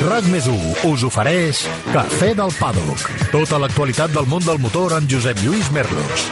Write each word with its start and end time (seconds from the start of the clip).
RAC 0.00 0.24
més 0.32 0.46
us 0.88 1.02
ofereix 1.04 1.58
Cafè 1.92 2.30
del 2.32 2.52
Pàdoc. 2.56 3.02
Tota 3.34 3.58
l'actualitat 3.60 4.14
del 4.14 4.24
món 4.30 4.40
del 4.46 4.56
motor 4.62 4.94
amb 4.96 5.10
Josep 5.12 5.42
Lluís 5.44 5.68
Merlos. 5.76 6.22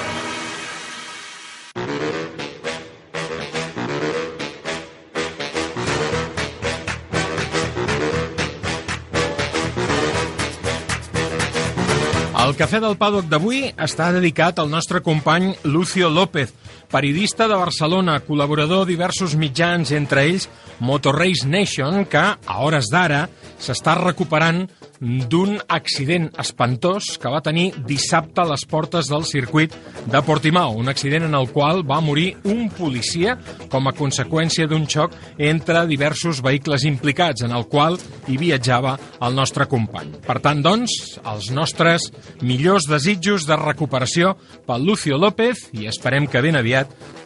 El 12.46 12.56
Cafè 12.56 12.80
del 12.80 12.96
Pàdoc 12.96 13.28
d'avui 13.28 13.66
està 13.76 14.08
dedicat 14.16 14.56
al 14.62 14.72
nostre 14.72 15.04
company 15.04 15.52
Lucio 15.68 16.08
López, 16.08 16.56
periodista 16.90 17.48
de 17.48 17.56
Barcelona, 17.58 18.18
col·laborador 18.24 18.84
de 18.84 18.94
diversos 18.94 19.36
mitjans, 19.36 19.92
entre 19.92 20.24
ells 20.28 20.48
Motorrace 20.80 21.46
Nation, 21.48 22.04
que, 22.08 22.22
a 22.22 22.58
hores 22.64 22.88
d'ara, 22.92 23.26
s'està 23.58 23.96
recuperant 23.98 24.64
d'un 25.00 25.56
accident 25.70 26.28
espantós 26.38 27.16
que 27.22 27.30
va 27.30 27.42
tenir 27.44 27.70
dissabte 27.86 28.42
a 28.42 28.48
les 28.50 28.64
portes 28.66 29.10
del 29.10 29.24
circuit 29.26 29.74
de 30.06 30.22
Portimao, 30.26 30.74
un 30.78 30.88
accident 30.90 31.26
en 31.28 31.34
el 31.38 31.50
qual 31.54 31.84
va 31.86 32.00
morir 32.02 32.32
un 32.44 32.68
policia 32.70 33.36
com 33.70 33.86
a 33.86 33.94
conseqüència 33.94 34.66
d'un 34.70 34.86
xoc 34.90 35.14
entre 35.38 35.84
diversos 35.86 36.42
vehicles 36.42 36.86
implicats, 36.88 37.42
en 37.46 37.54
el 37.54 37.66
qual 37.70 37.98
hi 38.26 38.38
viatjava 38.38 38.96
el 39.22 39.34
nostre 39.38 39.68
company. 39.70 40.14
Per 40.26 40.38
tant, 40.42 40.62
doncs, 40.62 41.18
els 41.26 41.50
nostres 41.54 42.08
millors 42.42 42.88
desitjos 42.90 43.46
de 43.46 43.58
recuperació 43.58 44.34
pel 44.66 44.86
Lucio 44.86 45.18
López 45.18 45.68
i 45.78 45.86
esperem 45.90 46.26
que 46.30 46.42
ben 46.42 46.58
aviat 46.58 46.77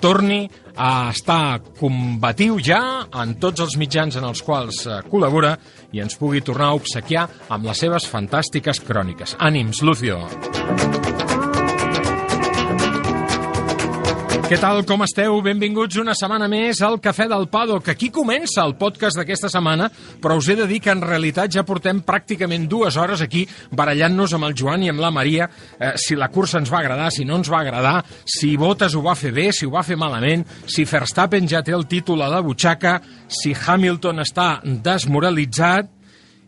torni 0.02 0.46
a 0.76 1.10
estar 1.12 1.60
combatiu 1.78 2.58
ja 2.62 2.80
en 3.22 3.36
tots 3.42 3.60
els 3.64 3.76
mitjans 3.80 4.16
en 4.16 4.26
els 4.28 4.42
quals 4.44 4.86
eh, 4.86 5.00
col·labora 5.10 5.56
i 5.92 6.00
ens 6.04 6.16
pugui 6.20 6.40
tornar 6.44 6.72
a 6.72 6.80
obsequiar 6.80 7.28
amb 7.52 7.68
les 7.68 7.84
seves 7.84 8.08
fantàstiques 8.08 8.82
cròniques. 8.86 9.36
Ànims, 9.40 9.84
Lucio! 9.84 10.22
Què 14.52 14.58
tal, 14.60 14.82
com 14.84 15.00
esteu? 15.00 15.38
Benvinguts 15.40 15.96
una 15.96 16.12
setmana 16.12 16.44
més 16.44 16.82
al 16.84 16.98
Cafè 17.00 17.24
del 17.24 17.46
Pado, 17.48 17.78
que 17.80 17.94
aquí 17.94 18.10
comença 18.12 18.60
el 18.60 18.74
podcast 18.76 19.16
d'aquesta 19.16 19.48
setmana, 19.48 19.86
però 20.20 20.34
us 20.36 20.50
he 20.52 20.56
de 20.58 20.66
dir 20.68 20.82
que 20.84 20.90
en 20.92 21.00
realitat 21.00 21.54
ja 21.54 21.62
portem 21.64 22.02
pràcticament 22.04 22.66
dues 22.68 22.98
hores 23.00 23.22
aquí 23.24 23.46
barallant-nos 23.72 24.34
amb 24.36 24.44
el 24.50 24.56
Joan 24.60 24.84
i 24.84 24.90
amb 24.92 25.00
la 25.00 25.08
Maria. 25.08 25.46
Eh, 25.78 25.94
si 25.96 26.18
la 26.20 26.28
cursa 26.28 26.60
ens 26.60 26.68
va 26.68 26.82
agradar, 26.82 27.06
si 27.16 27.24
no 27.24 27.38
ens 27.40 27.48
va 27.48 27.62
agradar, 27.62 27.94
si 28.28 28.50
Bottas 28.60 28.92
ho 28.92 29.00
va 29.06 29.14
fer 29.16 29.32
bé, 29.32 29.46
si 29.56 29.64
ho 29.64 29.72
va 29.72 29.86
fer 29.88 29.96
malament, 29.96 30.44
si 30.68 30.84
Verstappen 30.84 31.48
ja 31.48 31.64
té 31.64 31.72
el 31.72 31.88
títol 31.88 32.20
a 32.20 32.28
la 32.28 32.42
butxaca, 32.44 32.98
si 33.32 33.54
Hamilton 33.56 34.20
està 34.20 34.50
desmoralitzat 34.60 35.88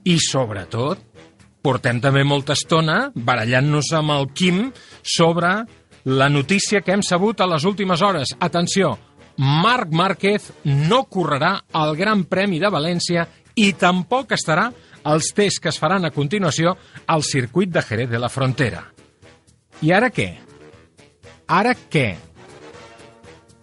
i, 0.05 0.19
sobretot, 0.21 1.01
portem 1.65 2.05
també 2.05 2.21
molta 2.29 2.53
estona 2.53 3.07
barallant-nos 3.17 3.95
amb 3.97 4.13
el 4.19 4.29
Quim 4.37 4.67
sobre 5.01 5.55
la 6.05 6.29
notícia 6.29 6.83
que 6.83 6.93
hem 6.93 7.03
sabut 7.03 7.41
a 7.41 7.49
les 7.49 7.65
últimes 7.65 8.03
hores. 8.03 8.35
Atenció, 8.39 8.99
Marc 9.37 9.91
Márquez 9.91 10.53
no 10.65 11.05
correrà 11.11 11.57
al 11.73 11.97
Gran 11.97 12.25
Premi 12.31 12.61
de 12.61 12.71
València 12.71 13.27
i 13.57 13.73
tampoc 13.79 14.35
estarà 14.37 14.69
als 15.05 15.33
tests 15.37 15.61
que 15.61 15.71
es 15.73 15.79
faran 15.81 16.05
a 16.05 16.13
continuació 16.13 16.77
al 17.07 17.23
circuit 17.23 17.73
de 17.73 17.83
Jerez 17.83 18.11
de 18.11 18.21
la 18.21 18.31
Frontera. 18.33 18.85
I 19.83 19.93
ara 19.93 20.11
què? 20.15 20.31
Ara 21.49 21.75
què? 21.75 22.09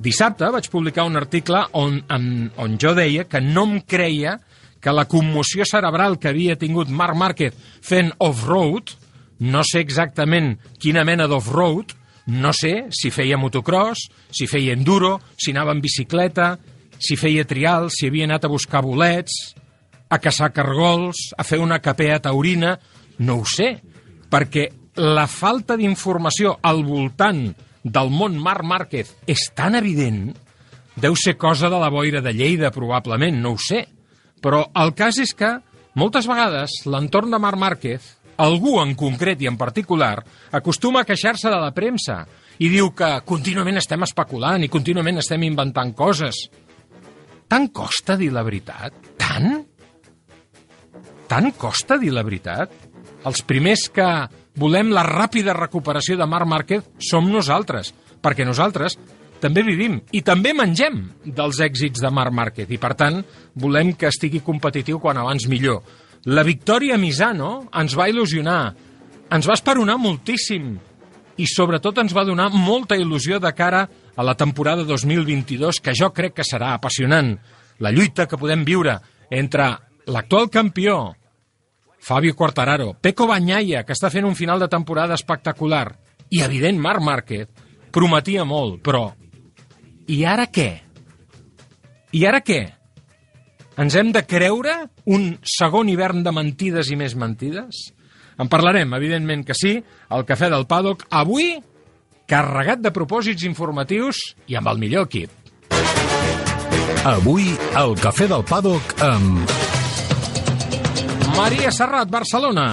Dissabte 0.01 0.49
vaig 0.49 0.67
publicar 0.73 1.05
un 1.05 1.17
article 1.17 1.61
on, 1.77 1.99
on, 2.09 2.25
on 2.57 2.77
jo 2.81 2.95
deia 2.97 3.27
que 3.29 3.41
no 3.41 3.67
em 3.69 3.79
creia 3.85 4.39
que 4.81 4.93
la 4.93 5.05
commoció 5.05 5.65
cerebral 5.69 6.17
que 6.17 6.31
havia 6.31 6.57
tingut 6.57 6.89
Marc 6.89 7.15
Márquez 7.15 7.57
fent 7.85 8.09
off-road, 8.17 8.95
no 9.45 9.61
sé 9.65 9.81
exactament 9.85 10.55
quina 10.81 11.05
mena 11.05 11.27
d'off-road, 11.29 11.93
no 12.27 12.51
sé 12.53 12.91
si 12.93 13.09
feia 13.11 13.39
motocross, 13.39 14.09
si 14.31 14.47
feia 14.47 14.75
enduro, 14.77 15.19
si 15.37 15.51
anava 15.51 15.73
en 15.73 15.81
bicicleta, 15.81 16.57
si 17.01 17.17
feia 17.17 17.47
trial, 17.49 17.89
si 17.89 18.07
havia 18.07 18.27
anat 18.29 18.45
a 18.45 18.51
buscar 18.51 18.83
bolets, 18.85 19.55
a 20.11 20.19
caçar 20.19 20.51
cargols, 20.53 21.31
a 21.37 21.43
fer 21.47 21.61
una 21.61 21.81
capea 21.81 22.19
taurina... 22.21 22.77
No 23.21 23.35
ho 23.37 23.43
sé, 23.45 23.75
perquè 24.33 24.63
la 24.97 25.27
falta 25.29 25.75
d'informació 25.77 26.55
al 26.65 26.79
voltant 26.81 27.51
del 27.83 28.09
món 28.09 28.39
Marc 28.41 28.65
Márquez 28.65 29.11
és 29.29 29.43
tan 29.53 29.75
evident, 29.77 30.31
deu 30.97 31.13
ser 31.13 31.35
cosa 31.37 31.69
de 31.69 31.77
la 31.77 31.91
boira 31.93 32.23
de 32.25 32.33
Lleida, 32.33 32.71
probablement, 32.73 33.37
no 33.37 33.53
ho 33.53 33.59
sé. 33.61 33.83
Però 34.41 34.63
el 34.81 34.95
cas 34.97 35.19
és 35.21 35.35
que, 35.37 35.51
moltes 35.93 36.25
vegades, 36.25 36.79
l'entorn 36.89 37.29
de 37.29 37.39
Marc 37.43 37.61
Márquez, 37.61 38.09
algú 38.37 38.77
en 38.81 38.93
concret 38.95 39.41
i 39.41 39.49
en 39.49 39.57
particular, 39.57 40.17
acostuma 40.51 41.01
a 41.01 41.07
queixar-se 41.07 41.49
de 41.49 41.59
la 41.59 41.73
premsa 41.75 42.21
i 42.61 42.69
diu 42.69 42.91
que 42.95 43.09
contínuament 43.27 43.81
estem 43.81 44.03
especulant 44.05 44.63
i 44.63 44.69
contínuament 44.71 45.21
estem 45.21 45.43
inventant 45.47 45.93
coses. 45.97 46.45
Tant 47.51 47.67
costa 47.75 48.15
dir 48.15 48.31
la 48.31 48.45
veritat? 48.47 48.95
Tant? 49.19 49.65
Tant 51.31 51.49
costa 51.59 51.97
dir 51.99 52.13
la 52.13 52.23
veritat? 52.27 52.71
Els 53.27 53.41
primers 53.47 53.87
que 53.93 54.07
volem 54.59 54.91
la 54.91 55.03
ràpida 55.07 55.55
recuperació 55.55 56.17
de 56.19 56.27
Marc 56.27 56.47
Márquez 56.49 56.87
som 57.09 57.29
nosaltres, 57.31 57.93
perquè 58.21 58.45
nosaltres 58.47 58.97
també 59.41 59.63
vivim 59.65 59.97
i 60.13 60.21
també 60.21 60.53
mengem 60.53 61.01
dels 61.25 61.59
èxits 61.65 62.03
de 62.03 62.11
Marc 62.13 62.33
Márquez 62.35 62.69
i, 62.69 62.77
per 62.77 62.93
tant, 62.99 63.21
volem 63.57 63.95
que 63.97 64.11
estigui 64.11 64.43
competitiu 64.45 64.99
quan 65.01 65.17
abans 65.17 65.47
millor. 65.49 65.81
La 66.25 66.43
victòria 66.45 66.95
a 66.95 67.01
Misano 67.01 67.63
ens 67.73 67.95
va 67.97 68.05
il·lusionar, 68.11 68.75
ens 69.33 69.47
va 69.49 69.55
esperonar 69.57 69.97
moltíssim 69.97 70.75
i, 71.41 71.47
sobretot, 71.49 71.97
ens 71.97 72.13
va 72.13 72.25
donar 72.27 72.51
molta 72.53 72.97
il·lusió 72.99 73.39
de 73.41 73.49
cara 73.57 73.87
a 74.13 74.25
la 74.25 74.35
temporada 74.37 74.83
2022, 74.85 75.79
que 75.81 75.95
jo 75.97 76.11
crec 76.13 76.35
que 76.37 76.45
serà 76.45 76.75
apassionant. 76.75 77.33
La 77.81 77.89
lluita 77.89 78.27
que 78.29 78.37
podem 78.37 78.61
viure 78.67 78.99
entre 79.33 79.71
l'actual 80.05 80.51
campió, 80.53 81.15
Fabio 82.01 82.35
Quartararo, 82.35 82.93
Peco 83.01 83.25
Bagnaia, 83.25 83.81
que 83.85 83.95
està 83.97 84.11
fent 84.13 84.27
un 84.27 84.37
final 84.37 84.61
de 84.61 84.69
temporada 84.69 85.17
espectacular, 85.17 85.87
i, 86.29 86.43
evident, 86.45 86.77
Marc 86.77 87.01
Márquez, 87.01 87.49
prometia 87.91 88.45
molt, 88.45 88.77
però... 88.85 89.07
I 90.11 90.21
ara 90.27 90.45
què? 90.53 90.69
I 92.13 92.25
ara 92.27 92.41
què? 92.45 92.61
Ens 93.79 93.95
hem 93.95 94.11
de 94.11 94.25
creure 94.27 94.73
un 95.07 95.37
segon 95.47 95.89
hivern 95.89 96.25
de 96.25 96.33
mentides 96.35 96.91
i 96.91 96.97
més 96.99 97.15
mentides? 97.15 97.91
En 98.41 98.49
parlarem, 98.51 98.91
evidentment 98.97 99.45
que 99.47 99.55
sí, 99.55 99.77
al 100.09 100.25
Cafè 100.27 100.49
del 100.51 100.67
Paddock, 100.67 101.05
avui 101.09 101.53
carregat 102.27 102.81
de 102.83 102.91
propòsits 102.95 103.45
informatius 103.47 104.19
i 104.47 104.57
amb 104.59 104.71
el 104.71 104.81
millor 104.81 105.07
equip. 105.07 105.31
Avui, 107.07 107.47
al 107.79 107.95
Cafè 107.97 108.27
del 108.29 108.43
Pàdoc 108.45 108.95
amb... 109.01 109.55
Maria 111.33 111.71
Serrat, 111.73 112.11
Barcelona. 112.11 112.65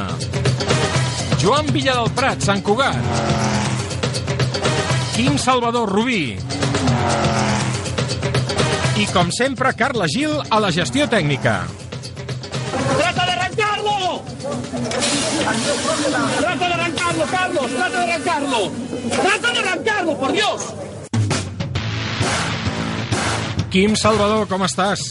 Joan 1.41 1.71
Villa 1.73 1.95
del 1.97 2.11
Prat, 2.13 2.43
Sant 2.45 2.61
Cugat. 2.67 2.99
Quim 5.15 5.39
Salvador, 5.41 5.89
Rubí. 5.89 6.37
I, 8.99 9.05
com 9.15 9.29
sempre, 9.31 9.71
Carla 9.79 10.09
Gil 10.11 10.33
a 10.51 10.59
la 10.59 10.73
gestió 10.75 11.05
tècnica. 11.07 11.69
¡Trata 12.99 13.27
de 13.27 13.33
arrancarlo! 13.33 14.25
¡Trata 16.41 16.67
de 16.67 16.75
arrancarlo, 16.75 17.25
Carlos! 17.31 17.71
¡Trata 17.71 17.91
de 17.91 18.13
arrancarlo! 18.13 18.73
¡Trata 19.23 19.53
de 19.53 19.59
arrancarlo, 19.61 20.19
por 20.19 20.33
Dios! 20.33 20.63
Quim 23.71 23.95
Salvador, 23.95 24.49
com 24.51 24.65
estàs? 24.67 25.05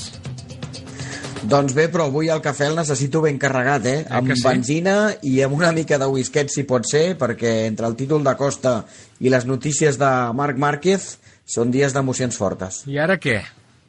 Doncs 1.47 1.71
bé, 1.77 1.85
però 1.87 2.09
avui 2.11 2.27
el 2.27 2.41
cafè 2.43 2.67
el 2.67 2.75
necessito 2.75 3.21
ben 3.23 3.39
carregat, 3.39 3.85
eh? 3.87 4.01
Eh 4.01 4.17
Amb 4.19 4.33
sí? 4.33 4.43
benzina 4.43 4.97
i 5.23 5.37
amb 5.45 5.55
una 5.55 5.71
mica 5.71 5.95
de 6.01 6.09
whisket, 6.11 6.51
si 6.51 6.65
pot 6.67 6.83
ser, 6.89 7.13
perquè 7.15 7.69
entre 7.69 7.87
el 7.87 7.95
títol 7.95 8.25
de 8.27 8.35
Costa 8.35 8.81
i 9.23 9.31
les 9.31 9.47
notícies 9.47 9.95
de 9.95 10.11
Marc 10.35 10.59
Márquez 10.59 11.13
són 11.47 11.71
dies 11.71 11.95
d'emocions 11.95 12.35
fortes. 12.35 12.81
I 12.91 12.99
ara 12.99 13.15
què? 13.15 13.37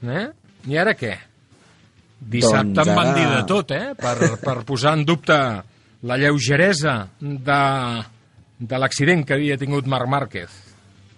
Eh? 0.03 0.29
I 0.69 0.77
ara 0.79 0.95
què? 0.95 1.15
Dissabte 2.19 2.73
Doncs 2.75 2.89
em 2.89 2.95
van 2.99 3.07
ara- 3.13 3.19
dir 3.19 3.27
de 3.31 3.43
tot, 3.47 3.71
eh? 3.75 3.93
Per, 3.99 4.17
per 4.43 4.57
posar 4.67 4.97
en 4.99 5.05
dubte 5.07 5.37
la 6.03 6.17
lleugeresa 6.19 7.09
de, 7.21 7.61
de 8.59 8.79
l'accident 8.79 9.25
que 9.27 9.35
havia 9.35 9.57
tingut 9.59 9.87
Marc 9.87 10.09
Márquez. 10.11 10.51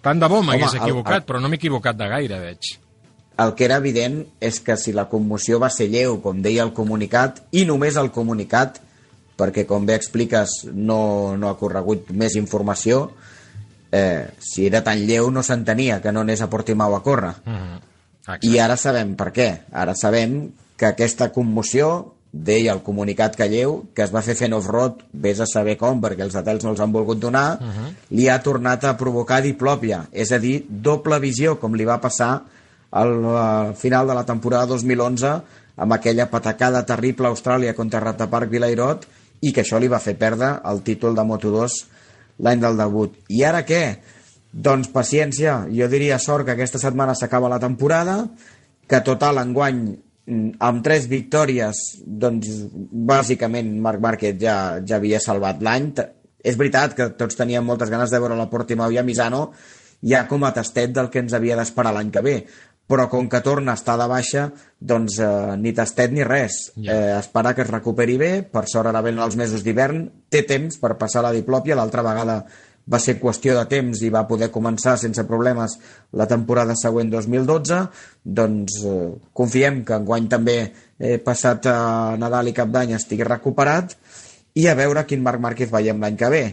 Tant 0.01 0.19
de 0.21 0.27
bo 0.29 0.41
m'hagués 0.41 0.69
Home, 0.73 0.77
el- 0.79 0.83
equivocat, 0.85 1.19
el- 1.21 1.25
però 1.27 1.41
no 1.41 1.49
m'he 1.49 1.59
equivocat 1.61 1.97
de 1.97 2.07
gaire, 2.09 2.39
veig. 2.39 2.71
El 3.41 3.53
que 3.57 3.65
era 3.65 3.77
evident 3.81 4.21
és 4.41 4.59
que 4.61 4.75
si 4.77 4.93
la 4.93 5.07
commoció 5.09 5.57
va 5.59 5.69
ser 5.73 5.87
lleu, 5.89 6.19
com 6.21 6.41
deia 6.41 6.63
el 6.63 6.73
comunicat, 6.73 7.41
i 7.51 7.65
només 7.65 7.97
el 7.97 8.11
comunicat, 8.13 8.79
perquè 9.37 9.65
com 9.65 9.85
bé 9.87 9.95
expliques 9.97 10.67
no, 10.73 11.35
no 11.37 11.49
ha 11.49 11.57
corregut 11.57 12.11
més 12.13 12.35
informació, 12.37 13.11
eh, 13.91 14.27
si 14.39 14.67
era 14.67 14.83
tan 14.85 14.99
lleu 15.07 15.31
no 15.31 15.41
s'entenia 15.41 16.01
que 16.01 16.11
no 16.11 16.21
anés 16.21 16.41
a 16.41 16.49
Portimao 16.49 16.95
a 16.95 17.01
córrer. 17.03 17.33
Mm 17.45 17.87
-hmm. 18.27 18.53
I 18.53 18.59
ara 18.59 18.77
sabem 18.77 19.15
per 19.15 19.31
què. 19.31 19.49
Ara 19.71 19.95
sabem 19.95 20.51
que 20.77 20.85
aquesta 20.85 21.31
commoció 21.31 22.13
deia 22.31 22.71
el 22.73 22.81
comunicat 22.81 23.35
que 23.35 23.49
lleu, 23.49 23.87
que 23.93 24.03
es 24.03 24.13
va 24.13 24.21
fer 24.21 24.35
fent 24.35 24.53
off-road, 24.53 25.03
vés 25.11 25.39
a 25.39 25.45
saber 25.45 25.75
com, 25.77 25.99
perquè 26.01 26.23
els 26.23 26.33
detalls 26.33 26.63
no 26.63 26.71
els 26.71 26.79
han 26.79 26.91
volgut 26.91 27.19
donar, 27.19 27.59
uh 27.59 27.67
-huh. 27.67 27.93
li 28.09 28.29
ha 28.29 28.41
tornat 28.41 28.83
a 28.85 28.97
provocar 28.97 29.41
diplòpia, 29.41 30.07
és 30.11 30.31
a 30.31 30.39
dir, 30.39 30.65
doble 30.69 31.19
visió, 31.19 31.59
com 31.59 31.75
li 31.75 31.85
va 31.85 31.99
passar 31.99 32.41
al, 32.91 33.25
al 33.25 33.75
final 33.75 34.07
de 34.07 34.13
la 34.13 34.25
temporada 34.25 34.65
2011 34.65 35.41
amb 35.75 35.93
aquella 35.93 36.29
patacada 36.29 36.85
terrible 36.85 37.27
a 37.27 37.31
Austràlia 37.31 37.73
contra 37.73 37.99
Ratapark 37.99 38.49
Vilairot 38.49 39.07
i 39.41 39.51
que 39.51 39.63
això 39.63 39.79
li 39.79 39.87
va 39.87 39.99
fer 39.99 40.17
perdre 40.19 40.59
el 40.71 40.83
títol 40.83 41.15
de 41.15 41.21
Moto2 41.21 41.77
l'any 42.39 42.59
del 42.59 42.77
debut. 42.77 43.15
I 43.29 43.43
ara 43.47 43.63
què? 43.65 43.97
Doncs 44.51 44.91
paciència, 44.91 45.65
jo 45.71 45.87
diria 45.87 46.19
sort 46.19 46.45
que 46.45 46.55
aquesta 46.57 46.79
setmana 46.81 47.15
s'acaba 47.15 47.51
la 47.51 47.59
temporada, 47.59 48.25
que 48.87 48.99
total 49.05 49.39
enguany 49.39 49.85
Mm, 50.31 50.53
amb 50.61 50.83
tres 50.85 51.07
victòries, 51.09 51.77
doncs 52.05 52.49
bàsicament 53.09 53.71
Marc 53.81 54.01
Márquez 54.03 54.37
ja, 54.39 54.55
ja 54.85 54.99
havia 54.99 55.19
salvat 55.19 55.63
l'any. 55.65 55.91
És 56.45 56.57
veritat 56.59 56.93
que 56.97 57.09
tots 57.17 57.37
teníem 57.37 57.65
moltes 57.65 57.89
ganes 57.89 58.13
de 58.13 58.19
veure 58.21 58.37
la 58.37 58.49
Portimao 58.49 58.93
i 58.93 58.99
a 59.01 59.05
Misano 59.05 59.49
ja 60.01 60.23
com 60.29 60.45
a 60.45 60.53
tastet 60.53 60.93
del 60.93 61.09
que 61.13 61.21
ens 61.21 61.33
havia 61.37 61.57
d'esperar 61.57 61.93
l'any 61.93 62.09
que 62.13 62.23
ve 62.25 62.35
però 62.91 63.05
com 63.07 63.29
que 63.31 63.39
torna 63.39 63.71
a 63.71 63.79
estar 63.79 63.93
de 63.95 64.05
baixa, 64.09 64.41
doncs 64.75 65.15
eh, 65.23 65.27
ni 65.55 65.71
tastet 65.71 66.11
ni 66.11 66.25
res. 66.27 66.57
Yeah. 66.75 66.91
Eh, 66.91 67.19
esperar 67.21 67.53
que 67.55 67.63
es 67.63 67.69
recuperi 67.71 68.17
bé, 68.19 68.31
per 68.43 68.65
sort 68.67 68.89
ara 68.89 68.99
venen 69.05 69.23
els 69.23 69.37
mesos 69.39 69.63
d'hivern, 69.63 70.01
té 70.27 70.41
temps 70.43 70.75
per 70.81 70.97
passar 70.99 71.23
la 71.23 71.31
diplòpia, 71.31 71.77
l'altra 71.79 72.03
vegada 72.03 72.41
va 72.91 72.99
ser 72.99 73.19
qüestió 73.21 73.55
de 73.55 73.63
temps 73.71 74.01
i 74.03 74.09
va 74.13 74.25
poder 74.27 74.51
començar 74.51 74.97
sense 74.99 75.23
problemes 75.27 75.77
la 76.17 76.27
temporada 76.27 76.75
següent 76.79 77.11
2012, 77.13 77.79
doncs 78.23 78.81
eh, 78.85 78.97
confiem 79.33 79.81
que 79.87 79.97
enguany 79.97 80.27
també 80.31 80.57
eh, 80.65 81.17
passat 81.23 81.69
a 81.71 81.77
Nadal 82.19 82.51
i 82.51 82.55
Cap 82.57 82.73
d'Any 82.73 82.95
estigui 82.97 83.27
recuperat 83.27 83.95
i 84.59 84.67
a 84.67 84.75
veure 84.75 85.05
quin 85.07 85.23
Marc 85.23 85.39
Márquez 85.39 85.71
veiem 85.71 86.01
l'any 86.01 86.17
que 86.19 86.29
ve. 86.31 86.43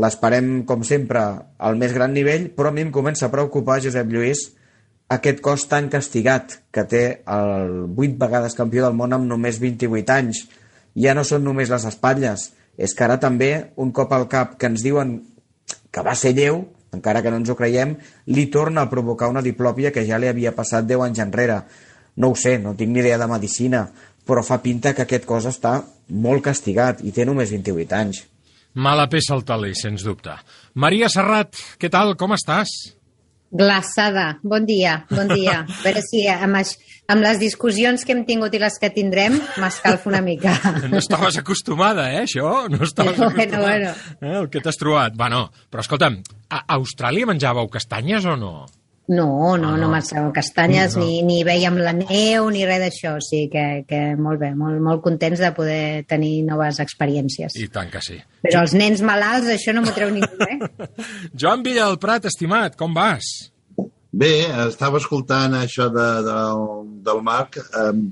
L'esperem, 0.00 0.64
com 0.68 0.82
sempre, 0.84 1.22
al 1.58 1.78
més 1.80 1.94
gran 1.96 2.12
nivell, 2.12 2.50
però 2.56 2.68
a 2.68 2.74
mi 2.76 2.84
em 2.84 2.92
comença 2.92 3.26
a 3.26 3.32
preocupar, 3.32 3.80
Josep 3.84 4.10
Lluís, 4.10 4.48
aquest 5.14 5.40
cos 5.44 5.66
tan 5.70 5.88
castigat 5.92 6.58
que 6.72 6.84
té 6.88 7.04
el 7.30 7.84
8 7.92 8.18
vegades 8.20 8.56
campió 8.58 8.84
del 8.84 8.96
món 8.96 9.12
amb 9.16 9.28
només 9.28 9.60
28 9.62 10.16
anys. 10.16 10.44
Ja 10.96 11.14
no 11.16 11.24
són 11.26 11.44
només 11.44 11.72
les 11.72 11.84
espatlles, 11.88 12.50
és 12.76 12.94
que 12.94 13.04
ara 13.06 13.18
també, 13.22 13.70
un 13.76 13.92
cop 13.92 14.12
al 14.12 14.28
cap 14.28 14.56
que 14.58 14.70
ens 14.70 14.82
diuen 14.82 15.18
que 15.94 16.02
va 16.02 16.14
ser 16.18 16.34
lleu, 16.34 16.64
encara 16.94 17.22
que 17.22 17.30
no 17.30 17.38
ens 17.40 17.50
ho 17.50 17.56
creiem, 17.58 17.96
li 18.30 18.46
torna 18.50 18.84
a 18.84 18.90
provocar 18.90 19.30
una 19.30 19.42
diplòpia 19.42 19.92
que 19.94 20.06
ja 20.06 20.18
li 20.18 20.30
havia 20.30 20.54
passat 20.54 20.86
10 20.86 21.06
anys 21.08 21.22
enrere. 21.24 21.60
No 22.16 22.30
ho 22.30 22.38
sé, 22.38 22.58
no 22.58 22.74
tinc 22.78 22.94
ni 22.94 23.02
idea 23.02 23.18
de 23.18 23.30
medicina, 23.30 23.84
però 24.26 24.42
fa 24.46 24.60
pinta 24.62 24.94
que 24.94 25.04
aquest 25.04 25.26
cos 25.26 25.48
està 25.50 25.80
molt 26.08 26.44
castigat 26.44 27.02
i 27.04 27.12
té 27.12 27.26
només 27.26 27.50
28 27.50 27.98
anys. 27.98 28.24
Mala 28.74 29.06
peça 29.10 29.34
al 29.36 29.44
taler, 29.46 29.74
sens 29.78 30.02
dubte. 30.02 30.34
Maria 30.74 31.08
Serrat, 31.12 31.54
què 31.78 31.90
tal, 31.90 32.16
com 32.18 32.34
estàs? 32.34 32.70
Glaçada. 33.54 34.40
Bon 34.42 34.66
dia, 34.66 35.04
bon 35.10 35.30
dia. 35.30 35.60
A 35.78 35.82
veure 35.84 36.02
si 36.02 36.24
amb, 36.26 36.58
amb 36.58 37.22
les 37.22 37.38
discussions 37.38 38.02
que 38.02 38.16
hem 38.16 38.24
tingut 38.26 38.54
i 38.56 38.60
les 38.62 38.78
que 38.82 38.90
tindrem 38.90 39.38
m'escalfo 39.62 40.10
una 40.10 40.22
mica. 40.24 40.56
No 40.90 40.98
estaves 40.98 41.38
acostumada, 41.38 42.08
eh, 42.12 42.24
això? 42.26 42.66
No 42.68 42.82
estaves 42.82 43.16
bueno, 43.16 43.30
acostumada. 43.30 43.62
Bueno. 43.62 43.92
Eh, 44.20 44.38
el 44.42 44.50
que 44.50 44.62
t'has 44.62 44.78
trobat. 44.80 45.14
Bueno, 45.18 45.46
però 45.70 45.84
escolta'm, 45.86 46.18
a 46.50 46.64
Austràlia 46.76 47.30
menjàveu 47.30 47.70
castanyes 47.70 48.26
o 48.26 48.34
no? 48.38 48.56
No, 49.06 49.56
no, 49.60 49.68
ah, 49.68 49.76
no, 49.76 49.76
no 49.76 49.88
menjàvem 49.92 50.30
castanyes, 50.32 50.94
no. 50.96 51.04
ni, 51.04 51.18
ni 51.26 51.42
veiem 51.44 51.76
la 51.76 51.92
neu, 51.92 52.46
ni 52.52 52.62
res 52.64 52.80
d'això. 52.80 53.18
O 53.18 53.24
sigui 53.24 53.50
que, 53.52 53.64
que 53.88 54.00
molt 54.16 54.40
bé, 54.40 54.54
molt, 54.56 54.80
molt 54.80 55.02
contents 55.04 55.42
de 55.44 55.50
poder 55.56 56.04
tenir 56.08 56.38
noves 56.46 56.80
experiències. 56.80 57.58
I 57.60 57.68
tant 57.72 57.92
que 57.92 58.00
sí. 58.04 58.16
Però 58.46 58.62
els 58.64 58.72
nens 58.76 59.04
malalts, 59.04 59.50
això 59.52 59.74
no 59.76 59.84
m'ho 59.84 59.92
treu 59.96 60.12
ningú, 60.14 60.48
eh? 60.48 60.96
Joan 61.40 61.66
Villalprat, 61.66 62.30
estimat, 62.32 62.78
com 62.80 62.96
vas? 62.96 63.28
Bé, 64.14 64.46
estava 64.68 65.02
escoltant 65.02 65.56
això 65.58 65.90
de, 65.92 66.08
de, 66.24 66.40
del 67.04 67.22
Marc. 67.26 67.60
Um, 67.76 68.06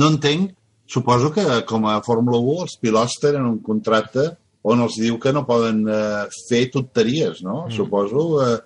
no 0.00 0.12
entenc, 0.14 0.54
suposo 0.88 1.32
que 1.34 1.44
com 1.68 1.84
a 1.90 1.98
Fórmula 2.06 2.40
1 2.40 2.64
els 2.64 2.78
pilots 2.80 3.20
tenen 3.20 3.44
un 3.50 3.60
contracte 3.64 4.30
on 4.68 4.80
els 4.84 4.96
diu 5.00 5.18
que 5.20 5.32
no 5.34 5.44
poden 5.48 5.84
uh, 5.88 6.24
fer 6.48 6.68
tonteries, 6.72 7.42
no? 7.44 7.66
Mm. 7.66 7.76
Suposo 7.76 8.24
uh, 8.38 8.56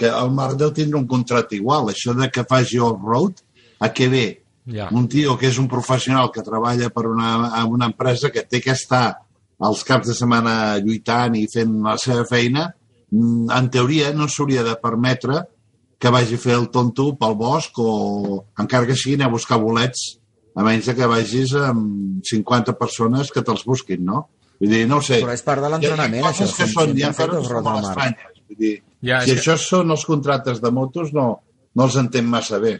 que 0.00 0.08
el 0.08 0.30
Marc 0.32 0.56
deu 0.60 0.72
tindre 0.72 0.98
un 0.98 1.08
contracte 1.08 1.58
igual. 1.58 1.92
Això 1.92 2.14
de 2.16 2.30
que 2.32 2.46
faci 2.48 2.80
off-road, 2.80 3.42
a 3.84 3.90
què 3.92 4.08
ve? 4.12 4.26
Yeah. 4.70 4.88
Un 4.96 5.08
tio 5.10 5.36
que 5.40 5.48
és 5.50 5.58
un 5.60 5.68
professional 5.68 6.30
que 6.32 6.44
treballa 6.46 6.90
per 6.94 7.06
una, 7.10 7.30
una 7.68 7.88
empresa 7.90 8.30
que 8.32 8.46
té 8.48 8.60
que 8.64 8.72
estar 8.76 9.04
els 9.68 9.84
caps 9.84 10.08
de 10.08 10.16
setmana 10.16 10.54
lluitant 10.80 11.36
i 11.36 11.46
fent 11.52 11.80
la 11.84 11.96
seva 12.00 12.24
feina, 12.28 12.68
mm, 13.10 13.50
en 13.56 13.70
teoria 13.72 14.12
no 14.16 14.28
s'hauria 14.28 14.64
de 14.64 14.76
permetre 14.80 15.42
que 16.00 16.12
vagi 16.12 16.38
a 16.38 16.40
fer 16.40 16.56
el 16.56 16.70
tonto 16.72 17.10
pel 17.20 17.36
bosc 17.36 17.76
o 17.82 17.90
encara 18.62 18.88
que 18.88 18.96
siguin 18.96 19.26
a 19.26 19.32
buscar 19.32 19.60
bolets 19.60 20.06
a 20.56 20.64
menys 20.64 20.88
que 20.96 21.08
vagis 21.08 21.52
amb 21.60 22.24
50 22.26 22.76
persones 22.78 23.30
que 23.30 23.42
te'ls 23.44 23.66
busquin, 23.68 24.04
no? 24.04 24.24
Vull 24.60 24.72
dir, 24.74 24.86
no 24.88 24.98
ho 25.00 25.04
sé. 25.04 25.20
Però 25.24 25.34
és 25.36 25.44
part 25.44 25.62
de 25.64 25.70
l'entrenament, 25.72 26.24
això. 26.30 26.48
Que 26.56 26.68
són, 26.68 26.96
hi 26.96 27.04
ha 27.04 27.12
coses 27.16 27.36
que 27.36 27.52
són 27.52 27.64
molt 27.64 27.86
estranyes. 27.90 28.40
Vull 28.48 28.58
dir, 28.64 28.74
ja, 29.04 29.20
si 29.24 29.36
això 29.36 29.56
són 29.60 29.90
els 29.94 30.04
contractes 30.08 30.60
de 30.62 30.70
motos, 30.74 31.12
no, 31.16 31.26
no 31.74 31.88
els 31.88 31.98
entenc 32.00 32.28
massa 32.28 32.60
bé. 32.62 32.78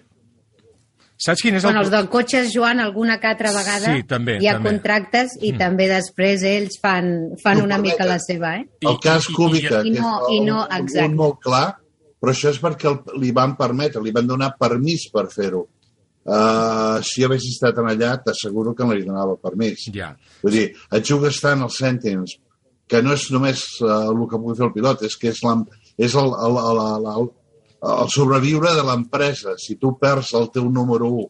Saps 1.21 1.43
quin 1.45 1.59
és 1.59 1.65
el... 1.67 1.69
Bueno, 1.69 1.83
els 1.85 1.91
del 1.93 2.07
cotxes, 2.09 2.49
Joan, 2.55 2.79
alguna 2.81 3.19
que 3.21 3.29
altra 3.29 3.51
vegada 3.53 3.93
sí, 3.93 4.07
també, 4.09 4.39
hi 4.41 4.49
ha 4.49 4.55
també. 4.57 4.71
contractes 4.71 5.35
i 5.43 5.51
mm. 5.51 5.59
també 5.61 5.89
després 5.91 6.45
ells 6.49 6.81
fan, 6.81 7.11
fan 7.43 7.61
no 7.61 7.67
una 7.69 7.77
mica 7.83 8.07
la 8.09 8.17
seva, 8.23 8.55
eh? 8.57 8.65
El 8.89 8.97
cas 9.05 9.29
Cúbica, 9.29 9.83
I, 9.85 9.93
i, 9.93 9.99
i 9.99 9.99
no, 9.99 10.15
que 10.23 10.31
és 10.31 10.39
i 10.39 10.47
no, 10.47 10.63
un, 10.63 10.79
exacte. 10.79 11.11
un 11.11 11.19
molt 11.19 11.37
clar, 11.45 11.67
però 12.21 12.33
això 12.33 12.55
és 12.55 12.63
perquè 12.63 12.89
el, 12.89 12.97
li 13.21 13.35
van 13.37 13.53
permetre, 13.59 14.01
li 14.05 14.15
van 14.17 14.33
donar 14.33 14.55
permís 14.61 15.11
per 15.13 15.27
fer-ho. 15.35 15.67
Uh, 16.21 17.01
si 17.05 17.25
hagués 17.25 17.45
estat 17.49 17.79
allà, 17.81 18.15
t'asseguro 18.25 18.73
que 18.77 18.89
no 18.89 18.97
li 18.97 19.05
donava 19.05 19.37
permís. 19.41 19.91
Ja. 19.93 20.15
Vull 20.41 20.57
dir, 20.57 20.67
et 20.97 21.05
jugues 21.05 21.41
tant 21.45 21.65
els 21.65 21.77
cèntims 21.81 22.39
que 22.91 23.01
no 23.05 23.13
és 23.15 23.29
només 23.33 23.63
uh, 23.85 24.09
el 24.09 24.25
que 24.25 24.41
pugui 24.41 24.57
fer 24.59 24.67
el 24.67 24.75
pilot, 24.75 25.05
és 25.09 25.17
que 25.21 25.31
és, 25.31 25.41
la, 25.45 25.55
és 26.01 26.15
el, 26.17 26.33
el, 26.47 26.57
el, 26.71 26.81
el, 26.87 27.11
el, 27.17 27.29
el 27.91 28.11
sobreviure 28.13 28.73
de 28.77 28.87
l'empresa. 28.89 29.57
Si 29.61 29.77
tu 29.81 29.95
perds 30.01 30.33
el 30.41 30.51
teu 30.55 30.71
número 30.73 31.13
1 31.21 31.29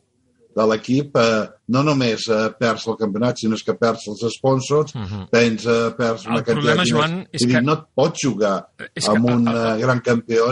de 0.57 0.65
l'equip, 0.67 1.15
eh, 1.19 1.47
no 1.71 1.85
només 1.87 2.25
eh, 2.27 2.41
perds 2.59 2.89
el 2.91 2.97
campionat, 2.99 3.39
sinó 3.39 3.59
que 3.65 3.75
perds 3.79 4.09
els 4.11 4.25
sponsors, 4.35 4.95
uh 4.95 5.01
-huh. 5.07 5.29
tens, 5.31 5.67
eh, 5.67 5.95
perds 5.97 6.27
una 6.27 6.41
el 6.41 6.45
problema, 6.45 6.83
de 6.83 6.91
Joan, 6.91 7.27
és 7.33 7.47
dir, 7.47 7.55
que... 7.55 7.63
no 7.63 7.73
et 7.73 7.85
pots 7.95 8.19
jugar 8.27 8.67
és 8.95 9.09
amb 9.09 9.27
que... 9.27 9.33
un 9.35 9.49
uh, 9.49 9.79
gran 9.79 10.01
campió 10.01 10.51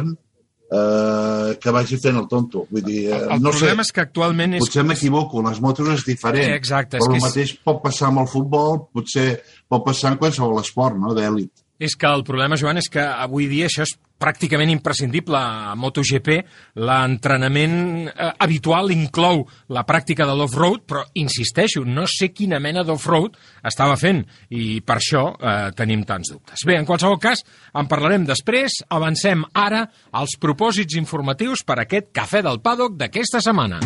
eh, 0.70 1.58
que 1.60 1.70
vagi 1.70 1.96
fent 1.96 2.16
el 2.16 2.28
tonto. 2.28 2.66
Vull 2.70 2.82
dir, 2.84 3.08
eh, 3.10 3.16
El, 3.16 3.30
el 3.32 3.42
no 3.42 3.50
problema 3.50 3.82
sé, 3.82 3.88
és 3.88 3.92
que 3.92 4.00
actualment 4.00 4.54
és... 4.54 4.64
potser 4.64 4.84
m'equivoco, 4.84 5.42
les 5.42 5.60
motos 5.60 5.88
és 5.88 6.04
diferent, 6.04 6.50
Eh, 6.50 6.56
exacte, 6.56 6.98
és 6.98 7.02
però 7.02 7.10
que 7.10 7.16
el 7.16 7.22
és- 7.22 7.28
mateix 7.28 7.54
pot 7.64 7.82
passar 7.82 8.08
amb 8.08 8.20
el 8.20 8.28
futbol, 8.28 8.84
potser 8.92 9.42
pot 9.68 9.84
passar 9.84 10.12
en 10.12 10.18
qualsevol 10.18 10.60
esport, 10.60 10.96
no?, 10.96 11.14
d'èlit. 11.14 11.50
És 11.78 11.94
que 11.96 12.06
el 12.06 12.24
problema, 12.24 12.56
Joan, 12.56 12.78
és 12.78 12.88
que 12.90 13.00
avui 13.00 13.46
dia 13.46 13.66
això 13.66 13.82
és 13.82 13.98
pràcticament 14.18 14.72
imprescindible. 14.72 15.38
A 15.38 15.74
MotoGP 15.78 16.34
l'entrenament 16.82 18.08
eh, 18.08 18.30
habitual 18.44 18.92
inclou 18.94 19.44
la 19.74 19.84
pràctica 19.88 20.26
de 20.28 20.36
l'off-road, 20.36 20.84
però 20.88 21.04
insisteixo, 21.22 21.84
no 21.86 22.06
sé 22.10 22.32
quina 22.34 22.60
mena 22.62 22.84
d'off-road 22.86 23.38
estava 23.70 23.96
fent 24.00 24.24
i 24.54 24.80
per 24.84 24.98
això 24.98 25.24
eh, 25.38 25.56
tenim 25.78 26.04
tants 26.08 26.34
dubtes. 26.34 26.66
Bé, 26.66 26.78
en 26.78 26.88
qualsevol 26.88 27.20
cas, 27.22 27.44
en 27.74 27.90
parlarem 27.90 28.26
després. 28.28 28.82
Avancem 28.98 29.44
ara 29.54 29.86
als 30.18 30.36
propòsits 30.40 30.98
informatius 30.98 31.64
per 31.66 31.80
aquest 31.82 32.12
Cafè 32.14 32.42
del 32.44 32.62
Paddock 32.64 32.98
d'aquesta 32.98 33.42
setmana. 33.44 33.82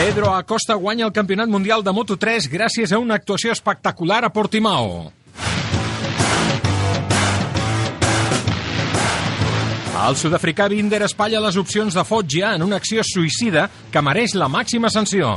Pedro 0.00 0.34
Acosta 0.34 0.72
guanya 0.80 1.04
el 1.04 1.12
Campionat 1.12 1.50
Mundial 1.52 1.82
de 1.84 1.92
Moto3 1.92 2.46
gràcies 2.48 2.88
a 2.88 2.98
una 2.98 3.18
actuació 3.20 3.52
espectacular 3.52 4.22
a 4.24 4.30
Portimao. 4.32 5.10
El 10.06 10.16
sud-africà 10.16 10.70
Binder 10.72 11.02
espatlla 11.04 11.44
les 11.44 11.58
opcions 11.60 11.92
de 11.92 12.04
Foggia 12.08 12.54
en 12.56 12.64
una 12.64 12.80
acció 12.80 13.04
suïcida 13.04 13.66
que 13.92 14.00
mereix 14.00 14.32
la 14.40 14.48
màxima 14.48 14.88
sanció. 14.88 15.34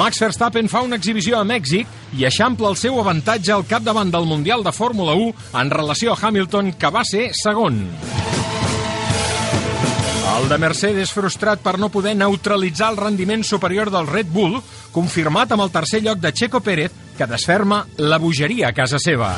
Max 0.00 0.24
Verstappen 0.24 0.72
fa 0.72 0.86
una 0.88 0.96
exhibició 0.96 1.36
a 1.36 1.44
Mèxic 1.44 2.16
i 2.16 2.24
eixampla 2.24 2.72
el 2.72 2.80
seu 2.80 2.96
avantatge 3.04 3.52
al 3.52 3.68
capdavant 3.68 4.08
del 4.16 4.24
Mundial 4.24 4.64
de 4.64 4.72
Fórmula 4.72 5.20
1 5.20 5.60
en 5.60 5.70
relació 5.82 6.16
a 6.16 6.18
Hamilton, 6.22 6.72
que 6.80 6.96
va 6.96 7.04
ser 7.04 7.28
segon. 7.44 7.84
El 10.36 10.48
de 10.48 10.58
Mercedes, 10.60 11.10
frustrat 11.14 11.62
per 11.64 11.78
no 11.80 11.88
poder 11.88 12.12
neutralitzar 12.16 12.90
el 12.92 12.98
rendiment 13.00 13.42
superior 13.46 13.90
del 13.90 14.06
Red 14.06 14.28
Bull, 14.30 14.58
confirmat 14.92 15.54
amb 15.54 15.64
el 15.64 15.72
tercer 15.72 16.02
lloc 16.04 16.20
de 16.22 16.32
Checo 16.32 16.60
Pérez, 16.60 16.92
que 17.16 17.26
desferma 17.26 17.80
la 17.96 18.20
bogeria 18.22 18.68
a 18.68 18.76
casa 18.76 19.00
seva. 19.02 19.32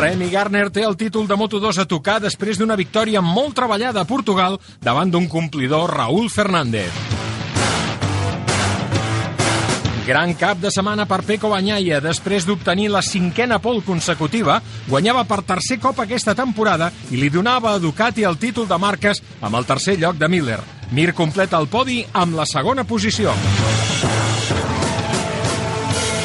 Remy 0.00 0.30
Garner 0.32 0.70
té 0.72 0.82
el 0.86 0.96
títol 0.96 1.28
de 1.28 1.36
Moto2 1.36 1.82
a 1.82 1.88
tocar 1.88 2.20
després 2.24 2.58
d'una 2.58 2.78
victòria 2.80 3.20
molt 3.20 3.58
treballada 3.58 4.00
a 4.00 4.08
Portugal 4.08 4.56
davant 4.80 5.12
d'un 5.12 5.28
complidor 5.28 5.92
Raúl 5.92 6.30
Fernández. 6.32 7.19
Gran 10.06 10.32
cap 10.34 10.58
de 10.58 10.70
setmana 10.72 11.04
per 11.06 11.20
Peco 11.28 11.50
Banyaia. 11.52 12.00
Després 12.00 12.46
d'obtenir 12.48 12.88
la 12.90 13.02
cinquena 13.04 13.58
pol 13.60 13.82
consecutiva, 13.84 14.60
guanyava 14.88 15.26
per 15.28 15.42
tercer 15.46 15.76
cop 15.82 16.00
aquesta 16.00 16.34
temporada 16.34 16.90
i 17.10 17.20
li 17.20 17.28
donava 17.30 17.74
a 17.74 17.82
Ducati 17.82 18.24
el 18.24 18.38
títol 18.40 18.68
de 18.68 18.78
marques 18.80 19.20
amb 19.40 19.60
el 19.60 19.68
tercer 19.68 19.98
lloc 20.00 20.16
de 20.16 20.28
Miller. 20.28 20.60
Mir 20.96 21.12
completa 21.14 21.60
el 21.60 21.68
podi 21.68 22.00
amb 22.12 22.34
la 22.34 22.48
segona 22.48 22.84
posició. 22.84 23.34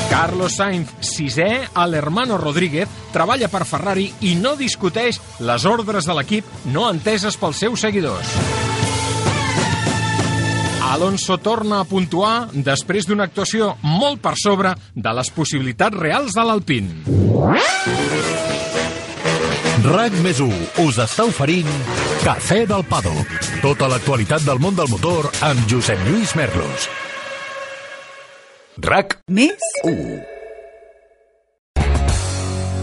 Carlos 0.09 0.55
Sainz, 0.55 0.93
sisè, 1.03 1.67
a 1.73 1.85
l'hermano 1.89 2.37
Rodríguez, 2.39 2.87
treballa 3.11 3.49
per 3.51 3.65
Ferrari 3.67 4.07
i 4.23 4.35
no 4.39 4.55
discuteix 4.55 5.19
les 5.43 5.67
ordres 5.67 6.07
de 6.07 6.15
l'equip 6.15 6.55
no 6.71 6.87
enteses 6.87 7.35
pels 7.41 7.59
seus 7.65 7.83
seguidors. 7.83 8.74
Alonso 10.93 11.37
torna 11.41 11.79
a 11.81 11.87
puntuar 11.89 12.49
després 12.53 13.07
d'una 13.09 13.25
actuació 13.25 13.73
molt 13.81 14.21
per 14.21 14.35
sobre 14.39 14.75
de 14.93 15.13
les 15.17 15.31
possibilitats 15.33 15.97
reals 15.97 16.35
de 16.37 16.45
l'Alpine. 16.45 17.01
RAC 19.85 20.15
més 20.25 20.39
us 20.41 21.01
està 21.01 21.25
oferint 21.29 21.69
Cafè 22.23 22.63
del 22.69 22.85
Paddock. 22.89 23.49
Tota 23.61 23.89
l'actualitat 23.91 24.45
del 24.45 24.61
món 24.61 24.77
del 24.77 24.89
motor 24.89 25.29
amb 25.45 25.67
Josep 25.69 26.01
Lluís 26.07 26.33
Merlos. 26.37 26.87
RAC 28.81 29.19
Més? 29.29 29.69
1. 29.83 30.34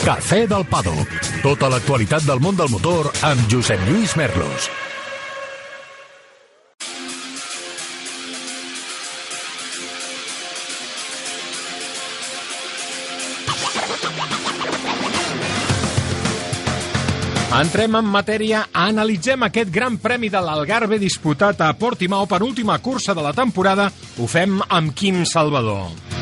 Cafè 0.00 0.46
del 0.48 0.64
Paddock. 0.64 1.26
Tota 1.44 1.68
l'actualitat 1.68 2.24
del 2.24 2.40
món 2.40 2.56
del 2.56 2.70
motor 2.72 3.10
amb 3.26 3.42
Josep 3.52 3.82
Lluís 3.84 4.14
Merlos. 4.16 4.68
Entrem 17.60 17.98
en 17.98 18.08
matèria, 18.08 18.62
analitzem 18.72 19.44
aquest 19.44 19.68
gran 19.74 19.98
premi 20.00 20.30
de 20.32 20.40
l'Algarve 20.40 20.96
disputat 21.02 21.60
a 21.60 21.74
Portimao 21.76 22.24
per 22.30 22.40
última 22.46 22.78
cursa 22.80 23.12
de 23.12 23.26
la 23.26 23.34
temporada. 23.36 23.90
Ho 24.16 24.30
fem 24.30 24.62
amb 24.70 24.96
Quim 24.96 25.26
Salvador. 25.28 26.19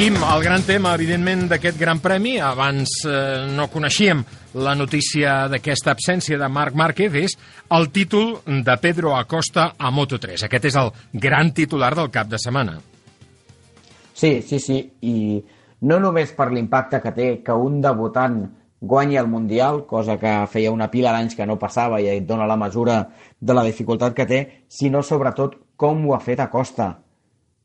Quim, 0.00 0.14
el 0.16 0.40
gran 0.40 0.62
tema, 0.64 0.94
evidentment, 0.96 1.42
d'aquest 1.50 1.76
gran 1.76 1.98
premi, 2.00 2.38
abans 2.40 3.02
eh, 3.04 3.42
no 3.52 3.66
coneixíem 3.68 4.22
la 4.64 4.72
notícia 4.72 5.34
d'aquesta 5.52 5.92
absència 5.92 6.38
de 6.40 6.46
Marc 6.48 6.72
Márquez, 6.72 7.18
és 7.20 7.34
el 7.76 7.90
títol 7.92 8.30
de 8.64 8.76
Pedro 8.80 9.12
Acosta 9.12 9.66
a 9.76 9.90
Moto3. 9.92 10.46
Aquest 10.46 10.70
és 10.70 10.78
el 10.80 10.88
gran 11.26 11.50
titular 11.52 11.90
del 11.98 12.08
cap 12.14 12.30
de 12.32 12.40
setmana. 12.40 12.78
Sí, 14.16 14.40
sí, 14.40 14.56
sí, 14.56 14.78
i 15.04 15.36
no 15.84 16.00
només 16.00 16.32
per 16.32 16.48
l'impacte 16.48 17.02
que 17.04 17.12
té 17.12 17.28
que 17.44 17.58
un 17.68 17.82
debutant 17.84 18.40
guanyi 18.80 19.20
el 19.20 19.28
Mundial, 19.28 19.82
cosa 19.84 20.16
que 20.16 20.32
feia 20.48 20.72
una 20.72 20.88
pila 20.88 21.12
d'anys 21.12 21.36
que 21.36 21.44
no 21.44 21.60
passava 21.60 22.00
i 22.00 22.08
et 22.14 22.24
dona 22.24 22.48
la 22.48 22.56
mesura 22.56 23.02
de 23.36 23.52
la 23.52 23.68
dificultat 23.68 24.16
que 24.16 24.24
té, 24.32 24.42
sinó 24.64 25.04
sobretot 25.04 25.60
com 25.76 26.06
ho 26.08 26.16
ha 26.16 26.24
fet 26.24 26.40
a 26.40 26.48
Costa. 26.48 26.88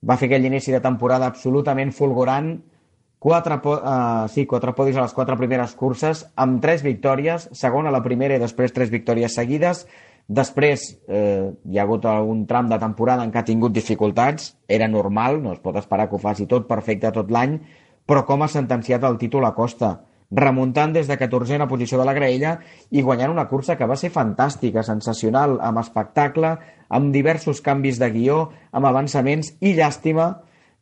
Va 0.06 0.18
fer 0.22 0.30
aquell 0.30 0.46
inici 0.46 0.74
de 0.74 0.82
temporada 0.84 1.28
absolutament 1.32 1.92
fulgurant, 1.96 2.52
quatre, 3.26 3.58
uh, 3.58 4.28
sí, 4.30 4.46
quatre 4.46 4.76
podis 4.78 5.00
a 5.00 5.06
les 5.08 5.16
quatre 5.18 5.38
primeres 5.40 5.74
curses, 5.78 6.26
amb 6.38 6.62
tres 6.62 6.84
victòries, 6.86 7.50
segona 7.58 7.90
a 7.90 7.96
la 7.96 8.04
primera 8.06 8.38
i 8.38 8.44
després 8.44 8.76
tres 8.76 8.94
victòries 8.94 9.34
seguides. 9.34 9.86
Després 10.26 10.88
eh, 11.06 11.52
hi 11.70 11.78
ha 11.78 11.84
hagut 11.84 12.06
algun 12.10 12.48
tram 12.50 12.66
de 12.70 12.80
temporada 12.82 13.22
en 13.22 13.30
què 13.30 13.44
ha 13.44 13.46
tingut 13.46 13.74
dificultats, 13.74 14.56
era 14.66 14.88
normal, 14.90 15.38
no 15.44 15.52
es 15.54 15.60
pot 15.62 15.78
esperar 15.78 16.08
que 16.10 16.18
ho 16.18 16.22
faci 16.22 16.48
tot 16.50 16.66
perfecte 16.66 17.12
tot 17.14 17.30
l'any, 17.30 17.60
però 18.10 18.24
com 18.26 18.42
ha 18.42 18.50
sentenciat 18.50 19.06
el 19.06 19.20
títol 19.22 19.46
a 19.46 19.54
Costa 19.54 19.92
remuntant 20.32 20.94
des 20.94 21.08
de 21.08 21.18
14a 21.20 21.68
posició 21.70 22.00
de 22.00 22.06
la 22.08 22.16
graella 22.18 22.58
i 22.92 23.02
guanyant 23.02 23.32
una 23.32 23.48
cursa 23.48 23.78
que 23.78 23.86
va 23.86 23.96
ser 23.96 24.12
fantàstica, 24.14 24.84
sensacional, 24.84 25.60
amb 25.62 25.80
espectacle, 25.84 26.56
amb 26.90 27.14
diversos 27.14 27.62
canvis 27.62 28.00
de 28.02 28.10
guió, 28.12 28.40
amb 28.72 28.90
avançaments 28.90 29.54
i 29.62 29.76
llàstima 29.78 30.32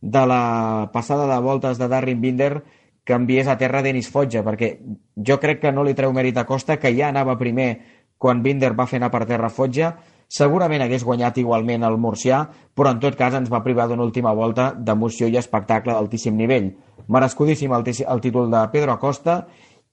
de 0.01 0.25
la 0.27 0.89
passada 0.93 1.27
de 1.27 1.41
voltes 1.41 1.77
de 1.79 1.87
Darren 1.87 2.21
Binder 2.21 2.63
que 3.03 3.13
enviés 3.13 3.47
a 3.47 3.57
terra 3.59 3.81
Denis 3.83 4.09
Fotja, 4.11 4.43
perquè 4.43 4.77
jo 5.15 5.37
crec 5.39 5.59
que 5.61 5.71
no 5.75 5.83
li 5.83 5.95
treu 5.95 6.13
mèrit 6.15 6.37
a 6.39 6.45
Costa, 6.47 6.79
que 6.79 6.93
ja 6.95 7.09
anava 7.11 7.37
primer 7.39 7.69
quan 8.17 8.43
Binder 8.43 8.71
va 8.75 8.87
fer 8.87 9.01
anar 9.01 9.11
per 9.11 9.25
terra 9.27 9.51
Fotja, 9.51 9.91
segurament 10.31 10.81
hagués 10.81 11.03
guanyat 11.03 11.37
igualment 11.41 11.83
el 11.83 11.99
Murcià, 11.99 12.39
però 12.73 12.93
en 12.95 13.01
tot 13.03 13.17
cas 13.19 13.35
ens 13.35 13.51
va 13.51 13.63
privar 13.65 13.89
d'una 13.89 14.05
última 14.07 14.31
volta 14.33 14.71
d'emoció 14.73 15.27
i 15.27 15.37
espectacle 15.37 15.93
d'altíssim 15.93 16.37
nivell. 16.39 16.71
Merescudíssim 17.07 17.73
el, 17.73 17.83
el 17.87 18.21
títol 18.21 18.51
de 18.51 18.61
Pedro 18.71 18.93
Acosta 18.93 19.47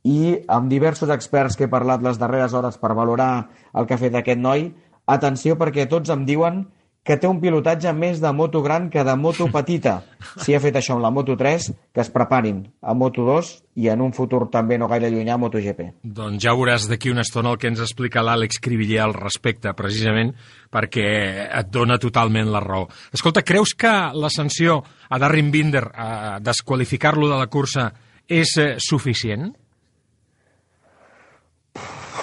i 0.06 0.38
amb 0.48 0.70
diversos 0.70 1.10
experts 1.12 1.56
que 1.56 1.66
he 1.66 1.72
parlat 1.72 2.02
les 2.02 2.18
darreres 2.18 2.54
hores 2.54 2.78
per 2.80 2.94
valorar 2.96 3.50
el 3.74 3.86
que 3.86 3.94
ha 3.94 4.00
fet 4.00 4.14
aquest 4.16 4.40
noi, 4.40 4.70
atenció 5.06 5.56
perquè 5.60 5.88
tots 5.90 6.10
em 6.10 6.24
diuen 6.24 6.64
que 6.64 6.79
té 7.16 7.28
un 7.28 7.40
pilotatge 7.40 7.92
més 7.96 8.20
de 8.20 8.30
moto 8.36 8.60
gran 8.62 8.90
que 8.92 9.02
de 9.04 9.14
moto 9.16 9.48
petita. 9.56 10.00
Si 10.44 10.54
ha 10.54 10.60
fet 10.60 10.76
això 10.76 10.94
amb 10.94 11.04
la 11.04 11.10
Moto 11.10 11.32
3, 11.36 11.70
que 11.94 12.02
es 12.02 12.10
preparin 12.12 12.60
a 12.82 12.92
Moto 12.94 13.24
2 13.24 13.50
i 13.80 13.88
en 13.88 14.02
un 14.04 14.12
futur 14.12 14.42
també 14.52 14.76
no 14.78 14.88
gaire 14.90 15.08
llunyà 15.10 15.38
a 15.38 15.40
MotoGP. 15.40 15.80
Doncs 16.04 16.44
ja 16.44 16.52
veuràs 16.56 16.84
d'aquí 16.90 17.10
una 17.10 17.24
estona 17.24 17.54
el 17.54 17.58
que 17.60 17.70
ens 17.70 17.80
explica 17.80 18.24
l'Àlex 18.24 18.60
Cribiller 18.60 19.00
al 19.06 19.16
respecte, 19.16 19.72
precisament 19.78 20.34
perquè 20.70 21.06
et 21.48 21.72
dona 21.72 21.96
totalment 21.98 22.52
la 22.52 22.60
raó. 22.60 22.86
Escolta, 23.16 23.42
creus 23.46 23.72
que 23.74 23.90
la 24.12 24.30
sanció 24.30 24.82
a 25.08 25.18
Darren 25.18 25.50
Binder 25.50 25.86
a 25.94 26.38
desqualificar-lo 26.44 27.30
de 27.30 27.40
la 27.40 27.48
cursa 27.48 27.88
és 28.28 28.52
eh, 28.60 28.74
suficient? 28.78 29.48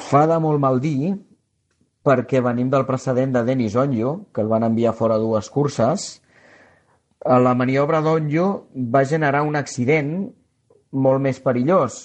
Fa 0.07 0.27
de 0.29 0.37
molt 0.39 0.61
mal 0.61 0.79
dir, 0.79 1.15
perquè 2.07 2.41
venim 2.43 2.71
del 2.71 2.87
precedent 2.87 3.35
de 3.35 3.43
Denis 3.43 3.75
Onyo, 3.75 4.13
que 4.31 4.43
el 4.43 4.51
van 4.51 4.63
enviar 4.67 4.95
fora 4.95 5.19
dues 5.19 5.49
curses. 5.51 6.07
La 7.27 7.55
maniobra 7.57 7.99
d'Onyo 8.05 8.47
va 8.93 9.03
generar 9.05 9.43
un 9.43 9.59
accident 9.59 10.13
molt 10.91 11.21
més 11.21 11.41
perillós. 11.43 11.97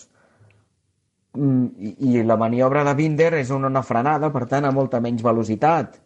Mm, 1.39 1.93
I, 2.03 2.23
la 2.27 2.37
maniobra 2.37 2.83
de 2.85 2.97
Binder 2.99 3.31
és 3.39 3.53
una, 3.55 3.71
una 3.71 3.85
frenada, 3.87 4.33
per 4.35 4.47
tant, 4.51 4.67
a 4.67 4.75
molta 4.75 5.01
menys 5.01 5.23
velocitat. 5.25 6.01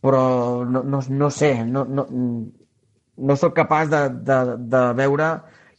Però 0.00 0.22
no, 0.64 0.82
no, 0.82 1.02
no 1.08 1.28
sé, 1.30 1.52
no, 1.64 1.84
no, 1.84 2.06
no 3.16 3.36
sóc 3.36 3.54
capaç 3.56 3.92
de, 3.92 4.02
de, 4.24 4.40
de 4.72 4.82
veure 4.96 5.30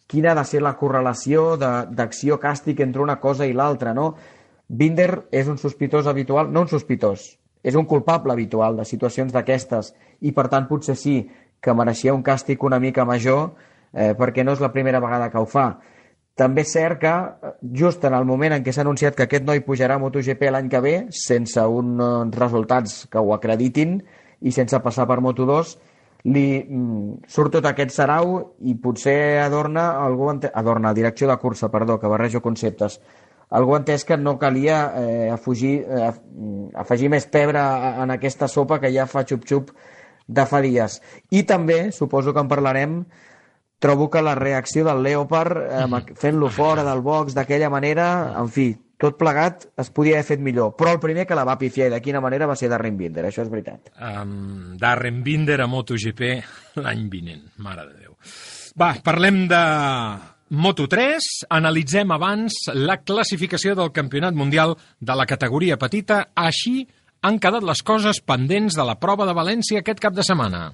quina 0.08 0.32
ha 0.32 0.38
de 0.40 0.46
ser 0.48 0.62
la 0.64 0.76
correlació 0.80 1.58
d'acció-càstig 1.60 2.80
entre 2.86 3.04
una 3.04 3.18
cosa 3.20 3.46
i 3.46 3.54
l'altra, 3.54 3.94
no? 3.94 4.14
Binder 4.68 5.28
és 5.32 5.48
un 5.52 5.60
sospitós 5.60 6.08
habitual, 6.08 6.50
no 6.52 6.64
un 6.66 6.72
sospitós, 6.72 7.28
és 7.68 7.76
un 7.76 7.86
culpable 7.86 8.32
habitual 8.32 8.78
de 8.80 8.86
situacions 8.88 9.34
d'aquestes 9.36 9.92
i 10.24 10.32
per 10.32 10.48
tant 10.52 10.70
potser 10.70 10.96
sí 10.96 11.18
que 11.60 11.76
mereixia 11.76 12.16
un 12.16 12.24
càstig 12.24 12.64
una 12.64 12.80
mica 12.80 13.04
major 13.06 13.50
eh, 13.92 14.14
perquè 14.16 14.46
no 14.46 14.56
és 14.56 14.64
la 14.64 14.72
primera 14.72 15.02
vegada 15.04 15.28
que 15.34 15.42
ho 15.42 15.48
fa. 15.50 15.68
També 16.38 16.62
és 16.62 16.72
cert 16.72 17.02
que 17.02 17.14
just 17.74 18.04
en 18.06 18.14
el 18.14 18.26
moment 18.30 18.54
en 18.54 18.64
què 18.64 18.72
s'ha 18.72 18.86
anunciat 18.86 19.18
que 19.18 19.26
aquest 19.26 19.44
noi 19.44 19.64
pujarà 19.66 19.98
a 19.98 20.02
MotoGP 20.04 20.52
l'any 20.54 20.70
que 20.70 20.82
ve 20.86 20.96
sense 21.10 21.64
uns 21.66 22.38
resultats 22.38 23.08
que 23.12 23.20
ho 23.20 23.34
acreditin 23.34 23.98
i 24.46 24.54
sense 24.54 24.80
passar 24.86 25.08
per 25.10 25.18
Moto2, 25.26 25.74
li 26.30 26.46
mm, 26.62 27.26
surt 27.30 27.58
tot 27.58 27.66
aquest 27.66 27.96
sarau 27.96 28.38
i 28.62 28.76
potser 28.82 29.42
adorna 29.42 29.90
algú 30.04 30.30
adorna, 30.30 30.94
direcció 30.94 31.28
de 31.28 31.38
cursa, 31.42 31.72
perdó, 31.74 32.00
que 32.00 32.08
barrejo 32.12 32.42
conceptes. 32.42 33.00
Algú 33.50 33.76
ha 33.76 33.80
entès 33.80 34.04
que 34.04 34.18
no 34.20 34.36
calia 34.40 34.80
eh, 35.00 35.30
afugir, 35.32 35.80
eh, 35.88 36.12
afegir 36.76 37.12
més 37.14 37.30
pebre 37.32 37.62
en 38.04 38.12
aquesta 38.12 38.50
sopa 38.52 38.82
que 38.84 38.92
ja 38.92 39.08
fa 39.08 39.24
xup-xup 39.28 39.72
de 40.28 40.46
fa 40.46 40.60
dies. 40.64 41.00
I 41.32 41.46
també, 41.48 41.94
suposo 41.96 42.34
que 42.36 42.44
en 42.44 42.52
parlarem, 42.52 42.98
trobo 43.80 44.10
que 44.12 44.22
la 44.22 44.36
reacció 44.36 44.84
del 44.84 45.04
Leopard, 45.06 45.62
eh, 45.64 46.04
fent-lo 46.20 46.52
fora 46.52 46.84
del 46.84 47.02
box 47.06 47.38
d'aquella 47.38 47.72
manera, 47.72 48.10
en 48.36 48.52
fi, 48.52 48.74
tot 48.98 49.18
plegat 49.18 49.68
es 49.78 49.92
podia 49.94 50.18
haver 50.18 50.28
fet 50.34 50.44
millor. 50.44 50.74
Però 50.76 50.96
el 50.96 51.00
primer 51.00 51.28
que 51.30 51.38
la 51.38 51.46
va 51.48 51.60
pifiar 51.62 51.88
i 51.88 51.94
de 51.94 52.02
quina 52.04 52.22
manera 52.24 52.50
va 52.50 52.58
ser 52.60 52.70
Darren 52.72 52.98
Binder, 52.98 53.28
això 53.30 53.46
és 53.46 53.52
veritat. 53.54 53.94
Um, 53.96 54.76
Darren 54.82 55.22
Binder 55.24 55.62
a 55.62 55.70
MotoGP 55.70 56.24
l'any 56.82 57.06
vinent, 57.14 57.46
mare 57.64 57.86
de 57.86 58.02
Déu. 58.02 58.18
Va, 58.78 58.96
parlem 59.06 59.46
de 59.50 59.62
Moto3, 60.48 61.20
analitzem 61.52 62.12
abans 62.16 62.56
la 62.72 63.02
classificació 63.04 63.76
del 63.76 63.92
Campionat 63.92 64.38
Mundial 64.38 64.78
de 65.00 65.18
la 65.20 65.26
categoria 65.28 65.76
petita. 65.78 66.22
Així 66.36 66.88
han 67.28 67.40
quedat 67.44 67.68
les 67.68 67.84
coses 67.84 68.22
pendents 68.24 68.78
de 68.78 68.88
la 68.88 68.96
prova 68.96 69.28
de 69.28 69.36
València 69.36 69.84
aquest 69.84 70.00
cap 70.00 70.16
de 70.16 70.24
setmana. 70.24 70.70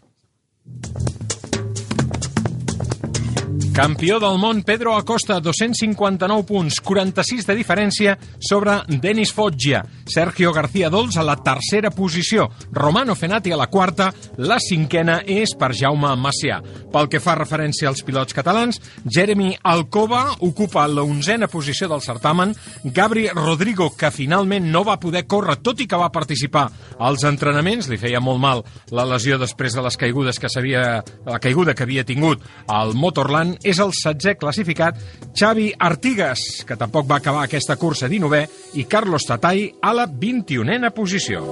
Campió 3.74 4.20
del 4.22 4.36
món, 4.38 4.60
Pedro 4.62 4.92
Acosta, 4.94 5.40
259 5.42 6.44
punts, 6.46 6.76
46 6.86 7.48
de 7.48 7.56
diferència 7.58 8.12
sobre 8.38 8.76
Denis 9.02 9.32
Foggia. 9.34 9.80
Sergio 10.06 10.52
García 10.54 10.92
Dols 10.94 11.18
a 11.18 11.24
la 11.26 11.40
tercera 11.42 11.90
posició. 11.90 12.52
Romano 12.72 13.16
Fenati 13.16 13.52
a 13.52 13.58
la 13.58 13.72
quarta. 13.74 14.12
La 14.38 14.60
cinquena 14.62 15.24
és 15.26 15.56
per 15.58 15.72
Jaume 15.74 16.12
Macià. 16.22 16.60
Pel 16.94 17.10
que 17.10 17.22
fa 17.24 17.34
referència 17.40 17.90
als 17.90 18.04
pilots 18.06 18.38
catalans, 18.38 18.78
Jeremy 19.10 19.56
Alcoba 19.64 20.36
ocupa 20.46 20.86
la 20.88 21.02
onzena 21.02 21.50
posició 21.50 21.90
del 21.90 22.06
certamen. 22.06 22.54
Gabri 22.84 23.26
Rodrigo, 23.34 23.90
que 23.98 24.14
finalment 24.14 24.70
no 24.70 24.86
va 24.86 25.00
poder 25.02 25.26
córrer, 25.26 25.58
tot 25.66 25.82
i 25.82 25.90
que 25.90 25.98
va 25.98 26.12
participar 26.14 26.68
als 27.00 27.26
entrenaments, 27.26 27.90
li 27.90 27.98
feia 27.98 28.22
molt 28.22 28.38
mal 28.38 28.64
la 28.94 29.10
lesió 29.16 29.42
després 29.42 29.74
de 29.74 29.82
les 29.82 29.98
caigudes 29.98 30.38
que 30.38 30.54
s'havia 30.54 31.02
la 31.26 31.42
caiguda 31.42 31.74
que 31.74 31.88
havia 31.88 32.06
tingut 32.06 32.46
al 32.70 32.94
Motorland 32.94 33.63
és 33.64 33.80
el 33.80 33.94
setzè 33.96 34.36
classificat 34.40 35.00
Xavi 35.34 35.72
Artigas, 35.80 36.64
que 36.68 36.78
tampoc 36.80 37.08
va 37.10 37.18
acabar 37.22 37.46
aquesta 37.48 37.78
cursa 37.80 38.10
19è, 38.12 38.44
i 38.80 38.86
Carlos 38.86 39.26
Tatay 39.28 39.70
a 39.82 39.94
la 39.96 40.08
21a 40.08 40.92
posició. 40.94 41.44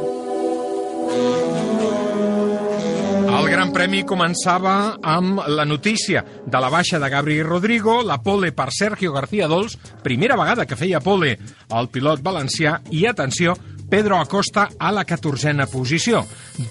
El 3.31 3.47
Gran 3.47 3.71
Premi 3.71 4.01
començava 4.03 4.97
amb 5.07 5.39
la 5.47 5.63
notícia 5.65 6.21
de 6.45 6.59
la 6.61 6.69
baixa 6.69 6.99
de 6.99 7.09
Gabri 7.09 7.39
Rodrigo, 7.41 8.01
la 8.03 8.19
pole 8.21 8.51
per 8.51 8.67
Sergio 8.75 9.13
García 9.15 9.47
Dols, 9.47 9.77
primera 10.03 10.35
vegada 10.37 10.67
que 10.67 10.77
feia 10.77 10.99
pole 11.01 11.37
el 11.71 11.89
pilot 11.89 12.21
valencià, 12.21 12.81
i 12.91 13.05
atenció, 13.07 13.55
Pedro 13.91 14.21
Acosta 14.21 14.69
a 14.79 14.89
la 14.95 15.03
14a 15.03 15.65
posició. 15.67 16.21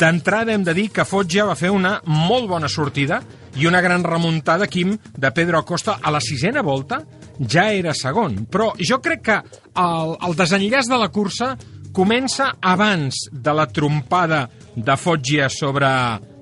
D'entrada 0.00 0.54
hem 0.54 0.62
de 0.64 0.72
dir 0.72 0.86
que 0.88 1.04
Foggia 1.04 1.44
va 1.44 1.56
fer 1.58 1.68
una 1.68 1.98
molt 2.08 2.48
bona 2.48 2.68
sortida 2.72 3.18
i 3.60 3.66
una 3.68 3.82
gran 3.84 4.06
remuntada, 4.06 4.66
Quim, 4.66 4.94
de 4.96 5.30
Pedro 5.36 5.58
Acosta 5.60 5.98
a 6.00 6.10
la 6.14 6.22
sisena 6.24 6.62
volta 6.64 7.02
ja 7.44 7.66
era 7.76 7.92
segon. 7.92 8.46
Però 8.48 8.70
jo 8.80 9.02
crec 9.04 9.22
que 9.26 9.36
el, 9.36 10.16
el 10.16 10.38
desenllaç 10.38 10.88
de 10.88 11.00
la 11.02 11.10
cursa 11.12 11.50
comença 11.92 12.54
abans 12.56 13.26
de 13.30 13.54
la 13.54 13.68
trompada 13.68 14.46
de 14.74 14.96
Foggia 14.96 15.52
sobre... 15.52 15.92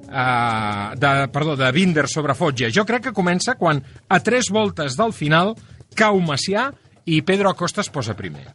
Uh, 0.08 0.94
de, 0.96 1.10
perdó, 1.28 1.52
de 1.58 1.68
Binder 1.74 2.06
sobre 2.08 2.32
Foggia. 2.38 2.70
Jo 2.72 2.86
crec 2.88 3.10
que 3.10 3.16
comença 3.16 3.58
quan 3.60 3.82
a 4.08 4.22
tres 4.24 4.48
voltes 4.48 4.96
del 4.96 5.12
final 5.12 5.52
cau 5.98 6.22
Macià 6.24 6.70
i 7.04 7.20
Pedro 7.20 7.50
Acosta 7.52 7.84
es 7.84 7.92
posa 7.92 8.16
primer. 8.16 8.46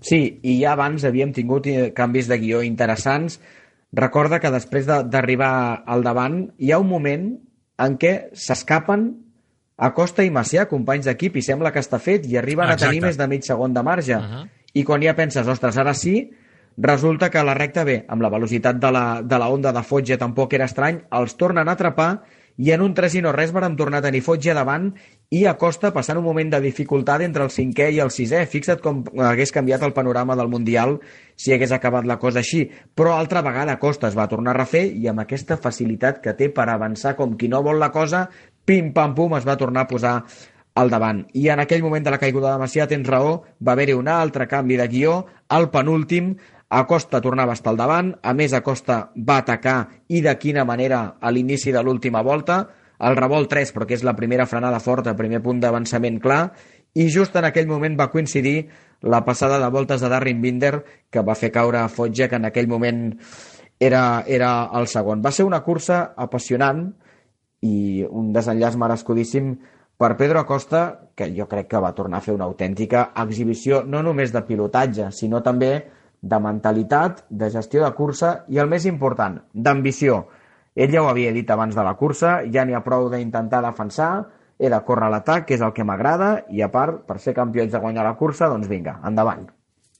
Sí, 0.00 0.40
i 0.42 0.60
ja 0.62 0.72
abans 0.72 1.04
havíem 1.04 1.32
tingut 1.36 1.66
eh, 1.68 1.90
canvis 1.96 2.28
de 2.30 2.38
guió 2.40 2.62
interessants. 2.64 3.38
Recorda 3.92 4.38
que 4.40 4.52
després 4.52 4.86
d'arribar 4.86 5.82
al 5.86 6.04
davant 6.06 6.44
hi 6.58 6.70
ha 6.72 6.78
un 6.80 6.88
moment 6.88 7.26
en 7.80 7.96
què 8.00 8.30
s'escapen 8.36 9.10
Acosta 9.80 10.24
i 10.26 10.30
Macià, 10.30 10.66
companys 10.68 11.08
d'equip, 11.08 11.38
i 11.40 11.42
sembla 11.42 11.72
que 11.72 11.80
està 11.80 11.98
fet, 11.98 12.26
i 12.28 12.36
arriben 12.36 12.68
Exacte. 12.68 12.84
a 12.84 12.88
tenir 12.90 13.00
més 13.06 13.16
de 13.16 13.26
mig 13.30 13.46
segon 13.46 13.72
de 13.72 13.82
marge. 13.82 14.16
Uh 14.16 14.20
-huh. 14.20 14.48
I 14.74 14.84
quan 14.84 15.02
ja 15.02 15.16
penses, 15.16 15.46
ostres, 15.46 15.76
ara 15.76 15.94
sí, 15.94 16.30
resulta 16.76 17.30
que 17.30 17.42
la 17.42 17.54
recta 17.54 17.84
bé, 17.84 18.04
amb 18.08 18.22
la 18.22 18.28
velocitat 18.28 18.76
de 18.76 18.90
la, 18.90 19.22
de 19.22 19.38
la 19.38 19.48
onda 19.48 19.72
de 19.72 19.82
Fotge 19.82 20.18
tampoc 20.18 20.52
era 20.52 20.66
estrany, 20.66 21.00
els 21.10 21.36
tornen 21.36 21.68
a 21.68 21.72
atrapar 21.72 22.22
i 22.60 22.72
en 22.74 22.82
un 22.84 22.92
3 22.92 23.14
i 23.16 23.22
no 23.24 23.32
res 23.32 23.54
vàrem 23.56 23.72
tornar 23.76 24.02
a 24.02 24.04
tenir 24.04 24.20
Fotge 24.20 24.52
davant 24.52 24.90
i 25.32 25.46
Acosta 25.48 25.94
passant 25.94 26.18
un 26.20 26.26
moment 26.26 26.50
de 26.52 26.60
dificultat 26.60 27.24
entre 27.24 27.46
el 27.46 27.52
cinquè 27.54 27.86
i 27.94 28.02
el 28.04 28.12
sisè. 28.12 28.42
Fixa't 28.52 28.82
com 28.84 29.00
hagués 29.16 29.54
canviat 29.56 29.86
el 29.86 29.94
panorama 29.96 30.36
del 30.36 30.52
Mundial 30.52 30.98
si 31.40 31.54
hagués 31.54 31.72
acabat 31.72 32.04
la 32.04 32.18
cosa 32.20 32.42
així. 32.44 32.66
Però 32.68 33.16
altra 33.16 33.40
vegada 33.46 33.78
Acosta 33.78 34.10
es 34.10 34.18
va 34.18 34.28
tornar 34.28 34.52
a 34.52 34.60
refer 34.60 34.84
i 34.92 35.08
amb 35.08 35.24
aquesta 35.24 35.56
facilitat 35.56 36.20
que 36.20 36.36
té 36.36 36.50
per 36.52 36.68
avançar 36.68 37.16
com 37.16 37.32
qui 37.40 37.48
no 37.48 37.62
vol 37.64 37.80
la 37.80 37.92
cosa, 37.94 38.26
pim-pam-pum, 38.68 39.38
es 39.40 39.48
va 39.48 39.56
tornar 39.56 39.86
a 39.86 39.92
posar 39.94 40.14
al 40.74 40.92
davant. 40.92 41.24
I 41.32 41.48
en 41.54 41.64
aquell 41.64 41.82
moment 41.82 42.04
de 42.04 42.12
la 42.12 42.20
caiguda 42.20 42.52
de 42.52 42.60
Macià, 42.60 42.86
tens 42.90 43.08
raó, 43.08 43.40
va 43.64 43.72
haver-hi 43.72 43.96
un 43.96 44.08
altre 44.12 44.46
canvi 44.50 44.76
de 44.76 44.86
guió, 44.92 45.20
al 45.48 45.70
penúltim, 45.72 46.34
Acosta 46.70 47.18
tornava 47.20 47.50
a 47.50 47.58
estar 47.58 47.72
al 47.72 47.78
davant, 47.80 48.12
a 48.22 48.32
més 48.32 48.52
Acosta 48.54 49.00
va 49.26 49.40
atacar 49.42 49.78
i 50.06 50.20
de 50.22 50.36
quina 50.38 50.62
manera 50.64 51.16
a 51.18 51.32
l'inici 51.34 51.72
de 51.74 51.82
l'última 51.82 52.22
volta, 52.22 52.60
el 53.00 53.16
revolt 53.18 53.50
3, 53.50 53.72
però 53.74 53.88
que 53.88 53.96
és 53.96 54.04
la 54.06 54.14
primera 54.14 54.46
frenada 54.46 54.78
forta, 54.78 55.16
primer 55.18 55.40
punt 55.42 55.58
d'avançament 55.58 56.20
clar, 56.22 56.52
i 56.94 57.08
just 57.10 57.34
en 57.34 57.48
aquell 57.48 57.66
moment 57.66 57.96
va 57.98 58.10
coincidir 58.12 58.68
la 59.02 59.24
passada 59.24 59.58
de 59.58 59.70
voltes 59.72 60.00
de 60.00 60.08
Darren 60.12 60.40
Binder, 60.42 60.84
que 61.10 61.26
va 61.26 61.34
fer 61.34 61.50
caure 61.50 61.80
a 61.80 61.88
Fotge, 61.88 62.28
que 62.28 62.38
en 62.38 62.46
aquell 62.46 62.68
moment 62.68 63.16
era, 63.80 64.22
era 64.26 64.70
el 64.78 64.86
segon. 64.86 65.22
Va 65.24 65.32
ser 65.32 65.48
una 65.48 65.62
cursa 65.66 66.12
apassionant 66.16 66.90
i 67.66 68.04
un 68.06 68.32
desenllaç 68.34 68.76
merescudíssim 68.78 69.54
per 70.00 70.16
Pedro 70.16 70.40
Acosta, 70.44 71.10
que 71.16 71.32
jo 71.34 71.48
crec 71.48 71.66
que 71.72 71.80
va 71.82 71.94
tornar 71.96 72.20
a 72.20 72.24
fer 72.24 72.34
una 72.36 72.46
autèntica 72.46 73.10
exhibició, 73.24 73.82
no 73.82 74.04
només 74.04 74.30
de 74.32 74.44
pilotatge, 74.46 75.10
sinó 75.16 75.42
també 75.42 75.72
de 76.20 76.38
mentalitat, 76.40 77.24
de 77.30 77.50
gestió 77.50 77.84
de 77.84 77.94
cursa 77.96 78.44
i, 78.48 78.58
el 78.58 78.68
més 78.68 78.86
important, 78.86 79.40
d'ambició 79.52 80.26
ell 80.74 80.92
ja 80.94 81.02
ho 81.02 81.08
havia 81.10 81.32
dit 81.34 81.48
abans 81.50 81.74
de 81.74 81.82
la 81.84 81.96
cursa, 81.98 82.40
ja 82.54 82.64
n'hi 82.64 82.76
ha 82.76 82.84
prou 82.84 83.08
d'intentar 83.10 83.62
defensar, 83.64 84.26
he 84.58 84.68
de 84.70 84.78
córrer 84.86 85.08
a 85.08 85.14
l'atac, 85.14 85.46
que 85.48 85.56
és 85.56 85.64
el 85.66 85.72
que 85.76 85.84
m'agrada, 85.84 86.44
i 86.48 86.62
a 86.62 86.68
part, 86.70 87.02
per 87.08 87.18
ser 87.18 87.34
campió 87.34 87.66
de 87.66 87.80
guanyar 87.82 88.04
la 88.06 88.14
cursa, 88.20 88.48
doncs 88.48 88.68
vinga, 88.68 89.00
endavant. 89.04 89.48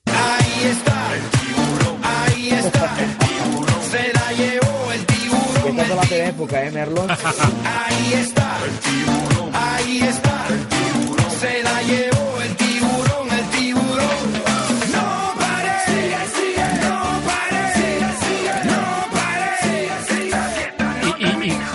Ahí 0.07 0.71
está 0.71 0.99
el 1.17 1.27
tiburón, 1.35 1.99
ahí 2.13 2.51
está 2.51 2.85
el 3.05 3.17
tiburón, 3.25 3.83
se 3.91 4.05
la 4.15 4.29
llevó 4.39 4.93
el 4.93 5.07
tiburón. 5.07 5.59
Aquesta 5.65 5.83
és 5.83 5.97
la 5.97 6.07
teva 6.13 6.29
època, 6.29 6.63
eh, 6.63 6.71
Merlo? 6.71 7.03
ahí 7.09 8.13
está 8.21 8.49
el 8.69 8.79
tiburón, 8.87 9.51
ahí 9.55 10.01
está 10.13 10.47
el 10.49 10.67
tiburón, 10.77 11.31
se 11.41 11.63
la 11.63 11.83
llevó 11.83 12.10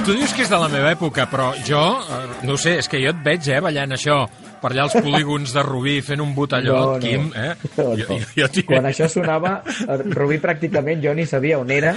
tu 0.05 0.13
dius 0.13 0.33
que 0.37 0.43
és 0.45 0.49
de 0.51 0.57
la 0.61 0.67
meva 0.69 0.91
època, 0.93 1.25
però 1.31 1.51
jo, 1.65 1.81
eh, 1.97 2.25
no 2.45 2.57
sé, 2.61 2.77
és 2.81 2.89
que 2.91 2.99
jo 3.01 3.09
et 3.09 3.21
veig, 3.25 3.47
eh, 3.49 3.61
ballant 3.63 3.95
això 3.95 4.19
per 4.61 4.71
allà 4.71 4.85
als 4.85 4.95
polígons 5.01 5.51
de 5.53 5.61
Rubí 5.65 5.95
fent 6.05 6.21
un 6.23 6.33
botelló, 6.37 6.75
No, 6.75 6.93
no. 6.93 6.99
Quim, 7.01 7.27
eh? 7.35 7.53
No, 7.77 7.95
Jo, 7.97 8.05
no. 8.09 8.17
jo, 8.19 8.29
jo 8.37 8.47
t'hi 8.53 8.63
Quan 8.69 8.85
això 8.89 9.07
sonava, 9.11 9.55
eh, 9.65 9.97
Rubí 10.13 10.37
pràcticament 10.41 11.01
jo 11.03 11.13
ni 11.17 11.25
sabia 11.29 11.59
on 11.59 11.71
era, 11.73 11.95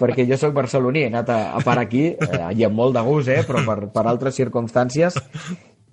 perquè 0.00 0.26
jo 0.28 0.36
sóc 0.40 0.54
barceloní, 0.56 1.04
he 1.06 1.12
anat 1.12 1.30
a, 1.32 1.38
a 1.56 1.62
parar 1.64 1.86
aquí, 1.86 2.06
eh, 2.16 2.42
i 2.56 2.64
amb 2.66 2.76
molt 2.76 2.96
de 2.96 3.04
gust, 3.06 3.28
eh, 3.32 3.42
però 3.46 3.64
per, 3.66 3.78
per 3.92 4.06
altres 4.06 4.36
circumstàncies, 4.40 5.16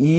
i 0.02 0.14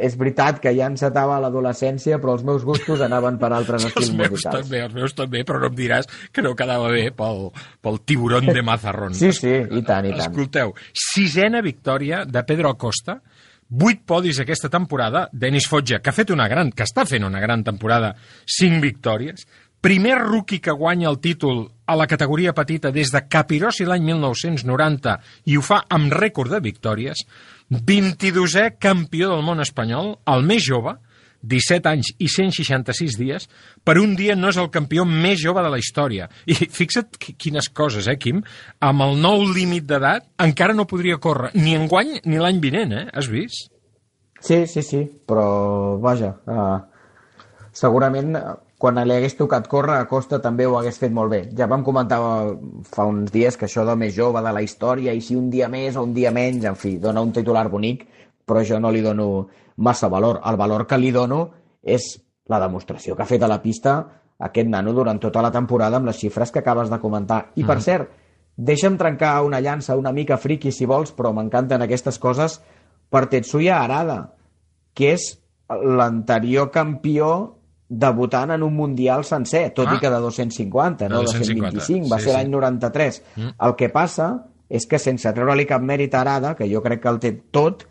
és 0.00 0.14
veritat 0.16 0.60
que 0.62 0.72
ja 0.72 0.86
encetava 0.88 1.36
l'adolescència, 1.42 2.16
però 2.22 2.36
els 2.38 2.44
meus 2.48 2.64
gustos 2.64 3.02
anaven 3.04 3.36
per 3.38 3.50
altres 3.52 3.84
Els 3.84 3.92
estils 3.92 4.14
meus 4.16 4.30
musicals. 4.32 4.62
també, 4.64 4.80
els 4.86 4.94
meus 4.96 5.14
també, 5.14 5.44
però 5.44 5.60
no 5.60 5.68
em 5.68 5.76
diràs 5.76 6.08
que 6.32 6.44
no 6.44 6.54
quedava 6.56 6.88
bé 6.94 7.10
pel, 7.16 7.50
pel 7.84 8.00
tiburón 8.08 8.48
de 8.48 8.62
Mazarrón. 8.64 9.14
Sí, 9.14 9.32
sí, 9.36 9.52
i 9.52 9.82
tant, 9.84 10.08
i 10.08 10.14
tant. 10.14 10.24
Escolteu, 10.30 10.72
sisena 10.96 11.60
victòria 11.60 12.24
de 12.24 12.44
Pedro 12.48 12.72
Acosta, 12.72 13.20
vuit 13.68 14.00
podis 14.04 14.40
aquesta 14.40 14.68
temporada, 14.72 15.28
Denis 15.32 15.68
Foggia, 15.68 16.00
que 16.00 16.10
ha 16.10 16.16
fet 16.16 16.32
una 16.32 16.48
gran, 16.48 16.72
que 16.72 16.84
està 16.88 17.04
fent 17.08 17.24
una 17.28 17.40
gran 17.40 17.62
temporada, 17.64 18.14
cinc 18.48 18.80
victòries, 18.82 19.46
primer 19.82 20.16
rookie 20.20 20.60
que 20.62 20.72
guanya 20.72 21.08
el 21.10 21.18
títol 21.18 21.64
a 21.90 21.96
la 21.98 22.06
categoria 22.06 22.52
petita 22.54 22.92
des 22.94 23.10
de 23.10 23.24
Capirossi 23.28 23.84
l'any 23.84 24.04
1990 24.12 25.16
i 25.50 25.56
ho 25.58 25.64
fa 25.66 25.82
amb 25.90 26.12
rècord 26.14 26.54
de 26.54 26.60
victòries, 26.62 27.24
22è 27.72 28.74
campió 28.78 29.30
del 29.32 29.42
món 29.46 29.62
espanyol, 29.64 30.16
el 30.28 30.44
més 30.44 30.64
jove, 30.66 30.98
17 31.42 31.88
anys 31.90 32.12
i 32.22 32.28
166 32.30 33.16
dies, 33.18 33.48
per 33.82 33.96
un 33.98 34.14
dia 34.18 34.36
no 34.38 34.50
és 34.52 34.58
el 34.60 34.70
campió 34.74 35.04
més 35.08 35.40
jove 35.42 35.62
de 35.64 35.72
la 35.72 35.80
història. 35.80 36.28
I 36.46 36.54
fixa't 36.54 37.18
quines 37.18 37.68
coses, 37.74 38.08
eh, 38.08 38.16
Quim? 38.20 38.42
Amb 38.80 39.06
el 39.08 39.18
nou 39.20 39.42
límit 39.48 39.88
d'edat 39.88 40.28
encara 40.44 40.76
no 40.76 40.86
podria 40.86 41.18
córrer 41.18 41.50
ni 41.58 41.74
enguany 41.78 42.20
ni 42.24 42.38
l'any 42.38 42.60
vinent, 42.62 42.92
eh? 42.92 43.06
Has 43.12 43.30
vist? 43.32 43.72
Sí, 44.42 44.64
sí, 44.66 44.82
sí, 44.82 45.02
però 45.26 45.98
vaja, 46.02 46.32
uh, 46.50 46.80
segurament 47.72 48.34
quan 48.82 48.98
li 48.98 49.14
hagués 49.14 49.36
tocat 49.38 49.68
córrer, 49.70 50.00
a 50.02 50.08
Costa 50.10 50.40
també 50.42 50.66
ho 50.66 50.74
hagués 50.74 50.96
fet 50.98 51.12
molt 51.14 51.30
bé. 51.30 51.40
Ja 51.54 51.68
vam 51.70 51.84
comentar 51.86 52.18
fa 52.90 53.04
uns 53.06 53.30
dies 53.30 53.54
que 53.56 53.68
això 53.68 53.84
de 53.86 53.94
més 53.94 54.10
jove 54.16 54.42
de 54.42 54.52
la 54.56 54.62
història, 54.64 55.14
i 55.14 55.22
si 55.22 55.36
un 55.38 55.52
dia 55.52 55.68
més 55.70 55.94
o 55.94 56.02
un 56.02 56.10
dia 56.16 56.32
menys, 56.34 56.66
en 56.66 56.74
fi, 56.74 56.96
dona 56.98 57.22
un 57.22 57.30
titular 57.30 57.68
bonic, 57.70 58.02
però 58.42 58.64
jo 58.66 58.80
no 58.82 58.90
li 58.90 59.04
dono 59.04 59.28
massa 59.86 60.10
valor. 60.10 60.40
El 60.50 60.58
valor 60.58 60.88
que 60.90 60.98
li 60.98 61.12
dono 61.14 61.44
és 61.82 62.08
la 62.50 62.58
demostració 62.58 63.14
que 63.14 63.22
ha 63.22 63.30
fet 63.30 63.46
a 63.46 63.52
la 63.52 63.60
pista 63.62 63.94
aquest 64.42 64.68
nano 64.68 64.96
durant 64.98 65.22
tota 65.22 65.46
la 65.46 65.52
temporada 65.54 66.02
amb 66.02 66.10
les 66.10 66.18
xifres 66.18 66.50
que 66.50 66.58
acabes 66.58 66.90
de 66.90 66.98
comentar. 66.98 67.52
I, 67.54 67.62
per 67.62 67.78
mm. 67.78 67.86
cert, 67.86 68.10
deixa'm 68.56 68.98
trencar 68.98 69.36
una 69.46 69.62
llança 69.62 69.94
una 69.96 70.10
mica 70.10 70.40
friqui, 70.42 70.74
si 70.74 70.90
vols, 70.90 71.14
però 71.14 71.30
m'encanten 71.30 71.86
aquestes 71.86 72.18
coses, 72.18 72.58
per 73.14 73.28
Tetsuya 73.30 73.78
Arada, 73.84 74.22
que 74.98 75.14
és 75.14 75.36
l'anterior 75.70 76.72
campió 76.74 77.61
debutant 77.92 78.54
en 78.54 78.62
un 78.64 78.72
Mundial 78.74 79.24
sencer, 79.28 79.66
tot 79.76 79.90
ah. 79.90 79.96
i 79.96 80.00
que 80.00 80.10
de 80.10 80.20
250, 80.24 81.10
no 81.12 81.20
de 81.20 81.28
225, 81.28 82.08
va 82.08 82.18
sí, 82.18 82.24
ser 82.24 82.36
l'any 82.38 82.48
sí. 82.48 82.54
93. 82.56 83.22
Mm. 83.36 83.54
El 83.68 83.76
que 83.76 83.90
passa 83.92 84.28
és 84.72 84.88
que 84.88 85.00
sense 85.02 85.32
treure-li 85.36 85.66
cap 85.68 85.82
mèrit 85.84 86.14
a 86.16 86.22
Arada, 86.22 86.54
que 86.56 86.68
jo 86.70 86.80
crec 86.84 87.02
que 87.02 87.10
el 87.12 87.20
té 87.20 87.34
tot, 87.52 87.84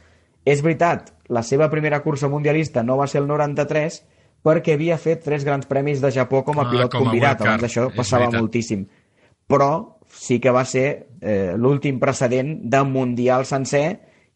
és 0.49 0.63
veritat, 0.65 1.11
la 1.29 1.43
seva 1.45 1.69
primera 1.69 2.01
cursa 2.01 2.29
mundialista 2.31 2.81
no 2.83 2.97
va 2.97 3.05
ser 3.07 3.21
el 3.21 3.29
93 3.29 4.01
perquè 4.41 4.73
havia 4.73 4.97
fet 4.97 5.21
tres 5.23 5.45
grans 5.45 5.67
premis 5.69 6.01
de 6.01 6.09
Japó 6.11 6.41
com 6.43 6.57
a 6.57 6.65
ah, 6.65 6.71
pilot 6.71 6.95
com 6.95 7.05
convidat, 7.05 7.43
abans 7.45 7.61
d'això 7.61 7.89
passava 7.93 8.25
veritat. 8.25 8.41
moltíssim. 8.41 8.87
Però 9.47 9.71
sí 10.11 10.39
que 10.41 10.51
va 10.51 10.65
ser 10.65 10.87
eh, 11.21 11.53
l'últim 11.57 11.99
precedent 12.01 12.57
de 12.73 12.81
Mundial 12.89 13.45
sencer 13.45 13.85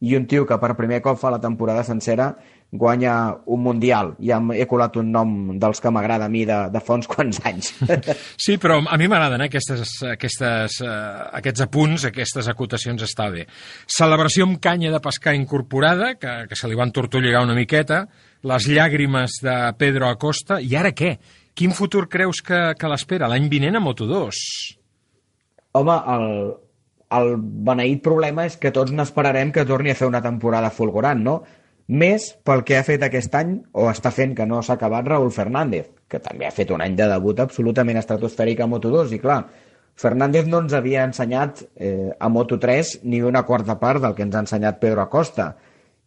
i 0.06 0.14
un 0.16 0.28
tio 0.30 0.46
que 0.46 0.60
per 0.62 0.76
primer 0.78 1.02
cop 1.02 1.18
fa 1.18 1.32
la 1.34 1.42
temporada 1.42 1.84
sencera 1.88 2.36
guanya 2.72 3.38
un 3.46 3.64
Mundial. 3.66 4.14
Ja 4.22 4.40
he 4.54 4.66
colat 4.70 4.98
un 5.00 5.12
nom 5.14 5.32
dels 5.60 5.82
que 5.82 5.92
m'agrada 5.94 6.28
a 6.28 6.32
mi 6.32 6.44
de, 6.46 6.58
de 6.74 6.82
fa 6.84 6.98
uns 7.00 7.08
quants 7.10 7.42
anys. 7.46 7.74
Sí, 8.46 8.58
però 8.62 8.78
a 8.82 8.98
mi 9.00 9.08
m'agraden 9.10 9.42
eh, 9.42 9.48
aquestes, 9.50 9.96
aquestes, 10.12 10.80
uh, 10.84 11.30
aquests 11.40 11.64
apunts, 11.66 12.06
aquestes 12.10 12.50
acotacions, 12.52 13.02
està 13.06 13.30
bé. 13.34 13.46
Celebració 13.90 14.46
amb 14.46 14.60
canya 14.62 14.92
de 14.94 15.02
pescar 15.02 15.36
incorporada, 15.38 16.14
que, 16.20 16.36
que 16.50 16.60
se 16.60 16.70
li 16.70 16.78
van 16.78 16.94
tortolligar 16.96 17.44
una 17.46 17.56
miqueta, 17.58 18.04
les 18.46 18.68
llàgrimes 18.70 19.40
de 19.46 19.56
Pedro 19.80 20.10
Acosta, 20.12 20.60
i 20.62 20.76
ara 20.78 20.94
què? 20.94 21.16
Quin 21.56 21.74
futur 21.74 22.06
creus 22.12 22.44
que, 22.46 22.60
que 22.78 22.92
l'espera 22.92 23.30
l'any 23.32 23.48
vinent 23.50 23.80
a 23.80 23.84
Moto2? 23.84 24.42
Home, 25.80 25.96
el, 26.16 26.28
el 27.20 27.36
beneït 27.68 28.04
problema 28.06 28.46
és 28.50 28.58
que 28.60 28.74
tots 28.76 28.94
n'esperarem 28.96 29.54
que 29.56 29.66
torni 29.68 29.94
a 29.94 29.98
fer 29.98 30.10
una 30.10 30.24
temporada 30.24 30.74
fulgurant, 30.74 31.24
no? 31.24 31.40
Més 31.88 32.32
pel 32.44 32.64
que 32.66 32.78
ha 32.80 32.86
fet 32.86 33.04
aquest 33.06 33.36
any, 33.38 33.60
o 33.74 33.90
està 33.92 34.12
fent 34.12 34.34
que 34.38 34.48
no 34.50 34.62
s'ha 34.66 34.78
acabat 34.80 35.06
Raúl 35.08 35.32
Fernández, 35.32 35.92
que 36.10 36.20
també 36.20 36.48
ha 36.48 36.54
fet 36.54 36.72
un 36.74 36.82
any 36.82 36.96
de 36.98 37.08
debut 37.10 37.40
absolutament 37.40 38.00
estratosfèric 38.02 38.62
a 38.62 38.70
Moto2, 38.70 39.14
i 39.14 39.20
clar, 39.22 39.44
Fernández 39.96 40.50
no 40.52 40.60
ens 40.64 40.74
havia 40.76 41.06
ensenyat 41.08 41.62
eh, 41.76 42.12
a 42.20 42.30
Moto3 42.30 43.06
ni 43.06 43.22
una 43.24 43.46
quarta 43.46 43.78
part 43.80 44.02
del 44.04 44.16
que 44.16 44.26
ens 44.26 44.36
ha 44.36 44.44
ensenyat 44.44 44.82
Pedro 44.82 45.06
Acosta, 45.06 45.54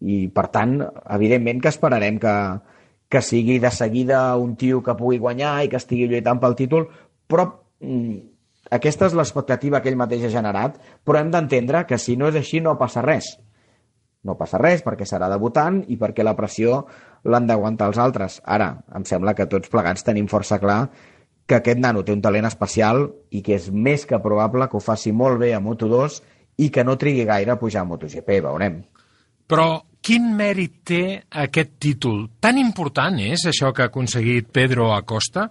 i 0.00 0.26
per 0.34 0.48
tant, 0.54 0.80
evidentment 1.14 1.62
que 1.62 1.70
esperarem 1.72 2.18
que, 2.22 2.34
que 3.08 3.22
sigui 3.22 3.58
de 3.62 3.70
seguida 3.70 4.36
un 4.36 4.56
tio 4.56 4.82
que 4.82 4.98
pugui 4.98 5.18
guanyar 5.18 5.62
i 5.64 5.70
que 5.70 5.78
estigui 5.78 6.10
lluitant 6.10 6.42
pel 6.42 6.58
títol, 6.58 6.90
però 7.26 7.48
mm, 7.80 8.18
aquesta 8.74 9.06
és 9.06 9.14
l'expectativa 9.16 9.80
que 9.80 9.90
ell 9.90 9.98
mateix 9.98 10.26
ha 10.26 10.34
generat, 10.34 10.76
però 11.06 11.22
hem 11.22 11.30
d'entendre 11.32 11.86
que 11.86 11.98
si 12.02 12.18
no 12.18 12.28
és 12.28 12.36
així 12.36 12.60
no 12.60 12.76
passa 12.78 13.02
res 13.02 13.38
no 14.24 14.36
passa 14.38 14.58
res 14.58 14.82
perquè 14.86 15.06
serà 15.06 15.28
debutant 15.30 15.82
i 15.88 15.98
perquè 16.00 16.24
la 16.26 16.36
pressió 16.38 16.82
l'han 17.24 17.46
d'aguantar 17.46 17.90
els 17.90 18.00
altres. 18.02 18.40
Ara, 18.44 18.72
em 18.94 19.06
sembla 19.08 19.34
que 19.34 19.46
tots 19.50 19.70
plegats 19.70 20.06
tenim 20.06 20.28
força 20.30 20.58
clar 20.62 20.88
que 21.48 21.56
aquest 21.56 21.80
nano 21.80 22.04
té 22.04 22.12
un 22.12 22.22
talent 22.22 22.44
especial 22.44 23.06
i 23.32 23.40
que 23.42 23.56
és 23.56 23.70
més 23.72 24.04
que 24.06 24.20
probable 24.20 24.68
que 24.68 24.76
ho 24.76 24.84
faci 24.84 25.14
molt 25.16 25.40
bé 25.40 25.54
a 25.56 25.62
Moto2 25.64 26.20
i 26.60 26.68
que 26.74 26.84
no 26.84 26.98
trigui 27.00 27.24
gaire 27.24 27.54
a 27.54 27.60
pujar 27.60 27.86
a 27.86 27.88
MotoGP, 27.88 28.40
veurem. 28.44 28.82
Però 29.48 29.68
quin 30.04 30.26
mèrit 30.36 30.74
té 30.90 31.02
aquest 31.44 31.78
títol? 31.80 32.26
Tan 32.40 32.58
important 32.60 33.16
és 33.22 33.46
això 33.48 33.72
que 33.72 33.86
ha 33.86 33.88
aconseguit 33.88 34.50
Pedro 34.52 34.90
Acosta? 34.92 35.48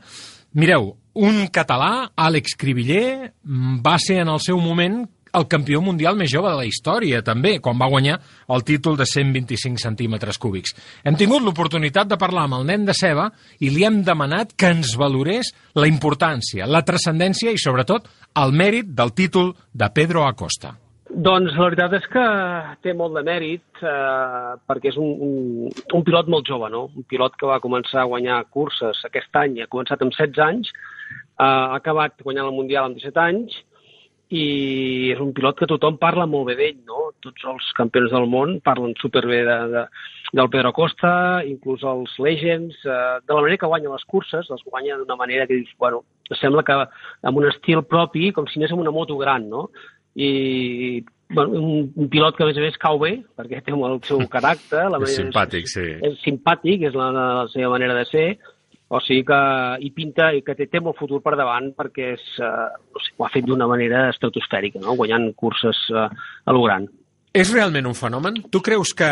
Mireu, 0.57 0.91
un 1.17 1.47
català, 1.53 2.11
Àlex 2.13 2.53
Cribiller, 2.59 3.33
va 3.81 3.97
ser 4.01 4.21
en 4.21 4.29
el 4.29 4.41
seu 4.43 4.61
moment 4.61 5.01
el 5.37 5.47
campió 5.51 5.81
mundial 5.83 6.17
més 6.17 6.31
jove 6.33 6.49
de 6.51 6.59
la 6.59 6.65
història, 6.67 7.21
també, 7.25 7.57
quan 7.63 7.77
va 7.79 7.89
guanyar 7.91 8.17
el 8.53 8.65
títol 8.67 8.97
de 8.97 9.05
125 9.05 9.81
centímetres 9.81 10.39
cúbics. 10.41 10.73
Hem 11.03 11.17
tingut 11.19 11.45
l'oportunitat 11.45 12.09
de 12.09 12.17
parlar 12.19 12.47
amb 12.47 12.59
el 12.59 12.65
nen 12.71 12.87
de 12.87 12.95
Ceba 12.97 13.29
i 13.59 13.71
li 13.73 13.85
hem 13.87 14.01
demanat 14.07 14.55
que 14.57 14.73
ens 14.73 14.95
valorés 14.99 15.53
la 15.77 15.87
importància, 15.89 16.67
la 16.67 16.83
transcendència 16.87 17.53
i, 17.53 17.61
sobretot, 17.61 18.09
el 18.37 18.53
mèrit 18.53 18.91
del 18.97 19.13
títol 19.17 19.53
de 19.73 19.89
Pedro 19.93 20.25
Acosta. 20.27 20.75
Doncs 21.07 21.53
la 21.55 21.69
veritat 21.69 21.93
és 21.95 22.05
que 22.11 22.23
té 22.83 22.91
molt 22.93 23.15
de 23.15 23.23
mèrit 23.23 23.79
eh, 23.79 24.55
perquè 24.67 24.91
és 24.91 24.97
un, 24.99 25.13
un, 25.23 25.37
un 25.95 26.03
pilot 26.03 26.27
molt 26.29 26.49
jove, 26.49 26.67
no? 26.73 26.89
Un 26.99 27.05
pilot 27.07 27.37
que 27.39 27.47
va 27.47 27.61
començar 27.63 28.01
a 28.01 28.09
guanyar 28.11 28.41
curses 28.51 28.99
aquest 29.07 29.39
any, 29.39 29.61
ha 29.63 29.71
començat 29.71 30.03
amb 30.03 30.11
16 30.11 30.43
anys, 30.43 30.73
eh, 30.73 31.47
ha 31.47 31.77
acabat 31.79 32.19
guanyant 32.25 32.49
el 32.49 32.57
Mundial 32.57 32.89
amb 32.89 32.99
17 32.99 33.23
anys, 33.23 33.55
i 34.29 35.11
és 35.13 35.19
un 35.23 35.31
pilot 35.35 35.61
que 35.61 35.69
tothom 35.71 35.97
parla 36.01 36.25
molt 36.27 36.49
bé 36.49 36.57
d'ell, 36.59 36.79
no? 36.87 37.11
Tots 37.23 37.45
els 37.47 37.67
campions 37.77 38.11
del 38.11 38.27
món 38.27 38.57
parlen 38.65 38.95
superbé 38.99 39.39
de, 39.47 39.57
de, 39.71 39.83
del 40.35 40.49
Pedro 40.51 40.73
Costa, 40.75 41.11
inclús 41.47 41.85
els 41.87 42.15
Legends, 42.19 42.75
eh, 42.83 42.97
de 43.23 43.33
la 43.33 43.41
manera 43.41 43.61
que 43.61 43.69
guanya 43.71 43.93
les 43.93 44.03
curses, 44.03 44.49
les 44.51 44.65
guanya 44.65 44.97
d'una 44.99 45.15
manera 45.15 45.47
que 45.47 45.61
dius, 45.61 45.71
bueno, 45.79 46.03
sembla 46.41 46.65
que 46.67 46.75
amb 46.75 47.39
un 47.39 47.47
estil 47.47 47.85
propi, 47.87 48.33
com 48.35 48.49
si 48.51 48.59
anés 48.59 48.75
amb 48.75 48.83
una 48.83 48.91
moto 48.91 49.17
gran, 49.17 49.47
no? 49.49 49.69
I 50.17 51.05
bueno, 51.29 51.51
un, 51.59 51.93
un 51.95 52.09
pilot 52.09 52.35
que 52.35 52.43
a 52.43 52.49
més 52.49 52.59
a 52.59 52.65
més 52.65 52.77
cau 52.81 52.99
bé, 52.99 53.13
perquè 53.37 53.63
té 53.63 53.71
el 53.71 53.97
seu 54.07 54.19
caràcter. 54.35 54.89
La 54.91 54.99
és 55.07 55.15
simpàtic, 55.21 55.71
sí. 55.71 55.87
És 56.03 56.19
simpàtic, 56.25 56.83
és 56.91 56.99
la, 56.99 57.13
la 57.15 57.47
seva 57.53 57.71
manera 57.77 57.95
de 57.95 58.05
ser, 58.11 58.27
o 58.87 59.01
sigui 59.03 59.25
que 59.27 59.39
hi 59.83 59.89
pinta 59.95 60.29
i 60.35 60.43
que 60.45 60.55
té, 60.55 60.69
té 60.71 60.79
molt 60.83 60.97
futur 60.99 61.19
per 61.23 61.35
davant 61.35 61.73
perquè 61.75 62.13
és, 62.15 62.23
eh, 62.39 62.69
no 62.93 63.03
sé, 63.03 63.11
ho 63.17 63.27
ha 63.27 63.33
fet 63.33 63.45
d'una 63.47 63.67
manera 63.67 64.07
estratosfèrica, 64.13 64.79
no? 64.83 64.95
guanyant 64.95 65.33
curses 65.35 65.81
eh, 65.91 66.07
a 66.07 66.55
lo 66.55 66.63
gran. 66.63 66.87
És 67.37 67.51
realment 67.53 67.85
un 67.85 67.97
fenomen? 67.97 68.39
Tu 68.49 68.61
creus 68.65 68.93
que 68.97 69.07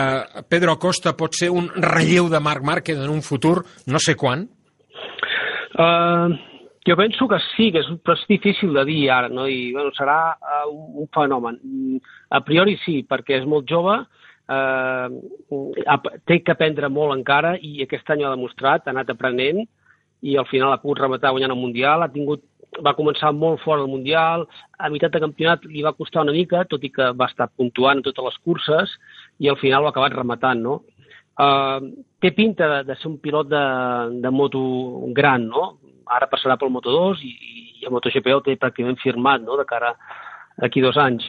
Pedro 0.49 0.73
Acosta 0.73 1.13
pot 1.19 1.35
ser 1.37 1.51
un 1.53 1.67
relleu 1.75 2.29
de 2.31 2.39
Marc 2.41 2.63
Márquez 2.65 2.97
en 2.97 3.11
un 3.11 3.21
futur 3.21 3.59
no 3.91 4.01
sé 4.01 4.15
quan? 4.15 4.47
Uh, 5.75 6.31
jo 6.87 6.95
penso 6.95 7.27
que 7.27 7.37
sí, 7.51 7.69
que 7.75 7.83
és, 7.83 7.91
però 8.01 8.15
és 8.15 8.23
difícil 8.31 8.73
de 8.73 8.85
dir 8.87 9.01
ara, 9.11 9.29
no? 9.29 9.45
I, 9.51 9.73
bueno, 9.75 9.91
serà 9.93 10.17
uh, 10.39 10.69
un 10.71 11.11
fenomen. 11.13 11.59
A 12.31 12.41
priori 12.47 12.79
sí, 12.85 13.01
perquè 13.05 13.41
és 13.41 13.45
molt 13.49 13.67
jove, 13.69 13.99
eh, 14.49 15.07
té 16.25 16.39
que 16.43 16.53
aprendre 16.53 16.89
molt 16.89 17.15
encara 17.17 17.55
i 17.61 17.81
aquest 17.83 18.09
any 18.11 18.23
ho 18.23 18.29
ha 18.29 18.35
demostrat, 18.35 18.85
ha 18.85 18.93
anat 18.93 19.09
aprenent 19.13 19.63
i 20.25 20.35
al 20.37 20.47
final 20.49 20.73
ha 20.73 20.81
pogut 20.81 21.01
rematar 21.03 21.31
guanyant 21.35 21.53
el 21.53 21.61
Mundial, 21.61 22.03
ha 22.03 22.11
tingut 22.11 22.43
va 22.83 22.95
començar 22.97 23.31
molt 23.31 23.61
fort 23.63 23.79
del 23.81 23.91
Mundial, 23.91 24.45
a 24.79 24.89
meitat 24.91 25.13
de 25.13 25.21
campionat 25.23 25.63
li 25.69 25.83
va 25.85 25.95
costar 25.95 26.25
una 26.25 26.33
mica, 26.35 26.65
tot 26.67 26.83
i 26.83 26.91
que 26.91 27.11
va 27.15 27.29
estar 27.31 27.47
puntuant 27.55 28.01
totes 28.03 28.25
les 28.25 28.37
curses, 28.43 28.95
i 29.39 29.47
al 29.47 29.59
final 29.61 29.83
ho 29.83 29.89
ha 29.89 29.93
acabat 29.93 30.15
rematant, 30.15 30.63
no? 30.65 30.81
Uh, 31.35 31.91
té 32.23 32.31
pinta 32.35 32.67
de, 32.71 32.83
de 32.89 32.95
ser 32.99 33.09
un 33.11 33.17
pilot 33.23 33.47
de, 33.51 33.63
de 34.23 34.31
moto 34.31 34.61
gran, 35.15 35.47
no? 35.51 35.65
Ara 36.17 36.29
passarà 36.31 36.55
pel 36.59 36.71
Moto2 36.71 37.23
i, 37.27 37.33
i 37.81 37.87
el 37.87 37.95
MotoGP 37.95 38.31
el 38.31 38.43
té 38.45 38.55
pràcticament 38.59 38.99
firmat, 39.03 39.43
no?, 39.43 39.57
de 39.59 39.67
cara 39.67 39.95
a 39.95 40.65
aquí 40.67 40.81
dos 40.81 40.97
anys. 40.97 41.25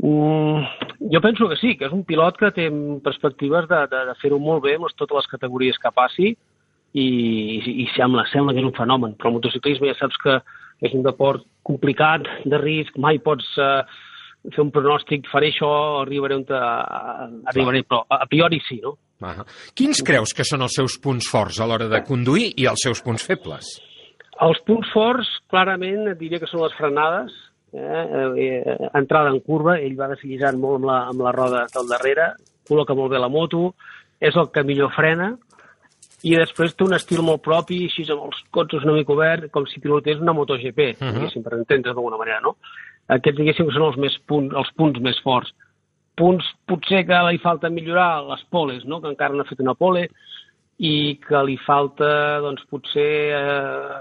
Mm, 0.00 0.64
jo 1.12 1.20
penso 1.20 1.48
que 1.48 1.58
sí, 1.60 1.74
que 1.76 1.84
és 1.90 1.92
un 1.92 2.06
pilot 2.08 2.38
que 2.40 2.52
té 2.56 2.68
perspectives 3.04 3.66
de, 3.68 3.80
de, 3.92 4.04
de 4.08 4.14
fer-ho 4.22 4.38
molt 4.40 4.64
bé 4.64 4.78
amb 4.78 4.88
totes 4.96 5.18
les 5.18 5.28
categories 5.34 5.78
que 5.80 5.92
passi 5.92 6.30
i, 6.30 7.04
i, 7.04 7.86
sembla, 7.96 8.24
sembla 8.32 8.54
que 8.56 8.62
és 8.62 8.68
un 8.70 8.76
fenomen. 8.76 9.16
Però 9.18 9.28
el 9.30 9.36
motociclisme 9.36 9.90
ja 9.90 9.98
saps 9.98 10.16
que 10.22 10.38
és 10.80 10.94
un 10.96 11.04
deport 11.04 11.44
complicat, 11.68 12.24
de 12.48 12.60
risc, 12.62 12.96
mai 12.96 13.20
pots 13.20 13.44
uh, 13.60 13.84
fer 14.48 14.64
un 14.64 14.72
pronòstic, 14.72 15.28
faré 15.28 15.50
això, 15.52 15.68
arribaré 16.00 16.38
on 16.38 16.46
te, 16.48 16.56
arribaré, 17.52 17.84
però 17.84 18.00
a, 18.08 18.22
a 18.24 18.30
priori 18.30 18.62
sí, 18.64 18.80
no? 18.80 18.96
Ah 19.20 19.44
Quins 19.76 20.00
creus 20.00 20.32
que 20.32 20.46
són 20.48 20.64
els 20.64 20.78
seus 20.78 20.96
punts 20.96 21.28
forts 21.28 21.60
a 21.60 21.68
l'hora 21.68 21.90
de 21.92 22.00
conduir 22.08 22.54
i 22.56 22.64
els 22.70 22.80
seus 22.86 23.04
punts 23.04 23.26
febles? 23.28 23.68
Els 24.40 24.60
punts 24.64 24.88
forts, 24.94 25.28
clarament, 25.52 26.08
diria 26.16 26.40
que 26.40 26.48
són 26.48 26.64
les 26.64 26.76
frenades, 26.78 27.34
eh, 27.72 28.32
eh, 28.36 28.88
entrada 28.94 29.30
en 29.30 29.40
curva, 29.40 29.78
ell 29.78 29.96
va 29.98 30.08
desllitzant 30.08 30.58
molt 30.58 30.80
amb 30.80 30.84
la, 30.90 30.98
amb 31.12 31.20
la 31.26 31.32
roda 31.32 31.66
del 31.74 31.88
darrere, 31.88 32.32
col·loca 32.68 32.94
molt 32.96 33.10
bé 33.12 33.18
la 33.18 33.28
moto, 33.28 33.74
és 34.20 34.36
el 34.36 34.50
que 34.52 34.62
millor 34.64 34.92
frena, 34.94 35.36
i 36.22 36.34
després 36.36 36.74
té 36.76 36.84
un 36.84 36.92
estil 36.92 37.22
molt 37.24 37.40
propi, 37.42 37.84
així 37.88 38.04
amb 38.12 38.26
els 38.28 38.42
cotxes 38.52 38.84
una 38.84 38.92
mica 38.98 39.14
obert, 39.14 39.50
com 39.50 39.64
si 39.66 39.80
pilotés 39.80 40.20
una 40.20 40.34
MotoGP, 40.36 40.78
uh 40.78 41.04
Mhm. 41.04 41.08
-huh. 41.08 41.14
diguéssim, 41.14 41.42
per 41.42 41.54
entendre's 41.54 41.94
d'alguna 41.94 42.18
manera, 42.18 42.40
no? 42.40 42.56
Aquests, 43.08 43.38
diguéssim, 43.38 43.66
que 43.66 43.72
són 43.72 43.82
els, 43.88 43.96
més 43.96 44.18
punt, 44.26 44.52
els 44.54 44.70
punts 44.76 45.00
més 45.00 45.18
forts. 45.22 45.50
Punts 46.16 46.44
potser 46.66 47.06
que 47.06 47.22
li 47.30 47.38
falta 47.38 47.70
millorar 47.70 48.22
les 48.28 48.44
poles, 48.50 48.84
no? 48.84 49.00
que 49.00 49.08
encara 49.08 49.34
no 49.34 49.40
ha 49.40 49.44
fet 49.48 49.60
una 49.60 49.74
pole, 49.74 50.10
i 50.78 51.18
que 51.26 51.42
li 51.44 51.56
falta, 51.56 52.40
doncs, 52.40 52.62
potser 52.70 53.32
eh, 53.32 54.00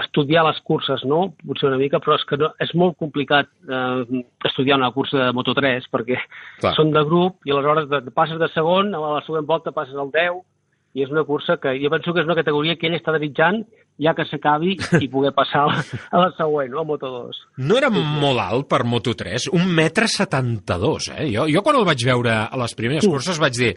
estudiar 0.00 0.44
les 0.46 0.58
curses, 0.66 1.04
no? 1.06 1.34
Potser 1.46 1.68
una 1.68 1.78
mica, 1.78 2.00
però 2.02 2.16
és 2.18 2.24
que 2.26 2.38
no, 2.40 2.50
és 2.62 2.72
molt 2.78 2.96
complicat 2.98 3.50
eh, 3.68 4.22
estudiar 4.48 4.78
una 4.80 4.90
cursa 4.94 5.20
de 5.20 5.36
Moto3 5.36 5.86
perquè 5.92 6.18
Clar. 6.60 6.74
són 6.74 6.90
de 6.94 7.04
grup 7.06 7.46
i 7.46 7.54
aleshores 7.54 7.86
de, 7.90 8.02
passes 8.14 8.40
de 8.40 8.48
segon, 8.54 8.94
a 8.94 9.02
la 9.18 9.22
següent 9.26 9.46
volta 9.46 9.74
passes 9.74 9.94
al 9.94 10.10
10 10.14 10.42
i 10.94 11.02
és 11.06 11.10
una 11.10 11.24
cursa 11.26 11.58
que 11.62 11.74
jo 11.82 11.90
penso 11.90 12.14
que 12.14 12.22
és 12.22 12.28
una 12.28 12.38
categoria 12.38 12.76
que 12.78 12.88
ell 12.90 12.98
està 12.98 13.14
desitjant 13.14 13.62
ja 13.98 14.14
que 14.14 14.24
s'acabi 14.26 14.76
i 15.00 15.08
poder 15.08 15.30
passar 15.36 15.66
a 15.70 16.18
la, 16.18 16.30
següent, 16.38 16.72
no? 16.72 16.80
a 16.82 16.84
Moto2. 16.88 17.42
No 17.62 17.76
era 17.78 17.90
molt 17.94 18.40
alt 18.42 18.66
per 18.68 18.82
Moto3, 18.84 19.50
un 19.54 19.68
metre 19.74 20.08
72, 20.10 21.10
eh? 21.18 21.28
Jo, 21.32 21.46
jo 21.50 21.62
quan 21.62 21.76
el 21.78 21.86
vaig 21.86 22.02
veure 22.06 22.32
a 22.48 22.56
les 22.58 22.74
primeres 22.74 23.06
curses 23.06 23.38
vaig 23.38 23.54
dir 23.54 23.74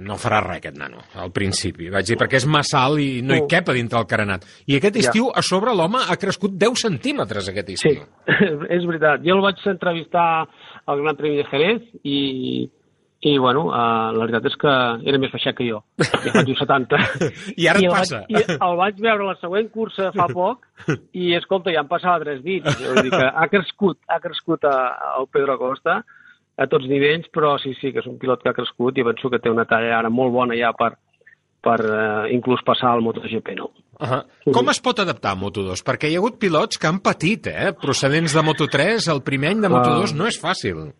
no 0.00 0.16
farà 0.16 0.38
res 0.40 0.56
aquest 0.62 0.76
nano, 0.80 1.02
al 1.20 1.28
principi. 1.36 1.90
Vaig 1.92 2.06
dir, 2.08 2.16
perquè 2.16 2.38
és 2.40 2.46
massa 2.48 2.80
alt 2.86 3.00
i 3.00 3.20
no 3.20 3.34
hi 3.36 3.42
No. 3.42 3.48
cap 3.48 3.68
a 3.68 3.74
dintre 3.76 3.98
el 4.00 4.06
carenat. 4.08 4.44
I 4.66 4.76
aquest 4.78 4.96
Ja. 4.96 5.00
estiu, 5.10 5.28
a 5.34 5.42
sobre, 5.42 5.74
l'home 5.76 5.98
ha 6.08 6.16
crescut 6.16 6.52
10 6.56 6.80
centímetres 6.80 7.48
aquest 7.48 7.68
Sí, 7.68 7.74
estiu. 7.74 8.06
és 8.72 8.86
veritat. 8.88 9.20
Jo 9.24 9.36
el 9.36 9.42
vaig 9.44 9.60
entrevistar 9.68 10.48
al 10.86 11.02
Gran 11.02 11.16
Premi 11.16 11.36
de 11.36 11.44
Jerez 11.44 11.82
i, 12.04 12.70
i 13.22 13.36
bueno, 13.38 13.68
uh, 13.70 14.10
la 14.10 14.24
veritat 14.24 14.48
és 14.50 14.56
que 14.58 14.70
era 15.06 15.18
més 15.22 15.30
baixet 15.30 15.54
que 15.54 15.66
jo. 15.68 15.78
Ja 16.02 16.32
faig 16.34 16.48
un 16.50 16.56
70. 16.58 16.98
I 17.62 17.68
ara 17.70 17.78
et 17.78 17.86
el 17.86 17.92
passa. 17.94 18.18
Vaig, 18.26 18.48
I 18.50 18.56
el 18.56 18.74
vaig 18.80 18.98
veure 19.04 19.28
la 19.28 19.36
següent 19.38 19.68
cursa 19.70 20.08
fa 20.16 20.26
poc 20.38 20.66
i, 21.14 21.28
escolta, 21.38 21.70
ja 21.70 21.84
em 21.84 21.90
passava 21.90 22.24
tres 22.24 22.42
dits. 22.42 22.80
Vull 22.82 23.06
dir 23.06 23.12
que 23.14 23.28
ha 23.30 23.46
crescut, 23.52 24.00
ha 24.10 24.18
crescut 24.24 24.66
a, 24.66 24.74
el 25.20 25.30
Pedro 25.30 25.54
Acosta 25.54 26.00
a 26.58 26.66
tots 26.66 26.90
nivells, 26.90 27.30
però 27.30 27.54
sí, 27.62 27.76
sí, 27.78 27.92
que 27.94 28.02
és 28.02 28.10
un 28.10 28.18
pilot 28.18 28.42
que 28.42 28.50
ha 28.50 28.56
crescut 28.58 28.98
i 28.98 29.06
penso 29.06 29.30
que 29.30 29.38
té 29.38 29.54
una 29.54 29.68
talla 29.70 29.94
ara 30.00 30.10
molt 30.10 30.34
bona 30.34 30.58
ja 30.58 30.74
per, 30.74 30.96
per 31.62 31.78
uh, 31.86 32.26
inclús 32.34 32.66
passar 32.66 32.90
al 32.90 33.06
MotoGP, 33.06 33.54
no? 33.62 33.70
Uh 34.02 34.08
-huh. 34.08 34.52
Com 34.52 34.68
es 34.68 34.80
pot 34.82 34.98
adaptar 34.98 35.32
a 35.32 35.36
Moto2? 35.38 35.82
Perquè 35.86 36.08
hi 36.10 36.16
ha 36.16 36.18
hagut 36.18 36.38
pilots 36.40 36.78
que 36.78 36.88
han 36.88 36.98
patit, 37.00 37.46
eh? 37.46 37.72
Procedents 37.80 38.34
de 38.34 38.42
Moto3, 38.42 39.08
el 39.14 39.22
primer 39.22 39.50
any 39.50 39.60
de 39.60 39.68
Moto2 39.68 40.12
Ah. 40.12 40.16
no 40.18 40.26
és 40.26 40.38
fàcil. 40.42 40.92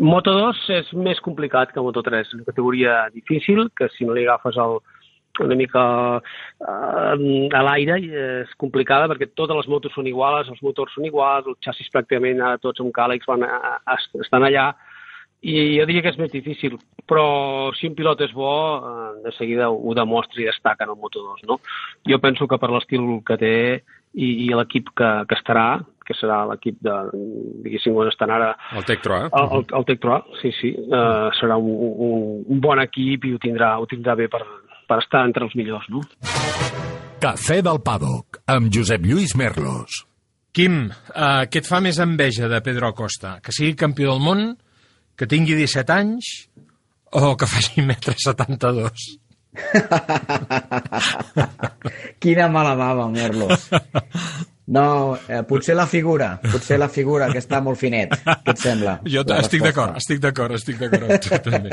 Moto2 0.00 0.56
és 0.70 0.92
més 0.94 1.20
complicat 1.20 1.72
que 1.72 1.80
Moto3, 1.80 2.20
és 2.26 2.34
una 2.34 2.44
categoria 2.44 3.08
difícil, 3.14 3.68
que 3.76 3.88
si 3.96 4.04
no 4.04 4.14
li 4.14 4.26
agafes 4.26 4.56
el, 4.56 4.78
una 5.40 5.54
mica 5.54 6.20
eh, 6.60 7.48
a 7.58 7.62
l'aire 7.62 7.96
és 8.42 8.50
complicada 8.58 9.08
perquè 9.08 9.30
totes 9.34 9.56
les 9.56 9.68
motos 9.68 9.92
són 9.94 10.06
iguals, 10.06 10.48
els 10.48 10.62
motors 10.62 10.92
són 10.94 11.06
iguals, 11.06 11.46
els 11.46 11.58
xassis 11.64 11.88
pràcticament 11.92 12.40
ara 12.42 12.58
tots 12.58 12.80
amb 12.80 12.92
càlex 12.92 13.24
van 13.26 13.44
a, 13.44 13.78
a, 13.86 13.96
estan 14.20 14.44
allà 14.44 14.74
i 15.42 15.54
jo 15.74 15.86
diria 15.88 16.04
que 16.04 16.12
és 16.12 16.18
més 16.20 16.30
difícil, 16.30 16.76
però 17.08 17.72
si 17.74 17.88
un 17.90 17.96
pilot 17.98 18.20
és 18.28 18.34
bo, 18.34 18.52
eh, 18.78 19.08
de 19.24 19.32
seguida 19.34 19.70
ho, 19.74 19.94
demostra 19.98 20.38
i 20.40 20.46
destaca 20.46 20.86
en 20.86 20.92
el 20.94 21.00
Moto2, 21.00 21.42
no? 21.50 21.58
Jo 22.06 22.20
penso 22.22 22.46
que 22.46 22.58
per 22.62 22.70
l'estil 22.70 23.08
que 23.26 23.38
té 23.40 23.56
i, 24.14 24.28
i 24.46 24.48
l'equip 24.54 24.92
que, 24.94 25.10
que 25.26 25.38
estarà, 25.38 25.82
que 26.06 26.14
serà 26.18 26.44
l'equip 26.50 26.78
de, 26.86 26.94
diguéssim, 27.66 27.96
on 27.98 28.10
estan 28.10 28.30
ara 28.34 28.52
El 28.78 28.86
Tectro, 28.86 29.18
eh? 29.18 29.28
el, 29.32 29.50
el, 29.58 29.66
el 29.80 29.88
Tectro, 29.90 30.20
sí, 30.40 30.54
sí, 30.60 30.72
uh, 30.78 31.30
serà 31.40 31.58
un, 31.58 31.74
un, 32.06 32.40
un 32.46 32.62
bon 32.62 32.82
equip 32.82 33.26
i 33.26 33.34
ho 33.34 33.42
tindrà, 33.42 33.74
ho 33.82 33.90
tindrà 33.90 34.14
bé 34.18 34.30
per, 34.30 34.44
per 34.86 35.02
estar 35.02 35.26
entre 35.26 35.48
els 35.48 35.58
millors, 35.58 35.90
no? 35.90 36.06
Cafè 37.22 37.60
del 37.62 37.82
Paddock, 37.82 38.42
amb 38.50 38.70
Josep 38.74 39.04
Lluís 39.06 39.34
Merlos. 39.38 40.04
Quim, 40.52 40.84
uh, 40.86 41.46
què 41.50 41.62
et 41.62 41.66
fa 41.66 41.78
més 41.82 41.98
enveja 42.02 42.50
de 42.50 42.58
Pedro 42.62 42.90
Acosta? 42.92 43.40
Que 43.42 43.54
sigui 43.54 43.78
campió 43.78 44.12
del 44.12 44.22
món, 44.22 44.52
que 45.16 45.28
tingui 45.30 45.54
17 45.58 45.94
anys 45.94 46.24
o 47.12 47.36
que 47.36 47.46
faci 47.46 47.82
1,72 47.82 47.86
metre 47.90 48.14
72? 48.18 49.18
Quina 52.22 52.48
mala 52.48 52.74
bava, 52.74 53.08
Merlos. 53.12 53.68
No, 54.72 55.18
eh, 55.28 55.42
potser 55.44 55.74
la 55.74 55.86
figura, 55.90 56.38
potser 56.40 56.78
la 56.78 56.88
figura, 56.88 57.26
que 57.32 57.40
està 57.42 57.60
molt 57.60 57.78
finet. 57.80 58.12
Què 58.14 58.52
et 58.54 58.60
sembla? 58.62 59.00
Jo 59.10 59.24
estic 59.36 59.62
d'acord, 59.64 59.96
estic 59.98 60.20
d'acord, 60.22 60.54
estic 60.56 60.78
d'acord 60.80 61.10
amb 61.10 61.20
tu, 61.20 61.28
també. 61.44 61.70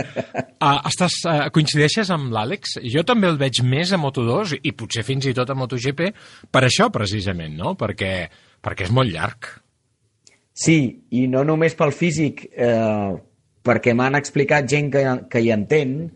Uh, 0.57 0.79
estàs, 0.89 1.13
uh, 1.29 1.45
coincideixes 1.55 2.09
amb 2.11 2.33
l'Àlex? 2.33 2.79
Jo 2.89 3.03
també 3.07 3.27
el 3.29 3.37
veig 3.39 3.61
més 3.63 3.93
a 3.93 3.97
Moto2 4.01 4.57
i 4.59 4.71
potser 4.75 5.03
fins 5.07 5.25
i 5.29 5.33
tot 5.37 5.49
a 5.53 5.55
MotoGP 5.55 6.01
per 6.51 6.63
això, 6.65 6.89
precisament, 6.91 7.55
no? 7.61 7.75
Perquè, 7.79 8.13
perquè 8.65 8.83
és 8.89 8.95
molt 8.95 9.13
llarg. 9.13 9.39
Sí, 10.59 10.79
i 11.15 11.27
no 11.31 11.45
només 11.47 11.77
pel 11.79 11.93
físic, 11.95 12.49
eh, 12.51 13.13
perquè 13.65 13.93
m'han 13.93 14.17
explicat 14.19 14.67
gent 14.69 14.91
que, 14.93 15.05
que 15.29 15.43
hi 15.43 15.51
entén 15.55 16.11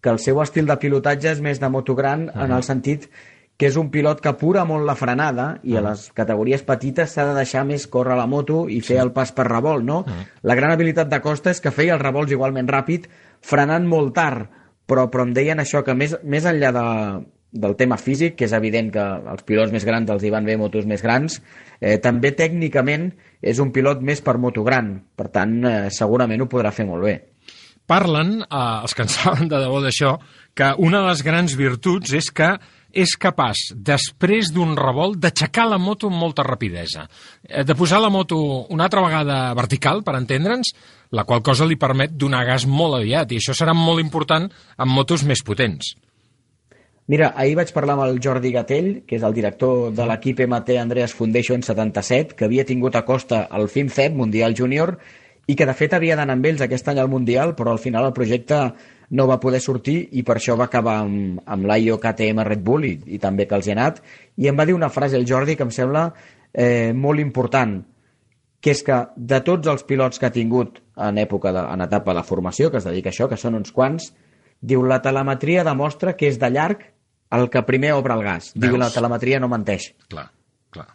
que 0.00 0.12
el 0.12 0.20
seu 0.22 0.40
estil 0.42 0.68
de 0.68 0.76
pilotatge 0.80 1.32
és 1.34 1.40
més 1.42 1.60
de 1.62 1.70
moto 1.72 1.96
gran 1.98 2.28
en 2.34 2.52
el 2.54 2.62
sentit 2.66 3.08
que 3.56 3.70
és 3.70 3.76
un 3.80 3.88
pilot 3.90 4.20
que 4.20 4.28
apura 4.28 4.66
molt 4.68 4.84
la 4.84 4.94
frenada 4.98 5.46
i 5.64 5.78
a 5.78 5.82
les 5.84 6.10
categories 6.16 6.62
petites 6.66 7.14
s'ha 7.14 7.24
de 7.30 7.36
deixar 7.38 7.64
més 7.64 7.86
córrer 7.88 8.18
la 8.18 8.26
moto 8.28 8.66
i 8.68 8.82
fer 8.84 8.98
el 9.00 9.14
pas 9.16 9.32
per 9.32 9.46
revolt, 9.48 9.84
no? 9.84 10.02
La 10.44 10.54
gran 10.58 10.74
habilitat 10.74 11.08
de 11.08 11.22
Costa 11.24 11.54
és 11.54 11.62
que 11.64 11.72
feia 11.72 11.94
els 11.96 12.02
revolts 12.02 12.34
igualment 12.36 12.68
ràpid, 12.68 13.08
frenant 13.40 13.88
molt 13.88 14.12
tard, 14.14 14.50
però, 14.86 15.06
però 15.08 15.24
em 15.24 15.32
deien 15.32 15.62
això, 15.62 15.80
que 15.82 15.96
més, 15.96 16.18
més 16.22 16.44
enllà 16.44 16.72
de, 16.76 16.84
del 17.60 17.76
tema 17.76 17.98
físic, 18.00 18.36
que 18.38 18.46
és 18.48 18.54
evident 18.56 18.90
que 18.94 19.02
als 19.02 19.44
pilots 19.46 19.72
més 19.74 19.86
grans 19.88 20.10
els 20.12 20.24
hi 20.24 20.32
van 20.34 20.46
bé 20.46 20.56
motos 20.60 20.86
més 20.86 21.02
grans, 21.04 21.40
eh, 21.80 21.96
també 22.02 22.32
tècnicament 22.36 23.10
és 23.42 23.60
un 23.62 23.72
pilot 23.72 24.02
més 24.02 24.22
per 24.24 24.38
moto 24.38 24.64
gran, 24.66 24.96
per 25.16 25.28
tant, 25.34 25.58
eh, 25.64 25.88
segurament 25.90 26.42
ho 26.42 26.50
podrà 26.50 26.72
fer 26.72 26.86
molt 26.86 27.04
bé. 27.04 27.16
Parlen, 27.86 28.40
eh, 28.42 28.80
els 28.82 28.94
que 28.94 29.06
en 29.06 29.12
saben 29.12 29.48
de 29.48 29.60
debò 29.62 29.80
d'això, 29.82 30.16
que 30.54 30.72
una 30.78 31.02
de 31.02 31.12
les 31.12 31.22
grans 31.22 31.54
virtuts 31.54 32.12
és 32.16 32.30
que 32.34 32.56
és 32.96 33.12
capaç, 33.20 33.74
després 33.76 34.48
d'un 34.54 34.72
revolt, 34.78 35.18
d'aixecar 35.20 35.66
la 35.68 35.78
moto 35.78 36.08
amb 36.08 36.16
molta 36.16 36.42
rapidesa. 36.46 37.06
Eh, 37.42 37.62
De 37.64 37.74
posar 37.74 38.00
la 38.00 38.10
moto 38.10 38.66
una 38.72 38.84
altra 38.84 39.02
vegada 39.04 39.52
vertical, 39.54 40.02
per 40.02 40.16
entendre'ns, 40.16 40.72
la 41.10 41.24
qual 41.24 41.42
cosa 41.42 41.66
li 41.66 41.76
permet 41.76 42.16
donar 42.16 42.44
gas 42.46 42.66
molt 42.66 42.96
aviat, 42.96 43.32
i 43.32 43.36
això 43.36 43.54
serà 43.54 43.74
molt 43.74 44.00
important 44.00 44.48
amb 44.76 44.92
motos 44.92 45.24
més 45.24 45.42
potents. 45.44 45.94
Mira, 47.06 47.28
ahir 47.38 47.54
vaig 47.54 47.68
parlar 47.70 47.94
amb 47.94 48.02
el 48.02 48.16
Jordi 48.18 48.50
Gatell, 48.50 48.88
que 49.06 49.14
és 49.20 49.24
el 49.26 49.34
director 49.34 49.92
de 49.94 50.06
l'equip 50.10 50.40
MT 50.42 50.74
Andreas 50.80 51.12
Foundation 51.14 51.62
77, 51.62 52.34
que 52.34 52.48
havia 52.48 52.64
tingut 52.66 52.96
a 52.98 53.04
costa 53.06 53.44
el 53.54 53.68
FIMCEP 53.70 54.16
Mundial 54.18 54.56
Júnior 54.58 54.96
i 55.46 55.54
que 55.54 55.68
de 55.68 55.74
fet 55.78 55.94
havia 55.94 56.16
d'anar 56.18 56.34
amb 56.34 56.48
ells 56.50 56.64
aquest 56.66 56.90
any 56.90 56.98
al 56.98 57.12
Mundial, 57.12 57.54
però 57.54 57.70
al 57.70 57.78
final 57.78 58.08
el 58.08 58.14
projecte 58.16 58.58
no 59.14 59.28
va 59.30 59.38
poder 59.38 59.60
sortir 59.62 60.00
i 60.18 60.24
per 60.26 60.40
això 60.40 60.56
va 60.58 60.66
acabar 60.66 60.96
amb, 61.04 61.38
amb 61.46 61.68
l'IO 61.70 62.00
KTM 62.02 62.42
Red 62.48 62.64
Bull 62.66 62.88
i, 62.88 62.96
i 63.06 63.20
també 63.22 63.46
que 63.46 63.54
els 63.54 63.70
hi 63.70 63.76
ha 63.76 63.78
anat. 63.78 64.02
I 64.42 64.50
em 64.50 64.58
va 64.58 64.66
dir 64.66 64.74
una 64.74 64.90
frase 64.90 65.14
el 65.14 65.28
Jordi 65.30 65.54
que 65.54 65.62
em 65.62 65.70
sembla 65.70 66.08
eh, 66.10 66.90
molt 66.90 67.22
important, 67.22 67.78
que 68.58 68.74
és 68.74 68.82
que 68.82 68.98
de 69.14 69.40
tots 69.46 69.70
els 69.70 69.86
pilots 69.86 70.18
que 70.18 70.26
ha 70.26 70.34
tingut 70.34 70.82
en 70.98 71.22
època 71.22 71.54
de, 71.54 71.62
en 71.70 71.86
etapa 71.86 72.18
de 72.18 72.26
formació, 72.26 72.74
que 72.74 72.82
es 72.82 72.90
dedica 72.90 73.14
a 73.14 73.14
això, 73.14 73.30
que 73.30 73.38
són 73.38 73.54
uns 73.54 73.70
quants, 73.70 74.10
diu 74.58 74.82
la 74.82 74.98
telemetria 75.06 75.62
demostra 75.62 76.18
que 76.18 76.26
és 76.26 76.42
de 76.42 76.50
llarg 76.50 76.82
el 77.30 77.48
que 77.50 77.62
primer 77.66 77.94
obre 77.96 78.14
el 78.14 78.24
gas. 78.24 78.52
Diu 78.54 78.74
Veus? 78.74 78.82
la 78.84 78.92
telemetria 78.94 79.40
no 79.42 79.50
menteix. 79.50 79.90
Clar, 80.10 80.28
clar. 80.72 80.88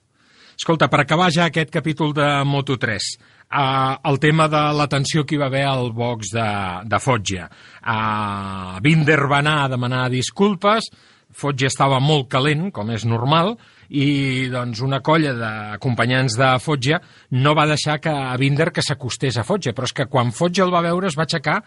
Escolta, 0.56 0.88
per 0.91 1.04
acabar 1.04 1.32
ja 1.34 1.50
aquest 1.50 1.72
capítol 1.74 2.13
de 2.13 2.28
Moto3, 2.48 3.12
uh, 3.52 3.98
el 4.10 4.20
tema 4.20 4.48
de 4.52 4.62
la 4.78 4.88
tensió 4.91 5.26
que 5.26 5.36
hi 5.36 5.41
va 5.41 5.50
haver 5.52 5.65
al 5.67 5.91
box 5.91 6.34
de, 6.36 6.50
de 6.88 7.00
Foggia. 7.02 7.48
Uh, 7.82 8.80
Binder 8.84 9.20
va 9.28 9.41
anar 9.41 9.63
a 9.63 9.72
demanar 9.72 10.10
disculpes, 10.13 10.91
Foggia 11.32 11.70
estava 11.72 12.00
molt 12.04 12.28
calent, 12.32 12.70
com 12.76 12.89
és 12.91 13.06
normal, 13.08 13.56
i 13.91 14.48
doncs 14.52 14.82
una 14.84 15.02
colla 15.04 15.34
d'acompanyants 15.36 16.38
de 16.39 16.50
Foggia 16.63 17.00
no 17.39 17.56
va 17.56 17.67
deixar 17.67 17.98
que 18.04 18.12
a 18.12 18.36
Binder 18.39 18.70
que 18.72 18.84
s'acostés 18.84 19.39
a 19.39 19.46
Foggia, 19.48 19.76
però 19.76 19.88
és 19.88 19.96
que 19.96 20.08
quan 20.12 20.32
Foggia 20.36 20.67
el 20.67 20.74
va 20.74 20.84
veure 20.84 21.08
es 21.10 21.17
va 21.20 21.28
aixecar, 21.28 21.62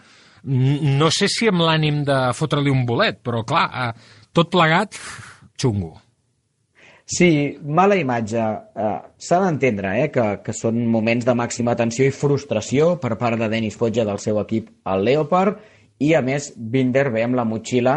no 0.45 1.09
sé 1.09 1.27
si 1.31 1.49
amb 1.49 1.63
l'ànim 1.65 2.03
de 2.05 2.19
fotre-li 2.37 2.69
un 2.69 2.85
bolet, 2.85 3.17
però 3.25 3.41
clar, 3.47 3.65
uh, 3.65 4.23
tot 4.35 4.51
plegat, 4.53 4.97
xungo. 5.61 5.95
Sí, 7.05 7.29
mala 7.61 7.95
imatge. 8.01 8.41
Uh, 8.73 8.97
S'ha 9.21 9.37
d'entendre 9.43 9.91
eh, 10.01 10.09
que, 10.13 10.25
que 10.41 10.53
són 10.57 10.79
moments 10.89 11.25
de 11.27 11.35
màxima 11.37 11.75
tensió 11.77 12.07
i 12.09 12.13
frustració 12.13 12.95
per 13.01 13.13
part 13.21 13.37
de 13.39 13.49
Denis 13.51 13.77
Foggia 13.77 14.07
del 14.07 14.19
seu 14.23 14.39
equip, 14.41 14.71
el 14.89 15.05
Leopard, 15.05 15.59
i 16.01 16.15
a 16.17 16.21
més 16.25 16.49
Binder 16.57 17.07
ve 17.13 17.23
amb 17.23 17.37
la 17.37 17.45
motxilla 17.47 17.95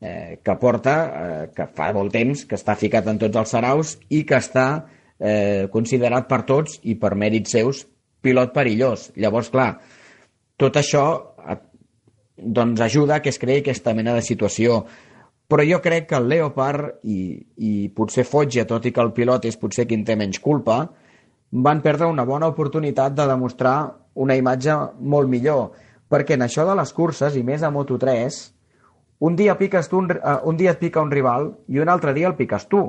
eh, 0.00 0.38
que 0.42 0.56
porta, 0.60 0.96
eh, 1.04 1.44
que 1.54 1.68
fa 1.76 1.90
molt 1.94 2.14
temps, 2.16 2.46
que 2.48 2.56
està 2.56 2.76
ficat 2.78 3.06
en 3.12 3.20
tots 3.20 3.36
els 3.36 3.52
saraus 3.52 3.94
i 4.08 4.24
que 4.26 4.40
està 4.40 4.68
eh, 5.18 5.68
considerat 5.72 6.28
per 6.30 6.42
tots 6.48 6.80
i 6.88 6.96
per 6.98 7.14
mèrits 7.20 7.52
seus 7.52 7.84
pilot 8.24 8.54
perillós. 8.56 9.10
Llavors, 9.20 9.52
clar, 9.52 9.74
tot 10.58 10.80
això 10.80 11.04
eh, 11.44 11.58
doncs 12.38 12.80
ajuda 12.80 13.20
que 13.22 13.32
es 13.32 13.38
creï 13.38 13.60
aquesta 13.62 13.94
mena 13.94 14.16
de 14.16 14.24
situació. 14.24 14.86
Però 15.48 15.64
jo 15.64 15.78
crec 15.80 16.10
que 16.10 16.18
el 16.18 16.26
Leopard 16.28 17.06
i, 17.08 17.38
i 17.64 17.88
potser 17.96 18.26
Foggia, 18.28 18.66
tot 18.68 18.84
i 18.84 18.92
que 18.92 19.00
el 19.00 19.14
pilot 19.16 19.46
és 19.48 19.56
potser 19.56 19.86
qui 19.88 19.96
en 19.96 20.04
té 20.04 20.16
menys 20.20 20.42
culpa, 20.44 20.82
van 21.50 21.80
perdre 21.80 22.10
una 22.12 22.26
bona 22.28 22.50
oportunitat 22.52 23.14
de 23.16 23.24
demostrar 23.30 23.78
una 24.14 24.36
imatge 24.36 24.76
molt 25.00 25.30
millor. 25.32 25.70
Perquè 26.12 26.36
en 26.36 26.44
això 26.44 26.66
de 26.68 26.76
les 26.76 26.92
curses, 26.92 27.36
i 27.36 27.44
més 27.44 27.64
a 27.64 27.72
Moto3, 27.72 28.36
un 29.24 29.36
dia, 29.40 29.56
piques 29.56 29.88
tu 29.88 30.02
un, 30.02 30.12
uh, 30.12 30.38
un 30.44 30.60
dia 30.60 30.74
et 30.76 30.82
pica 30.82 31.00
un 31.02 31.10
rival 31.10 31.48
i 31.68 31.80
un 31.80 31.88
altre 31.88 32.12
dia 32.14 32.28
el 32.28 32.36
piques 32.36 32.68
tu. 32.68 32.84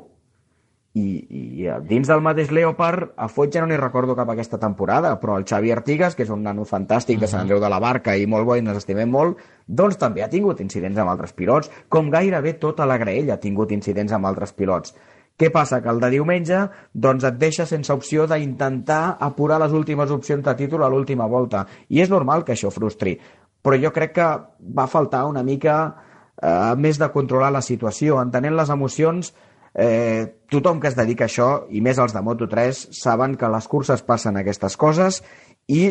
I, 0.97 1.01
i 1.29 1.67
dins 1.85 2.09
del 2.09 2.23
mateix 2.25 2.49
Leopard, 2.49 3.11
a 3.13 3.27
Foig 3.29 3.53
ja 3.53 3.61
no 3.61 3.67
n'hi 3.69 3.77
recordo 3.77 4.15
cap 4.17 4.31
aquesta 4.33 4.57
temporada, 4.57 5.11
però 5.21 5.35
el 5.37 5.45
Xavi 5.45 5.69
Artigas, 5.69 6.15
que 6.17 6.25
és 6.25 6.31
un 6.33 6.41
nano 6.41 6.65
fantàstic 6.65 7.19
de 7.21 7.27
Sant 7.29 7.43
Andreu 7.43 7.59
de 7.61 7.69
la 7.69 7.77
Barca 7.83 8.15
i 8.17 8.25
molt 8.25 8.47
bo 8.47 8.55
i 8.57 8.63
ens 8.63 8.79
estimem 8.79 9.11
molt, 9.13 9.37
doncs 9.67 9.99
també 10.01 10.23
ha 10.25 10.31
tingut 10.31 10.63
incidents 10.65 10.97
amb 10.97 11.11
altres 11.13 11.35
pilots, 11.37 11.69
com 11.93 12.09
gairebé 12.09 12.55
tota 12.57 12.87
la 12.89 12.97
graella 12.97 13.35
ha 13.35 13.43
tingut 13.43 13.71
incidents 13.75 14.15
amb 14.17 14.25
altres 14.25 14.55
pilots. 14.57 14.95
Què 15.39 15.51
passa? 15.53 15.77
Que 15.79 15.91
el 15.93 16.01
de 16.01 16.09
diumenge 16.15 16.63
doncs 16.91 17.27
et 17.29 17.37
deixa 17.39 17.67
sense 17.69 17.93
opció 17.93 18.25
d'intentar 18.27 19.19
apurar 19.21 19.59
les 19.61 19.75
últimes 19.77 20.09
opcions 20.11 20.41
de 20.43 20.55
títol 20.57 20.83
a 20.83 20.89
l'última 20.89 21.29
volta. 21.29 21.67
I 21.87 22.01
és 22.01 22.09
normal 22.09 22.43
que 22.43 22.57
això 22.57 22.73
frustri. 22.73 23.13
Però 23.61 23.77
jo 23.77 23.93
crec 23.93 24.17
que 24.17 24.27
va 24.75 24.87
faltar 24.89 25.21
una 25.29 25.45
mica 25.45 25.77
eh, 25.85 26.73
més 26.75 26.97
de 26.99 27.07
controlar 27.13 27.53
la 27.53 27.61
situació, 27.61 28.17
entenent 28.19 28.57
les 28.57 28.73
emocions 28.73 29.31
Eh, 29.31 29.48
tothom 29.73 30.79
que 30.81 30.89
es 30.89 30.97
dedica 30.97 31.27
a 31.27 31.29
això, 31.29 31.49
i 31.69 31.81
més 31.81 31.99
els 32.01 32.15
de 32.15 32.23
Moto3, 32.25 32.87
saben 32.95 33.35
que 33.37 33.51
les 33.51 33.67
curses 33.69 34.01
passen 34.01 34.39
aquestes 34.39 34.75
coses 34.77 35.21
i 35.67 35.83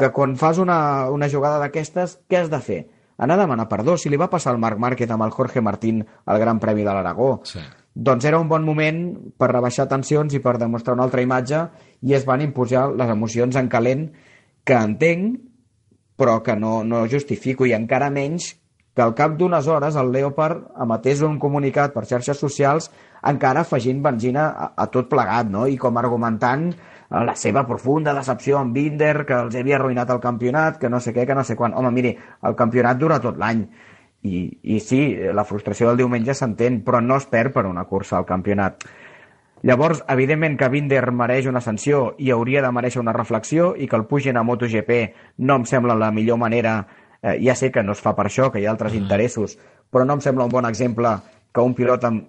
que 0.00 0.08
quan 0.16 0.36
fas 0.40 0.58
una, 0.58 1.10
una 1.12 1.28
jugada 1.28 1.60
d'aquestes, 1.60 2.18
què 2.28 2.40
has 2.40 2.48
de 2.48 2.60
fer? 2.64 2.80
Anar 3.20 3.36
a 3.36 3.42
demanar 3.42 3.68
perdó. 3.68 3.98
Si 4.00 4.08
li 4.08 4.16
va 4.16 4.30
passar 4.32 4.54
al 4.54 4.60
Marc 4.62 4.80
Márquez 4.80 5.10
amb 5.12 5.26
el 5.26 5.34
Jorge 5.34 5.60
Martín 5.60 6.00
al 6.24 6.40
Gran 6.40 6.58
Premi 6.58 6.86
de 6.86 6.94
l'Aragó, 6.94 7.42
sí. 7.44 7.60
doncs 7.92 8.24
era 8.24 8.40
un 8.40 8.48
bon 8.48 8.64
moment 8.64 9.02
per 9.36 9.50
rebaixar 9.52 9.90
tensions 9.90 10.32
i 10.32 10.40
per 10.40 10.56
demostrar 10.56 10.96
una 10.96 11.04
altra 11.04 11.20
imatge 11.20 11.66
i 12.00 12.16
es 12.16 12.24
van 12.24 12.40
imposar 12.40 12.88
les 12.96 13.12
emocions 13.12 13.60
en 13.60 13.68
calent 13.68 14.08
que 14.64 14.78
entenc, 14.78 15.36
però 16.16 16.40
que 16.44 16.56
no, 16.56 16.80
no 16.84 17.04
justifico, 17.12 17.68
i 17.68 17.76
encara 17.76 18.08
menys 18.12 18.54
que 18.94 19.02
al 19.02 19.14
cap 19.14 19.36
d'unes 19.38 19.68
hores 19.70 19.96
el 19.96 20.10
Leopard 20.12 20.64
emetés 20.82 21.22
un 21.22 21.38
comunicat 21.38 21.94
per 21.94 22.06
xarxes 22.10 22.40
socials 22.42 22.90
encara 23.30 23.62
afegint 23.62 24.00
benzina 24.02 24.48
a, 24.50 24.72
a 24.76 24.86
tot 24.90 25.08
plegat, 25.10 25.50
no? 25.50 25.66
i 25.68 25.76
com 25.78 26.00
argumentant 26.00 26.70
eh, 26.72 27.22
la 27.26 27.36
seva 27.36 27.66
profunda 27.68 28.14
decepció 28.16 28.58
amb 28.58 28.74
Binder, 28.74 29.26
que 29.28 29.38
els 29.46 29.56
havia 29.60 29.78
arruïnat 29.78 30.10
el 30.10 30.22
campionat, 30.24 30.80
que 30.80 30.90
no 30.90 31.00
sé 31.00 31.14
què, 31.14 31.26
que 31.28 31.36
no 31.36 31.44
sé 31.44 31.56
quan. 31.56 31.76
Home, 31.76 31.92
miri, 31.94 32.16
el 32.42 32.58
campionat 32.58 32.98
dura 32.98 33.20
tot 33.22 33.38
l'any. 33.38 33.66
I, 34.22 34.40
I 34.74 34.80
sí, 34.84 35.00
la 35.32 35.46
frustració 35.48 35.88
del 35.88 36.02
diumenge 36.02 36.34
s'entén, 36.36 36.82
però 36.84 37.00
no 37.00 37.16
es 37.16 37.28
perd 37.30 37.54
per 37.54 37.64
una 37.68 37.86
cursa 37.88 38.18
al 38.18 38.28
campionat. 38.28 38.84
Llavors, 39.62 40.00
evidentment 40.08 40.56
que 40.56 40.70
Binder 40.72 41.02
mereix 41.12 41.44
una 41.48 41.60
sanció 41.60 42.14
i 42.16 42.30
hauria 42.32 42.62
de 42.64 42.70
mereixer 42.72 43.02
una 43.02 43.12
reflexió 43.12 43.74
i 43.76 43.88
que 43.88 43.98
el 43.98 44.06
pugin 44.08 44.40
a 44.40 44.44
MotoGP 44.44 44.94
no 45.44 45.58
em 45.60 45.66
sembla 45.68 45.98
la 46.00 46.08
millor 46.16 46.40
manera 46.40 46.78
Eh, 47.22 47.38
ja 47.44 47.54
sé 47.54 47.70
que 47.70 47.82
no 47.84 47.92
es 47.92 48.00
fa 48.00 48.14
per 48.16 48.26
això, 48.28 48.50
que 48.50 48.60
hi 48.60 48.66
ha 48.66 48.72
altres 48.72 48.94
mm. 48.94 49.02
interessos, 49.02 49.58
però 49.90 50.06
no 50.06 50.16
em 50.16 50.24
sembla 50.24 50.46
un 50.48 50.52
bon 50.52 50.68
exemple 50.68 51.16
que 51.52 51.64
un 51.64 51.74
pilot 51.76 52.06
amb 52.08 52.28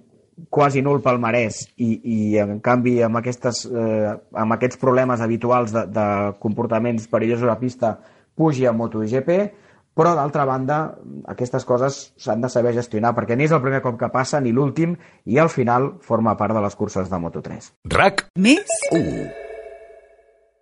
quasi 0.50 0.82
nul 0.82 1.02
palmarès 1.04 1.66
i, 1.78 1.92
i 2.04 2.38
en 2.42 2.60
canvi 2.64 2.98
amb, 3.06 3.20
aquestes, 3.20 3.66
eh, 3.68 4.14
amb 4.34 4.56
aquests 4.56 4.80
problemes 4.82 5.22
habituals 5.22 5.74
de, 5.76 5.86
de 5.92 6.06
comportaments 6.42 7.08
perillosos 7.12 7.52
a 7.52 7.60
pista 7.60 7.98
pugi 8.36 8.66
a 8.66 8.74
MotoGP, 8.74 9.38
però 9.94 10.16
d'altra 10.16 10.48
banda 10.48 10.80
aquestes 11.30 11.68
coses 11.68 12.02
s'han 12.18 12.42
de 12.42 12.50
saber 12.50 12.74
gestionar 12.78 13.14
perquè 13.18 13.36
ni 13.36 13.46
és 13.50 13.54
el 13.56 13.62
primer 13.64 13.84
cop 13.84 14.00
que 14.00 14.12
passa 14.14 14.40
ni 14.42 14.56
l'últim 14.56 14.96
i 15.28 15.38
al 15.38 15.52
final 15.52 15.94
forma 16.02 16.38
part 16.40 16.56
de 16.56 16.64
les 16.64 16.80
curses 16.80 17.12
de 17.12 17.22
Moto3. 17.28 17.72
RAC 17.92 18.28
Més 18.40 18.82
1 18.96 19.51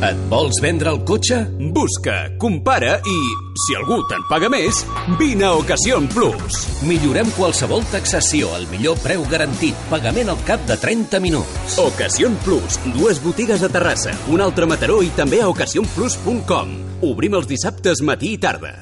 Et 0.00 0.20
vols 0.32 0.56
vendre 0.64 0.88
el 0.94 1.02
cotxe? 1.04 1.36
Busca, 1.76 2.14
compara 2.40 2.94
i, 3.04 3.16
si 3.60 3.74
algú 3.76 3.98
te'n 4.08 4.22
paga 4.30 4.48
més, 4.48 4.78
vine 5.20 5.44
a 5.44 5.50
Ocasión 5.60 6.06
Plus. 6.08 6.62
Millorem 6.88 7.28
qualsevol 7.36 7.84
taxació 7.92 8.48
al 8.56 8.64
millor 8.72 8.96
preu 9.04 9.26
garantit, 9.28 9.76
pagament 9.92 10.32
al 10.32 10.40
cap 10.48 10.64
de 10.70 10.78
30 10.80 11.20
minuts. 11.20 11.76
Ocasión 11.84 12.38
Plus, 12.46 12.80
dues 12.96 13.20
botigues 13.20 13.60
a 13.60 13.68
Terrassa, 13.68 14.16
un 14.32 14.40
altre 14.40 14.64
a 14.64 14.72
Mataró 14.72 15.02
i 15.04 15.12
també 15.18 15.42
a 15.44 15.50
ocasionplus.com. 15.52 16.72
Obrim 17.04 17.36
els 17.36 17.50
dissabtes 17.50 18.00
matí 18.00 18.32
i 18.38 18.40
tarda. 18.40 18.72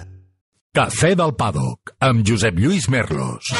Cafè 0.78 1.16
del 1.18 1.35
Paddock, 1.35 1.96
amb 1.98 2.22
Josep 2.22 2.62
Lluís 2.62 2.87
Merlos. 2.94 3.50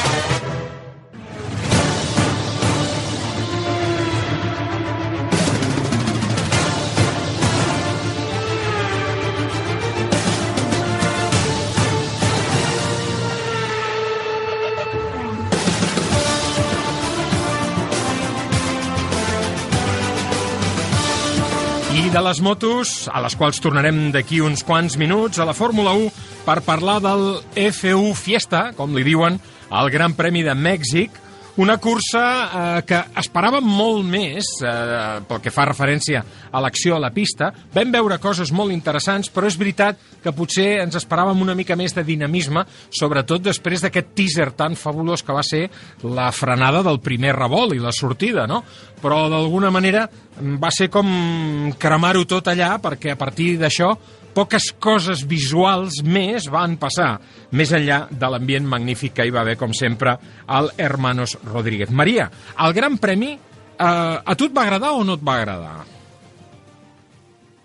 De 22.09 22.21
les 22.25 22.39
motos, 22.41 23.05
a 23.13 23.19
les 23.21 23.35
quals 23.37 23.59
tornarem 23.61 24.07
d'aquí 24.09 24.39
uns 24.41 24.63
quants 24.65 24.95
minuts, 24.97 25.37
a 25.37 25.45
la 25.45 25.53
Fórmula 25.53 25.91
1 25.93 26.07
per 26.41 26.55
parlar 26.65 26.95
del 27.03 27.25
F1 27.53 28.15
Fiesta, 28.17 28.61
com 28.73 28.95
li 28.97 29.03
diuen, 29.05 29.37
al 29.69 29.91
Gran 29.93 30.15
Premi 30.17 30.41
de 30.41 30.55
Mèxic, 30.57 31.13
una 31.59 31.75
cursa 31.77 32.23
eh, 32.23 32.81
que 32.87 32.97
esperàvem 33.19 33.65
molt 33.67 34.05
més 34.07 34.47
eh, 34.63 35.19
pel 35.27 35.41
que 35.43 35.51
fa 35.51 35.65
referència 35.67 36.21
a 36.51 36.61
l'acció 36.63 36.95
a 36.95 37.01
la 37.03 37.11
pista. 37.11 37.49
Vam 37.73 37.91
veure 37.91 38.19
coses 38.23 38.53
molt 38.55 38.71
interessants, 38.71 39.27
però 39.33 39.49
és 39.49 39.57
veritat 39.59 39.99
que 40.23 40.33
potser 40.35 40.69
ens 40.85 40.95
esperàvem 40.95 41.41
una 41.43 41.57
mica 41.59 41.75
més 41.79 41.95
de 41.95 42.05
dinamisme, 42.07 42.63
sobretot 42.95 43.43
després 43.43 43.83
d'aquest 43.83 44.13
teaser 44.15 44.51
tan 44.55 44.77
fabulós 44.79 45.23
que 45.25 45.35
va 45.35 45.43
ser 45.43 45.65
la 46.07 46.29
frenada 46.31 46.83
del 46.85 47.01
primer 47.03 47.35
revolt 47.35 47.75
i 47.75 47.83
la 47.83 47.91
sortida, 47.95 48.47
no? 48.47 48.61
Però 48.99 49.25
d'alguna 49.31 49.71
manera 49.71 50.05
va 50.39 50.71
ser 50.71 50.87
com 50.91 51.73
cremar-ho 51.79 52.23
tot 52.23 52.47
allà, 52.47 52.77
perquè 52.79 53.13
a 53.13 53.19
partir 53.19 53.57
d'això 53.59 53.91
poques 54.35 54.69
coses 54.79 55.23
visuals 55.27 56.01
més 56.05 56.47
van 56.51 56.77
passar, 56.81 57.13
més 57.51 57.71
enllà 57.75 58.03
de 58.11 58.31
l'ambient 58.31 58.67
magnífic 58.69 59.17
que 59.17 59.27
hi 59.27 59.33
va 59.35 59.43
haver, 59.43 59.57
com 59.59 59.73
sempre, 59.75 60.15
al 60.47 60.71
Hermanos 60.77 61.37
Rodríguez. 61.45 61.91
Maria, 61.91 62.29
el 62.65 62.75
Gran 62.77 62.99
Premi, 63.01 63.33
eh, 63.33 63.85
a 63.85 64.35
tu 64.35 64.49
et 64.49 64.55
va 64.55 64.67
agradar 64.67 64.93
o 64.97 65.03
no 65.03 65.17
et 65.19 65.25
va 65.25 65.39
agradar? 65.41 65.73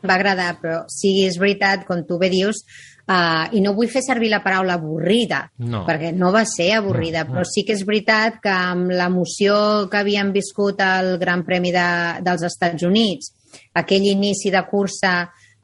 Va 0.04 0.18
agradar, 0.18 0.50
però 0.60 0.82
sí, 0.92 1.22
és 1.24 1.38
veritat, 1.40 1.86
com 1.88 2.04
tu 2.04 2.18
bé 2.20 2.28
dius, 2.32 2.64
Uh, 3.04 3.50
I 3.52 3.60
no 3.60 3.74
vull 3.76 3.90
fer 3.92 4.00
servir 4.00 4.30
la 4.32 4.38
paraula 4.40 4.78
avorrida, 4.78 5.42
no. 5.68 5.82
perquè 5.84 6.08
no 6.16 6.30
va 6.32 6.46
ser 6.48 6.70
avorrida, 6.78 7.26
no, 7.26 7.28
no. 7.28 7.34
però 7.34 7.42
sí 7.44 7.60
que 7.68 7.74
és 7.76 7.82
veritat 7.84 8.38
que 8.40 8.48
amb 8.48 8.94
l'emoció 8.96 9.56
que 9.92 9.98
havíem 10.00 10.30
viscut 10.32 10.80
al 10.80 11.18
Gran 11.20 11.42
Premi 11.44 11.68
de, 11.74 11.84
dels 12.24 12.46
Estats 12.48 12.86
Units, 12.88 13.28
aquell 13.76 14.08
inici 14.08 14.48
de 14.54 14.62
cursa 14.70 15.12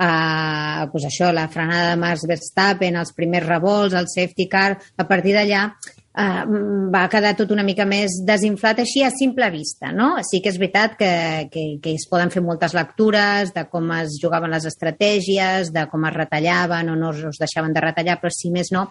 eh, 0.00 0.88
pues 0.90 1.04
això, 1.04 1.30
la 1.32 1.48
frenada 1.48 1.90
de 1.90 2.00
Max 2.00 2.26
Verstappen, 2.28 2.96
els 2.96 3.12
primers 3.16 3.46
revolts, 3.46 3.94
el 3.94 4.08
safety 4.08 4.48
car, 4.48 4.74
a 4.96 5.06
partir 5.08 5.34
d'allà 5.36 5.66
eh, 5.68 6.44
va 6.94 7.06
quedar 7.12 7.34
tot 7.38 7.52
una 7.52 7.64
mica 7.66 7.86
més 7.88 8.20
desinflat 8.26 8.82
així 8.82 9.04
a 9.04 9.12
simple 9.14 9.50
vista, 9.52 9.92
no? 9.92 10.14
Sí 10.26 10.40
que 10.42 10.52
és 10.52 10.58
veritat 10.60 10.96
que, 10.98 11.12
que, 11.52 11.66
que 11.82 11.94
es 11.98 12.08
poden 12.10 12.32
fer 12.32 12.42
moltes 12.44 12.74
lectures 12.76 13.54
de 13.54 13.66
com 13.70 13.92
es 13.98 14.18
jugaven 14.22 14.54
les 14.54 14.66
estratègies, 14.70 15.72
de 15.74 15.86
com 15.92 16.06
es 16.08 16.16
retallaven 16.16 16.94
o 16.94 16.98
no 16.98 17.14
es 17.14 17.40
deixaven 17.40 17.76
de 17.76 17.84
retallar, 17.84 18.20
però 18.22 18.32
si 18.34 18.52
més 18.54 18.72
no, 18.72 18.88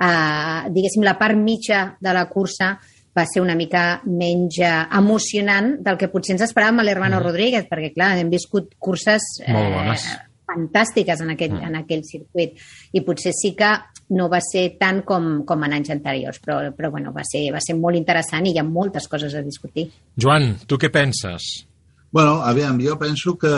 eh, 0.00 0.70
diguéssim, 0.70 1.06
la 1.06 1.18
part 1.20 1.38
mitja 1.38 1.92
de 2.00 2.16
la 2.16 2.26
cursa 2.30 2.74
va 3.16 3.24
ser 3.26 3.42
una 3.42 3.56
mica 3.58 4.00
menys 4.06 4.60
eh, 4.62 4.72
emocionant 4.98 5.76
del 5.82 5.98
que 5.98 6.10
potser 6.10 6.36
ens 6.36 6.44
esperàvem 6.46 6.82
a 6.82 6.86
l'Hermano 6.86 7.18
mm. 7.18 7.24
Rodríguez, 7.26 7.70
perquè, 7.70 7.94
clar, 7.94 8.16
hem 8.18 8.30
viscut 8.32 8.74
curses 8.78 9.32
eh, 9.46 9.54
fantàstiques 10.50 11.22
en 11.24 11.32
aquell, 11.36 11.54
mm. 11.56 11.70
en 11.70 11.80
aquell 11.80 12.04
circuit 12.04 12.58
i 12.92 13.04
potser 13.06 13.32
sí 13.36 13.54
que 13.58 13.70
no 14.18 14.28
va 14.28 14.42
ser 14.42 14.66
tant 14.80 15.04
com, 15.06 15.30
com 15.46 15.64
en 15.64 15.78
anys 15.78 15.94
anteriors, 15.94 16.42
però, 16.42 16.60
però 16.74 16.90
bueno, 16.90 17.14
va, 17.14 17.22
ser, 17.24 17.46
va 17.54 17.62
ser 17.62 17.78
molt 17.78 17.96
interessant 17.96 18.46
i 18.46 18.54
hi 18.56 18.60
ha 18.60 18.66
moltes 18.66 19.06
coses 19.08 19.34
a 19.38 19.42
discutir. 19.46 19.86
Joan, 20.18 20.56
tu 20.66 20.78
què 20.82 20.90
penses? 20.90 21.50
Bueno, 22.10 22.40
aviam, 22.42 22.80
jo 22.82 22.96
penso 22.98 23.36
que, 23.38 23.50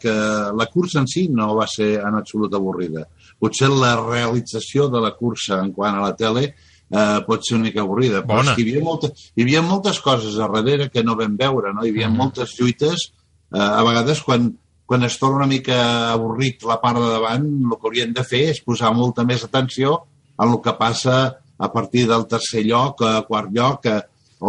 que 0.00 0.12
la 0.56 0.66
cursa 0.72 1.02
en 1.02 1.08
si 1.12 1.26
no 1.28 1.50
va 1.58 1.66
ser 1.68 1.98
en 2.00 2.16
absolut 2.16 2.54
avorrida. 2.56 3.04
Potser 3.38 3.68
la 3.68 3.92
realització 4.00 4.88
de 4.88 5.02
la 5.04 5.12
cursa 5.18 5.60
en 5.60 5.74
quant 5.76 5.98
a 5.98 6.06
la 6.06 6.14
tele 6.16 6.46
eh, 6.92 7.18
pot 7.26 7.44
ser 7.44 7.58
una 7.58 7.66
mica 7.66 7.82
avorrida, 7.84 8.22
però 8.24 8.40
Bona. 8.40 8.52
és 8.52 8.56
que 8.56 8.64
hi 8.64 8.70
havia, 8.70 8.84
molta, 8.86 9.12
hi 9.12 9.44
havia 9.44 9.62
moltes 9.64 10.00
coses 10.04 10.38
a 10.40 10.48
darrere 10.52 10.88
que 10.92 11.04
no 11.04 11.18
vam 11.20 11.36
veure, 11.36 11.72
no? 11.76 11.84
Hi 11.84 11.92
havia 11.92 12.08
Mhm. 12.08 12.16
moltes 12.16 12.56
lluites, 12.58 13.12
eh, 13.52 13.58
a 13.58 13.82
vegades 13.84 14.22
quan, 14.22 14.52
quan 14.92 15.06
es 15.06 15.14
torna 15.16 15.38
una 15.38 15.48
mica 15.48 15.76
avorrit 16.12 16.66
la 16.68 16.74
part 16.76 16.98
de 17.00 17.06
davant, 17.14 17.46
el 17.64 17.76
que 17.80 17.86
haurien 17.88 18.10
de 18.12 18.24
fer 18.28 18.42
és 18.50 18.58
posar 18.60 18.90
molta 18.92 19.24
més 19.24 19.40
atenció 19.46 19.94
en 20.36 20.50
el 20.50 20.58
que 20.60 20.74
passa 20.76 21.14
a 21.56 21.70
partir 21.72 22.02
del 22.10 22.26
tercer 22.28 22.60
lloc, 22.66 23.00
a 23.00 23.22
quart 23.24 23.48
lloc, 23.56 23.88
a, 23.88 24.02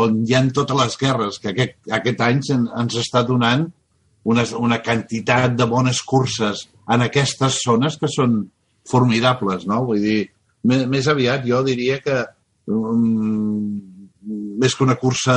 on 0.03 0.17
hi 0.27 0.35
ha 0.35 0.41
totes 0.51 0.75
les 0.81 0.99
guerres, 0.99 1.37
que 1.39 1.53
aquest, 1.53 1.77
aquest 1.95 2.25
any 2.27 2.41
en, 2.57 2.67
ens 2.81 2.99
està 2.99 3.23
donant 3.23 3.63
una, 4.27 4.43
una 4.59 4.81
quantitat 4.83 5.55
de 5.55 5.69
bones 5.77 6.03
curses 6.03 6.65
en 6.91 7.07
aquestes 7.07 7.61
zones 7.63 7.95
que 8.01 8.11
són 8.11 8.41
formidables, 8.91 9.63
no? 9.63 9.79
Vull 9.87 10.03
dir, 10.03 10.19
més, 10.67 10.83
més 10.91 11.07
aviat 11.07 11.47
jo 11.47 11.63
diria 11.63 12.01
que 12.03 12.19
um, 12.67 13.79
més 14.23 14.75
que 14.75 14.85
una 14.85 14.95
cursa 14.95 15.33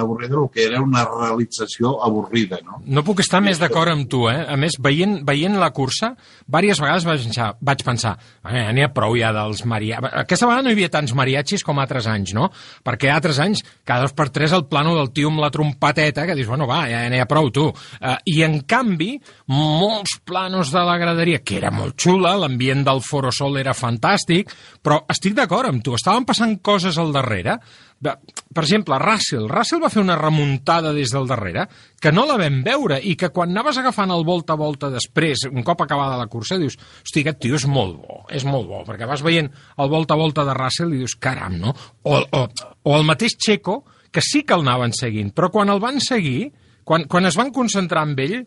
avorrida, 0.00 0.36
el 0.36 0.50
que 0.52 0.64
era 0.66 0.80
una 0.84 1.04
realització 1.08 1.94
avorrida, 2.04 2.58
no? 2.66 2.80
No 2.84 3.04
puc 3.06 3.22
estar 3.24 3.40
més 3.44 3.60
d'acord 3.60 3.92
amb 3.92 4.08
tu, 4.10 4.26
eh? 4.28 4.42
A 4.44 4.58
més, 4.60 4.76
veient, 4.82 5.20
veient 5.26 5.56
la 5.60 5.70
cursa, 5.76 6.12
diverses 6.46 6.82
vegades 6.82 7.06
vaig 7.08 7.24
pensar, 7.24 7.48
vaig 7.64 7.84
pensar 7.86 8.16
eh, 8.44 8.66
n'hi 8.74 8.84
ha 8.84 8.90
prou 8.92 9.16
ja 9.18 9.32
dels 9.34 9.64
mariachis. 9.68 10.12
Aquesta 10.22 10.48
vegada 10.48 10.66
no 10.66 10.72
hi 10.72 10.76
havia 10.76 10.90
tants 10.92 11.14
mariachis 11.16 11.64
com 11.66 11.80
altres 11.80 12.08
anys, 12.10 12.34
no? 12.36 12.50
Perquè 12.86 13.10
altres 13.12 13.40
anys, 13.42 13.64
cada 13.88 14.04
dos 14.06 14.16
per 14.16 14.28
tres, 14.34 14.54
el 14.56 14.66
plano 14.70 14.94
del 14.98 15.12
tio 15.16 15.30
amb 15.32 15.42
la 15.42 15.52
trompeteta, 15.54 16.26
que 16.28 16.36
dius, 16.38 16.50
bueno, 16.50 16.68
va, 16.70 16.82
ja 16.90 17.06
n'hi 17.10 17.22
ha 17.22 17.28
prou, 17.30 17.50
tu. 17.54 17.68
Eh, 18.00 18.16
I, 18.34 18.40
en 18.46 18.60
canvi, 18.68 19.14
molts 19.50 20.18
planos 20.26 20.72
de 20.74 20.84
la 20.86 20.98
graderia, 21.00 21.40
que 21.44 21.58
era 21.60 21.72
molt 21.74 21.96
xula, 22.00 22.36
l'ambient 22.40 22.84
del 22.86 23.04
Foro 23.06 23.32
Sol 23.34 23.56
era 23.60 23.76
fantàstic, 23.76 24.52
però 24.84 25.02
estic 25.12 25.36
d'acord 25.38 25.70
amb 25.70 25.84
tu, 25.84 25.96
estaven 25.96 26.28
passant 26.28 26.58
coses 26.64 26.98
al 27.00 27.14
darrere, 27.16 27.58
per 28.00 28.62
exemple, 28.64 28.96
Russell. 28.98 29.46
Russell 29.50 29.82
va 29.82 29.90
fer 29.92 30.00
una 30.00 30.16
remuntada 30.16 30.92
des 30.96 31.12
del 31.12 31.28
darrere 31.28 31.66
que 32.00 32.12
no 32.12 32.24
la 32.28 32.38
vam 32.40 32.62
veure 32.64 32.96
i 33.04 33.12
que 33.20 33.28
quan 33.34 33.52
anaves 33.52 33.78
agafant 33.80 34.12
el 34.14 34.24
volta 34.24 34.56
a 34.56 34.60
volta 34.60 34.88
després, 34.92 35.44
un 35.50 35.64
cop 35.66 35.84
acabada 35.84 36.18
la 36.18 36.28
cursa, 36.32 36.58
dius, 36.58 36.78
hosti, 37.04 37.20
aquest 37.20 37.42
tio 37.44 37.58
és 37.60 37.66
molt 37.68 37.98
bo, 38.00 38.22
és 38.32 38.46
molt 38.48 38.68
bo, 38.70 38.80
perquè 38.88 39.08
vas 39.08 39.24
veient 39.24 39.50
el 39.50 39.92
volta 39.92 40.16
a 40.16 40.20
volta 40.20 40.46
de 40.48 40.56
Russell 40.56 40.94
i 40.96 41.02
dius, 41.02 41.18
caram, 41.20 41.58
no? 41.60 41.74
O, 42.02 42.16
o, 42.16 42.46
o 42.88 42.96
el 42.96 43.04
mateix 43.08 43.36
Checo, 43.36 43.82
que 44.10 44.24
sí 44.24 44.42
que 44.42 44.56
el 44.56 44.64
anaven 44.64 44.96
seguint, 44.96 45.34
però 45.36 45.50
quan 45.52 45.68
el 45.68 45.82
van 45.82 46.00
seguir, 46.00 46.48
quan, 46.84 47.04
quan 47.04 47.28
es 47.28 47.36
van 47.38 47.52
concentrar 47.52 48.06
amb 48.08 48.24
ell, 48.24 48.40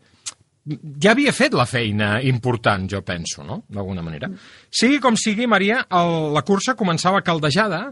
ja 1.04 1.12
havia 1.12 1.34
fet 1.36 1.54
la 1.54 1.68
feina 1.68 2.16
important, 2.24 2.88
jo 2.90 3.04
penso, 3.06 3.44
no?, 3.46 3.64
d'alguna 3.70 4.02
manera. 4.02 4.32
Sigui 4.72 5.00
com 5.04 5.18
sigui, 5.20 5.48
Maria, 5.48 5.84
el, 5.92 6.34
la 6.34 6.44
cursa 6.48 6.78
començava 6.80 7.22
caldejada 7.22 7.92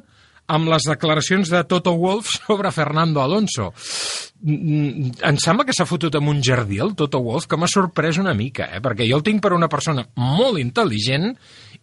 amb 0.51 0.71
les 0.71 0.87
declaracions 0.89 1.51
de 1.51 1.61
Toto 1.69 1.93
Wolff 1.99 2.31
sobre 2.45 2.71
Fernando 2.75 3.21
Alonso. 3.23 3.71
Mm, 4.41 5.11
Em 5.29 5.37
sembla 5.39 5.65
que 5.67 5.75
s'ha 5.75 5.87
fotut 5.89 6.15
amb 6.17 6.31
un 6.33 6.41
jardí 6.43 6.81
el 6.83 6.95
Toto 6.97 7.21
Wolff, 7.23 7.47
que 7.47 7.59
m'ha 7.59 7.69
sorprès 7.71 8.19
una 8.21 8.33
mica, 8.37 8.67
eh? 8.73 8.81
perquè 8.83 9.07
jo 9.09 9.19
el 9.19 9.25
tinc 9.27 9.41
per 9.43 9.53
una 9.55 9.69
persona 9.71 10.05
molt 10.19 10.59
intel·ligent 10.61 11.31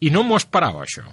i 0.05 0.13
no 0.15 0.25
m'ho 0.27 0.37
esperava, 0.39 0.85
això. 0.85 1.07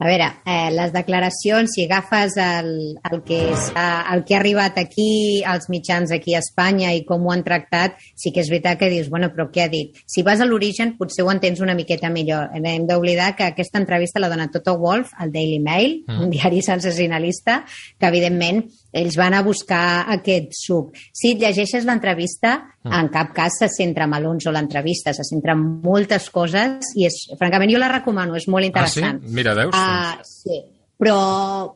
A 0.00 0.06
veure, 0.06 0.28
eh, 0.46 0.70
les 0.70 0.92
declaracions, 0.94 1.72
si 1.74 1.82
agafes 1.88 2.36
el, 2.38 2.68
el, 3.10 3.22
que 3.26 3.40
s'ha- 3.58 4.04
el 4.14 4.20
que 4.24 4.36
ha 4.36 4.38
arribat 4.38 4.76
aquí, 4.78 5.42
als 5.44 5.66
mitjans 5.68 6.12
aquí 6.14 6.36
a 6.36 6.38
Espanya 6.38 6.92
i 6.94 7.00
com 7.04 7.26
ho 7.26 7.32
han 7.32 7.42
tractat, 7.42 7.96
sí 8.14 8.30
que 8.30 8.40
és 8.44 8.48
veritat 8.48 8.78
que 8.78 8.90
dius, 8.92 9.08
bueno, 9.10 9.32
però 9.34 9.48
què 9.50 9.64
ha 9.64 9.68
dit? 9.68 9.96
Si 10.06 10.22
vas 10.22 10.38
a 10.40 10.46
l'origen, 10.46 10.94
potser 10.96 11.24
ho 11.26 11.32
entens 11.32 11.58
una 11.60 11.74
miqueta 11.74 12.10
millor. 12.14 12.50
Eh, 12.54 12.62
Hem 12.62 12.86
d'oblidar 12.86 13.34
que 13.34 13.42
aquesta 13.50 13.78
entrevista 13.82 14.20
la 14.22 14.28
dona 14.30 14.46
Toto 14.54 14.76
Wolff 14.78 15.10
al 15.18 15.32
Daily 15.32 15.58
Mail, 15.58 16.04
Mm. 16.06 16.20
un 16.22 16.30
diari 16.30 16.62
sensacionalista, 16.62 17.64
que 17.98 18.06
evidentment 18.06 18.68
ells 18.92 19.16
van 19.20 19.34
a 19.34 19.42
buscar 19.42 20.06
aquest 20.14 20.54
suc. 20.56 20.94
Si 21.12 21.32
et 21.34 21.42
llegeixes 21.42 21.84
l'entrevista, 21.84 22.56
Mm. 22.84 22.92
en 22.94 23.08
cap 23.12 23.34
cas 23.34 23.58
se 23.58 23.68
centra 23.68 24.04
en 24.04 24.14
Alonso 24.14 24.50
l'entrevista, 24.50 25.12
se 25.12 25.24
centra 25.24 25.52
en 25.52 25.64
moltes 25.82 26.30
coses 26.30 26.94
i 26.96 27.04
és, 27.04 27.18
francament 27.38 27.70
jo 27.70 27.78
la 27.78 27.88
recomano, 27.92 28.34
és 28.36 28.46
molt 28.48 28.64
interessant. 28.64 29.18
Ah, 29.20 29.26
sí? 29.26 29.34
Mira, 29.34 29.54
veus? 29.54 29.74
Ah, 29.74 30.18
sí, 30.24 30.62
però 30.98 31.74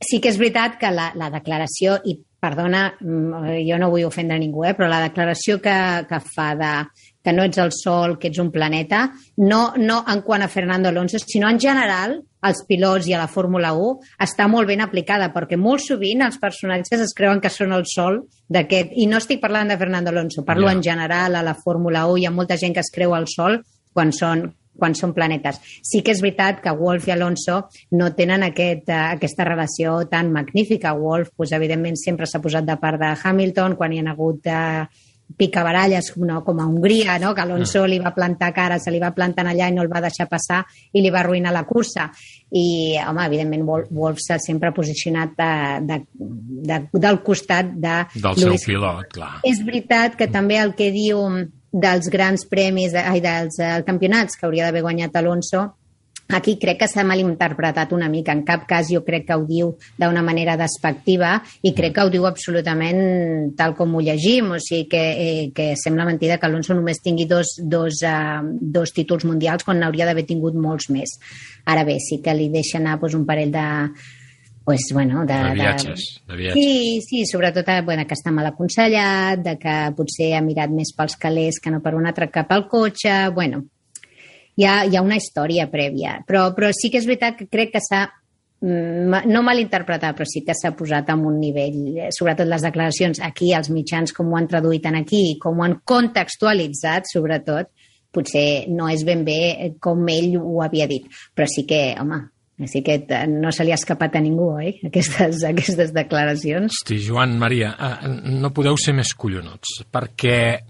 sí 0.00 0.20
que 0.20 0.30
és 0.30 0.38
veritat 0.38 0.78
que 0.80 0.90
la, 0.90 1.12
la 1.14 1.30
declaració, 1.30 2.00
i 2.04 2.16
perdona, 2.40 2.94
mm, 3.00 3.54
jo 3.68 3.78
no 3.78 3.90
vull 3.90 4.04
ofendre 4.06 4.38
ningú, 4.38 4.64
eh, 4.64 4.74
però 4.74 4.88
la 4.88 5.00
declaració 5.08 5.60
que, 5.60 6.06
que 6.08 6.20
fa 6.20 6.54
de 6.54 6.72
que 7.22 7.32
no 7.32 7.42
ets 7.44 7.58
el 7.58 7.72
Sol, 7.74 8.16
que 8.18 8.28
ets 8.28 8.38
un 8.38 8.50
planeta, 8.50 9.12
no, 9.36 9.74
no 9.76 10.04
en 10.08 10.22
quant 10.22 10.42
a 10.42 10.48
Fernando 10.48 10.88
Alonso, 10.88 11.18
sinó 11.18 11.48
en 11.50 11.58
general 11.60 12.22
als 12.40 12.64
pilots 12.68 13.08
i 13.08 13.14
a 13.14 13.18
la 13.18 13.28
Fórmula 13.28 13.72
1 13.74 14.18
està 14.24 14.48
molt 14.48 14.68
ben 14.68 14.80
aplicada, 14.80 15.32
perquè 15.34 15.58
molt 15.58 15.82
sovint 15.84 16.22
els 16.22 16.38
personatges 16.38 17.00
es 17.00 17.14
creuen 17.14 17.40
que 17.40 17.50
són 17.50 17.72
el 17.72 17.84
Sol 17.86 18.22
d'aquest, 18.48 18.94
i 18.94 19.06
no 19.06 19.18
estic 19.18 19.40
parlant 19.40 19.68
de 19.68 19.78
Fernando 19.78 20.10
Alonso, 20.10 20.44
parlo 20.44 20.68
Ja. 20.68 20.72
en 20.72 20.82
general 20.82 21.36
a 21.36 21.42
la 21.42 21.54
Fórmula 21.54 22.06
1, 22.06 22.16
hi 22.18 22.26
ha 22.26 22.30
molta 22.30 22.56
gent 22.56 22.74
que 22.74 22.80
es 22.80 22.92
creu 22.94 23.14
el 23.14 23.26
Sol 23.26 23.62
quan 23.92 24.12
són 24.12 24.52
quan 24.78 24.94
són 24.94 25.12
planetes. 25.12 25.58
Sí 25.82 26.02
que 26.06 26.12
és 26.14 26.20
veritat 26.22 26.60
que 26.62 26.70
Wolf 26.70 27.08
i 27.08 27.10
Alonso 27.10 27.64
no 27.98 28.12
tenen 28.14 28.44
aquest, 28.46 28.88
uh, 28.88 29.10
aquesta 29.16 29.44
relació 29.44 30.04
tan 30.08 30.30
magnífica. 30.32 30.92
Wolf, 30.94 31.32
pues, 31.36 31.50
evidentment, 31.52 31.96
sempre 31.98 32.26
s'ha 32.26 32.38
posat 32.38 32.64
de 32.64 32.76
part 32.76 33.00
de 33.00 33.10
Hamilton 33.22 33.74
quan 33.74 33.92
hi 33.92 33.98
ha 33.98 34.10
hagut 34.12 34.46
uh, 34.46 34.86
picabaralles 35.36 36.12
no, 36.16 36.42
com 36.44 36.60
a 36.60 36.66
Hongria, 36.66 37.18
no? 37.18 37.34
que 37.34 37.42
Alonso 37.42 37.84
li 37.86 37.98
va 38.00 38.14
plantar 38.14 38.52
cara, 38.56 38.78
se 38.80 38.90
li 38.90 39.00
va 39.02 39.12
plantar 39.14 39.44
allà 39.46 39.68
i 39.68 39.74
no 39.74 39.84
el 39.84 39.90
va 39.92 40.00
deixar 40.02 40.28
passar 40.30 40.62
i 40.92 41.02
li 41.02 41.12
va 41.14 41.20
arruïnar 41.20 41.52
la 41.52 41.66
cursa. 41.68 42.08
I, 42.48 42.96
home, 43.04 43.26
evidentment, 43.26 43.66
Wolf, 43.92 44.22
s'ha 44.24 44.38
sempre 44.40 44.72
posicionat 44.72 45.36
de, 45.36 45.52
de, 45.84 46.00
de, 46.70 46.80
del 46.96 47.20
costat 47.22 47.74
de 47.76 48.00
Del 48.14 48.40
seu 48.40 48.48
Lewis 48.48 48.64
pilot, 48.64 49.12
clar. 49.12 49.34
és 49.44 49.60
veritat 49.64 50.16
que 50.16 50.30
també 50.32 50.56
el 50.62 50.72
que 50.78 50.88
diu 50.94 51.20
dels 51.68 52.08
grans 52.08 52.46
premis, 52.48 52.94
ai, 52.96 53.20
dels 53.20 53.60
eh, 53.60 53.82
campionats 53.86 54.38
que 54.38 54.48
hauria 54.48 54.64
d'haver 54.64 54.86
guanyat 54.86 55.20
Alonso, 55.20 55.66
aquí 56.36 56.58
crec 56.60 56.82
que 56.82 56.88
s'ha 56.90 57.04
malinterpretat 57.06 57.92
una 57.96 58.08
mica. 58.08 58.34
En 58.36 58.44
cap 58.44 58.66
cas 58.68 58.90
jo 58.92 59.02
crec 59.04 59.26
que 59.28 59.36
ho 59.36 59.44
diu 59.48 59.72
d'una 59.98 60.22
manera 60.22 60.56
despectiva 60.60 61.38
i 61.62 61.72
crec 61.76 61.94
que 61.96 62.04
ho 62.04 62.12
diu 62.12 62.28
absolutament 62.28 63.54
tal 63.56 63.74
com 63.78 63.96
ho 63.96 64.02
llegim, 64.04 64.52
o 64.52 64.60
sigui 64.60 64.88
que, 64.90 65.02
eh, 65.12 65.48
que 65.54 65.72
sembla 65.76 66.06
mentida 66.08 66.38
que 66.38 66.46
Alonso 66.46 66.76
només 66.76 67.02
tingui 67.04 67.26
dos, 67.26 67.56
dos, 67.62 68.02
uh, 68.04 68.44
dos 68.60 68.92
títols 68.92 69.24
mundials 69.24 69.64
quan 69.64 69.80
n'hauria 69.80 70.06
d'haver 70.06 70.26
tingut 70.28 70.54
molts 70.54 70.90
més. 70.90 71.18
Ara 71.64 71.84
bé, 71.84 71.98
sí 72.00 72.20
que 72.24 72.36
li 72.36 72.48
deixa 72.52 72.78
anar 72.78 72.98
doncs, 73.00 73.16
un 73.16 73.26
parell 73.26 73.52
de, 73.52 73.66
pues, 74.68 74.90
bueno, 74.92 75.24
de, 75.24 75.32
De 75.32 75.54
viatges, 75.54 76.20
de 76.28 76.36
viatges. 76.36 76.62
Sí, 76.62 77.00
sí, 77.00 77.26
sobretot 77.26 77.68
eh, 77.68 77.80
bueno, 77.80 78.04
que 78.04 78.12
està 78.12 78.30
mal 78.30 78.50
aconsellat, 78.50 79.40
de 79.40 79.56
que 79.56 79.76
potser 79.96 80.34
ha 80.36 80.44
mirat 80.44 80.68
més 80.68 80.92
pels 80.92 81.16
calés 81.16 81.56
que 81.56 81.72
no 81.72 81.80
per 81.80 81.94
un 81.96 82.04
altre 82.06 82.28
cap 82.28 82.52
al 82.52 82.66
cotxe, 82.68 83.14
bueno, 83.32 83.64
hi 84.58 84.66
ha, 84.66 84.82
hi 84.84 84.96
ha 84.98 85.04
una 85.04 85.18
història 85.18 85.68
prèvia, 85.70 86.18
però, 86.26 86.48
però 86.56 86.72
sí 86.74 86.90
que 86.90 86.98
és 86.98 87.06
veritat 87.06 87.36
que 87.38 87.46
crec 87.50 87.76
que 87.76 87.82
s'ha 87.84 88.04
mm, 88.08 89.28
no 89.30 89.42
malinterpretat, 89.46 90.16
però 90.18 90.26
sí 90.26 90.42
que 90.46 90.56
s'ha 90.58 90.74
posat 90.78 91.12
en 91.14 91.26
un 91.28 91.36
nivell, 91.38 91.82
eh, 91.94 92.08
sobretot 92.14 92.50
les 92.50 92.64
declaracions 92.66 93.22
aquí, 93.24 93.52
els 93.54 93.70
mitjans, 93.70 94.14
com 94.16 94.32
ho 94.32 94.38
han 94.38 94.48
traduït 94.50 94.88
en 94.90 94.98
aquí, 94.98 95.22
com 95.42 95.60
ho 95.60 95.66
han 95.66 95.78
contextualitzat, 95.86 97.06
sobretot, 97.12 97.70
potser 98.14 98.66
no 98.72 98.88
és 98.90 99.04
ben 99.06 99.22
bé 99.26 99.38
eh, 99.52 99.70
com 99.80 100.02
ell 100.10 100.34
ho 100.40 100.58
havia 100.64 100.88
dit, 100.90 101.06
però 101.36 101.46
sí 101.50 101.62
que, 101.68 101.82
home, 102.00 102.18
sí 102.66 102.82
que 102.82 102.98
eh, 103.04 103.26
no 103.30 103.52
se 103.54 103.62
li 103.62 103.70
ha 103.70 103.78
escapat 103.78 104.18
a 104.18 104.24
ningú, 104.24 104.48
oi? 104.58 104.72
Aquestes, 104.88 105.44
aquestes 105.52 105.94
declaracions. 105.94 106.80
Hosti, 106.80 106.98
Joan, 107.06 107.38
Maria, 107.38 107.76
eh, 107.78 108.10
no 108.42 108.50
podeu 108.56 108.80
ser 108.80 108.96
més 108.98 109.14
collonuts, 109.14 109.84
perquè 109.92 110.40
eh, 110.56 110.67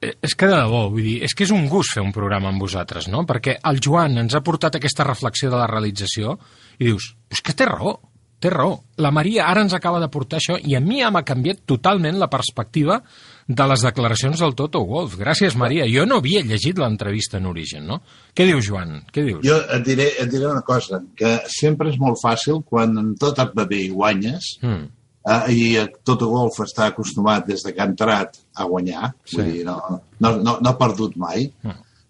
és 0.00 0.34
que 0.36 0.46
de 0.48 0.56
debò, 0.58 0.84
vull 0.92 1.04
dir, 1.06 1.16
és 1.24 1.32
que 1.34 1.44
és 1.46 1.52
un 1.54 1.66
gust 1.68 1.94
fer 1.96 2.02
un 2.04 2.12
programa 2.12 2.50
amb 2.52 2.60
vosaltres, 2.60 3.08
no? 3.08 3.24
Perquè 3.28 3.58
el 3.70 3.80
Joan 3.80 4.18
ens 4.20 4.34
ha 4.36 4.42
portat 4.44 4.76
aquesta 4.76 5.06
reflexió 5.08 5.50
de 5.50 5.56
la 5.60 5.66
realització 5.70 6.36
i 6.78 6.90
dius, 6.90 7.14
és 7.32 7.40
que 7.44 7.54
té 7.56 7.64
raó, 7.68 7.96
té 8.40 8.48
raó. 8.52 8.78
La 9.00 9.10
Maria 9.12 9.46
ara 9.48 9.60
ens 9.64 9.74
acaba 9.76 10.00
de 10.00 10.08
portar 10.12 10.38
això 10.40 10.56
i 10.60 10.76
a 10.76 10.80
mi 10.80 11.00
ja 11.02 11.10
m'ha 11.12 11.24
canviat 11.28 11.64
totalment 11.68 12.16
la 12.20 12.28
perspectiva 12.32 13.02
de 13.50 13.66
les 13.66 13.82
declaracions 13.84 14.40
del 14.40 14.54
Toto 14.56 14.80
Wolff. 14.86 15.18
Gràcies, 15.20 15.56
Maria. 15.58 15.88
Jo 15.90 16.06
no 16.06 16.20
havia 16.20 16.40
llegit 16.46 16.78
l'entrevista 16.78 17.36
en 17.40 17.48
origen, 17.50 17.84
no? 17.88 18.00
Què 18.36 18.46
dius, 18.46 18.64
Joan? 18.68 19.02
Què 19.12 19.24
dius? 19.26 19.42
Jo 19.44 19.58
et 19.74 19.84
diré, 19.84 20.06
et 20.22 20.30
diré 20.30 20.46
una 20.48 20.62
cosa, 20.64 21.02
que 21.16 21.34
sempre 21.50 21.90
és 21.90 21.98
molt 22.00 22.20
fàcil 22.22 22.62
quan 22.64 23.14
tot 23.20 23.40
et 23.42 23.52
va 23.56 23.66
bé 23.68 23.84
i 23.88 23.92
guanyes, 23.92 24.56
Mm. 24.62 24.88
Eh, 25.30 25.52
i 25.54 25.60
tot 26.06 26.22
el 26.26 26.30
golf 26.32 26.58
està 26.64 26.88
acostumat 26.90 27.46
des 27.46 27.62
de 27.66 27.72
que 27.74 27.82
ha 27.82 27.86
entrat 27.90 28.36
a 28.56 28.64
guanyar, 28.66 29.12
Sí. 29.24 29.36
vull 29.36 29.52
dir, 29.52 29.64
no, 29.68 29.76
no, 30.20 30.32
no, 30.38 30.56
no 30.60 30.70
ha 30.70 30.78
perdut 30.80 31.14
mai, 31.16 31.46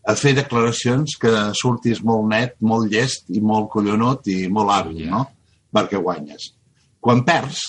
a 0.09 0.15
fer 0.17 0.33
declaracions 0.35 1.17
que 1.21 1.33
surtis 1.55 2.01
molt 2.03 2.27
net, 2.31 2.57
molt 2.61 2.89
llest 2.91 3.29
i 3.31 3.41
molt 3.41 3.69
collonut 3.71 4.27
i 4.33 4.47
molt 4.49 4.71
hàbil, 4.73 5.05
no? 5.11 5.27
Perquè 5.73 6.01
guanyes. 6.03 6.53
Quan 7.01 7.21
perds, 7.25 7.61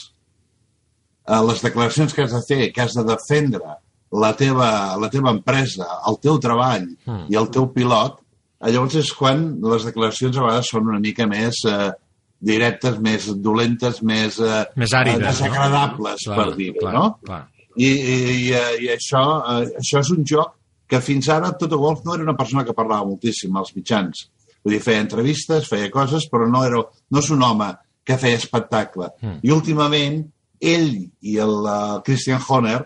eh, 1.27 1.41
les 1.47 1.61
declaracions 1.61 2.13
que 2.13 2.23
has 2.23 2.31
de 2.33 2.41
fer, 2.47 2.71
que 2.73 2.81
has 2.81 2.93
de 2.97 3.03
defendre 3.07 3.75
la 4.11 4.33
teva, 4.35 4.97
la 4.99 5.09
teva 5.09 5.31
empresa, 5.31 5.85
el 6.07 6.17
teu 6.19 6.39
treball 6.39 6.87
Mm. 7.05 7.25
i 7.31 7.35
el 7.39 7.47
teu 7.49 7.67
pilot, 7.71 8.17
eh, 8.61 8.71
llavors 8.71 8.95
és 8.95 9.11
quan 9.13 9.59
les 9.61 9.85
declaracions 9.85 10.37
a 10.37 10.41
vegades 10.41 10.69
són 10.71 10.87
una 10.89 10.99
mica 10.99 11.27
més 11.27 11.61
eh, 11.65 11.91
directes, 12.41 12.97
més 12.99 13.27
dolentes, 13.43 14.01
més, 14.01 14.39
eh, 14.41 14.63
Més 14.81 14.93
àrides, 14.97 15.19
no? 15.21 15.27
desagradables, 15.29 16.23
Clar, 16.25 16.37
per 16.39 16.55
dir-ho, 16.57 16.79
clar, 16.79 16.93
no? 16.95 17.05
clar. 17.25 17.41
I, 17.77 17.87
i, 17.87 18.15
i, 18.49 18.49
i 18.85 18.89
això, 18.91 19.21
eh, 19.61 19.69
això 19.79 20.01
és 20.01 20.09
un 20.11 20.25
joc 20.27 20.55
que 20.91 20.99
fins 21.05 21.29
ara 21.31 21.53
Toto 21.55 21.77
Wolff 21.79 22.01
no 22.03 22.15
era 22.17 22.23
una 22.25 22.35
persona 22.35 22.65
que 22.67 22.73
parlava 22.75 23.05
moltíssim 23.07 23.55
als 23.55 23.71
mitjans. 23.77 24.25
Vull 24.63 24.73
dir, 24.75 24.81
feia 24.83 24.99
entrevistes, 25.05 25.69
feia 25.69 25.89
coses, 25.93 26.25
però 26.29 26.49
no, 26.49 26.65
era, 26.67 26.81
no 26.81 27.19
és 27.23 27.29
un 27.31 27.41
home 27.47 27.69
que 28.03 28.17
feia 28.19 28.35
espectacle. 28.41 29.07
Mm. 29.21 29.37
I 29.47 29.51
últimament, 29.55 30.17
ell 30.59 30.89
i 31.21 31.37
el 31.41 31.55
uh, 31.63 32.01
Christian 32.05 32.41
Horner 32.47 32.81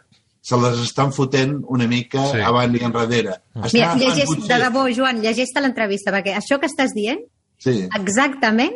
se 0.45 0.59
les 0.61 0.77
estan 0.83 1.09
fotent 1.11 1.55
una 1.73 1.87
mica 1.89 2.21
Sí. 2.29 2.39
avant 2.45 2.75
i 2.77 2.83
enrere. 2.85 3.39
Mira, 3.55 3.65
Estan 3.65 3.99
llegeix, 3.99 4.35
de 4.47 4.59
debò, 4.61 4.85
Joan, 4.93 5.23
llegeix-te 5.23 5.63
l'entrevista, 5.63 6.13
perquè 6.13 6.35
això 6.37 6.59
que 6.61 6.69
estàs 6.69 6.93
dient, 6.93 7.23
Sí, 7.57 7.87
exactament, 7.97 8.75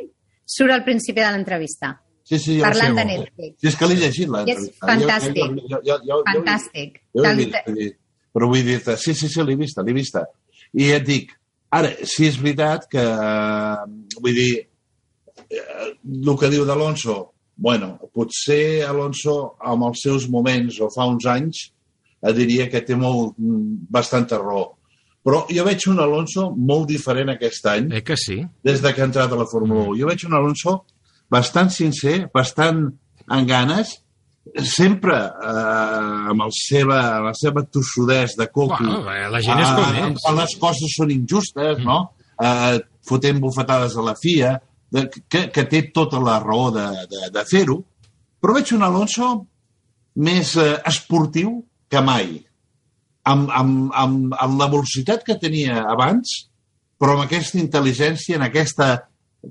surt 0.49 0.73
al 0.73 0.83
principi 0.87 1.21
de 1.21 1.31
l'entrevista, 1.35 1.93
sí, 2.25 2.39
sí. 2.39 2.57
jo 2.59 2.65
parlant 2.65 2.97
de 2.97 3.05
Netflix. 3.11 3.55
Sí, 3.61 3.69
és 3.71 3.77
que 3.79 3.89
l'he 3.89 3.97
llegit, 3.99 4.25
I 4.25 4.27
és 4.27 4.33
l'entrevista. 4.35 4.87
fantàstic. 4.91 5.41
Jo, 5.43 5.55
jo, 5.55 5.81
jo, 5.85 5.97
jo, 6.05 6.19
jo, 6.19 6.21
Fantàstic. 6.29 7.01
Jo 7.15 7.23
l'he 7.23 7.29
Del- 7.29 7.43
vist, 7.43 7.59
vull 7.67 7.79
dir, 7.81 7.89
però 8.33 8.49
vull 8.51 8.63
dir 8.69 8.79
sí, 8.97 9.13
sí, 9.13 9.29
sí, 9.29 9.43
l'he 9.45 9.57
vista, 9.59 9.85
l'he 9.85 9.93
vista. 9.97 10.25
I 10.73 10.91
et 10.97 11.05
dic, 11.05 11.33
ara, 11.73 11.91
sí 12.03 12.27
és 12.29 12.37
veritat 12.41 12.87
que, 12.89 13.01
eh, 13.01 14.19
vull 14.21 14.37
dir, 14.37 14.53
eh, 15.49 15.91
el 16.05 16.37
que 16.37 16.49
diu 16.49 16.65
d'Alonso, 16.65 17.19
bueno, 17.59 17.99
potser 18.15 18.85
Alonso, 18.87 19.55
amb 19.59 19.83
els 19.89 20.01
seus 20.05 20.29
moments, 20.31 20.79
o 20.79 20.87
fa 20.93 21.05
uns 21.11 21.25
anys, 21.27 21.65
eh, 22.23 22.33
diria 22.33 22.69
que 22.69 22.81
té 22.81 22.95
molt, 22.95 23.35
mm, 23.37 23.87
bastanta 23.91 24.37
raó. 24.37 24.78
Però 25.26 25.41
jo 25.51 25.63
veig 25.67 25.84
un 25.91 25.99
Alonso 25.99 26.49
molt 26.55 26.88
diferent 26.88 27.30
aquest 27.34 27.65
any 27.67 27.89
Eh 27.93 28.01
que 28.07 28.15
sí? 28.17 28.38
des 28.63 28.82
de 28.82 28.93
que 28.93 29.01
ha 29.01 29.05
entrat 29.09 29.32
a 29.32 29.36
la 29.36 29.45
Fórmula 29.51 29.89
1. 29.91 29.97
Jo 29.99 30.07
veig 30.07 30.24
un 30.26 30.34
Alonso 30.38 30.86
bastant 31.30 31.70
sincer, 31.70 32.30
bastant 32.34 32.86
amb 33.28 33.47
ganes, 33.47 33.97
sempre 34.63 35.13
eh, 35.20 36.30
amb 36.32 36.41
el 36.47 36.53
seva, 36.55 37.20
la 37.28 37.34
seva 37.38 37.61
tossudès 37.67 38.36
de 38.39 38.47
coco. 38.47 38.78
Bueno, 38.80 39.03
eh, 39.11 39.28
la 39.30 39.41
gent 39.43 39.59
és 39.61 39.70
com 39.76 39.84
eh, 39.93 40.07
és. 40.07 40.24
les 40.39 40.55
coses 40.63 40.95
són 40.95 41.11
injustes, 41.11 41.78
Mm. 41.78 41.86
no? 41.86 41.99
Eh, 42.41 42.80
fotent 43.05 43.39
bufetades 43.43 43.97
a 43.97 44.01
la 44.01 44.15
FIA, 44.15 44.55
de, 44.89 45.03
que, 45.30 45.49
que 45.53 45.63
té 45.70 45.84
tota 45.93 46.17
la 46.24 46.39
raó 46.39 46.72
de, 46.72 46.88
de, 47.11 47.30
de 47.36 47.43
fer-ho, 47.45 47.84
però 48.41 48.55
veig 48.55 48.72
un 48.74 48.82
Alonso 48.88 49.45
més 50.15 50.55
eh, 50.57 50.80
esportiu 50.88 51.59
que 51.89 52.01
mai. 52.01 52.39
Amb, 53.30 53.49
amb, 53.53 53.91
amb, 53.93 54.36
amb 54.41 54.61
la 54.61 54.69
velocitat 54.71 55.25
que 55.27 55.38
tenia 55.41 55.84
abans, 55.91 56.32
però 56.99 57.15
amb 57.15 57.25
aquesta 57.25 57.59
intel·ligència, 57.61 58.38
en 58.38 58.45
aquesta 58.47 58.89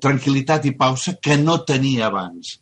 tranquil·litat 0.02 0.66
i 0.68 0.74
pausa 0.76 1.16
que 1.22 1.38
no 1.40 1.60
tenia 1.68 2.08
abans. 2.08 2.58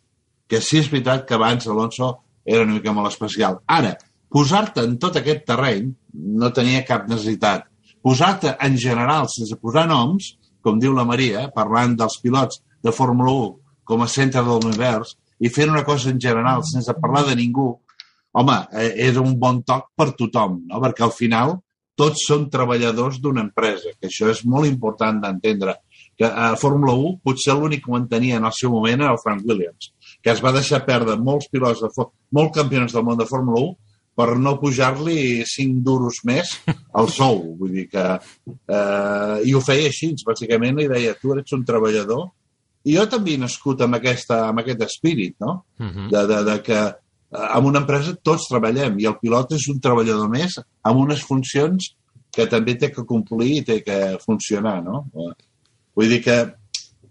Que 0.46 0.60
sí 0.62 0.78
és 0.82 0.90
veritat 0.92 1.24
que 1.26 1.34
abans 1.34 1.66
Alonso 1.66 2.12
era 2.46 2.62
una 2.62 2.76
mica 2.76 2.94
molt 2.94 3.10
especial. 3.10 3.58
Ara, 3.66 3.96
posar-te 4.30 4.84
en 4.86 4.96
tot 5.02 5.18
aquest 5.18 5.46
terreny 5.48 5.90
no 6.38 6.52
tenia 6.54 6.84
cap 6.86 7.08
necessitat. 7.10 7.66
Posar-te 8.02 8.54
en 8.62 8.76
general, 8.78 9.26
sense 9.32 9.58
posar 9.58 9.88
noms, 9.90 10.36
com 10.62 10.78
diu 10.82 10.94
la 10.94 11.06
Maria, 11.08 11.48
parlant 11.54 11.96
dels 11.98 12.20
pilots 12.22 12.60
de 12.82 12.94
Fórmula 12.94 13.32
1 13.32 13.54
com 13.86 14.02
a 14.02 14.10
centre 14.10 14.42
de 14.42 14.54
l'univers, 14.54 15.16
i 15.38 15.50
fent 15.52 15.70
una 15.70 15.84
cosa 15.84 16.10
en 16.10 16.20
general 16.22 16.62
sense 16.66 16.94
parlar 17.02 17.26
de 17.26 17.36
ningú, 17.38 17.68
home, 18.36 18.56
eh, 18.72 18.92
és 19.08 19.16
un 19.20 19.36
bon 19.40 19.62
toc 19.66 19.90
per 19.96 20.12
tothom, 20.18 20.60
no? 20.68 20.82
perquè 20.82 21.06
al 21.06 21.14
final 21.16 21.56
tots 21.96 22.26
són 22.28 22.50
treballadors 22.52 23.18
d'una 23.24 23.42
empresa, 23.46 23.94
que 23.96 24.10
això 24.10 24.28
és 24.28 24.44
molt 24.44 24.68
important 24.68 25.22
d'entendre. 25.22 25.78
Que 26.16 26.28
a 26.28 26.50
Fórmula 26.60 26.92
1 26.96 27.18
potser 27.24 27.56
l'únic 27.56 27.82
que 27.84 27.92
mantenia 27.92 28.38
en 28.40 28.46
el 28.48 28.54
seu 28.56 28.70
moment 28.72 29.02
era 29.02 29.12
el 29.12 29.20
Frank 29.22 29.44
Williams, 29.48 29.90
que 30.24 30.32
es 30.32 30.40
va 30.44 30.52
deixar 30.52 30.84
perdre 30.84 31.16
molts 31.20 31.48
pilots, 31.52 31.82
de, 31.84 32.06
molts 32.36 32.54
campionats 32.56 32.96
del 32.96 33.04
món 33.04 33.18
de 33.20 33.28
Fórmula 33.28 33.64
1 33.64 33.74
per 34.16 34.30
no 34.40 34.54
pujar-li 34.60 35.44
5 35.44 35.82
duros 35.84 36.22
més 36.24 36.54
al 36.96 37.10
sou. 37.12 37.42
Vull 37.60 37.74
dir 37.76 37.86
que... 37.92 38.04
Eh, 38.48 39.36
I 39.48 39.52
ho 39.52 39.60
feia 39.64 39.90
així, 39.90 40.14
bàsicament, 40.24 40.80
i 40.80 40.88
deia, 40.92 41.16
tu 41.20 41.34
eres 41.34 41.52
un 41.56 41.64
treballador. 41.68 42.30
I 42.86 42.96
jo 42.96 43.04
també 43.12 43.34
he 43.34 43.42
nascut 43.42 43.82
amb, 43.84 43.98
aquesta, 43.98 44.46
amb 44.48 44.62
aquest 44.62 44.86
espírit, 44.88 45.36
no? 45.42 45.58
Mhm. 45.82 46.08
de, 46.12 46.22
de, 46.32 46.40
de 46.48 46.56
que 46.64 46.80
eh, 46.80 46.94
en 47.36 47.68
una 47.68 47.82
empresa 47.82 48.16
tots 48.24 48.48
treballem 48.50 48.98
i 49.02 49.08
el 49.10 49.18
pilot 49.20 49.56
és 49.58 49.66
un 49.72 49.80
treballador 49.82 50.30
més 50.32 50.56
amb 50.60 51.02
unes 51.02 51.24
funcions 51.26 51.92
que 52.36 52.46
també 52.52 52.76
té 52.80 52.90
que 52.92 53.04
complir 53.08 53.58
i 53.58 53.64
té 53.64 53.80
que 53.84 53.98
funcionar, 54.24 54.78
no? 54.84 55.06
Eh, 55.16 55.34
Vull 55.96 56.10
dir 56.12 56.18
que, 56.20 56.34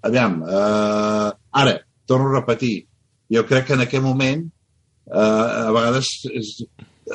aviam, 0.06 0.36
eh, 0.46 1.30
ara, 1.62 1.72
torno 2.06 2.30
a 2.30 2.36
repetir, 2.36 2.86
jo 3.34 3.42
crec 3.50 3.66
que 3.66 3.74
en 3.74 3.82
aquest 3.82 4.04
moment 4.04 4.44
eh, 4.46 5.18
a 5.18 5.72
vegades 5.74 6.12
és, 6.30 6.52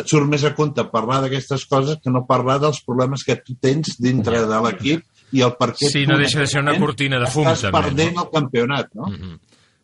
et 0.01 0.11
surt 0.11 0.27
més 0.31 0.43
a 0.47 0.51
compte 0.59 0.83
parlar 0.91 1.21
d'aquestes 1.23 1.67
coses 1.71 2.01
que 2.03 2.11
no 2.11 2.25
parlar 2.27 2.59
dels 2.63 2.83
problemes 2.87 3.23
que 3.27 3.39
tu 3.39 3.55
tens 3.63 3.95
dintre 4.03 4.43
de 4.51 4.61
l'equip 4.67 5.07
i 5.31 5.45
el 5.47 5.55
per 5.59 5.71
què 5.79 5.91
Sí, 5.93 6.03
no 6.11 6.19
deixa 6.19 6.43
de 6.43 6.49
ser 6.51 6.65
una 6.65 6.75
cortina 6.79 7.23
de 7.23 7.31
fum, 7.31 7.47
estàs 7.47 7.69
també, 7.69 7.79
perdent 7.79 8.19
no? 8.19 8.27
el 8.27 8.35
campionat, 8.35 8.91
no? 8.99 9.11
Mhm. 9.15 9.39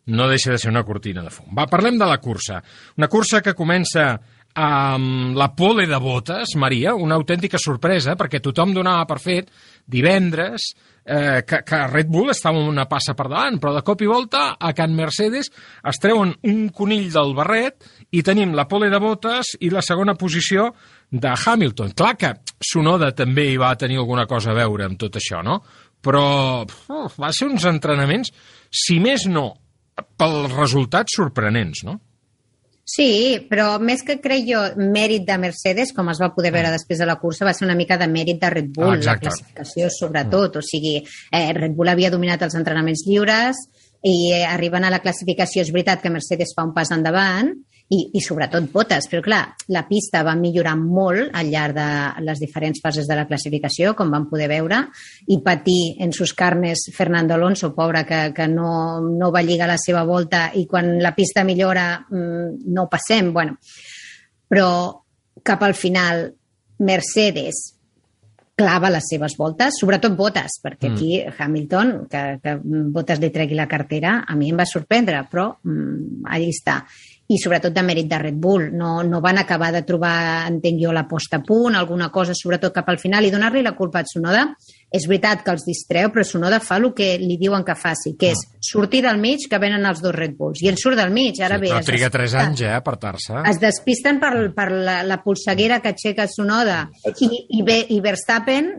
No 0.07 0.27
deixa 0.31 0.53
de 0.53 0.57
ser 0.61 0.71
una 0.71 0.85
cortina 0.87 1.23
de 1.25 1.31
fum. 1.33 1.51
Va, 1.55 1.67
parlem 1.67 1.97
de 1.99 2.07
la 2.07 2.19
cursa. 2.23 2.61
Una 2.97 3.09
cursa 3.11 3.41
que 3.43 3.55
comença 3.57 4.13
amb 4.57 5.37
la 5.37 5.51
pole 5.53 5.85
de 5.85 5.97
botes, 6.01 6.55
Maria, 6.57 6.95
una 6.95 7.17
autèntica 7.19 7.59
sorpresa, 7.61 8.15
perquè 8.17 8.39
tothom 8.41 8.71
donava 8.73 9.05
per 9.05 9.19
fet 9.21 9.51
divendres 9.85 10.71
eh, 11.05 11.43
que, 11.45 11.59
que 11.61 11.81
Red 11.91 12.09
Bull 12.09 12.31
estava 12.33 12.57
una 12.57 12.87
passa 12.89 13.13
per 13.13 13.27
davant, 13.29 13.59
però 13.61 13.75
de 13.75 13.83
cop 13.85 14.01
i 14.01 14.09
volta 14.09 14.47
a 14.57 14.73
Can 14.73 14.95
Mercedes 14.97 15.51
es 15.51 16.01
treuen 16.01 16.33
un 16.49 16.65
conill 16.73 17.11
del 17.13 17.35
barret 17.37 17.85
i 18.17 18.23
tenim 18.25 18.55
la 18.57 18.65
pole 18.67 18.89
de 18.89 19.01
botes 19.03 19.53
i 19.61 19.69
la 19.69 19.85
segona 19.85 20.17
posició 20.17 20.71
de 21.11 21.35
Hamilton. 21.37 21.93
Clar 21.93 22.15
que 22.17 22.33
Sonoda 22.57 23.13
també 23.15 23.51
hi 23.51 23.61
va 23.61 23.75
tenir 23.77 24.01
alguna 24.01 24.25
cosa 24.25 24.51
a 24.51 24.57
veure 24.57 24.89
amb 24.89 24.97
tot 24.97 25.21
això, 25.21 25.43
no? 25.45 25.61
Però 26.01 26.25
uf, 26.65 27.15
va 27.21 27.29
ser 27.33 27.51
uns 27.51 27.65
entrenaments, 27.69 28.33
si 28.73 28.97
més 29.03 29.29
no, 29.29 29.51
pels 30.17 30.53
resultats 30.53 31.15
sorprenents, 31.17 31.83
no? 31.87 31.99
Sí, 32.87 33.41
però 33.49 33.73
més 33.83 33.99
que 34.07 34.15
crec 34.23 34.45
jo 34.47 34.61
mèrit 34.79 35.25
de 35.27 35.35
Mercedes, 35.41 35.89
com 35.91 36.07
es 36.13 36.21
va 36.23 36.29
poder 36.31 36.53
veure 36.55 36.69
després 36.71 37.01
de 37.01 37.07
la 37.09 37.17
cursa, 37.19 37.43
va 37.43 37.51
ser 37.53 37.65
una 37.67 37.75
mica 37.75 37.97
de 37.99 38.07
mèrit 38.07 38.39
de 38.39 38.49
Red 38.53 38.69
Bull, 38.71 38.93
Ah, 38.93 38.95
la 38.95 38.97
exacte. 39.01 39.27
classificació 39.27 39.89
sobretot. 39.91 40.55
O 40.55 40.61
sigui, 40.63 41.01
eh, 41.31 41.51
Red 41.53 41.75
Bull 41.75 41.89
havia 41.91 42.09
dominat 42.13 42.41
els 42.47 42.55
entrenaments 42.55 43.03
lliures 43.05 43.57
i 44.07 44.31
eh, 44.31 44.45
arribant 44.45 44.85
a 44.85 44.89
la 44.93 45.01
classificació 45.03 45.61
és 45.65 45.71
veritat 45.73 46.01
que 46.01 46.09
Mercedes 46.13 46.53
fa 46.55 46.63
un 46.63 46.73
pas 46.73 46.89
endavant 46.95 47.51
i, 47.89 47.99
i 48.19 48.21
sobretot 48.23 48.67
botes, 48.73 49.07
però 49.07 49.21
clar, 49.23 49.41
la 49.71 49.85
pista 49.87 50.23
va 50.27 50.35
millorar 50.35 50.75
molt 50.79 51.31
al 51.37 51.51
llarg 51.51 51.77
de 51.77 51.87
les 52.25 52.41
diferents 52.43 52.81
fases 52.83 53.07
de 53.07 53.15
la 53.15 53.27
classificació, 53.29 53.93
com 53.95 54.11
vam 54.11 54.27
poder 54.27 54.49
veure, 54.51 54.81
i 55.31 55.39
patir 55.43 55.95
en 56.03 56.11
sus 56.15 56.33
carnes 56.35 56.89
Fernando 56.95 57.37
Alonso, 57.37 57.71
pobre, 57.75 58.03
que, 58.07 58.21
que 58.35 58.49
no, 58.51 58.99
no 58.99 59.31
va 59.31 59.45
lligar 59.45 59.69
la 59.71 59.79
seva 59.79 60.03
volta 60.07 60.49
i 60.59 60.65
quan 60.67 60.97
la 61.03 61.15
pista 61.15 61.45
millora 61.47 61.93
mm, 62.09 62.67
no 62.75 62.89
passem, 62.91 63.31
bueno. 63.33 63.55
Però 64.47 64.69
cap 65.47 65.63
al 65.63 65.75
final 65.75 66.27
Mercedes 66.83 67.77
clava 68.57 68.89
les 68.89 69.05
seves 69.05 69.35
voltes, 69.37 69.75
sobretot 69.77 70.15
botes, 70.17 70.55
perquè 70.63 70.89
aquí 70.89 71.19
Hamilton, 71.21 71.91
que, 72.09 72.21
que 72.41 72.55
botes 72.91 73.21
li 73.21 73.29
tregui 73.29 73.55
la 73.55 73.67
cartera, 73.69 74.23
a 74.25 74.35
mi 74.35 74.49
em 74.49 74.57
va 74.57 74.65
sorprendre, 74.65 75.21
però 75.29 75.51
mm, 75.61 76.25
allà 76.25 76.47
està. 76.49 76.79
I 77.27 77.37
sobretot 77.41 77.73
de 77.75 77.83
mèrit 77.83 78.07
de 78.07 78.17
Red 78.21 78.37
Bull. 78.39 78.69
No, 78.71 79.01
no 79.03 79.19
van 79.23 79.41
acabar 79.41 79.73
de 79.75 79.81
trobar, 79.83 80.47
entenc 80.47 80.79
jo, 80.79 80.93
la 80.95 81.03
posta 81.09 81.41
a 81.41 81.43
punt, 81.43 81.75
alguna 81.75 82.07
cosa, 82.13 82.35
sobretot 82.37 82.71
cap 82.75 82.87
al 82.87 82.99
final, 83.01 83.27
i 83.27 83.31
donar-li 83.33 83.63
la 83.65 83.75
culpa 83.75 83.99
a 83.99 84.07
Tsunoda. 84.07 84.45
És 84.87 85.09
veritat 85.11 85.43
que 85.43 85.51
els 85.51 85.65
distreu, 85.67 86.07
però 86.13 86.23
Tsunoda 86.23 86.61
fa 86.63 86.79
el 86.79 86.93
que 86.95 87.09
li 87.19 87.35
diuen 87.39 87.65
que 87.67 87.75
faci, 87.75 88.15
que 88.15 88.31
és 88.31 88.43
sortir 88.63 89.03
del 89.03 89.19
mig 89.19 89.43
que 89.51 89.59
venen 89.59 89.85
els 89.85 89.99
dos 90.03 90.15
Red 90.15 90.37
Bulls. 90.39 90.63
I 90.63 90.71
ell 90.71 90.79
surt 90.79 90.95
del 90.99 91.11
mig, 91.11 91.41
ara 91.43 91.59
bé... 91.59 91.73
Però 91.75 91.83
triga 91.83 92.11
3 92.13 92.23
despista. 92.23 92.45
anys, 92.47 92.63
eh, 92.63 92.71
a 92.71 92.79
apartar-se. 92.79 93.41
Es 93.51 93.59
despisten 93.59 94.21
per, 94.23 94.33
per 94.55 94.69
la, 94.71 95.01
la 95.03 95.19
polseguera 95.23 95.81
que 95.83 95.91
aixeca 95.91 96.29
Sonoda 96.31 96.85
i, 97.11 97.33
i, 97.59 97.63
ve, 97.67 97.81
i 97.91 97.99
Verstappen 98.03 98.71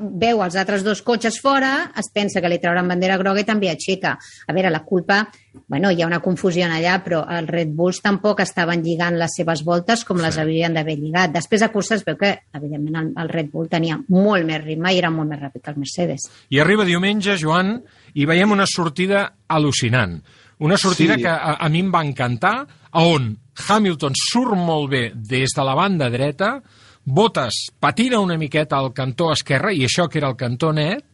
veu 0.00 0.40
els 0.40 0.54
altres 0.56 0.82
dos 0.84 1.02
cotxes 1.04 1.36
fora, 1.42 1.90
es 2.00 2.08
pensa 2.14 2.40
que 2.40 2.48
li 2.48 2.58
trauran 2.62 2.88
bandera 2.88 3.18
groga 3.20 3.42
i 3.42 3.44
també 3.48 3.68
aixeca. 3.70 4.16
A 4.46 4.52
veure, 4.56 4.70
la 4.72 4.84
culpa... 4.84 5.26
Bueno, 5.68 5.90
hi 5.92 6.00
ha 6.00 6.06
una 6.08 6.22
confusió 6.24 6.64
allà, 6.64 6.94
però 7.04 7.18
els 7.28 7.48
Red 7.50 7.74
Bulls 7.76 7.98
tampoc 8.00 8.40
estaven 8.40 8.80
lligant 8.80 9.18
les 9.20 9.34
seves 9.36 9.60
voltes 9.66 10.00
com 10.08 10.16
les 10.16 10.38
havien 10.40 10.72
d'haver 10.72 10.94
lligat. 10.96 11.34
Després 11.34 11.60
a 11.60 11.68
cursa 11.68 11.98
es 11.98 12.06
veu 12.06 12.16
que, 12.16 12.30
evidentment, 12.56 12.96
el, 12.96 13.10
el 13.20 13.28
Red 13.28 13.50
Bull 13.52 13.68
tenia 13.68 13.98
molt 14.08 14.48
més 14.48 14.62
ritme 14.64 14.94
i 14.94 15.00
era 15.02 15.10
molt 15.12 15.28
més 15.28 15.42
ràpid 15.42 15.60
que 15.60 15.74
el 15.74 15.80
Mercedes. 15.82 16.24
I 16.48 16.62
arriba 16.64 16.86
diumenge, 16.88 17.36
Joan, 17.36 17.74
i 18.16 18.24
veiem 18.24 18.56
una 18.56 18.64
sortida 18.64 19.26
al·lucinant. 19.48 20.22
Una 20.64 20.78
sortida 20.80 21.18
Sí. 21.18 21.26
que 21.26 21.28
a, 21.28 21.58
a 21.60 21.68
mi 21.68 21.80
em 21.84 21.92
va 21.92 22.00
encantar, 22.06 22.54
a 22.92 23.04
on 23.04 23.34
Hamilton 23.68 24.16
surt 24.16 24.56
molt 24.56 24.88
bé 24.90 25.10
des 25.14 25.52
de 25.52 25.64
la 25.68 25.74
banda 25.76 26.08
dreta, 26.08 26.62
Bottas 27.04 27.66
patina 27.80 28.20
una 28.22 28.38
miqueta 28.38 28.78
al 28.78 28.92
cantó 28.94 29.32
esquerre, 29.32 29.74
i 29.74 29.84
això 29.86 30.08
que 30.08 30.20
era 30.20 30.30
el 30.30 30.36
cantó 30.38 30.72
net, 30.72 31.04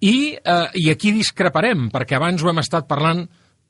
i, 0.00 0.34
eh, 0.36 0.66
i 0.80 0.90
aquí 0.92 1.12
discreparem, 1.12 1.88
perquè 1.92 2.16
abans 2.16 2.42
ho 2.42 2.50
hem 2.50 2.60
estat 2.60 2.88
parlant, 2.88 3.22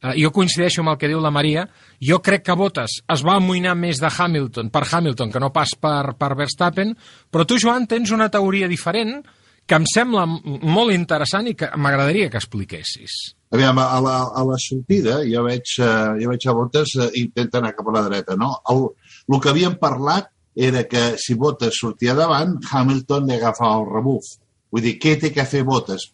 eh, 0.02 0.14
jo 0.18 0.32
coincideixo 0.34 0.82
amb 0.82 0.94
el 0.94 0.98
que 0.98 1.10
diu 1.10 1.20
la 1.22 1.30
Maria, 1.34 1.66
jo 2.02 2.20
crec 2.22 2.44
que 2.46 2.56
Bottas 2.58 3.00
es 3.02 3.24
va 3.26 3.36
amoïnar 3.38 3.76
més 3.78 4.00
de 4.02 4.10
Hamilton, 4.10 4.70
per 4.70 4.86
Hamilton 4.90 5.30
que 5.30 5.42
no 5.42 5.52
pas 5.54 5.74
per, 5.78 6.14
per 6.18 6.34
Verstappen, 6.38 6.96
però 7.30 7.46
tu, 7.46 7.58
Joan, 7.58 7.86
tens 7.86 8.10
una 8.10 8.30
teoria 8.30 8.68
diferent 8.70 9.20
que 9.66 9.78
em 9.78 9.86
sembla 9.86 10.24
molt 10.26 10.90
interessant 10.90 11.46
i 11.46 11.54
que 11.54 11.68
m'agradaria 11.78 12.30
que 12.30 12.40
expliquessis. 12.40 13.36
Aviam, 13.54 13.78
a 13.78 14.00
la, 14.02 14.16
a 14.34 14.42
la 14.46 14.58
sortida 14.58 15.20
jo 15.26 15.44
veig, 15.46 15.76
eh, 15.78 16.18
jo 16.22 16.32
veig 16.32 16.46
a 16.46 16.54
Bottas 16.58 16.96
eh, 16.98 17.10
intenta 17.22 17.58
anar 17.58 17.76
cap 17.76 17.90
a 17.90 17.94
la 17.94 18.04
dreta, 18.08 18.34
no? 18.38 18.56
El, 18.70 18.88
el 19.30 19.42
que 19.42 19.50
havíem 19.52 19.78
parlat 19.78 20.30
era 20.57 20.84
que 20.88 21.16
si 21.18 21.34
Bottas 21.34 21.78
sortia 21.80 22.14
davant, 22.14 22.57
Hamilton 22.70 23.28
li 23.28 23.36
agafava 23.36 23.80
el 23.80 23.86
rebuf. 23.90 24.32
Vull 24.70 24.84
dir, 24.84 24.96
què 25.03 25.16
té 25.20 25.30
que 25.34 25.46
fer 25.46 25.62
Bottas? 25.66 26.09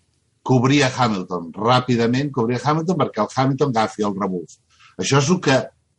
Cobria 0.47 0.91
Hamilton, 0.95 1.51
ràpidament 1.57 2.31
cobria 2.35 2.61
Hamilton 2.63 3.01
perquè 3.01 3.25
el 3.25 3.33
Hamilton 3.35 3.73
agafi 3.75 4.05
el 4.07 4.15
rebuf. 4.15 4.59
Això 5.01 5.19
és 5.19 5.31
el 5.33 5.41
que 5.43 5.57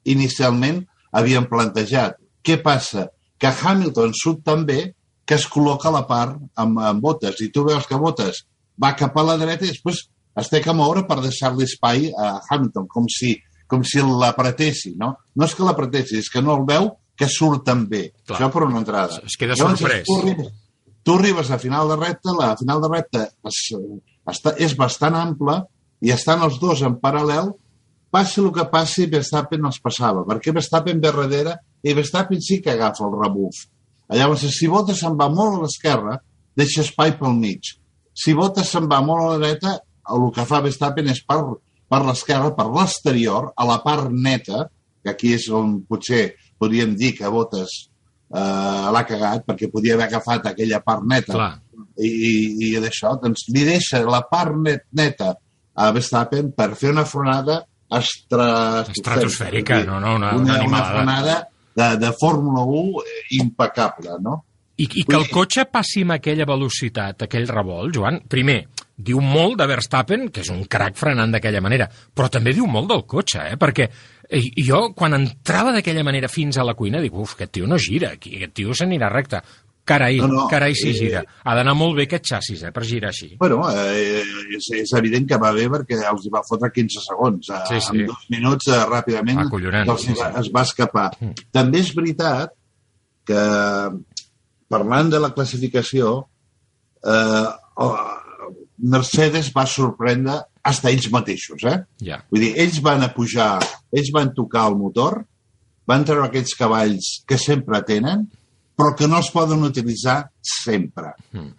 inicialment 0.07 0.85
havíem 1.11 1.47
plantejat. 1.49 2.15
Què 2.43 2.61
passa? 2.63 3.09
Que 3.37 3.51
Hamilton 3.51 4.13
surt 4.15 4.45
també 4.45 4.93
que 5.27 5.35
es 5.35 5.47
col·loca 5.51 5.89
a 5.89 5.97
la 5.97 6.05
part 6.07 6.37
amb, 6.55 6.79
amb 6.79 7.03
Bottas 7.03 7.41
i 7.43 7.49
tu 7.51 7.65
veus 7.67 7.85
que 7.89 7.99
Bottas 7.99 8.45
va 8.81 8.95
cap 8.95 9.17
a 9.17 9.25
la 9.27 9.35
dreta 9.41 9.65
i 9.65 9.73
després 9.73 10.05
es 10.39 10.49
té 10.53 10.61
que 10.63 10.75
moure 10.77 11.03
per 11.09 11.19
deixar-li 11.19 11.65
espai 11.65 12.11
a 12.13 12.37
Hamilton, 12.47 12.85
com 12.87 13.07
si, 13.11 13.33
com 13.67 13.83
si 13.83 14.03
l'apretessi, 14.05 14.93
no? 15.01 15.15
No 15.35 15.47
és 15.47 15.55
que 15.57 15.65
l'apretessi, 15.65 16.21
és 16.21 16.29
que 16.31 16.43
no 16.45 16.55
el 16.55 16.65
veu 16.69 16.91
que 17.17 17.27
surt 17.31 17.65
també. 17.67 18.07
Clar. 18.25 18.37
Això 18.37 18.49
per 18.53 18.65
una 18.67 18.81
entrada. 18.83 19.21
Es 19.25 19.37
queda 19.39 19.57
Llavors, 19.57 19.81
sorprès. 19.81 20.05
Tu 20.07 20.17
arribes, 20.21 20.51
tu 21.03 21.15
arribes 21.17 21.51
a 21.51 21.59
final 21.61 21.89
de 21.91 21.97
recta, 21.99 22.35
la 22.37 22.51
final 22.59 22.83
de 22.83 22.91
recta 22.91 23.23
es, 23.49 23.61
està, 24.27 24.53
és 24.61 24.75
bastant 24.77 25.17
ampla 25.17 25.61
i 26.03 26.13
estan 26.13 26.43
els 26.45 26.59
dos 26.61 26.83
en 26.85 26.99
paral·lel, 27.01 27.49
passi 28.13 28.41
el 28.43 28.51
que 28.55 28.67
passi, 28.71 29.07
Verstappen 29.11 29.65
els 29.67 29.81
passava, 29.83 30.23
perquè 30.27 30.53
Verstappen 30.55 31.01
ve 31.01 31.09
darrere 31.09 31.57
i 31.83 31.95
Verstappen 31.97 32.41
sí 32.43 32.61
que 32.61 32.75
agafa 32.75 33.05
el 33.07 33.17
rebuf. 33.17 33.65
Llavors, 34.13 34.45
si 34.55 34.69
Bottas 34.71 35.01
se'n 35.03 35.17
va 35.19 35.27
molt 35.33 35.57
a 35.57 35.65
l'esquerra, 35.65 36.19
deixa 36.57 36.83
espai 36.85 37.17
pel 37.19 37.35
mig. 37.35 37.73
Si 38.17 38.33
Bottas 38.37 38.69
se'n 38.71 38.87
va 38.89 39.01
molt 39.03 39.25
a 39.25 39.31
la 39.33 39.41
dreta, 39.41 39.73
el 40.13 40.29
que 40.35 40.45
fa 40.47 40.61
Verstappen 40.63 41.09
és 41.11 41.19
per, 41.27 41.41
per 41.91 42.01
l'esquerra, 42.05 42.53
per 42.55 42.69
l'exterior, 42.71 43.51
a 43.55 43.67
la 43.67 43.81
part 43.83 44.11
neta, 44.13 44.67
que 45.03 45.11
aquí 45.11 45.33
és 45.35 45.47
on 45.53 45.81
potser 45.87 46.29
podríem 46.59 46.95
dir 46.97 47.13
que 47.17 47.29
Bottas 47.31 47.73
eh, 48.33 48.85
l'ha 48.93 49.03
cagat, 49.07 49.45
perquè 49.47 49.69
podia 49.71 49.95
haver 49.95 50.07
agafat 50.09 50.49
aquella 50.51 50.81
part 50.85 51.05
neta 51.07 51.33
Clar. 51.33 51.51
i, 51.97 52.07
i, 52.09 52.35
i 52.67 52.71
d'això, 52.83 53.15
doncs 53.21 53.47
li 53.53 53.63
deixa 53.67 54.01
la 54.05 54.23
part 54.29 54.55
net, 54.65 54.85
neta 54.97 55.33
a 55.77 55.91
Verstappen 55.93 56.51
per 56.57 56.71
fer 56.75 56.91
una 56.95 57.05
frenada 57.05 57.61
estra... 57.93 58.81
Estratosfèrica, 58.89 59.83
no, 59.85 59.99
no, 60.03 60.15
una- 60.17 60.33
una 60.35 60.57
una, 60.57 60.63
una 60.67 60.83
frenada 60.89 61.35
de, 61.77 61.91
de 62.01 62.11
Fórmula 62.19 62.63
1 62.65 63.03
impecable, 63.39 64.17
no? 64.19 64.43
I, 64.77 64.85
I 65.01 65.03
que 65.09 65.15
el 65.17 65.29
cotxe 65.33 65.63
passi 65.73 66.03
amb 66.05 66.13
aquella 66.17 66.45
velocitat, 66.45 67.23
aquell 67.25 67.47
revolt, 67.49 67.95
Joan, 67.95 68.19
primer, 68.29 68.59
diu 68.97 69.17
molt 69.21 69.55
de 69.57 69.65
Verstappen, 69.69 70.27
que 70.33 70.43
és 70.43 70.51
un 70.53 70.63
crac 70.69 70.97
frenant 70.99 71.33
d'aquella 71.33 71.61
manera, 71.65 71.87
però 72.13 72.29
també 72.33 72.53
diu 72.53 72.67
molt 72.69 72.91
del 72.91 73.01
cotxe, 73.09 73.41
eh? 73.53 73.57
perquè 73.57 73.87
eh, 74.29 74.41
jo, 74.63 74.93
quan 74.97 75.13
entrava 75.17 75.71
d'aquella 75.75 76.03
manera 76.03 76.27
fins 76.31 76.57
a 76.57 76.65
la 76.67 76.73
cuina, 76.75 77.01
dic, 77.03 77.13
uf, 77.15 77.33
aquest 77.35 77.51
tio 77.57 77.67
no 77.67 77.77
gira, 77.77 78.11
aquí, 78.17 78.35
aquest 78.37 78.53
tio 78.59 78.73
s'anirà 78.75 79.09
recte. 79.13 79.41
Carai, 79.87 80.17
No, 80.19 80.27
no, 80.27 80.47
carai, 80.51 80.73
si 80.75 80.89
eh, 80.89 80.93
gira. 80.97 81.21
Ha 81.47 81.53
d'anar 81.55 81.71
molt 81.79 81.95
bé 81.95 82.03
aquest 82.09 82.25
xassis, 82.27 82.63
eh, 82.67 82.73
per 82.75 82.83
girar 82.83 83.13
així. 83.13 83.29
Bueno, 83.39 83.61
eh, 83.71 84.19
és, 84.57 84.65
és 84.81 84.91
evident 84.99 85.23
que 85.29 85.37
va 85.39 85.53
bé 85.55 85.69
perquè 85.71 86.01
els 86.09 86.25
hi 86.27 86.31
va 86.33 86.41
fotre 86.43 86.67
15 86.75 87.03
segons. 87.05 87.47
Eh, 87.55 87.61
Sí, 87.69 87.79
sí. 87.85 88.01
En 88.01 88.09
dos 88.11 88.25
minuts, 88.33 88.67
eh, 88.67 88.81
ràpidament, 88.83 89.39
Acollonant, 89.45 89.87
els 89.93 90.03
sí, 90.03 90.11
va, 90.19 90.33
sí. 90.33 90.41
es 90.41 90.51
va 90.51 90.65
escapar. 90.67 91.05
També 91.55 91.79
és 91.79 91.93
veritat 91.95 92.51
que, 93.23 93.45
parlant 94.67 95.09
de 95.15 95.23
la 95.23 95.31
classificació, 95.31 96.17
eh, 97.07 97.47
Mercedes 98.77 99.53
va 99.55 99.65
sorprendre 99.65 100.41
hasta 100.67 100.91
ells 100.91 101.07
mateixos, 101.13 101.63
eh? 101.69 101.77
Ja. 102.03 102.19
Vull 102.31 102.43
dir, 102.43 102.53
ells 102.63 102.81
van 102.83 103.05
a 103.05 103.11
pujar, 103.15 103.55
ells 103.95 104.11
van 104.15 104.33
tocar 104.35 104.67
el 104.71 104.75
motor, 104.79 105.21
van 105.87 106.03
treure 106.07 106.27
aquells 106.27 106.55
cavalls 106.59 107.11
que 107.27 107.39
sempre 107.39 107.79
tenen, 107.87 108.25
però 108.77 108.93
que 108.97 109.07
no 109.09 109.21
es 109.23 109.31
poden 109.33 109.63
utilitzar 109.65 110.19
sempre. 110.43 111.13
Mm. 111.31 111.53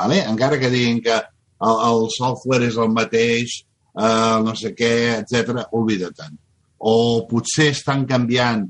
Vale? 0.00 0.20
Encara 0.28 0.60
que 0.60 0.70
diguin 0.72 1.00
que 1.04 1.16
el, 1.16 1.80
el 1.88 2.06
software 2.14 2.68
és 2.68 2.76
el 2.80 2.92
mateix, 2.92 3.56
eh, 3.96 4.36
no 4.44 4.54
sé 4.56 4.74
què, 4.76 4.92
etc, 5.22 5.64
oblida-te'n. 5.76 6.36
O 6.80 6.94
potser 7.28 7.70
estan 7.74 8.06
canviant 8.08 8.66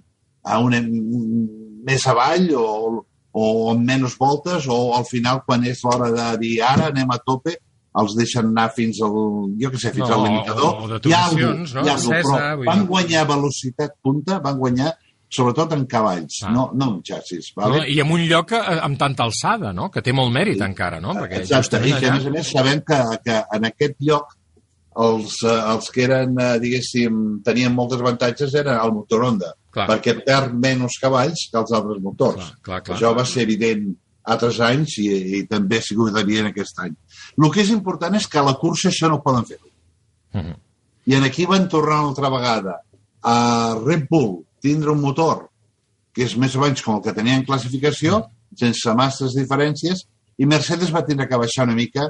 a 0.46 0.58
una, 0.64 0.80
més 0.80 2.06
avall 2.10 2.48
o, 2.56 2.68
o 3.32 3.44
amb 3.70 3.84
menys 3.86 4.16
voltes 4.18 4.66
o 4.70 4.78
al 4.96 5.06
final 5.08 5.42
quan 5.46 5.66
és 5.68 5.82
l'hora 5.84 6.10
de 6.14 6.30
dir 6.40 6.54
ara 6.66 6.88
anem 6.90 7.12
a 7.12 7.20
tope 7.22 7.58
els 7.98 8.14
deixen 8.14 8.46
anar 8.52 8.68
fins 8.74 9.00
al, 9.02 9.14
jo 9.58 9.70
què 9.72 9.78
sé, 9.82 9.90
fins 9.90 10.08
No, 10.08 10.14
al 10.14 10.24
limitador. 10.28 10.74
o 10.84 10.88
de 10.88 11.00
Hi 11.08 11.12
ha 11.12 11.22
tubulacions, 11.28 11.74
no? 11.74 11.82
hi 11.84 11.88
ha 11.90 11.96
vull 11.96 12.12
però 12.30 12.66
van 12.66 12.84
guanyar 12.86 13.24
velocitat 13.26 13.96
punta, 14.02 14.38
van 14.38 14.58
guanyar 14.58 14.92
sobretot 15.30 15.72
en 15.72 15.86
cavalls, 15.86 16.40
Ah. 16.44 16.50
no, 16.50 16.70
no 16.74 16.86
en 16.96 17.02
xassis. 17.06 17.52
No, 17.56 17.62
Vale? 17.68 17.84
I 17.90 18.00
amb 18.00 18.10
un 18.12 18.20
lloc 18.26 18.52
eh, 18.52 18.60
amb 18.82 18.98
tanta 18.98 19.22
alçada, 19.24 19.72
no? 19.72 19.88
que 19.90 20.02
té 20.02 20.12
molt 20.12 20.32
mèrit 20.34 20.60
encara, 20.60 21.00
no? 21.00 21.14
Perquè 21.14 21.40
Exacte, 21.42 21.78
i 21.86 21.92
que 21.98 22.08
a 22.08 22.14
més 22.14 22.26
a 22.26 22.30
més 22.30 22.50
sabem 22.50 22.80
que, 22.86 22.98
que 23.24 23.36
en 23.56 23.64
aquest 23.70 23.94
lloc 24.00 24.36
els, 24.96 25.36
eh, 25.44 25.60
els 25.72 25.90
que 25.94 26.02
eren, 26.04 26.34
eh, 26.38 26.58
diguéssim, 26.58 27.42
tenien 27.46 27.72
molts 27.74 27.94
avantatges 27.94 28.54
eren 28.54 28.74
el 28.78 28.92
motor 28.92 29.22
Honda, 29.24 29.52
Clar. 29.70 29.86
perquè 29.88 30.16
perd 30.24 30.54
menys 30.54 30.98
cavalls 31.00 31.48
que 31.50 31.58
els 31.58 31.72
altres 31.72 32.02
motors. 32.02 32.34
Clar, 32.36 32.58
clar, 32.62 32.82
clar. 32.82 32.96
Això 32.98 33.14
va 33.16 33.24
ser 33.24 33.42
evident 33.46 33.86
altres 34.24 34.60
anys 34.60 34.98
i, 35.00 35.08
i 35.38 35.42
també 35.48 35.78
ha 35.78 35.84
sigut 35.84 36.16
evident 36.18 36.50
aquest 36.50 36.78
any. 36.84 36.94
El 37.38 37.50
que 37.52 37.62
és 37.62 37.72
important 37.74 38.14
és 38.18 38.26
que 38.26 38.40
a 38.40 38.46
la 38.46 38.56
cursa 38.60 38.90
això 38.90 39.08
no 39.08 39.20
ho 39.20 39.24
poden 39.24 39.46
fer. 39.48 39.58
Mhm. 40.34 40.56
I 41.06 41.14
en 41.16 41.24
aquí 41.24 41.46
van 41.46 41.68
tornar 41.68 42.00
una 42.00 42.08
altra 42.10 42.30
vegada 42.30 42.80
a 43.22 43.36
Red 43.80 44.06
Bull 44.10 44.44
tindre 44.60 44.92
un 44.92 45.00
motor 45.00 45.48
que 46.12 46.24
és 46.24 46.36
més 46.36 46.54
o 46.56 46.60
menys 46.60 46.82
com 46.82 46.96
el 46.96 47.02
que 47.02 47.14
tenia 47.16 47.36
en 47.38 47.46
classificació, 47.46 48.24
sense 48.58 48.94
masses 48.98 49.36
diferències, 49.38 50.04
i 50.38 50.46
Mercedes 50.46 50.92
va 50.92 51.04
tindre 51.06 51.28
que 51.28 51.38
baixar 51.38 51.64
una 51.68 51.76
mica 51.78 52.08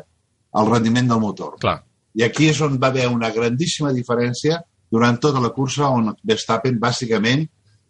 el 0.61 0.71
rendiment 0.71 1.09
del 1.11 1.21
motor. 1.21 1.57
Clar. 1.61 1.81
I 2.15 2.25
aquí 2.27 2.49
és 2.51 2.61
on 2.65 2.79
va 2.81 2.89
haver 2.91 3.07
una 3.09 3.31
grandíssima 3.31 3.93
diferència 3.95 4.59
durant 4.91 5.21
tota 5.23 5.43
la 5.43 5.53
cursa 5.55 5.91
on 5.95 6.11
Verstappen 6.27 6.81
bàsicament 6.83 7.45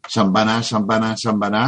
se'n 0.08 0.32
va 0.34 0.42
anar, 0.44 0.58
se'n 0.64 0.84
va 0.88 0.98
anar, 1.00 1.14
se'n 1.20 1.38
va 1.40 1.48
anar 1.48 1.66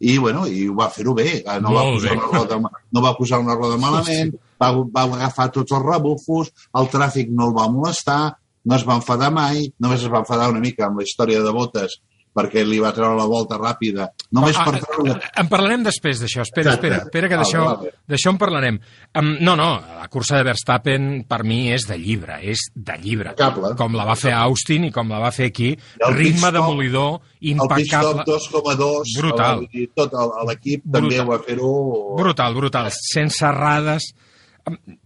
i, 0.00 0.16
bueno, 0.18 0.46
i 0.46 0.68
va 0.68 0.88
fer-ho 0.92 1.14
bé. 1.16 1.42
No 1.62 1.74
va, 1.74 1.84
posar 1.92 2.14
bé. 2.14 2.16
una 2.18 2.30
roda, 2.32 2.58
no 2.92 3.04
va 3.04 3.14
posar 3.18 3.40
una 3.42 3.58
roda 3.58 3.78
malament, 3.80 4.32
va, 4.60 4.72
va 4.96 5.04
agafar 5.18 5.50
tots 5.54 5.76
els 5.76 5.84
rebufos, 5.84 6.50
el 6.80 6.90
tràfic 6.92 7.30
no 7.30 7.50
el 7.50 7.54
va 7.56 7.68
molestar, 7.72 8.34
no 8.64 8.76
es 8.78 8.86
va 8.88 8.98
enfadar 9.00 9.30
mai, 9.34 9.68
només 9.80 10.02
es 10.02 10.12
va 10.12 10.22
enfadar 10.24 10.50
una 10.52 10.62
mica 10.64 10.88
amb 10.88 11.00
la 11.00 11.06
història 11.06 11.42
de 11.44 11.52
botes 11.54 12.00
perquè 12.34 12.64
li 12.66 12.80
va 12.82 12.90
treure 12.92 13.14
la 13.16 13.26
volta 13.30 13.56
ràpida. 13.60 14.08
Només 14.34 14.56
per 14.58 14.80
treure... 14.82 15.14
Ah, 15.20 15.42
En 15.44 15.48
parlarem 15.52 15.84
després 15.86 16.18
d'això. 16.18 16.42
Espera, 16.42 16.72
espera, 16.74 16.96
espera, 17.04 17.28
que 17.30 17.38
d'això 17.38 17.62
vale. 17.64 17.92
en 18.32 18.38
parlarem. 18.40 18.80
Um, 19.14 19.28
no, 19.46 19.54
no, 19.56 19.68
la 20.00 20.08
cursa 20.10 20.40
de 20.40 20.48
Verstappen 20.48 21.24
per 21.30 21.44
mi 21.46 21.70
és 21.72 21.86
de 21.86 21.96
llibre, 21.98 22.40
és 22.42 22.66
de 22.74 22.96
llibre. 22.98 23.30
Impecable. 23.36 23.74
Com 23.78 23.94
la 23.94 24.04
va 24.08 24.16
fer 24.18 24.32
Austin 24.34 24.88
i 24.88 24.90
com 24.92 25.08
la 25.14 25.20
va 25.22 25.30
fer 25.30 25.46
aquí. 25.52 25.70
el 26.00 26.14
Ritme 26.18 26.50
demolidor, 26.50 27.20
El 27.40 27.54
impecable. 27.54 28.24
pit 28.24 28.34
stop 28.42 28.64
2,2, 28.74 29.14
Brutal. 29.20 29.66
el- 29.72 29.90
tot 29.94 30.12
el- 30.12 30.34
l'equip 30.48 30.82
també 30.92 31.20
va 31.24 31.38
fer-ho... 31.46 32.16
Brutal, 32.18 32.54
brutal. 32.54 32.90
Sense 32.90 33.44
errades. 33.46 34.10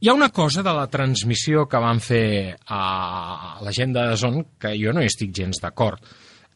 Hi 0.01 0.09
ha 0.09 0.15
una 0.15 0.29
cosa 0.31 0.63
de 0.63 0.73
la 0.73 0.87
transmissió 0.87 1.67
que 1.69 1.77
van 1.83 1.99
fer 2.01 2.57
a 2.69 3.59
la 3.61 3.73
gent 3.75 3.93
de 3.93 4.05
Zon 4.17 4.45
que 4.59 4.71
jo 4.79 4.93
no 4.95 5.03
hi 5.03 5.09
estic 5.11 5.33
gens 5.35 5.59
d'acord. 5.61 5.99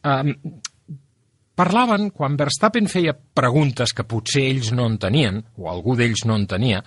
Um, 0.03 0.33
parlaven, 1.55 2.09
quan 2.11 2.37
Verstappen 2.37 2.89
feia 2.91 3.13
preguntes 3.13 3.93
que 3.95 4.07
potser 4.09 4.45
ells 4.49 4.71
no 4.75 4.87
entenien, 4.89 5.43
o 5.57 5.69
algú 5.71 5.95
d'ells 5.99 6.25
no 6.27 6.37
entenia, 6.39 6.81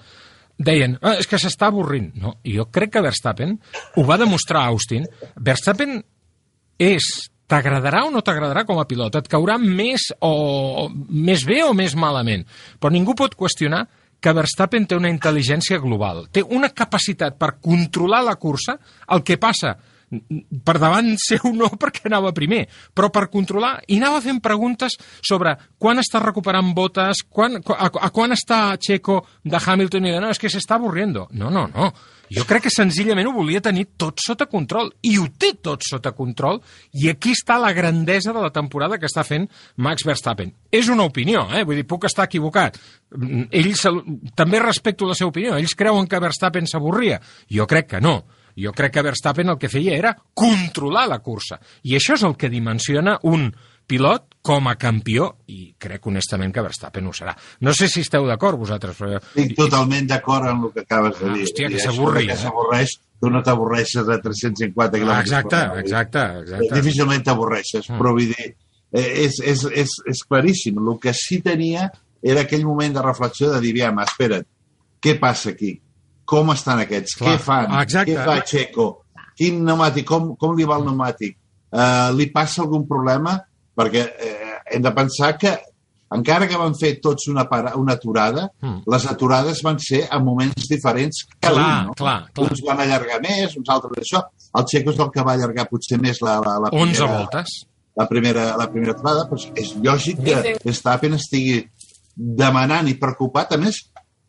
deien, 0.58 0.96
ah, 1.02 1.16
és 1.20 1.28
que 1.28 1.38
s'està 1.40 1.70
avorrint. 1.70 2.10
No, 2.20 2.36
jo 2.44 2.66
crec 2.72 2.96
que 2.96 3.04
Verstappen 3.04 3.56
ho 3.96 4.04
va 4.08 4.18
demostrar 4.20 4.64
a 4.64 4.74
Austin. 4.74 5.06
Verstappen 5.36 6.00
és 6.82 7.08
t'agradarà 7.46 8.02
o 8.06 8.10
no 8.10 8.24
t'agradarà 8.26 8.64
com 8.66 8.80
a 8.82 8.86
pilot, 8.88 9.20
et 9.20 9.30
caurà 9.30 9.56
més 9.62 10.08
o 10.24 10.88
més 10.90 11.44
bé 11.46 11.62
o 11.62 11.72
més 11.78 11.94
malament, 11.94 12.42
però 12.80 12.90
ningú 12.90 13.14
pot 13.14 13.36
qüestionar 13.38 13.84
que 14.20 14.32
Verstappen 14.34 14.88
té 14.88 14.96
una 14.98 15.12
intel·ligència 15.12 15.78
global, 15.78 16.24
té 16.32 16.42
una 16.42 16.72
capacitat 16.74 17.36
per 17.38 17.58
controlar 17.62 18.24
la 18.26 18.34
cursa, 18.40 18.74
el 19.14 19.22
que 19.22 19.38
passa 19.38 19.76
per 20.06 20.76
davant 20.78 21.14
seu 21.28 21.52
no 21.54 21.70
perquè 21.74 22.06
anava 22.10 22.34
primer, 22.36 22.64
però 22.94 23.10
per 23.14 23.26
controlar, 23.32 23.76
i 23.88 23.98
anava 24.00 24.22
fent 24.24 24.40
preguntes 24.44 24.98
sobre 25.20 25.56
quan 25.78 26.02
està 26.02 26.22
recuperant 26.22 26.72
botes, 26.76 27.24
quan, 27.28 27.58
a, 27.58 27.88
a 27.90 28.10
quan 28.14 28.36
està 28.36 28.60
Checo 28.82 29.22
de 29.44 29.58
Hamilton 29.58 30.06
i 30.06 30.14
de 30.14 30.20
no, 30.22 30.30
és 30.30 30.42
que 30.42 30.52
s'està 30.52 30.78
avorriendo. 30.78 31.26
No, 31.36 31.50
no, 31.50 31.66
no. 31.72 31.90
Jo 32.32 32.42
crec 32.46 32.64
que 32.66 32.72
senzillament 32.74 33.28
ho 33.30 33.34
volia 33.36 33.62
tenir 33.62 33.84
tot 33.98 34.18
sota 34.22 34.48
control, 34.50 34.90
i 35.06 35.14
ho 35.18 35.28
té 35.38 35.52
tot 35.62 35.84
sota 35.86 36.10
control, 36.16 36.58
i 36.98 37.10
aquí 37.10 37.34
està 37.36 37.58
la 37.62 37.72
grandesa 37.76 38.34
de 38.34 38.42
la 38.42 38.50
temporada 38.54 38.98
que 38.98 39.06
està 39.06 39.22
fent 39.26 39.46
Max 39.82 40.06
Verstappen. 40.06 40.50
És 40.74 40.90
una 40.92 41.06
opinió, 41.06 41.46
eh? 41.54 41.62
vull 41.66 41.78
dir, 41.78 41.86
puc 41.86 42.08
estar 42.08 42.26
equivocat. 42.26 42.80
Ells, 43.54 43.86
també 44.38 44.62
respecto 44.62 45.06
la 45.06 45.14
seva 45.18 45.30
opinió, 45.30 45.54
ells 45.54 45.76
creuen 45.78 46.10
que 46.10 46.22
Verstappen 46.22 46.66
s'avorria. 46.66 47.20
Jo 47.52 47.68
crec 47.70 47.94
que 47.94 48.02
no. 48.02 48.18
Jo 48.56 48.72
crec 48.72 48.92
que 48.94 49.02
Verstappen 49.02 49.48
el 49.52 49.58
que 49.58 49.68
feia 49.68 49.96
era 49.96 50.14
controlar 50.34 51.06
la 51.08 51.18
cursa. 51.20 51.58
I 51.84 51.96
això 51.98 52.14
és 52.16 52.22
el 52.24 52.36
que 52.36 52.48
dimensiona 52.48 53.18
un 53.28 53.50
pilot 53.86 54.34
com 54.42 54.66
a 54.66 54.74
campió, 54.80 55.36
i 55.46 55.74
crec 55.78 56.06
honestament 56.06 56.52
que 56.54 56.62
Verstappen 56.64 57.06
ho 57.06 57.12
serà. 57.14 57.34
No 57.60 57.72
sé 57.74 57.86
si 57.88 58.00
esteu 58.02 58.24
d'acord 58.26 58.58
vosaltres, 58.58 58.96
però... 58.98 59.20
Estic 59.20 59.54
totalment 59.58 60.06
d'acord 60.10 60.48
amb 60.50 60.64
el 60.66 60.72
que 60.74 60.80
acabes 60.86 61.18
de 61.20 61.28
Ah, 61.28 61.34
dir. 61.34 61.44
hòstia, 61.44 61.68
que 61.70 61.78
s'avorri, 61.78 62.26
Que 62.26 62.32
eh? 62.32 62.36
s'avorreix, 62.36 62.96
tu 63.20 63.30
no 63.30 63.42
t'avorreixes 63.42 64.06
de 64.06 64.18
350 64.22 64.96
Ah, 64.96 65.00
km. 65.00 65.20
exacte, 65.20 65.60
exacte, 65.80 66.24
exacte. 66.42 66.74
Difícilment 66.80 67.22
t'avorreixes, 67.24 67.88
Mm. 67.90 67.98
però 68.00 68.12
vull 68.12 68.26
dir, 68.34 68.56
eh, 68.92 69.24
és, 69.26 69.38
és, 69.44 69.64
és, 69.72 69.90
és 70.06 70.24
claríssim. 70.28 70.78
El 70.78 70.98
que 70.98 71.12
sí 71.14 71.40
tenia 71.42 71.90
era 72.22 72.40
aquell 72.42 72.64
moment 72.64 72.94
de 72.94 73.02
reflexió 73.02 73.52
de 73.52 73.60
dir, 73.60 73.70
aviam, 73.72 74.00
espera't, 74.00 74.46
què 75.00 75.18
passa 75.20 75.50
aquí? 75.50 75.80
Com 76.26 76.50
estan 76.54 76.80
aquests? 76.82 77.16
Clar. 77.20 77.36
Què 77.36 77.42
fan? 77.44 77.70
Exacte. 77.82 78.12
Què 78.16 78.24
fa 78.26 78.40
Checo? 78.46 78.86
Quin 79.38 79.60
pneumàtic? 79.62 80.06
Com, 80.08 80.32
com 80.40 80.56
li 80.58 80.66
va 80.68 80.78
el 80.80 80.86
pneumàtic? 80.88 81.36
Uh, 81.70 82.10
li 82.16 82.26
passa 82.34 82.62
algun 82.64 82.86
problema? 82.88 83.36
Perquè 83.76 84.02
eh, 84.24 84.52
hem 84.72 84.82
de 84.84 84.90
pensar 84.96 85.34
que 85.38 85.50
encara 86.16 86.46
que 86.48 86.56
van 86.56 86.72
fer 86.78 86.94
tots 87.02 87.26
una, 87.28 87.44
para, 87.50 87.74
una 87.76 87.96
aturada, 87.98 88.46
Mm. 88.62 88.84
les 88.88 89.06
aturades 89.10 89.60
van 89.66 89.76
ser 89.82 90.04
en 90.10 90.22
moments 90.24 90.68
diferents 90.70 91.24
cada 91.40 91.54
Clar, 91.54 91.66
un, 91.80 91.86
no? 91.90 91.94
clar, 91.98 92.16
clar. 92.32 92.46
Uns 92.50 92.62
van 92.64 92.80
allargar 92.80 93.18
més, 93.20 93.56
uns 93.58 93.68
altres 93.74 93.98
això. 94.00 94.22
El 94.56 94.64
Checo 94.70 94.94
és 94.94 95.00
el 95.02 95.10
que 95.12 95.24
va 95.26 95.34
allargar 95.34 95.66
potser 95.68 95.98
més 96.00 96.22
la, 96.24 96.38
la, 96.40 96.54
la 96.64 96.70
11 96.72 96.94
primera, 96.94 97.18
voltes. 97.18 97.56
la 98.00 98.06
primera, 98.08 98.44
la 98.56 98.68
primera 98.72 98.94
aturada, 98.96 99.26
però 99.28 99.52
és 99.60 99.74
lògic 99.84 100.22
que 100.24 100.56
Verstappen 100.64 101.14
estigui 101.18 101.58
demanant 102.16 102.88
i 102.88 102.94
preocupat. 103.00 103.52
A 103.52 103.58
més, 103.60 103.82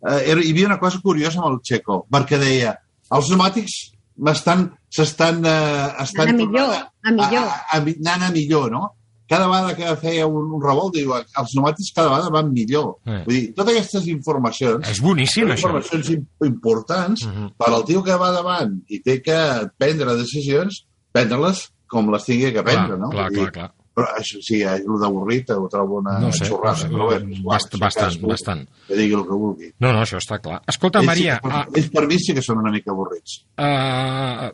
eh, 0.06 0.24
era- 0.32 0.42
hi 0.44 0.52
havia 0.52 0.68
una 0.68 0.80
cosa 0.80 1.00
curiosa 1.04 1.40
amb 1.42 1.54
el 1.56 1.62
Checo, 1.62 2.06
perquè 2.12 2.38
deia, 2.40 2.76
els 3.12 3.28
pneumàtics 3.30 3.78
m'estan, 4.18 4.70
s'estan... 4.90 5.44
Eh, 5.46 5.88
estan 6.04 6.30
Anant 6.30 6.42
a 6.42 6.46
millor, 6.46 6.70
tornant 6.76 7.08
a 7.08 7.12
millor. 7.18 7.44
A, 7.44 7.58
a, 7.72 7.78
a, 7.78 7.82
anant 7.82 8.24
a 8.30 8.32
millor, 8.32 8.72
no? 8.72 8.86
Cada 9.28 9.48
vegada 9.52 9.76
que 9.76 9.96
feia 10.00 10.26
un, 10.26 10.46
un 10.56 10.62
revolt, 10.64 10.94
diu, 10.96 11.12
els 11.14 11.52
pneumàtics 11.52 11.92
cada 11.94 12.10
vegada 12.14 12.30
van 12.32 12.52
millor. 12.56 12.94
Eh. 13.06 13.24
Vull 13.26 13.36
dir, 13.36 13.54
totes 13.58 13.74
aquestes 13.76 14.06
informacions 14.08 14.88
És 14.88 15.02
boníssim, 15.04 15.44
són 15.44 15.52
això. 15.52 15.68
informacions 15.68 16.10
im- 16.16 16.28
importants 16.48 17.26
Mhm. 17.28 17.50
per 17.60 17.68
al 17.74 17.84
tio 17.84 18.04
que 18.04 18.16
va 18.16 18.32
davant 18.32 18.78
i 18.88 19.02
té 19.04 19.22
que 19.22 19.38
prendre 19.78 20.16
decisions, 20.16 20.86
prendre-les 21.12 21.66
com 21.92 22.10
les 22.12 22.24
tingui 22.24 22.54
que 22.54 22.64
prendre, 22.64 22.96
Clar, 22.96 23.00
no? 23.00 23.10
clar, 23.10 23.30
dir, 23.30 23.38
clar, 23.50 23.52
clar. 23.52 23.74
Però 23.98 24.12
això 24.20 24.38
sí, 24.46 24.60
eh, 24.62 24.76
el 24.78 25.00
d'avorrit 25.02 25.50
ho 25.56 25.64
trobo 25.74 25.98
una 26.04 26.20
No 26.22 26.30
sé, 26.32 26.46
xorrada. 26.46 26.86
no 26.92 27.08
sé, 27.10 27.20
però 27.24 27.42
bast- 27.48 27.78
bastant, 27.82 28.04
cadascú 28.12 28.28
bastant. 28.30 28.62
Que 28.88 28.96
digui 29.00 29.16
el 29.18 29.24
que 29.26 29.38
vulgui. 29.44 29.72
No, 29.82 29.90
no, 29.96 30.04
això 30.06 30.20
està 30.22 30.38
clar. 30.44 30.60
Escolta, 30.70 31.00
Ells 31.02 31.08
Maria... 31.10 31.40
Sí 31.42 31.48
que, 31.50 31.56
ah, 31.58 31.66
ells 31.74 31.90
per 31.96 32.04
mi 32.12 32.20
sí 32.22 32.36
que 32.38 32.44
són 32.46 32.62
una 32.62 32.70
mica 32.76 32.94
avorrits. 32.94 33.40
Uh, 33.58 34.52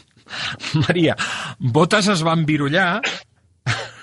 Maria, 0.86 1.16
Botes 1.60 2.08
es 2.14 2.24
va 2.24 2.32
envirullar. 2.38 3.02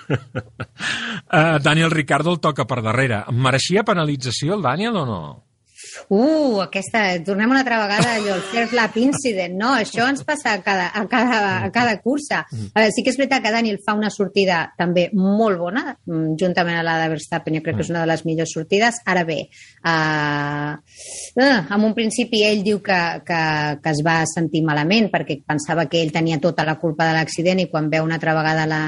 uh, 0.08 1.58
Daniel 1.66 1.90
Ricardo 1.90 2.32
el 2.32 2.40
toca 2.40 2.66
per 2.70 2.80
darrere. 2.86 3.24
Mereixia 3.32 3.82
penalització 3.84 4.54
el 4.54 4.62
Daniel 4.62 4.96
o 5.02 5.06
no? 5.08 5.20
Uh, 6.08 6.62
aquesta... 6.64 7.04
Tornem 7.26 7.50
una 7.50 7.62
altra 7.64 7.80
vegada 7.82 8.14
allò, 8.16 8.36
el 8.36 8.44
first 8.52 8.74
lap 8.76 8.96
incident, 9.00 9.56
no? 9.58 9.72
Això 9.76 10.06
ens 10.08 10.22
passa 10.26 10.54
a 10.54 10.62
cada, 10.64 10.88
a 10.94 11.04
cada, 11.10 11.40
a 11.66 11.70
cada 11.74 11.96
cursa. 12.04 12.44
A 12.46 12.80
veure, 12.80 12.92
sí 12.94 13.04
que 13.04 13.12
és 13.12 13.18
veritat 13.20 13.44
que 13.44 13.52
Daniel 13.54 13.80
fa 13.84 13.96
una 13.98 14.10
sortida 14.14 14.60
també 14.78 15.08
molt 15.14 15.58
bona, 15.60 15.84
mm, 16.06 16.36
juntament 16.40 16.78
a 16.78 16.86
la 16.86 16.98
de 17.02 17.10
Verstappen, 17.14 17.58
jo 17.58 17.64
crec 17.64 17.78
que 17.80 17.86
és 17.86 17.92
una 17.92 18.04
de 18.04 18.12
les 18.12 18.24
millors 18.28 18.54
sortides. 18.54 19.02
Ara 19.08 19.24
bé, 19.28 19.38
uh, 19.84 20.72
uh, 21.42 21.60
en 21.76 21.86
un 21.90 21.94
principi 21.96 22.44
ell 22.46 22.64
diu 22.66 22.82
que, 22.84 23.00
que, 23.26 23.42
que 23.82 23.94
es 23.94 24.02
va 24.06 24.20
sentir 24.28 24.64
malament 24.66 25.10
perquè 25.12 25.40
pensava 25.46 25.88
que 25.90 26.02
ell 26.02 26.14
tenia 26.14 26.40
tota 26.42 26.66
la 26.66 26.78
culpa 26.80 27.08
de 27.08 27.16
l'accident 27.18 27.62
i 27.62 27.70
quan 27.70 27.90
veu 27.90 28.06
una 28.06 28.18
altra 28.18 28.36
vegada 28.36 28.66
la, 28.68 28.82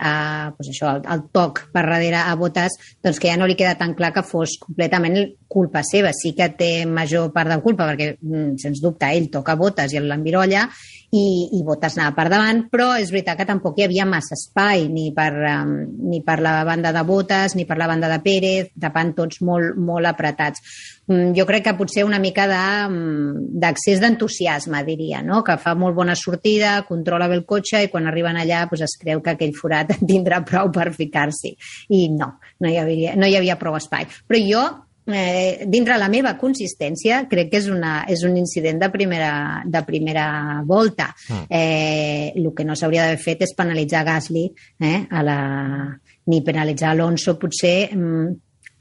uh, 0.00 0.52
pues 0.56 0.70
això, 0.72 0.92
el, 0.96 1.04
el 1.12 1.24
toc 1.34 1.64
per 1.72 1.84
darrere 1.86 2.20
a 2.22 2.34
botes, 2.38 2.76
doncs 3.04 3.20
que 3.22 3.30
ja 3.30 3.38
no 3.40 3.48
li 3.48 3.56
queda 3.58 3.76
tan 3.80 3.94
clar 3.98 4.12
que 4.14 4.24
fos 4.26 4.56
completament 4.62 5.18
culpa 5.48 5.82
seva. 5.86 6.12
Sí 6.16 6.34
que 6.36 6.50
té 6.58 6.70
major 6.86 7.32
part 7.34 7.52
de 7.52 7.60
culpa 7.64 7.88
perquè, 7.90 8.12
mm, 8.20 8.56
sens 8.62 8.82
dubte, 8.84 9.10
ell 9.12 9.30
toca 9.32 9.56
botes 9.58 9.94
i 9.94 10.02
l'envirolla 10.02 10.66
i, 11.14 11.58
i 11.58 11.62
botes 11.66 11.96
anava 11.96 12.14
per 12.16 12.26
davant, 12.32 12.64
però 12.72 12.88
és 12.98 13.12
veritat 13.14 13.38
que 13.38 13.46
tampoc 13.48 13.78
hi 13.78 13.86
havia 13.86 14.06
massa 14.08 14.34
espai 14.34 14.86
ni 14.90 15.10
per, 15.14 15.30
um, 15.36 15.74
ni 16.10 16.22
per 16.26 16.40
la 16.42 16.58
banda 16.66 16.92
de 16.94 17.02
botes 17.06 17.54
ni 17.54 17.66
per 17.68 17.78
la 17.78 17.88
banda 17.90 18.10
de 18.10 18.18
Pérez, 18.24 18.72
tapant 18.80 19.12
tots 19.16 19.40
molt, 19.46 19.76
molt 19.78 20.10
apretats. 20.10 20.62
Mm, 21.06 21.34
jo 21.38 21.46
crec 21.46 21.68
que 21.68 21.76
potser 21.78 22.04
una 22.04 22.18
mica 22.18 22.48
de, 22.50 22.62
mm, 22.90 23.46
d'accés 23.62 24.00
d'entusiasme, 24.02 24.82
diria, 24.84 25.22
no? 25.22 25.42
que 25.46 25.56
fa 25.62 25.76
molt 25.78 25.94
bona 25.94 26.16
sortida, 26.18 26.80
controla 26.88 27.28
bé 27.28 27.38
el 27.38 27.46
cotxe 27.46 27.84
i 27.84 27.92
quan 27.92 28.06
arriben 28.06 28.36
allà 28.36 28.64
doncs 28.66 28.82
es 28.88 28.96
creu 28.98 29.22
que 29.22 29.36
aquell 29.36 29.54
forat 29.54 29.94
tindrà 30.10 30.42
prou 30.44 30.72
per 30.74 30.90
ficar-s'hi. 30.92 31.54
I 31.94 32.08
no, 32.10 32.36
no 32.60 32.68
hi, 32.68 32.76
havia, 32.82 33.14
no 33.16 33.26
hi 33.26 33.38
havia 33.38 33.58
prou 33.60 33.76
espai. 33.78 34.08
Però 34.26 34.42
jo 34.42 34.64
eh, 35.06 35.64
dintre 35.66 35.98
la 35.98 36.08
meva 36.12 36.34
consistència, 36.38 37.22
crec 37.30 37.50
que 37.52 37.60
és, 37.60 37.68
una, 37.72 38.00
és 38.10 38.24
un 38.26 38.36
incident 38.38 38.80
de 38.82 38.90
primera, 38.92 39.62
de 39.64 39.82
primera 39.86 40.26
volta. 40.66 41.10
Mm. 41.28 41.46
Eh, 41.50 42.32
el 42.34 42.50
que 42.56 42.66
no 42.66 42.76
s'hauria 42.76 43.06
d'haver 43.06 43.22
fet 43.22 43.46
és 43.46 43.54
penalitzar 43.56 44.04
Gasly, 44.06 44.48
eh, 44.80 44.98
a 45.10 45.22
la, 45.26 45.38
ni 46.26 46.42
penalitzar 46.42 46.90
Alonso, 46.94 47.36
potser 47.38 47.78
mm, 47.94 48.34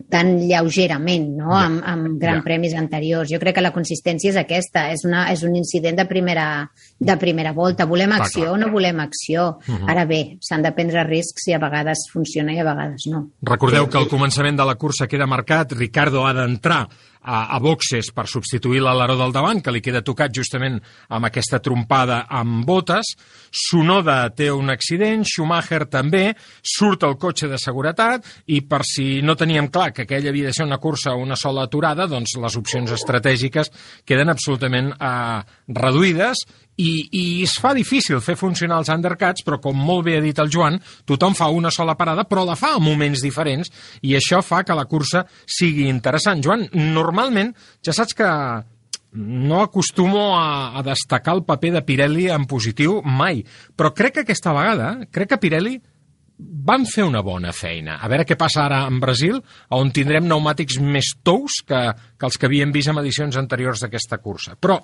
tan 0.09 0.37
lleugerament, 0.47 1.29
no?, 1.37 1.51
Ja. 1.51 1.65
amb, 1.65 1.81
amb 1.85 2.19
gran 2.19 2.35
Ja. 2.37 2.43
premis 2.43 2.73
anteriors. 2.75 3.29
Jo 3.31 3.39
crec 3.39 3.55
que 3.55 3.61
la 3.61 3.73
consistència 3.73 4.29
és 4.29 4.35
aquesta, 4.37 4.91
és, 4.91 5.03
una, 5.05 5.31
és 5.31 5.41
un 5.43 5.55
incident 5.55 5.97
de 5.97 6.05
primera, 6.05 6.69
de 6.99 7.17
primera 7.17 7.53
volta. 7.53 7.85
Volem 7.85 8.11
acció 8.11 8.51
o 8.53 8.57
no 8.57 8.69
volem 8.71 8.99
acció? 8.99 9.57
Mhm. 9.67 9.89
Ara 9.89 10.05
bé, 10.05 10.37
s'han 10.41 10.61
de 10.61 10.71
prendre 10.73 11.03
riscs 11.05 11.47
i 11.47 11.53
a 11.53 11.59
vegades 11.59 12.07
funciona 12.11 12.53
i 12.53 12.59
a 12.59 12.63
vegades 12.63 13.07
no. 13.07 13.29
Recordeu 13.41 13.89
que 13.89 13.97
al 13.97 14.07
començament 14.07 14.57
de 14.57 14.65
la 14.65 14.75
cursa 14.75 15.07
queda 15.07 15.25
marcat, 15.25 15.71
Ricardo 15.73 16.25
ha 16.27 16.33
d'entrar 16.33 16.87
a, 17.25 17.41
a 17.55 17.59
boxes 17.59 18.11
per 18.15 18.27
substituir 18.29 18.83
l'aleró 18.85 19.17
del 19.19 19.33
davant, 19.33 19.61
que 19.65 19.73
li 19.73 19.81
queda 19.83 20.03
tocat 20.05 20.33
justament 20.35 20.77
amb 21.09 21.27
aquesta 21.27 21.59
trompada 21.63 22.25
amb 22.29 22.63
botes. 22.67 23.15
Sonoda 23.49 24.29
té 24.35 24.51
un 24.53 24.69
accident, 24.69 25.25
Schumacher 25.25 25.85
també, 25.91 26.27
surt 26.61 27.05
el 27.07 27.17
cotxe 27.21 27.49
de 27.51 27.59
seguretat 27.61 28.29
i 28.53 28.61
per 28.69 28.83
si 28.87 29.21
no 29.25 29.37
teníem 29.39 29.71
clar 29.73 29.91
que 29.95 30.05
aquella 30.05 30.29
havia 30.29 30.51
de 30.51 30.55
ser 30.55 30.67
una 30.67 30.79
cursa 30.81 31.15
o 31.15 31.23
una 31.23 31.37
sola 31.39 31.65
aturada, 31.65 32.07
doncs 32.07 32.37
les 32.41 32.59
opcions 32.59 32.93
estratègiques 32.93 33.71
queden 34.05 34.29
absolutament 34.29 34.93
eh, 34.93 35.41
reduïdes 35.73 36.45
i, 36.77 36.91
i 37.11 37.23
es 37.45 37.55
fa 37.61 37.73
difícil 37.75 38.21
fer 38.23 38.35
funcionar 38.39 38.81
els 38.81 38.91
undercuts, 38.91 39.45
però 39.45 39.59
com 39.63 39.77
molt 39.77 40.05
bé 40.07 40.17
ha 40.17 40.23
dit 40.23 40.39
el 40.41 40.51
Joan, 40.51 40.77
tothom 41.07 41.35
fa 41.37 41.49
una 41.53 41.71
sola 41.71 41.95
parada, 41.99 42.27
però 42.27 42.45
la 42.47 42.57
fa 42.59 42.75
en 42.75 42.83
moments 42.83 43.23
diferents, 43.23 43.71
i 44.03 44.15
això 44.17 44.41
fa 44.43 44.63
que 44.67 44.77
la 44.77 44.87
cursa 44.91 45.25
sigui 45.45 45.89
interessant. 45.89 46.43
Joan, 46.43 46.67
normalment, 46.73 47.53
ja 47.85 47.95
saps 47.95 48.17
que 48.17 48.29
no 49.15 49.61
acostumo 49.63 50.35
a, 50.35 50.77
a 50.77 50.83
destacar 50.83 51.37
el 51.37 51.45
paper 51.47 51.71
de 51.77 51.83
Pirelli 51.87 52.29
en 52.33 52.47
positiu 52.51 52.99
mai, 53.07 53.45
però 53.75 53.93
crec 53.95 54.17
que 54.17 54.25
aquesta 54.25 54.53
vegada, 54.55 54.95
crec 55.11 55.31
que 55.31 55.43
Pirelli 55.45 55.77
van 56.37 56.83
fer 56.83 57.05
una 57.07 57.21
bona 57.23 57.53
feina. 57.55 57.95
A 58.03 58.09
veure 58.11 58.25
què 58.27 58.35
passa 58.35 58.65
ara 58.65 58.81
en 58.89 58.99
Brasil, 58.99 59.37
on 59.77 59.91
tindrem 59.95 60.25
pneumàtics 60.27 60.81
més 60.83 61.13
tous 61.23 61.61
que, 61.67 61.81
que 62.19 62.27
els 62.27 62.35
que 62.35 62.49
havíem 62.49 62.73
vist 62.75 62.91
en 62.91 62.99
edicions 62.99 63.37
anteriors 63.39 63.85
d'aquesta 63.85 64.19
cursa. 64.19 64.57
Però 64.59 64.81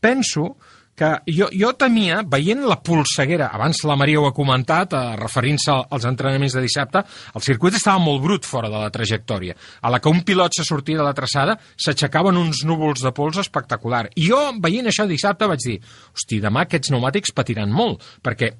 penso 0.00 0.58
que 0.96 1.10
jo, 1.32 1.48
jo 1.52 1.70
temia, 1.80 2.20
veient 2.28 2.64
la 2.68 2.76
polseguera, 2.84 3.48
abans 3.56 3.82
la 3.88 3.96
Maria 3.96 4.20
ho 4.20 4.26
ha 4.28 4.34
comentat, 4.36 4.92
eh, 4.96 5.14
referint-se 5.20 5.72
als 5.72 6.06
entrenaments 6.08 6.56
de 6.56 6.64
dissabte, 6.64 7.04
el 7.34 7.44
circuit 7.44 7.76
estava 7.78 8.02
molt 8.02 8.22
brut 8.24 8.48
fora 8.48 8.68
de 8.68 8.82
la 8.82 8.90
trajectòria. 8.92 9.56
A 9.80 9.90
la 9.90 10.00
que 10.00 10.12
un 10.12 10.20
pilot 10.26 10.58
se 10.58 10.66
sortia 10.68 10.98
de 10.98 11.06
la 11.06 11.14
traçada, 11.16 11.56
s'aixecaven 11.76 12.36
uns 12.36 12.64
núvols 12.68 13.00
de 13.04 13.14
pols 13.16 13.40
espectacular. 13.40 14.08
I 14.16 14.28
jo, 14.28 14.42
veient 14.60 14.90
això 14.90 15.06
dissabte, 15.08 15.48
vaig 15.48 15.64
dir, 15.64 15.78
hosti, 16.12 16.40
demà 16.40 16.66
aquests 16.66 16.92
pneumàtics 16.92 17.32
patiran 17.32 17.72
molt, 17.72 18.04
perquè 18.22 18.52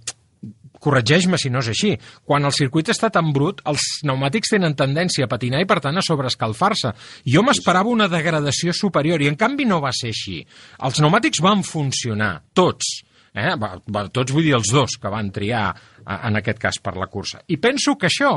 corregeix-me 0.80 1.38
si 1.38 1.52
no 1.52 1.60
és 1.62 1.70
així. 1.72 1.92
Quan 2.26 2.48
el 2.48 2.54
circuit 2.56 2.90
està 2.92 3.10
tan 3.12 3.30
brut, 3.36 3.60
els 3.70 3.84
pneumàtics 4.02 4.54
tenen 4.56 4.76
tendència 4.78 5.26
a 5.26 5.30
patinar 5.30 5.60
i, 5.62 5.68
per 5.68 5.80
tant, 5.84 6.00
a 6.00 6.04
sobreescalfar-se. 6.04 6.94
Jo 7.28 7.44
m'esperava 7.46 7.92
una 7.92 8.08
degradació 8.10 8.74
superior 8.76 9.22
i, 9.22 9.28
en 9.30 9.38
canvi, 9.40 9.68
no 9.68 9.82
va 9.84 9.92
ser 9.96 10.14
així. 10.14 10.40
Els 10.80 11.00
pneumàtics 11.00 11.42
van 11.44 11.64
funcionar, 11.66 12.32
tots. 12.56 13.00
Eh? 13.30 13.54
Tots 14.10 14.32
vull 14.34 14.48
dir 14.48 14.56
els 14.58 14.72
dos 14.74 14.96
que 15.00 15.12
van 15.12 15.30
triar 15.34 15.68
en 16.10 16.40
aquest 16.40 16.58
cas 16.58 16.80
per 16.82 16.96
la 16.98 17.10
cursa. 17.12 17.44
I 17.46 17.60
penso 17.62 17.94
que 18.00 18.08
això 18.10 18.32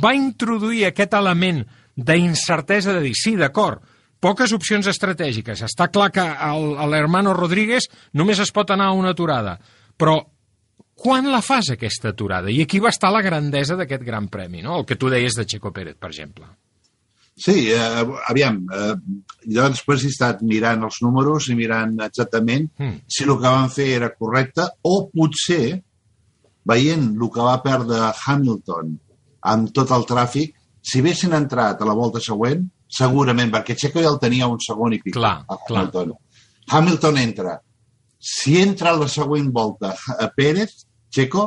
va 0.00 0.14
introduir 0.16 0.86
aquest 0.88 1.12
element 1.18 1.64
d'incertesa 1.94 2.94
de 2.96 3.02
dir, 3.04 3.12
sí, 3.18 3.34
d'acord, 3.36 3.82
poques 4.24 4.54
opcions 4.56 4.86
estratègiques. 4.88 5.60
Està 5.66 5.90
clar 5.92 6.10
que 6.14 6.24
l'hermano 6.88 7.34
Rodríguez 7.36 7.90
només 8.16 8.40
es 8.40 8.52
pot 8.54 8.72
anar 8.72 8.88
a 8.90 8.96
una 8.96 9.12
aturada, 9.12 9.58
però 10.00 10.16
quan 10.94 11.30
la 11.30 11.42
fas, 11.42 11.72
aquesta 11.74 12.12
aturada? 12.14 12.50
I 12.50 12.62
aquí 12.64 12.80
va 12.82 12.92
estar 12.94 13.10
la 13.12 13.22
grandesa 13.22 13.76
d'aquest 13.78 14.04
gran 14.06 14.28
premi, 14.32 14.62
no? 14.62 14.78
el 14.80 14.86
que 14.86 14.96
tu 14.96 15.10
deies 15.10 15.34
de 15.34 15.46
Checo 15.46 15.72
Pérez, 15.72 15.96
per 15.98 16.10
exemple. 16.12 16.46
Sí, 17.34 17.72
eh, 17.74 18.04
aviam, 18.30 18.60
eh, 18.70 18.92
jo 19.50 19.64
després 19.66 20.04
he 20.04 20.10
estat 20.12 20.42
mirant 20.46 20.84
els 20.86 21.00
números 21.02 21.48
i 21.50 21.56
mirant 21.58 21.96
exactament 22.06 22.68
mm. 22.78 23.00
si 23.10 23.26
el 23.26 23.34
que 23.34 23.50
van 23.56 23.72
fer 23.74 23.88
era 23.96 24.12
correcte 24.14 24.68
o 24.86 25.08
potser, 25.10 25.80
veient 26.64 27.08
el 27.10 27.32
que 27.34 27.48
va 27.48 27.56
perdre 27.64 28.12
Hamilton 28.14 28.94
amb 29.50 29.74
tot 29.74 29.90
el 29.92 30.06
tràfic, 30.08 30.54
si 30.84 31.02
haguessin 31.02 31.34
entrat 31.36 31.82
a 31.82 31.88
la 31.88 31.96
volta 31.98 32.22
següent, 32.22 32.62
segurament, 32.86 33.50
perquè 33.52 33.74
Checo 33.76 34.02
ja 34.04 34.12
el 34.12 34.20
tenia 34.22 34.48
un 34.48 34.60
segon 34.62 34.94
i 34.94 35.00
pic. 35.02 35.16
Clar, 35.16 35.40
a 35.42 35.58
Hamilton. 35.58 36.14
Clar. 36.14 36.78
Hamilton 36.78 37.20
entra. 37.20 37.58
Si 38.24 38.56
entra 38.56 38.94
a 38.94 38.96
la 38.96 39.08
següent 39.12 39.50
volta 39.52 39.92
a 39.92 40.30
Pérez, 40.32 40.86
Checo, 41.12 41.44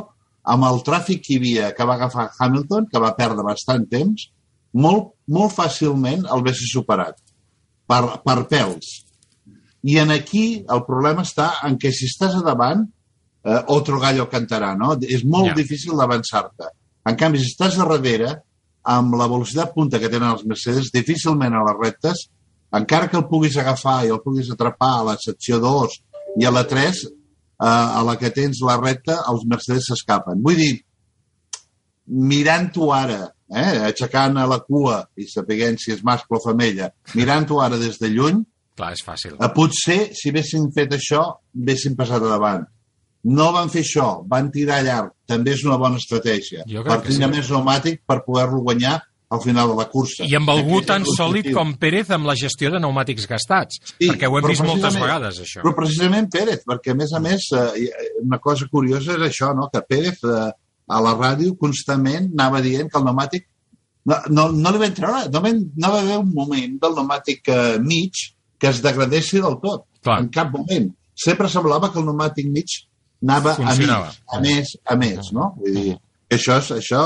amb 0.48 0.66
el 0.68 0.78
tràfic 0.86 1.24
que 1.24 1.34
hi 1.34 1.38
havia 1.40 1.72
que 1.74 1.86
va 1.88 1.96
agafar 1.98 2.28
Hamilton, 2.38 2.86
que 2.92 3.02
va 3.02 3.16
perdre 3.18 3.44
bastant 3.46 3.88
temps, 3.90 4.28
molt, 4.84 5.10
molt 5.26 5.56
fàcilment 5.56 6.28
el 6.34 6.44
vés 6.46 6.62
superat 6.70 7.18
per, 7.90 8.02
per 8.22 8.38
pèls. 8.52 8.92
I 9.90 9.98
en 10.04 10.14
aquí 10.14 10.44
el 10.70 10.84
problema 10.86 11.26
està 11.26 11.50
en 11.66 11.76
que 11.82 11.90
si 11.94 12.06
estàs 12.06 12.38
a 12.38 12.44
davant, 12.46 12.86
eh, 13.42 13.60
otro 13.74 13.98
gallo 13.98 14.28
cantarà, 14.30 14.74
no? 14.78 14.94
És 15.02 15.24
molt 15.24 15.50
yeah. 15.50 15.58
difícil 15.58 15.98
d'avançar-te. 15.98 16.70
En 17.08 17.18
canvi, 17.18 17.42
si 17.42 17.50
estàs 17.50 17.78
a 17.78 17.86
darrere, 17.88 18.36
amb 18.88 19.18
la 19.18 19.28
velocitat 19.28 19.74
punta 19.74 19.98
que 19.98 20.10
tenen 20.12 20.30
els 20.30 20.46
Mercedes, 20.46 20.92
difícilment 20.94 21.54
a 21.54 21.64
les 21.66 21.78
rectes, 21.82 22.28
encara 22.78 23.08
que 23.08 23.16
el 23.18 23.26
puguis 23.28 23.56
agafar 23.56 24.02
i 24.04 24.12
el 24.12 24.20
puguis 24.24 24.50
atrapar 24.52 24.98
a 24.98 25.06
la 25.10 25.16
secció 25.20 25.58
2 25.62 25.96
i 26.36 26.44
a 26.44 26.52
la 26.52 26.64
3, 26.68 27.00
eh, 27.06 27.64
a 27.64 28.02
la 28.06 28.18
que 28.20 28.30
tens 28.34 28.60
la 28.66 28.76
recta, 28.80 29.22
els 29.32 29.46
Mercedes 29.48 29.88
s'escapen. 29.90 30.42
Vull 30.44 30.60
dir, 30.60 30.74
mirant-ho 32.08 32.92
ara, 32.92 33.22
eh, 33.48 33.88
aixecant 33.88 34.36
a 34.36 34.46
la 34.46 34.60
cua 34.64 35.02
i 35.16 35.28
sapiguent 35.28 35.80
si 35.80 35.92
és 35.96 36.04
mascle 36.04 36.38
o 36.38 36.44
femella, 36.44 36.92
mirant-ho 37.14 37.60
ara 37.64 37.80
des 37.80 38.00
de 38.00 38.12
lluny, 38.12 38.44
Clar, 38.78 38.92
és 38.94 39.02
fàcil. 39.02 39.34
Eh, 39.34 39.50
potser, 39.54 39.98
si 40.14 40.30
haguessin 40.30 40.68
fet 40.74 40.92
això, 40.94 41.22
haguessin 41.58 41.96
passat 41.98 42.22
a 42.22 42.28
davant. 42.30 42.66
No 43.34 43.48
van 43.52 43.70
fer 43.72 43.82
això, 43.82 44.06
van 44.30 44.52
tirar 44.54 44.84
llarg. 44.86 45.10
També 45.26 45.56
és 45.56 45.64
una 45.66 45.78
bona 45.82 45.98
estratègia. 45.98 46.62
Per 46.62 46.98
tenir 47.02 47.24
sí. 47.24 47.30
més 47.32 47.48
pneumàtic 47.50 48.04
per 48.06 48.20
poder-lo 48.26 48.62
guanyar 48.68 49.00
al 49.28 49.42
final 49.42 49.68
de 49.68 49.74
la 49.76 49.86
cursa. 49.92 50.24
I 50.24 50.36
amb 50.38 50.48
algú 50.52 50.80
tan 50.88 51.04
sòlid 51.04 51.50
com 51.56 51.74
Pérez 51.80 52.08
amb 52.14 52.28
la 52.28 52.36
gestió 52.38 52.70
de 52.72 52.80
pneumàtics 52.80 53.26
gastats, 53.28 53.82
sí, 53.90 54.06
perquè 54.06 54.28
ho 54.28 54.38
hem 54.38 54.48
vist 54.48 54.64
moltes 54.64 54.96
vegades, 54.96 55.42
això. 55.44 55.60
Però 55.64 55.74
precisament 55.76 56.30
Pérez, 56.32 56.64
perquè 56.68 56.94
a 56.94 56.98
més 56.98 57.12
a 57.12 57.20
més, 57.20 57.50
eh, 57.52 58.08
una 58.22 58.40
cosa 58.40 58.68
curiosa 58.72 59.18
és 59.18 59.26
això, 59.28 59.52
no? 59.56 59.68
que 59.72 59.84
Pérez 59.84 60.24
eh, 60.24 60.48
a 60.88 61.02
la 61.04 61.14
ràdio 61.18 61.58
constantment 61.60 62.32
anava 62.32 62.64
dient 62.64 62.88
que 62.88 63.00
el 63.00 63.04
pneumàtic 63.04 63.46
no, 64.08 64.16
no, 64.32 64.48
no 64.56 64.72
li 64.72 64.80
vam 64.80 64.96
treure, 64.96 65.22
no, 65.34 65.42
no 65.44 65.92
va 65.92 66.00
haver 66.00 66.18
un 66.22 66.32
moment 66.32 66.80
del 66.80 66.96
pneumàtic 66.96 67.52
eh, 67.52 67.78
mig 67.84 68.24
que 68.58 68.72
es 68.72 68.80
degradessi 68.82 69.42
del 69.44 69.60
tot, 69.62 69.84
Clar. 70.02 70.22
en 70.22 70.32
cap 70.32 70.50
moment. 70.54 70.88
Sempre 71.18 71.50
semblava 71.52 71.92
que 71.92 72.00
el 72.00 72.08
pneumàtic 72.08 72.48
mig 72.48 72.80
anava 73.20 73.58
a 73.60 73.74
més, 73.76 74.20
a 74.32 74.40
més, 74.40 74.76
a 74.88 74.96
més, 74.96 75.32
no? 75.36 75.52
Vull 75.60 75.76
dir, 75.76 75.96
que 76.30 76.38
això, 76.38 76.62
és, 76.62 76.72
això 76.80 77.04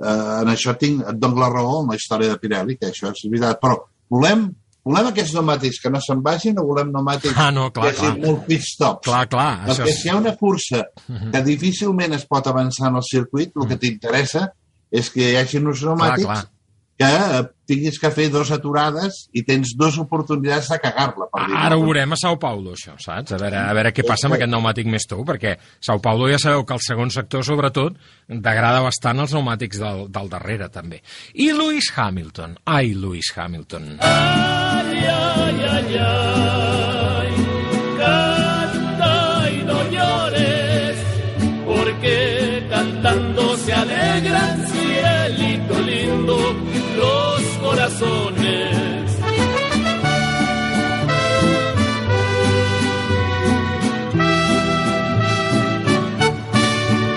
eh, 0.00 0.40
en 0.40 0.50
això 0.52 0.76
tinc, 0.78 1.04
et 1.08 1.20
dono 1.20 1.40
la 1.42 1.50
raó 1.52 1.80
amb 1.80 1.94
la 1.94 2.00
història 2.00 2.32
de 2.32 2.40
Pirelli, 2.42 2.78
que 2.80 2.90
això 2.90 3.12
és 3.12 3.24
veritat, 3.28 3.60
però 3.62 3.78
volem 4.12 4.48
volem 4.82 5.12
aquests 5.12 5.30
pneumàtics 5.36 5.78
que 5.78 5.90
no 5.94 6.00
se'n 6.02 6.22
vagin 6.24 6.56
o 6.58 6.64
volem 6.66 6.88
pneumàtics 6.90 7.36
ah, 7.38 7.52
no, 7.54 7.68
clar, 7.74 7.92
que 7.92 8.00
siguin 8.00 8.24
molt 8.24 8.48
pit 8.48 8.64
stops? 8.66 9.06
Clar, 9.06 9.26
clar. 9.30 9.50
Perquè 9.68 9.84
això 9.86 9.98
si 9.98 10.08
hi 10.08 10.10
ha 10.10 10.16
una 10.18 10.32
cursa 10.40 10.80
que 11.06 11.44
difícilment 11.46 12.16
es 12.18 12.26
pot 12.26 12.48
avançar 12.50 12.88
en 12.90 12.98
el 12.98 13.06
circuit, 13.06 13.54
el 13.54 13.70
que 13.70 13.78
t'interessa 13.84 14.48
és 14.90 15.12
que 15.12 15.30
hi 15.30 15.38
hagi 15.38 15.62
uns 15.62 15.84
pneumàtics 15.84 16.26
clar, 16.26 16.40
clar 16.40 16.61
que 17.02 17.38
eh, 17.38 17.42
tinguis 17.72 17.98
que 18.00 18.10
fer 18.14 18.28
dues 18.32 18.50
aturades 18.54 19.18
i 19.36 19.44
tens 19.46 19.74
dues 19.78 19.98
oportunitats 20.02 20.70
de 20.72 20.78
cagar-la. 20.82 21.28
Ara 21.62 21.76
ho 21.78 21.84
veurem 21.84 22.14
a 22.14 22.18
Sao 22.20 22.38
Paulo, 22.42 22.76
això, 22.76 22.96
saps? 23.02 23.34
A 23.34 23.40
veure, 23.42 23.58
a 23.60 23.76
veure 23.76 23.92
què 23.94 24.06
passa 24.06 24.28
amb 24.28 24.38
aquest 24.38 24.50
pneumàtic 24.50 24.90
més 24.92 25.06
tou, 25.10 25.24
perquè 25.28 25.56
Sao 25.80 26.00
Paulo 26.04 26.30
ja 26.30 26.40
sabeu 26.42 26.66
que 26.68 26.76
el 26.78 26.84
segon 26.84 27.12
sector, 27.14 27.44
sobretot, 27.46 28.00
degrada 28.28 28.82
bastant 28.84 29.22
els 29.24 29.34
pneumàtics 29.34 29.82
del, 29.82 30.06
del 30.12 30.32
darrere, 30.32 30.70
també. 30.72 31.02
I 31.34 31.52
Lewis 31.56 31.92
Hamilton. 31.96 32.58
Ai, 32.64 32.94
Lewis 32.94 33.32
Hamilton. 33.36 33.96
Ai, 34.00 35.06
ai, 35.06 35.56
ai, 35.76 35.96
ai, 35.98 36.61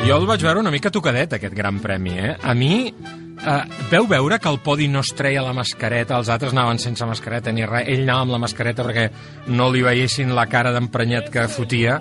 Jo 0.05 0.19
el 0.21 0.27
vaig 0.29 0.43
veure 0.45 0.61
una 0.61 0.69
mica 0.69 0.91
tocadet, 0.93 1.31
aquest 1.33 1.53
gran 1.57 1.79
premi, 1.81 2.11
eh? 2.21 2.35
A 2.45 2.53
mi, 2.53 2.75
eh, 2.93 3.53
veu 3.89 4.05
veure 4.05 4.37
que 4.37 4.51
el 4.51 4.59
podi 4.61 4.85
no 4.87 4.99
es 5.01 5.09
treia 5.17 5.41
la 5.41 5.53
mascareta, 5.57 6.19
els 6.19 6.29
altres 6.29 6.53
anaven 6.53 6.77
sense 6.77 7.07
mascareta 7.09 7.49
ni 7.51 7.65
res, 7.65 7.87
ell 7.89 8.03
anava 8.03 8.21
amb 8.27 8.35
la 8.35 8.39
mascareta 8.43 8.85
perquè 8.85 9.05
no 9.47 9.71
li 9.73 9.81
veiessin 9.81 10.35
la 10.37 10.45
cara 10.45 10.75
d'emprenyat 10.75 11.31
que 11.33 11.47
fotia. 11.49 11.95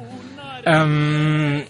Um, 0.69 1.63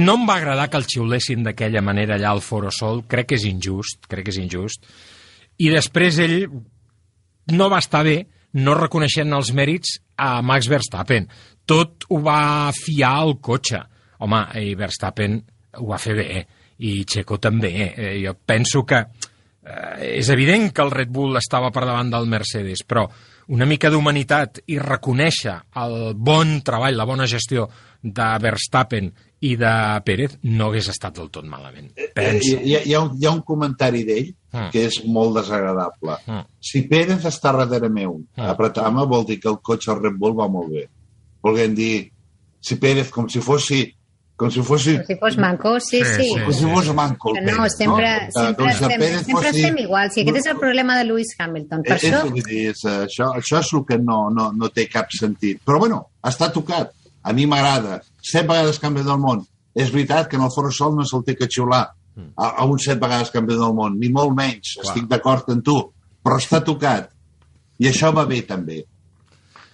no 0.00 0.14
em 0.16 0.24
va 0.30 0.38
agradar 0.40 0.70
que 0.72 0.80
el 0.80 0.88
xiulessin 0.88 1.44
d'aquella 1.44 1.84
manera 1.84 2.16
allà 2.16 2.32
al 2.32 2.40
Foro 2.40 2.72
Sol, 2.72 3.04
crec 3.04 3.28
que 3.28 3.36
és 3.36 3.44
injust, 3.50 4.08
crec 4.08 4.30
que 4.30 4.32
és 4.32 4.40
injust. 4.40 4.88
I 5.60 5.68
després 5.76 6.22
ell 6.24 6.38
no 7.52 7.68
va 7.68 7.84
estar 7.84 8.00
bé 8.08 8.22
no 8.56 8.80
reconeixent 8.80 9.36
els 9.36 9.52
mèrits 9.52 9.98
a 10.16 10.40
Max 10.40 10.72
Verstappen. 10.72 11.28
Tot 11.68 12.08
ho 12.08 12.24
va 12.24 12.72
fiar 12.72 13.12
al 13.20 13.36
cotxe. 13.44 13.84
Home, 14.24 14.42
i 14.60 14.74
Verstappen 14.78 15.38
ho 15.78 15.86
va 15.88 15.98
fer 16.02 16.14
bé, 16.18 16.28
i 16.84 17.02
Checo 17.04 17.38
també. 17.42 17.72
Eh, 17.94 18.12
jo 18.22 18.34
penso 18.46 18.84
que 18.86 18.98
eh, 18.98 20.18
és 20.18 20.30
evident 20.34 20.70
que 20.72 20.84
el 20.84 20.94
Red 20.94 21.10
Bull 21.14 21.38
estava 21.38 21.70
per 21.74 21.84
davant 21.86 22.10
del 22.12 22.28
Mercedes, 22.30 22.84
però 22.86 23.06
una 23.48 23.66
mica 23.66 23.90
d'humanitat 23.90 24.62
i 24.68 24.76
reconèixer 24.80 25.54
el 25.80 26.12
bon 26.14 26.58
treball, 26.64 26.98
la 26.98 27.06
bona 27.08 27.26
gestió 27.30 27.68
de 28.02 28.26
Verstappen 28.42 29.08
i 29.40 29.54
de 29.58 29.70
Pérez 30.04 30.36
no 30.50 30.68
hagués 30.68 30.90
estat 30.90 31.16
del 31.16 31.30
tot 31.34 31.46
malament. 31.46 31.92
Eh, 31.96 32.10
penso. 32.14 32.58
Hi, 32.58 32.76
hi, 32.82 32.94
ha, 32.94 33.00
un, 33.06 33.14
hi 33.18 33.26
ha 33.26 33.32
un 33.32 33.42
comentari 33.46 34.02
d'ell 34.06 34.32
mm. 34.32 34.68
que 34.74 34.84
és 34.88 35.00
molt 35.06 35.38
desagradable. 35.38 36.18
Mm. 36.26 36.44
Si 36.70 36.84
Pérez 36.90 37.26
està 37.30 37.54
darrere 37.54 37.90
meu 37.90 38.18
mm. 38.18 38.48
apretant-me, 38.52 39.06
vol 39.08 39.26
dir 39.28 39.38
que 39.42 39.50
el 39.52 39.60
cotxe 39.64 39.94
al 39.94 40.02
Red 40.02 40.18
Bull 40.18 40.36
va 40.38 40.50
molt 40.50 40.74
bé. 40.74 40.88
Volguem 41.44 41.76
dir, 41.78 41.94
si 42.60 42.76
Pérez, 42.82 43.12
com 43.14 43.30
si 43.30 43.40
fossi 43.44 43.84
com 44.38 44.50
si 44.54 44.62
fos... 44.62 44.84
Com 44.86 45.06
si 45.08 45.16
fos 45.18 45.36
manco, 45.42 45.72
sí, 45.82 45.98
sí. 46.06 46.28
Com 46.44 46.54
si 46.54 46.68
fos 46.70 46.88
manco. 46.94 47.32
El 47.34 47.42
Pérez, 47.42 47.56
no, 47.58 47.68
sempre, 47.74 48.10
no? 48.14 48.32
sempre, 48.36 48.68
si 48.68 48.84
estem, 48.84 49.00
Pérez 49.00 49.24
sempre 49.26 49.34
fossi... 49.34 49.62
estem 49.64 49.78
igual. 49.82 50.10
Si 50.14 50.22
aquest 50.22 50.38
és 50.38 50.50
el 50.52 50.60
problema 50.60 50.98
de 51.00 51.06
Lewis 51.08 51.32
Hamilton. 51.34 51.82
Per 51.88 51.96
és, 51.96 52.04
això... 52.06 52.20
És, 52.46 52.84
això, 52.92 53.30
això 53.40 53.58
és 53.58 53.72
el 53.74 53.82
que 53.88 53.98
no, 53.98 54.20
no, 54.30 54.52
no 54.54 54.70
té 54.70 54.84
cap 54.92 55.10
sentit. 55.10 55.58
Però 55.66 55.80
bueno, 55.82 55.98
està 56.30 56.52
tocat 56.54 56.92
a 57.26 57.34
mi 57.34 57.48
m'agrada, 57.50 57.98
set 58.22 58.46
vegades 58.46 58.78
campió 58.78 59.02
del 59.08 59.18
món. 59.18 59.42
És 59.74 59.90
veritat 59.94 60.30
que 60.30 60.38
en 60.38 60.44
el 60.46 60.52
Foro 60.54 60.70
Sol 60.74 60.94
no 60.94 61.06
se'l 61.06 61.24
té 61.26 61.34
que 61.38 61.48
xiular 61.50 61.82
mm. 62.14 62.28
a, 62.38 62.52
a 62.62 62.68
un 62.70 62.78
set 62.82 63.02
vegades 63.02 63.34
campió 63.34 63.58
del 63.58 63.74
món, 63.74 63.96
ni 63.98 64.12
molt 64.14 64.36
menys, 64.38 64.76
Clar. 64.76 64.86
estic 64.86 65.08
d'acord 65.10 65.50
amb 65.50 65.66
tu, 65.66 65.80
però 66.22 66.38
està 66.38 66.62
tocat. 66.62 67.10
I 67.82 67.90
això 67.90 68.12
va 68.14 68.22
bé, 68.30 68.44
també. 68.46 68.84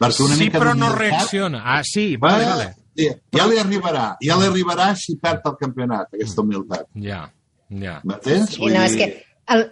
Perquè 0.00 0.24
una 0.24 0.40
sí, 0.40 0.48
mica 0.48 0.60
però 0.60 0.72
no 0.76 0.88
reacciona. 0.96 1.60
Ah, 1.76 1.82
sí, 1.84 2.14
vale, 2.20 2.48
vale. 2.48 2.70
Ja, 2.98 3.14
ja 3.34 3.46
li 3.50 3.60
arribarà, 3.62 4.04
ja 4.22 4.36
li 4.38 4.50
arribarà 4.50 4.92
si 4.98 5.16
perd 5.22 5.46
el 5.50 5.56
campionat, 5.60 6.12
aquesta 6.14 6.44
humilitat. 6.44 6.86
Ja, 7.06 7.24
ja. 7.70 7.98
M'entens? 8.04 8.54
Sí, 8.54 8.68
no, 8.70 8.84
és 8.84 8.94
que 8.98 9.08
el, 9.54 9.66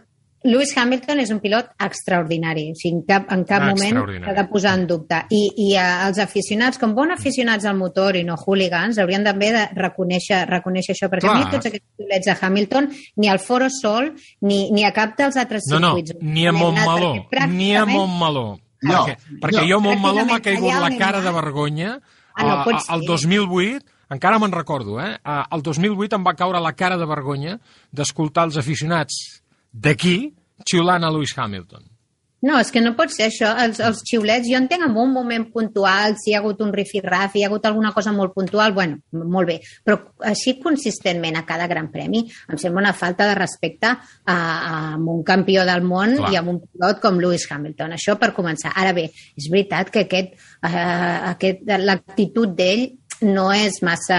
Lewis 0.44 0.72
Hamilton 0.76 1.20
és 1.22 1.30
un 1.30 1.38
pilot 1.42 1.68
extraordinari, 1.86 2.64
o 2.72 2.78
sigui, 2.78 2.98
en 2.98 3.02
cap, 3.06 3.28
en 3.30 3.44
cap 3.46 3.62
ah, 3.62 3.68
moment 3.70 4.00
s'ha 4.24 4.34
de 4.34 4.44
posar 4.50 4.72
en 4.78 4.86
dubte. 4.90 5.20
I, 5.30 5.42
i 5.64 5.68
eh, 5.78 5.84
els 6.08 6.18
aficionats, 6.22 6.80
com 6.82 6.96
bons 6.96 7.14
aficionats 7.14 7.66
al 7.68 7.78
motor 7.78 8.18
i 8.18 8.24
no 8.26 8.34
hooligans, 8.40 8.98
haurien 8.98 9.26
també 9.26 9.52
de 9.54 9.62
reconèixer, 9.78 10.42
reconèixer 10.50 10.96
això, 10.96 11.10
perquè 11.12 11.28
Clar. 11.28 11.36
a 11.36 11.44
mi 11.44 11.54
tots 11.54 11.70
aquests 11.70 12.02
pilets 12.02 12.30
de 12.30 12.36
Hamilton, 12.40 12.90
ni 13.22 13.30
al 13.30 13.38
Foro 13.42 13.70
Sol, 13.70 14.10
ni, 14.48 14.64
ni 14.74 14.86
a 14.88 14.90
cap 14.96 15.14
dels 15.20 15.38
altres 15.38 15.70
no, 15.70 15.78
circuits. 15.78 16.16
No, 16.18 16.32
ni 16.34 16.48
a 16.48 16.56
Montmeló, 16.56 17.14
ni 17.52 17.70
a 17.76 17.86
Montmeló. 17.86 18.48
No, 18.82 19.04
perquè, 19.06 19.38
perquè 19.44 19.60
no. 19.60 19.68
jo 19.68 19.78
a 19.78 19.86
Montmeló 19.86 20.26
m'ha 20.26 20.42
caigut 20.42 20.74
la 20.82 20.90
cara 20.98 21.22
de 21.22 21.36
vergonya 21.38 22.00
Ah, 22.34 22.42
no 22.44 22.52
a- 22.60 22.64
pot 22.64 22.80
ser. 22.80 22.94
el 22.94 23.06
2008, 23.06 23.84
encara 24.10 24.38
me'n 24.38 24.52
recordo, 24.52 25.00
eh? 25.00 25.18
A- 25.24 25.46
El 25.52 25.62
2008 25.62 26.16
em 26.16 26.24
va 26.26 26.34
caure 26.34 26.60
la 26.60 26.72
cara 26.74 26.96
de 26.98 27.06
vergonya 27.06 27.58
d'escoltar 27.92 28.44
els 28.48 28.56
aficionats 28.56 29.42
d'aquí 29.72 30.34
xiulant 30.68 31.04
a 31.04 31.10
Lewis 31.10 31.36
Hamilton. 31.36 31.84
No, 32.42 32.56
és 32.58 32.72
que 32.74 32.80
no 32.82 32.94
pot 32.98 33.12
ser 33.14 33.28
això. 33.28 33.52
Els, 33.62 33.78
els 33.78 34.00
xiulets, 34.08 34.48
jo 34.50 34.58
entenc 34.58 34.82
en 34.88 34.96
un 34.98 35.12
moment 35.14 35.44
puntual, 35.54 36.16
si 36.18 36.32
hi 36.32 36.34
ha 36.34 36.40
hagut 36.40 36.62
un 36.64 36.72
rifirraf, 36.74 37.36
hi 37.38 37.44
ha 37.44 37.50
hagut 37.50 37.68
alguna 37.68 37.92
cosa 37.94 38.10
molt 38.14 38.34
puntual, 38.34 38.74
bueno, 38.74 38.98
molt 39.12 39.46
bé. 39.46 39.58
Però 39.86 40.00
així 40.26 40.56
consistentment 40.62 41.38
a 41.38 41.44
cada 41.46 41.68
gran 41.70 41.92
premi 41.94 42.24
em 42.26 42.58
sembla 42.58 42.82
una 42.82 42.94
falta 42.98 43.28
de 43.30 43.36
respecte 43.38 43.92
a, 43.92 43.98
a 44.34 44.96
un 44.98 45.22
campió 45.22 45.62
del 45.68 45.86
món 45.86 46.16
Clar. 46.18 46.32
i 46.32 46.40
a 46.40 46.42
un 46.42 46.58
pilot 46.64 46.98
com 47.04 47.22
Lewis 47.22 47.46
Hamilton. 47.46 47.94
Això 47.94 48.18
per 48.18 48.32
començar. 48.34 48.74
Ara 48.74 48.90
bé, 48.96 49.06
és 49.38 49.46
veritat 49.52 49.94
que 49.94 50.02
aquest, 50.08 50.34
eh, 50.66 51.16
aquest, 51.30 51.62
l'actitud 51.86 52.58
d'ell 52.58 52.88
no 53.22 53.48
és 53.54 53.80
massa, 53.82 54.18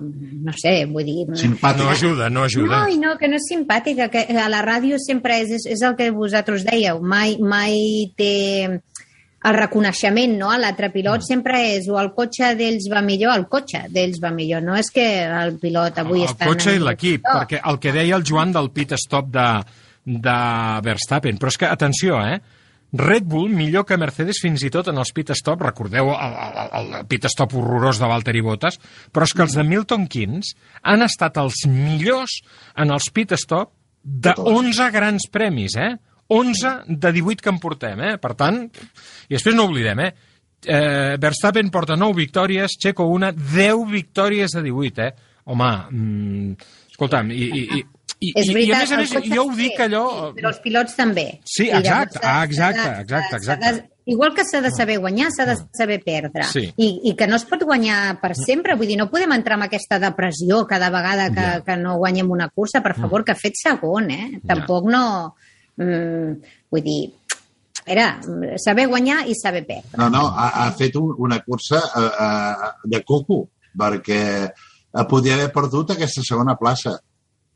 no 0.00 0.52
sé, 0.56 0.84
vull 0.90 1.04
dir... 1.06 1.26
Simpàtic. 1.38 1.82
No 1.82 1.90
ajuda, 1.90 2.28
no 2.30 2.44
ajuda. 2.46 2.82
No, 2.82 2.88
i 2.88 2.98
no, 3.00 3.16
que 3.20 3.28
no 3.30 3.36
és 3.40 3.48
simpàtica, 3.50 4.08
que 4.12 4.24
a 4.38 4.48
la 4.52 4.62
ràdio 4.64 4.98
sempre 5.02 5.40
és, 5.42 5.50
és, 5.58 5.66
és 5.76 5.82
el 5.86 5.96
que 5.98 6.10
vosaltres 6.14 6.64
dèieu, 6.68 7.00
mai, 7.02 7.36
mai 7.40 7.76
té 8.16 8.32
el 9.42 9.56
reconeixement, 9.58 10.36
no? 10.38 10.52
L'altre 10.54 10.92
pilot 10.94 11.18
Mm. 11.24 11.26
sempre 11.26 11.60
és 11.74 11.88
o 11.90 11.96
el 11.98 12.12
cotxe 12.14 12.52
d'ells 12.54 12.86
va 12.92 13.02
millor, 13.02 13.34
el 13.36 13.48
cotxe 13.50 13.84
d'ells 13.90 14.20
va 14.22 14.30
millor, 14.30 14.62
no 14.62 14.76
és 14.78 14.90
que 14.94 15.06
el 15.26 15.56
pilot 15.58 15.98
avui 15.98 16.22
el 16.22 16.28
està... 16.30 16.46
cotxe 16.46 16.76
i 16.76 16.78
l'equip, 16.78 17.22
No. 17.26 17.40
perquè 17.40 17.58
el 17.66 17.78
que 17.82 17.92
deia 17.92 18.14
el 18.16 18.22
Joan 18.24 18.52
del 18.54 18.70
pit 18.70 18.92
stop 18.94 19.32
de, 19.34 19.48
de 20.06 20.36
Verstappen, 20.86 21.38
però 21.42 21.50
és 21.50 21.58
que, 21.58 21.66
atenció, 21.66 22.20
eh? 22.22 22.38
Red 22.92 23.24
Bull 23.24 23.48
millor 23.48 23.86
que 23.88 23.96
Mercedes 23.96 24.42
fins 24.42 24.62
i 24.66 24.70
tot 24.72 24.90
en 24.92 25.00
els 25.00 25.12
pit 25.16 25.30
stop, 25.32 25.62
recordeu 25.64 26.10
el, 26.12 26.34
el, 26.36 26.90
el 27.00 27.06
pit 27.08 27.24
stop 27.32 27.54
horrorós 27.56 28.00
de 28.02 28.08
Valtteri 28.10 28.42
Bottas, 28.44 28.76
però 29.12 29.24
és 29.24 29.32
que 29.32 29.44
els 29.46 29.56
de 29.56 29.64
Milton 29.64 30.04
Keynes 30.12 30.52
han 30.84 31.04
estat 31.06 31.40
els 31.40 31.64
millors 31.70 32.42
en 32.76 32.92
els 32.92 33.08
pit 33.14 33.32
stop 33.40 33.72
de 34.02 34.34
11 34.36 34.90
grans 34.92 35.28
premis, 35.32 35.76
eh? 35.80 35.94
11 36.32 36.74
de 36.88 37.12
18 37.12 37.42
que 37.44 37.52
en 37.52 37.62
portem, 37.62 38.00
eh? 38.00 38.12
Per 38.20 38.34
tant, 38.36 38.60
i 39.28 39.34
després 39.34 39.56
no 39.56 39.68
oblidem, 39.70 40.04
eh? 40.04 40.12
eh 40.62 41.16
Verstappen 41.20 41.72
porta 41.72 41.96
9 41.96 42.16
victòries, 42.16 42.76
Checo 42.80 43.08
una, 43.08 43.32
10 43.32 43.86
victòries 43.90 44.52
de 44.52 44.62
18, 44.68 45.08
eh? 45.08 45.30
Home, 45.52 45.70
mm, 45.90 46.70
escolta'm, 46.92 47.32
i, 47.34 47.48
i, 47.48 47.62
i, 47.80 47.84
i, 48.22 48.32
És 48.38 48.46
i, 48.46 48.50
i 48.50 48.52
a 48.52 48.54
veritat, 48.54 48.82
més 48.82 48.92
a 48.92 48.98
més, 49.20 49.30
jo 49.34 49.44
ho 49.48 49.54
dic 49.58 49.80
allò... 49.82 50.02
Sí, 50.12 50.34
però 50.38 50.50
els 50.52 50.60
pilots 50.64 50.94
també. 50.98 51.24
Sí, 51.44 51.66
llavors 51.70 51.82
exacte, 51.88 52.20
s'ha- 52.20 52.32
ah, 52.32 52.44
exacte, 52.46 52.84
de- 52.88 53.00
exacte, 53.06 53.36
exacte. 53.40 53.72
de- 53.80 53.88
Igual 54.12 54.32
que 54.34 54.42
s'ha 54.42 54.58
de 54.64 54.70
saber 54.74 54.96
guanyar, 54.98 55.28
s'ha 55.30 55.44
de 55.46 55.54
saber 55.78 56.00
perdre. 56.02 56.42
Sí. 56.50 56.64
I, 56.76 56.86
I 57.06 57.12
que 57.14 57.26
no 57.30 57.36
es 57.38 57.44
pot 57.46 57.60
guanyar 57.62 58.16
per 58.20 58.32
sempre. 58.34 58.74
Vull 58.74 58.88
dir, 58.90 58.96
no 58.98 59.06
podem 59.12 59.30
entrar 59.36 59.54
en 59.60 59.62
aquesta 59.68 60.00
depressió 60.02 60.64
cada 60.66 60.88
vegada 60.90 61.28
que, 61.30 61.44
Ja. 61.52 61.60
que 61.62 61.76
no 61.78 61.92
guanyem 62.00 62.30
una 62.34 62.48
cursa. 62.50 62.80
Per 62.82 62.96
favor, 62.98 63.22
que 63.24 63.36
fet 63.38 63.54
segon, 63.60 64.10
eh? 64.10 64.40
Tampoc 64.46 64.88
no... 64.90 65.04
Mm, 65.78 66.32
vull 66.74 66.82
dir, 66.82 67.12
era 67.86 68.08
saber 68.64 68.88
guanyar 68.90 69.22
i 69.30 69.34
saber 69.38 69.62
perdre. 69.70 69.94
No, 69.98 70.10
no, 70.10 70.26
ha, 70.34 70.48
ha 70.64 70.66
fet 70.78 70.98
un, 70.98 71.14
una 71.22 71.38
cursa 71.46 71.78
uh, 71.78 72.02
uh, 72.10 72.72
de 72.90 73.00
coco, 73.06 73.44
perquè 73.78 74.20
eh, 74.50 75.06
podia 75.08 75.38
haver 75.38 75.52
perdut 75.54 75.94
aquesta 75.94 76.26
segona 76.26 76.58
plaça. 76.58 76.98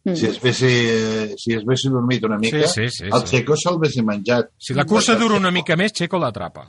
Mm. 0.06 0.14
Si 0.14 0.26
es 0.26 0.36
vesse, 0.40 1.34
si 1.36 1.52
es 1.56 1.64
vesse 1.66 1.88
dormit 1.90 2.22
una 2.24 2.36
mica, 2.38 2.60
Sí, 2.68 2.86
sí, 2.86 2.88
sí, 2.90 3.04
el 3.10 3.22
sí. 3.26 3.36
Checo 3.36 3.56
se'l 3.58 3.78
vesse 3.82 4.02
menjat. 4.06 4.52
Si 4.56 4.72
la 4.72 4.84
cursa 4.86 5.16
dura 5.18 5.34
una 5.34 5.50
mica 5.50 5.74
més, 5.76 5.92
Checo 5.92 6.16
l'atrapa. 6.22 6.68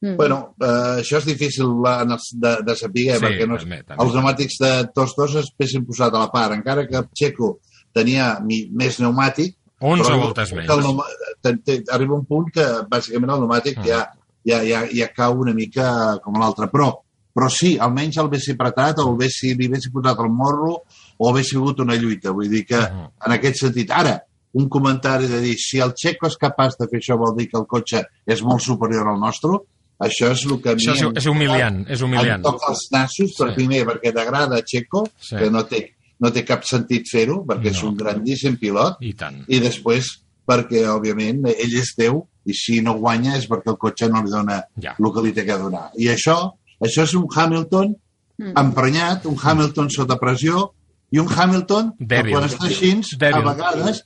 Mm. 0.00 0.14
Bueno, 0.16 0.54
eh, 0.60 1.00
això 1.02 1.18
és 1.18 1.24
difícil 1.26 1.66
de, 1.82 2.52
de 2.62 2.76
saber, 2.76 3.16
Sí, 3.16 3.24
perquè 3.24 3.46
no, 3.48 3.56
és- 3.56 3.62
també, 3.64 3.82
també. 3.82 4.02
els 4.04 4.12
pneumàtics 4.12 4.58
de 4.60 4.72
tots 4.94 5.14
dos 5.16 5.34
es 5.40 5.50
pessin 5.56 5.84
posat 5.84 6.14
a 6.14 6.18
la 6.20 6.30
part, 6.30 6.54
encara 6.54 6.86
que 6.86 7.02
Checo 7.12 7.58
tenia 7.92 8.38
mi, 8.44 8.68
més 8.72 9.00
pneumàtic, 9.00 9.56
11 9.80 10.04
però 10.06 10.20
voltes 10.22 10.52
el 10.52 10.58
menys. 10.58 11.02
te- 11.42 11.56
te- 11.64 11.82
arriba 11.92 12.14
un 12.14 12.24
punt 12.24 12.52
que 12.52 12.62
bàsicament 12.88 13.32
el 13.32 13.40
pneumàtic 13.42 13.78
Mm. 13.78 13.84
ja, 13.84 14.04
ja, 14.44 14.62
ja, 14.62 14.86
ja 14.92 15.08
cau 15.12 15.40
una 15.40 15.52
mica 15.54 16.18
com 16.22 16.34
l'altre, 16.38 16.68
però, 16.70 16.92
però 17.34 17.48
sí, 17.50 17.76
almenys 17.78 18.16
el 18.18 18.26
haguessi 18.26 18.52
apretat 18.52 18.98
o 19.00 19.08
el 19.08 19.14
haguessi, 19.16 19.54
li 19.56 19.66
haguessi 19.66 19.90
posat 19.90 20.18
el 20.20 20.30
morro 20.30 20.82
o 21.18 21.30
hagués 21.30 21.48
sigut 21.50 21.80
una 21.80 21.94
lluita, 21.96 22.30
vull 22.30 22.48
dir 22.50 22.64
que 22.66 22.76
en 22.78 23.32
aquest 23.32 23.56
sentit, 23.60 23.90
ara, 23.90 24.22
un 24.54 24.68
comentari 24.68 25.26
de 25.28 25.40
dir 25.40 25.54
si 25.58 25.78
el 25.78 25.92
Checo 25.94 26.26
és 26.26 26.36
capaç 26.40 26.76
de 26.78 26.86
fer 26.88 27.00
això 27.00 27.16
vol 27.18 27.34
dir 27.36 27.48
que 27.50 27.58
el 27.58 27.66
cotxe 27.66 28.02
és 28.26 28.42
molt 28.42 28.62
superior 28.62 29.08
al 29.08 29.18
nostre, 29.20 29.50
això 29.98 30.30
és 30.32 30.44
el 30.46 30.60
que 30.62 30.70
a 30.70 30.74
mi 30.74 30.82
Això 30.86 31.10
és, 31.10 31.16
és 31.22 31.26
humiliant, 31.26 31.84
és 31.88 32.00
humiliant. 32.02 32.38
em 32.40 32.42
toca 32.42 32.70
els 32.70 32.88
nassos, 32.92 33.34
per 33.38 33.48
Sí. 33.50 33.54
primer, 33.54 33.84
perquè 33.86 34.12
t'agrada 34.14 34.62
Checo, 34.64 35.06
Sí. 35.20 35.36
que 35.36 35.50
no 35.50 35.64
té, 35.66 35.92
no 36.20 36.30
té 36.32 36.44
cap 36.44 36.64
sentit 36.64 37.04
fer-ho, 37.10 37.44
perquè 37.44 37.68
és 37.70 37.82
No. 37.82 37.90
un 37.90 37.96
grandíssim 37.96 38.56
pilot, 38.58 38.96
I 39.00 39.12
tant. 39.14 39.44
i 39.48 39.60
després 39.60 40.06
perquè, 40.46 40.86
òbviament, 40.86 41.44
ell 41.48 41.74
és 41.74 41.94
Déu, 41.98 42.26
i 42.46 42.52
si 42.54 42.80
no 42.80 42.94
guanya 42.94 43.36
és 43.36 43.48
perquè 43.48 43.68
el 43.72 43.76
cotxe 43.76 44.08
no 44.08 44.22
li 44.22 44.30
dona 44.30 44.62
Ja. 44.80 44.94
el 44.98 45.12
que 45.12 45.22
li 45.22 45.32
té 45.32 45.44
que 45.44 45.58
donar. 45.58 45.90
I 45.98 46.06
això, 46.06 46.52
això 46.80 47.02
és 47.02 47.14
un 47.14 47.26
Hamilton 47.34 47.96
Mm. 48.38 48.52
emprenyat, 48.56 49.24
un 49.26 49.36
Hamilton 49.42 49.90
sota 49.90 50.16
pressió, 50.18 50.72
i 51.10 51.18
un 51.22 51.28
Hamilton 51.30 51.94
Dèbil. 51.98 52.32
que 52.32 52.38
quan 52.38 52.48
està 52.48 52.66
així, 52.66 52.92
Dèbil. 53.18 53.42
a 53.42 53.52
vegades 53.54 54.04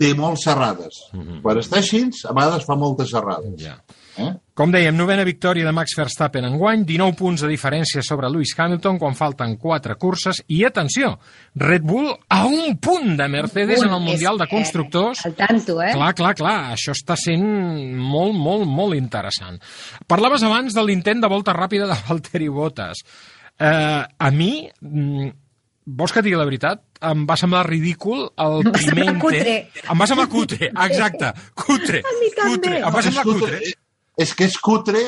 té 0.00 0.14
molt 0.16 0.40
serrades. 0.40 0.96
Mhm. 1.12 1.42
Quan 1.44 1.58
està 1.60 1.76
així, 1.76 2.06
a 2.24 2.32
vegades 2.32 2.64
fa 2.64 2.76
moltes 2.76 3.10
serrades. 3.10 3.52
Ja. 3.60 3.76
Eh? 4.16 4.30
Com 4.54 4.72
dèiem, 4.72 4.96
novena 4.96 5.22
victòria 5.24 5.64
de 5.64 5.72
Max 5.72 5.94
Verstappen 5.96 6.44
en 6.44 6.56
guany, 6.58 6.82
19 6.84 7.14
punts 7.16 7.40
de 7.44 7.48
diferència 7.48 8.02
sobre 8.04 8.28
Lewis 8.28 8.52
Hamilton 8.58 8.98
quan 8.98 9.14
falten 9.16 9.56
4 9.56 9.96
curses 10.00 10.42
i, 10.48 10.64
atenció, 10.64 11.18
Red 11.54 11.82
Bull 11.86 12.10
a 12.28 12.44
un 12.44 12.76
punt 12.82 13.16
de 13.16 13.28
Mercedes 13.28 13.82
en 13.82 13.92
el 13.92 14.00
Mundial 14.00 14.36
de 14.40 14.48
Constructors. 14.50 15.24
Al 15.24 15.34
tanto, 15.38 15.80
eh? 15.80 15.92
Clar, 15.94 16.14
clar, 16.14 16.34
clar, 16.34 16.58
això 16.74 16.92
està 16.96 17.16
sent 17.16 17.44
molt, 17.96 18.34
molt, 18.34 18.66
molt 18.66 18.98
interessant. 18.98 19.60
Parlaves 20.06 20.42
abans 20.42 20.74
de 20.74 20.84
l'intent 20.84 21.22
de 21.22 21.28
volta 21.28 21.54
ràpida 21.56 21.86
de 21.86 21.96
Valtteri 22.08 22.48
Bottas. 22.48 23.04
Eh, 23.60 24.02
a 24.18 24.30
mi, 24.32 24.68
mm, 24.80 25.28
vols 25.86 26.12
que 26.14 26.20
et 26.22 26.24
digui 26.24 26.38
la 26.38 26.46
veritat? 26.48 26.82
Em 27.00 27.26
va 27.28 27.36
semblar 27.36 27.66
ridícul 27.68 28.26
el 28.40 28.62
primer 28.72 29.04
intent. 29.06 29.20
cutre. 29.22 29.56
Em 29.90 30.00
va 30.00 30.06
semblar 30.08 30.28
cutre, 30.32 30.70
exacte, 30.88 31.32
cutre. 31.54 32.00
A 32.04 32.14
mi 32.20 32.30
també. 32.36 32.54
cutre. 32.54 32.78
Em 32.80 32.94
va 32.94 33.02
semblar 33.02 33.24
cutre. 33.28 33.60
És 34.20 34.34
que 34.36 34.44
és 34.48 34.56
cutre 34.60 35.02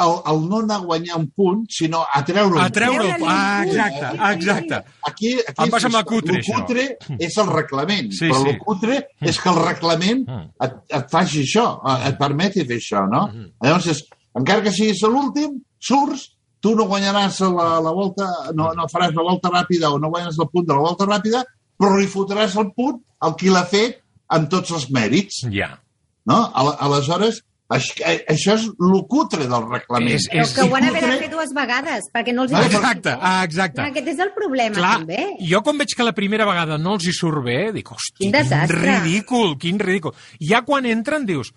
el, 0.00 0.12
el 0.30 0.42
no 0.48 0.58
anar 0.62 0.76
a 0.76 0.84
guanyar 0.86 1.16
un 1.18 1.26
punt, 1.34 1.64
sinó 1.68 2.04
a 2.14 2.20
treure 2.24 2.54
un 2.54 2.60
A 2.62 2.68
treure. 2.70 2.98
Treure-li 3.10 3.26
Ah, 3.26 3.62
punt. 3.64 3.70
exacte, 3.72 4.10
exacte. 4.34 4.80
Aquí, 5.08 5.32
aquí 5.40 5.64
Em 5.64 5.72
va 5.74 5.80
semblar 5.82 6.04
cutre, 6.06 6.36
el 6.36 6.42
això. 6.44 6.60
cutre 6.60 6.84
és 7.18 7.36
el 7.42 7.48
reglament, 7.50 8.12
Sí, 8.12 8.28
però 8.28 8.42
sí. 8.44 8.50
el 8.50 8.58
cutre 8.58 9.00
és 9.20 9.40
que 9.40 9.48
el 9.50 9.58
reglament 9.64 10.26
Mm. 10.28 10.50
et, 10.68 10.76
et 11.00 11.10
faci 11.10 11.42
això, 11.42 11.66
et 12.06 12.16
permeti 12.18 12.64
fer 12.64 12.76
això, 12.78 13.02
no? 13.10 13.24
Llavors, 13.64 13.86
és, 13.96 14.04
encara 14.36 14.62
que 14.62 14.70
siguis 14.72 15.02
l'últim, 15.02 15.58
surts, 15.80 16.28
tu 16.60 16.74
no 16.76 16.84
guanyaràs 16.86 17.40
la, 17.40 17.80
la 17.80 17.92
volta, 17.96 18.26
no, 18.54 18.72
no 18.76 18.86
faràs 18.92 19.14
la 19.16 19.22
volta 19.26 19.48
ràpida 19.48 19.90
o 19.92 19.98
no 19.98 20.10
guanyes 20.12 20.38
el 20.38 20.48
punt 20.52 20.66
de 20.68 20.74
la 20.74 20.80
volta 20.80 21.06
ràpida, 21.08 21.44
però 21.78 21.96
li 21.98 22.06
fotràs 22.06 22.56
el 22.60 22.72
punt 22.76 22.98
al 23.20 23.36
qui 23.36 23.48
l'ha 23.48 23.64
fet 23.64 24.02
amb 24.28 24.48
tots 24.52 24.70
els 24.70 24.90
mèrits, 24.90 25.46
Ja. 25.50 25.78
no? 26.26 26.50
Al- 26.54 26.76
Aleshores, 26.78 27.40
això, 27.70 28.04
això 28.28 28.54
és 28.58 28.66
el 28.68 29.00
cutre 29.08 29.46
del 29.48 29.64
reglament. 29.70 30.14
És- 30.18 30.28
Però 30.30 30.42
és- 30.44 30.52
que 30.54 30.60
ho 30.62 30.74
han 30.76 30.88
cutre- 30.88 31.00
de 31.10 31.18
fer 31.18 31.30
dues 31.30 31.52
vegades, 31.54 32.04
perquè 32.12 32.34
no 32.34 32.42
els 32.44 32.52
hi 32.52 32.56
surt 32.56 32.74
Exacte, 32.74 33.10
bé. 33.10 33.18
ah, 33.20 33.42
exacte. 33.44 33.80
Aquest 33.82 34.08
és 34.08 34.18
el 34.18 34.32
problema, 34.36 34.74
Clar, 34.76 34.98
també. 34.98 35.36
jo 35.40 35.62
quan 35.62 35.78
veig 35.78 35.94
que 35.96 36.02
la 36.04 36.12
primera 36.12 36.44
vegada 36.44 36.76
no 36.78 36.94
els 36.94 37.06
hi 37.06 37.12
surt 37.12 37.42
bé, 37.44 37.72
dic, 37.72 37.90
hosti, 37.90 38.18
Quin 38.18 38.32
desastre. 38.32 39.00
ridícul, 39.00 39.56
quin 39.58 39.78
ridícul. 39.78 40.12
Ja 40.40 40.62
quan 40.62 40.84
entren 40.86 41.24
dius, 41.26 41.52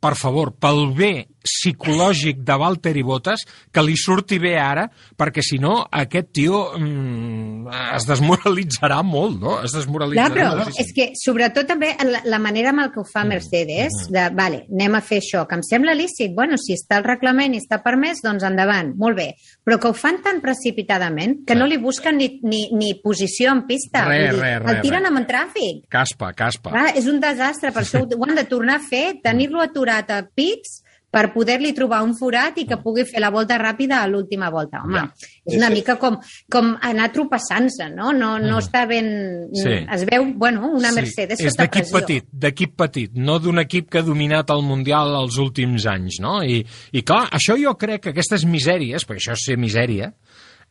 per 0.00 0.14
favor, 0.16 0.54
pel 0.54 0.94
bé 0.94 1.28
psicològic 1.48 2.42
de 2.46 2.56
Valtteri 2.60 3.02
Bottas, 3.06 3.44
que 3.72 3.84
li 3.84 3.96
surti 3.98 4.38
bé 4.42 4.54
ara, 4.60 4.86
perquè 4.88 5.42
si 5.44 5.58
no, 5.62 5.80
aquest 5.88 6.30
tio 6.36 6.62
mm, 6.76 7.68
es 7.96 8.06
desmoralitzarà 8.08 9.00
molt, 9.06 9.38
no? 9.40 9.56
Es 9.62 9.72
Clar, 9.72 9.82
desmoralitzarà 9.82 10.34
però 10.34 10.48
moltíssim. 10.58 10.84
és 10.84 10.92
que 10.96 11.08
sobretot 11.18 11.68
també 11.70 11.92
la, 12.04 12.22
la 12.28 12.40
manera 12.42 12.72
amb 12.74 12.84
el 12.84 12.92
que 12.94 13.02
ho 13.02 13.06
fa 13.08 13.24
Mercedes, 13.28 13.96
de, 14.12 14.28
vale, 14.36 14.64
anem 14.72 14.98
a 14.98 15.02
fer 15.04 15.20
això, 15.22 15.44
que 15.48 15.58
em 15.58 15.64
sembla 15.66 15.96
lícit, 15.98 16.34
bueno, 16.36 16.58
si 16.60 16.76
està 16.76 17.00
el 17.00 17.06
reglament 17.08 17.56
i 17.56 17.62
està 17.62 17.80
permès, 17.84 18.22
doncs 18.24 18.46
endavant, 18.46 18.92
molt 18.98 19.18
bé, 19.18 19.28
però 19.64 19.78
que 19.80 19.90
ho 19.90 19.96
fan 19.96 20.20
tan 20.24 20.42
precipitadament 20.44 21.42
que 21.48 21.56
no 21.58 21.68
li 21.68 21.80
busquen 21.80 22.18
ni, 22.20 22.30
ni, 22.42 22.66
ni 22.76 22.94
posició 23.02 23.54
en 23.54 23.64
pista. 23.68 24.04
Vull 24.08 24.18
dir, 24.18 24.34
res, 24.38 24.58
res, 24.64 24.74
el 24.74 24.82
tiren 24.84 25.08
amb 25.08 25.22
en 25.22 25.28
tràfic. 25.28 25.84
Caspa, 25.92 26.32
caspa. 26.36 26.74
Clar, 26.74 26.90
és 26.98 27.08
un 27.10 27.20
desastre, 27.22 27.72
per 27.74 27.84
això 27.84 28.04
ho, 28.04 28.10
ho 28.18 28.28
han 28.28 28.36
de 28.38 28.46
tornar 28.50 28.78
a 28.78 28.84
fer, 28.84 29.06
tenir-lo 29.28 29.62
aturat 29.64 30.10
a 30.14 30.22
pits 30.26 30.82
per 31.10 31.32
poder-li 31.32 31.70
trobar 31.72 32.02
un 32.04 32.10
forat 32.18 32.58
i 32.60 32.66
que 32.68 32.76
pugui 32.82 33.04
fer 33.08 33.20
la 33.22 33.30
volta 33.32 33.56
ràpida 33.56 34.02
a 34.02 34.06
l'última 34.06 34.50
volta. 34.52 34.82
Home, 34.84 34.98
Ja. 34.98 35.06
és 35.46 35.54
una 35.56 35.68
Sí, 35.68 35.72
sí. 35.72 35.78
mica 35.78 35.96
com, 35.98 36.18
com 36.50 36.76
anar 36.82 37.10
tropeçant-se, 37.12 37.88
no? 37.94 38.12
No, 38.12 38.38
no 38.38 38.58
està 38.58 38.86
ben... 38.86 39.08
Sí. 39.54 39.72
Es 39.94 40.04
veu, 40.04 40.26
bueno, 40.36 40.68
una 40.68 40.92
Mercedes 40.92 41.40
és 41.40 41.52
sota 41.54 41.62
d'equip 41.64 41.80
pressió. 41.88 41.98
petit, 42.00 42.24
d'equip 42.32 42.76
petit, 42.76 43.10
no 43.16 43.38
d'un 43.38 43.58
equip 43.58 43.88
que 43.88 43.98
ha 43.98 44.02
dominat 44.02 44.50
el 44.50 44.62
Mundial 44.62 45.14
els 45.22 45.38
últims 45.38 45.86
anys, 45.86 46.20
no? 46.20 46.42
I, 46.44 46.60
I 46.92 47.02
clar, 47.02 47.28
això 47.30 47.56
jo 47.56 47.72
crec 47.80 48.02
que 48.02 48.10
aquestes 48.10 48.44
misèries, 48.44 49.06
perquè 49.08 49.22
això 49.24 49.32
és 49.32 49.46
ser 49.46 49.56
misèria, 49.56 50.12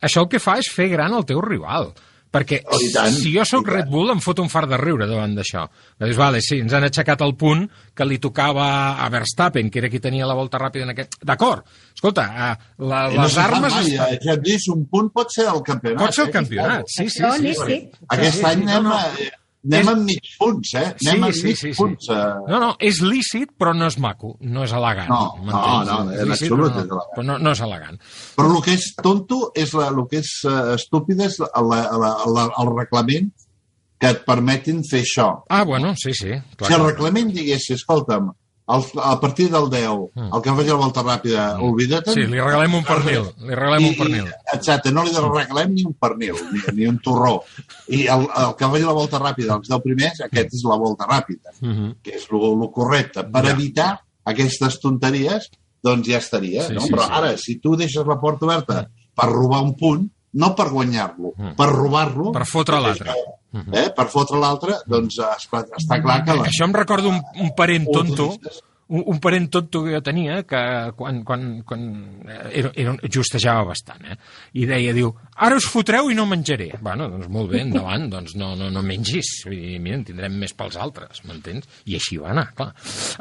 això 0.00 0.22
el 0.22 0.28
que 0.28 0.38
fa 0.38 0.58
és 0.62 0.70
fer 0.70 0.86
gran 0.88 1.12
el 1.18 1.24
teu 1.26 1.40
rival. 1.42 1.90
Perquè 2.30 2.58
Oh, 2.68 2.78
tant, 2.92 3.14
si 3.16 3.30
jo 3.32 3.44
sóc. 3.48 3.66
Red 3.72 3.86
Bull 3.88 4.10
em 4.12 4.18
fot 4.20 4.38
un 4.42 4.50
far 4.52 4.66
de 4.68 4.76
riure 4.76 5.06
davant 5.08 5.32
d'això. 5.36 5.62
Dius, 5.98 6.16
vale, 6.20 6.42
sí, 6.44 6.58
ens 6.60 6.74
han 6.76 6.84
aixecat 6.84 7.22
el 7.24 7.32
punt 7.40 7.62
que 7.96 8.04
li 8.04 8.18
tocava 8.20 8.66
a 9.00 9.08
Verstappen, 9.14 9.70
que 9.72 9.80
era 9.80 9.88
qui 9.88 10.00
tenia 10.04 10.26
la 10.28 10.34
volta 10.36 10.60
ràpida 10.60 10.84
en 10.84 10.92
aquest... 10.92 11.16
D'acord, 11.24 11.64
escolta, 11.94 12.26
eh, 12.28 12.70
la, 12.84 13.00
I 13.10 13.16
no 13.16 13.24
les 13.24 13.38
armes... 13.40 13.72
mai, 13.72 13.88
estan- 13.94 14.12
eh, 14.14 14.20
Ja 14.26 14.36
et 14.36 14.44
dius, 14.44 14.68
un 14.74 14.84
punt 14.92 15.08
pot 15.14 15.32
ser 15.32 15.48
el 15.48 15.62
campionat. 15.64 16.04
Pot 16.04 16.14
ser 16.18 16.24
el 16.26 16.30
eh? 16.30 16.36
campionat, 16.36 16.84
sí, 16.92 17.08
sí, 17.08 17.22
sí. 17.24 17.32
sí, 17.40 17.54
sí. 17.54 17.66
sí. 17.66 18.06
Aquest 18.08 18.34
Sí, 18.34 18.40
sí, 18.42 18.46
any 18.52 18.62
sí, 18.64 18.68
anem, 18.68 18.82
no, 18.84 18.90
no. 18.90 18.96
a, 18.98 19.32
anem 19.68 19.80
És- 19.84 19.88
amb 19.92 20.04
mig 20.08 20.28
punts, 20.40 20.74
eh? 20.74 20.84
Anem 21.06 21.24
amb 21.28 21.42
mig 21.44 21.62
punts. 21.76 22.08
Eh? 22.10 22.18
No, 22.48 22.60
no, 22.64 22.70
és 22.80 23.00
lícit, 23.04 23.52
però 23.58 23.74
no 23.76 23.86
és 23.86 23.98
maco, 24.02 24.34
no 24.40 24.64
és 24.64 24.72
elegant. 24.72 25.08
No, 25.12 25.20
no, 25.36 25.44
m'entens? 25.44 25.90
no, 25.92 26.12
És 26.16 26.28
lícit, 26.32 26.50
però 26.52 26.66
és 26.66 26.74
no, 26.74 26.80
elegant. 26.80 27.10
però 27.16 27.26
no, 27.30 27.38
no 27.38 27.52
és 27.52 27.60
elegant. 27.68 28.00
Però 28.36 28.54
el 28.56 28.62
que 28.64 28.72
és 28.78 28.88
tonto, 29.02 29.40
és 29.54 29.74
la, 29.78 29.88
el 29.92 30.02
que 30.10 30.22
és 30.24 30.32
uh, 30.48 30.74
estúpid 30.74 31.20
és 31.28 31.38
la, 31.44 31.50
la, 31.60 32.12
la, 32.34 32.48
el 32.62 32.72
reglament 32.74 33.30
que 33.98 34.12
et 34.14 34.20
permetin 34.24 34.82
fer 34.86 35.00
això. 35.02 35.30
Ah, 35.50 35.64
bueno, 35.64 35.94
sí, 35.98 36.12
sí. 36.14 36.30
Clar, 36.56 36.68
si 36.68 36.74
el 36.76 36.84
reglament 36.86 37.32
digués, 37.34 37.64
escolta'm, 37.74 38.28
el, 38.68 38.82
a 39.02 39.18
partir 39.20 39.48
del 39.50 39.70
10, 39.70 39.90
el 40.34 40.42
que 40.44 40.52
faci 40.52 40.68
la 40.68 40.74
volta 40.80 41.02
ràpida, 41.02 41.44
oblida't. 41.64 42.08
Mm. 42.10 42.14
Sí, 42.14 42.26
li 42.28 42.40
regalem 42.40 42.74
un 42.74 42.84
pernil, 42.84 43.22
li 43.46 43.54
regalem 43.54 43.86
un 43.88 43.94
pernil. 43.96 44.26
Exacte, 44.52 44.92
no 44.92 45.04
li 45.06 45.12
regalem 45.14 45.72
ni 45.74 45.84
un 45.88 45.94
pernil, 45.94 46.34
ni, 46.52 46.60
ni 46.76 46.86
un 46.90 46.98
torró. 47.04 47.38
I 47.88 48.02
el, 48.12 48.26
el 48.28 48.52
que 48.58 48.68
faci 48.74 48.84
la 48.84 48.92
volta 48.98 49.18
ràpida, 49.22 49.56
els 49.56 49.68
10 49.72 49.80
primers, 49.86 50.20
aquest 50.26 50.52
és 50.58 50.64
la 50.68 50.76
volta 50.76 51.06
ràpida, 51.08 51.54
Mhm. 51.62 51.94
que 52.02 52.16
és 52.16 52.26
el 52.30 52.68
correcte. 52.74 53.24
Per 53.24 53.44
Ja. 53.44 53.50
evitar 53.56 53.90
aquestes 54.24 54.78
tonteries, 54.80 55.48
doncs 55.82 56.06
ja 56.08 56.18
estaria. 56.18 56.66
Sí, 56.66 56.74
no? 56.74 56.80
sí, 56.82 56.92
Però 56.92 57.06
sí. 57.06 57.12
ara, 57.12 57.36
si 57.38 57.56
tu 57.60 57.76
deixes 57.76 58.04
la 58.06 58.20
porta 58.20 58.44
oberta 58.46 58.90
per 59.14 59.28
robar 59.30 59.62
un 59.62 59.74
punt, 59.76 60.10
no 60.34 60.52
per 60.54 60.68
guanyar-lo, 60.70 61.32
per 61.56 61.68
robar-lo... 61.72 62.30
Mm. 62.30 62.36
Per 62.36 62.46
fotre 62.46 62.80
l'altre. 62.84 63.16
Eh? 63.72 63.88
Per 63.96 64.08
fotre 64.12 64.38
l'altre, 64.40 64.80
doncs 64.86 65.16
està, 65.24 65.64
està 65.78 66.00
clar 66.04 66.22
que... 66.26 66.36
La... 66.36 66.48
Això 66.50 66.68
em 66.68 66.74
recorda 66.76 67.08
un, 67.08 67.22
un 67.40 67.54
parent 67.56 67.86
tonto, 67.88 68.34
un, 68.88 69.02
un 69.06 69.20
parent 69.20 69.48
tonto 69.52 69.82
que 69.84 69.94
jo 69.94 70.00
tenia, 70.04 70.42
que 70.48 70.60
quan, 70.96 71.22
quan, 71.24 71.46
quan 71.68 71.86
eh, 72.24 72.38
era, 72.60 72.72
era, 72.76 72.94
justejava 73.12 73.66
bastant, 73.70 74.04
eh? 74.04 74.18
I 74.60 74.66
deia, 74.68 74.92
diu, 74.96 75.14
ara 75.44 75.58
us 75.60 75.68
fotreu 75.68 76.10
i 76.12 76.16
no 76.18 76.26
menjaré. 76.28 76.70
Bueno, 76.84 77.08
doncs 77.12 77.30
molt 77.32 77.52
bé, 77.52 77.62
endavant, 77.66 78.08
doncs 78.16 78.36
no, 78.40 78.54
no, 78.58 78.68
no 78.74 78.84
mengis. 78.84 79.32
Vull 79.48 79.56
dir, 79.56 79.78
mira, 79.84 80.00
en 80.00 80.04
tindrem 80.08 80.36
més 80.40 80.56
pels 80.56 80.76
altres, 80.80 81.24
m'entens? 81.28 81.68
I 81.88 81.96
així 82.00 82.20
va 82.20 82.32
anar, 82.34 82.50
clar. 82.58 82.70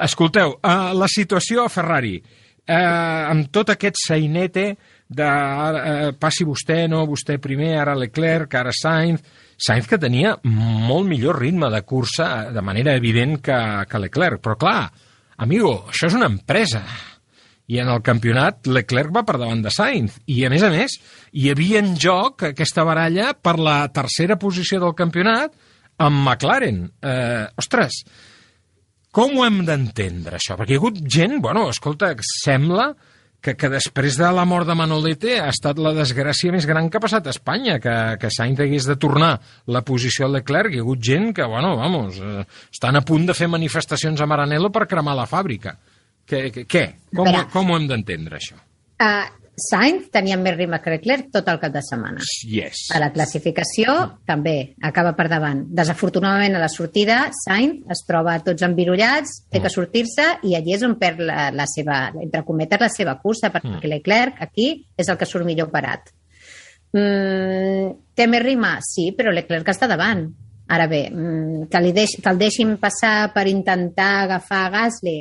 Escolteu, 0.07 0.57
uh, 0.59 0.91
la 0.97 1.11
situació 1.11 1.63
a 1.63 1.71
Ferrari, 1.71 2.17
uh, 2.19 3.31
amb 3.31 3.51
tot 3.55 3.75
aquest 3.75 3.99
sainete 4.07 4.69
de 5.07 5.23
ara, 5.23 5.81
eh, 5.81 6.13
passi 6.19 6.45
vostè, 6.47 6.85
no, 6.91 7.05
vostè 7.07 7.37
primer, 7.39 7.77
ara 7.79 7.95
Leclerc, 7.95 8.55
ara 8.59 8.73
Sainz, 8.75 9.23
Sainz 9.57 9.87
que 9.89 9.97
tenia 9.97 10.35
molt 10.43 11.07
millor 11.07 11.39
ritme 11.41 11.69
de 11.73 11.81
cursa 11.87 12.27
eh, 12.47 12.49
de 12.53 12.61
manera 12.61 12.95
evident 12.95 13.39
que, 13.43 13.59
que 13.89 14.01
Leclerc, 14.03 14.41
però 14.43 14.57
clar, 14.59 14.81
amigo, 15.37 15.73
això 15.91 16.11
és 16.11 16.17
una 16.17 16.29
empresa. 16.29 16.83
I 17.67 17.81
en 17.83 17.89
el 17.91 17.99
campionat 17.99 18.67
Leclerc 18.71 19.11
va 19.11 19.25
per 19.27 19.35
davant 19.41 19.59
de 19.63 19.71
Sainz. 19.73 20.21
I 20.31 20.45
a 20.47 20.51
més 20.51 20.63
a 20.63 20.69
més 20.71 20.93
hi 21.35 21.49
havia 21.51 21.81
en 21.83 21.97
joc 21.99 22.45
aquesta 22.53 22.85
baralla 22.87 23.33
per 23.35 23.57
la 23.59 23.81
tercera 23.91 24.37
posició 24.39 24.79
del 24.79 24.95
campionat 24.95 25.51
amb 25.99 26.21
McLaren. 26.21 26.85
Eh, 27.03 27.43
ostres, 27.59 28.03
com 29.11 29.35
ho 29.35 29.43
hem 29.47 29.63
d'entendre 29.67 30.37
això? 30.37 30.55
Perquè 30.55 30.75
hi 30.75 30.79
ha 30.79 30.83
hagut 30.83 31.01
gent, 31.03 31.39
bueno, 31.43 31.67
escolta, 31.73 32.13
sembla 32.43 32.91
que, 33.47 33.55
que 33.55 33.69
després 33.71 34.17
de 34.19 34.27
la 34.35 34.43
mort 34.47 34.67
de 34.67 34.75
Manolete 34.75 35.37
ha 35.39 35.47
estat 35.53 35.79
la 35.79 35.93
desgràcia 35.95 36.51
més 36.51 36.67
gran 36.67 36.89
que 36.91 36.99
ha 36.99 37.03
passat 37.03 37.27
a 37.27 37.33
Espanya, 37.35 37.77
que, 37.83 37.95
que 38.19 38.31
Sainz 38.33 38.59
hagués 38.63 38.87
de 38.89 38.97
tornar 38.99 39.37
la 39.71 39.83
posició 39.87 40.27
a 40.27 40.33
Leclerc. 40.35 40.73
Hi 40.73 40.81
ha 40.81 40.85
hagut 40.85 41.03
gent 41.03 41.31
que, 41.37 41.47
bueno, 41.47 41.75
vamos, 41.79 42.19
eh, 42.19 42.43
estan 42.73 42.99
a 42.99 43.03
punt 43.07 43.29
de 43.29 43.37
fer 43.37 43.47
manifestacions 43.51 44.19
a 44.19 44.27
Maranello 44.27 44.71
per 44.73 44.87
cremar 44.89 45.15
la 45.15 45.27
fàbrica. 45.29 45.77
Què? 46.27 46.41
què? 46.67 46.83
Com, 47.15 47.29
Espera. 47.29 47.47
com 47.53 47.71
ho 47.71 47.77
hem 47.79 47.87
d'entendre, 47.87 48.41
això? 48.41 48.59
Uh, 48.99 49.46
Sainz 49.57 50.11
tenia 50.13 50.35
més 50.37 50.53
ritme 50.53 50.77
que 50.83 50.91
Leclerc 50.93 51.31
tot 51.33 51.47
el 51.49 51.57
cap 51.57 51.73
de 51.73 51.81
setmana. 51.81 52.21
Yes. 52.45 52.83
A 52.93 52.99
la 53.01 53.09
classificació 53.13 53.95
també 54.29 54.75
acaba 54.85 55.15
per 55.17 55.25
davant. 55.31 55.63
Desafortunadament 55.79 56.59
a 56.59 56.61
la 56.61 56.69
sortida 56.69 57.23
Sainz 57.33 57.87
es 57.89 58.03
troba 58.05 58.35
tots 58.45 58.65
embirullats, 58.67 59.33
té 59.49 59.61
que 59.63 59.71
sortir-se 59.73 60.27
i 60.45 60.53
allí 60.57 60.75
és 60.77 60.85
on 60.85 60.93
perd 61.01 61.23
la, 61.25 61.47
la 61.57 61.65
seva, 61.71 62.03
entre 62.21 62.43
cometes, 62.45 62.83
la 62.85 62.91
seva 62.93 63.17
cursa, 63.23 63.49
perquè 63.53 63.89
Leclerc 63.89 64.43
aquí 64.45 64.69
és 64.93 65.09
el 65.09 65.17
que 65.17 65.25
surt 65.25 65.47
millor 65.49 65.71
parat. 65.73 66.13
Mm, 66.93 67.95
té 68.13 68.29
més 68.29 68.45
ritme? 68.45 68.75
Sí, 68.85 69.09
però 69.17 69.33
Leclerc 69.33 69.73
està 69.73 69.89
davant. 69.89 70.27
Ara 70.69 70.85
bé, 70.91 71.07
mm, 71.09 71.65
que, 71.71 71.81
li 71.81 71.95
deix, 71.97 72.19
que 72.21 72.29
el 72.29 72.37
deixin 72.37 72.77
passar 72.77 73.31
per 73.33 73.47
intentar 73.49 74.11
agafar 74.27 74.67
Gasly 74.69 75.17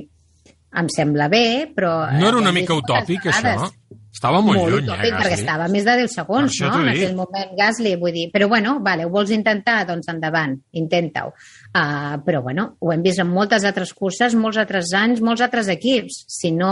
em 0.77 0.89
sembla 0.93 1.31
bé, 1.33 1.73
però... 1.73 1.93
No 2.13 2.29
era 2.29 2.37
eh, 2.37 2.43
una 2.43 2.53
mica 2.53 2.77
utòpic, 2.77 3.31
això? 3.33 3.71
Estava 4.17 4.39
molt, 4.41 4.57
molt 4.57 4.73
lluny, 4.73 4.87
utòpic, 4.87 5.11
eh, 5.11 5.17
perquè 5.19 5.37
estava 5.37 5.67
més 5.69 5.85
de 5.85 5.95
10 6.01 6.15
segons, 6.17 6.49
això 6.49 6.71
no? 6.73 6.79
En 6.81 6.89
aquell 6.89 7.17
moment 7.19 7.51
Gasly, 7.59 7.93
vull 8.01 8.15
dir... 8.15 8.31
Però 8.33 8.47
bueno, 8.49 8.79
vale, 8.85 9.05
ho 9.05 9.11
vols 9.13 9.33
intentar? 9.35 9.83
Doncs 9.91 10.09
endavant, 10.09 10.55
intenta-ho. 10.81 11.35
Uh, 11.69 12.15
però 12.25 12.41
bueno, 12.47 12.71
ho 12.81 12.95
hem 12.95 13.03
vist 13.05 13.21
en 13.21 13.29
moltes 13.29 13.67
altres 13.69 13.93
curses, 13.93 14.33
molts 14.41 14.57
altres 14.63 14.95
anys, 14.97 15.21
molts 15.21 15.45
altres 15.45 15.69
equips. 15.75 16.23
Si 16.33 16.49
no 16.57 16.71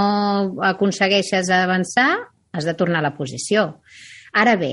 aconsegueixes 0.70 1.50
avançar, 1.52 2.08
has 2.56 2.64
de 2.64 2.74
tornar 2.78 3.02
a 3.02 3.06
la 3.10 3.12
posició. 3.18 3.66
Ara 4.40 4.54
bé, 4.56 4.70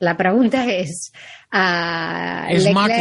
la 0.00 0.14
pregunta 0.16 0.62
és... 0.78 1.10
Uh, 1.52 2.48
És 2.54 2.70
maco, 2.72 2.96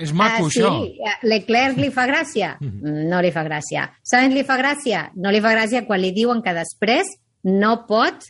és 0.00 0.14
maco, 0.16 0.46
uh, 0.46 0.48
això. 0.48 0.70
Sí, 0.80 0.94
eh, 1.04 1.18
Leclerc 1.28 1.76
li 1.82 1.90
fa 1.92 2.06
gràcia? 2.08 2.54
No 3.12 3.20
li 3.20 3.34
fa 3.36 3.44
gràcia. 3.44 3.84
Sainz 4.00 4.32
li 4.32 4.46
fa 4.48 4.56
gràcia? 4.62 5.10
No 5.20 5.34
li 5.34 5.44
fa 5.44 5.52
gràcia 5.52 5.84
quan 5.84 6.00
li 6.00 6.14
diuen 6.16 6.40
que 6.40 6.56
després 6.56 7.12
no 7.44 7.82
pot 7.84 8.24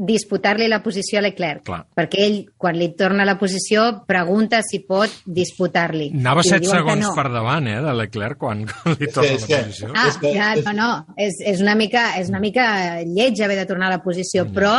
disputar-li 0.00 0.66
la 0.68 0.78
posició 0.82 1.18
a 1.20 1.22
Leclerc. 1.22 1.62
Clar. 1.66 1.82
Perquè 1.96 2.22
ell, 2.24 2.38
quan 2.56 2.78
li 2.80 2.88
torna 2.96 3.24
la 3.28 3.36
posició, 3.38 4.04
pregunta 4.08 4.62
si 4.64 4.80
pot 4.88 5.10
disputar-li. 5.26 6.10
Anava 6.16 6.40
I 6.44 6.48
li 6.48 6.52
7 6.54 6.60
diuen 6.64 6.76
que 6.76 6.82
segons 6.82 7.06
no. 7.08 7.14
per 7.18 7.26
davant, 7.32 7.68
eh, 7.68 7.80
de 7.84 7.94
Leclerc, 8.00 8.38
quan, 8.40 8.64
quan 8.70 8.96
li 8.98 9.10
torna 9.12 9.34
és 9.34 9.42
la 9.44 9.46
que- 9.50 9.62
posició. 9.64 9.92
Ah, 9.94 10.06
És 10.08 10.16
que- 10.22 10.32
ja, 10.34 10.52
és- 10.56 10.64
no, 10.64 10.72
no, 10.72 10.90
és, 11.16 11.36
és, 11.54 11.60
una 11.60 11.74
mica, 11.76 12.06
és 12.20 12.28
una 12.32 12.40
mica 12.40 12.66
lleig 13.04 13.40
haver 13.44 13.58
de 13.60 13.66
tornar 13.66 13.88
a 13.92 13.96
la 13.98 14.02
posició, 14.02 14.46
però 14.52 14.74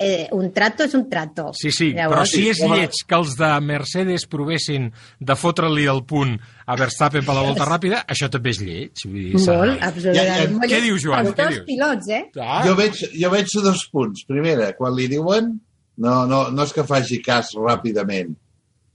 eh, 0.00 0.28
un 0.32 0.48
trato 0.56 0.86
és 0.88 0.94
un 0.96 1.04
trato. 1.10 1.50
Sí, 1.58 1.68
sí, 1.76 1.90
però 1.92 2.22
si 2.28 2.46
és 2.48 2.62
lleig 2.64 2.96
que 3.06 3.16
els 3.18 3.34
de 3.36 3.50
Mercedes 3.60 4.24
provessin 4.32 4.88
de 5.20 5.36
fotre-li 5.36 5.84
el 5.92 6.00
punt 6.08 6.32
a 6.64 6.76
Verstappen 6.80 7.26
per 7.26 7.36
la 7.36 7.42
volta 7.44 7.66
ràpida, 7.68 8.00
això 8.08 8.30
també 8.32 8.54
és 8.54 8.60
lleig. 8.64 9.02
Vull 9.04 9.18
dir, 9.18 9.32
Molt, 9.44 9.82
absolutament. 9.90 10.54
Ja, 10.56 10.62
ja, 10.64 10.68
què 10.72 10.82
dius, 10.86 11.02
Joan, 11.04 11.26
Els 11.28 11.36
dos 11.36 11.52
dius? 11.52 11.66
pilots, 11.68 12.08
eh? 12.16 12.22
Ah, 12.40 12.62
Jo 12.64 12.76
veig, 12.78 13.02
jo 13.20 13.32
veig 13.34 13.52
dos 13.66 13.82
punts. 13.92 14.24
Primera, 14.30 14.70
quan 14.78 14.96
li 14.96 15.08
diuen, 15.12 15.52
no, 16.00 16.14
no, 16.30 16.46
no 16.48 16.64
és 16.64 16.72
que 16.72 16.86
faci 16.88 17.20
cas 17.22 17.52
ràpidament. 17.58 18.32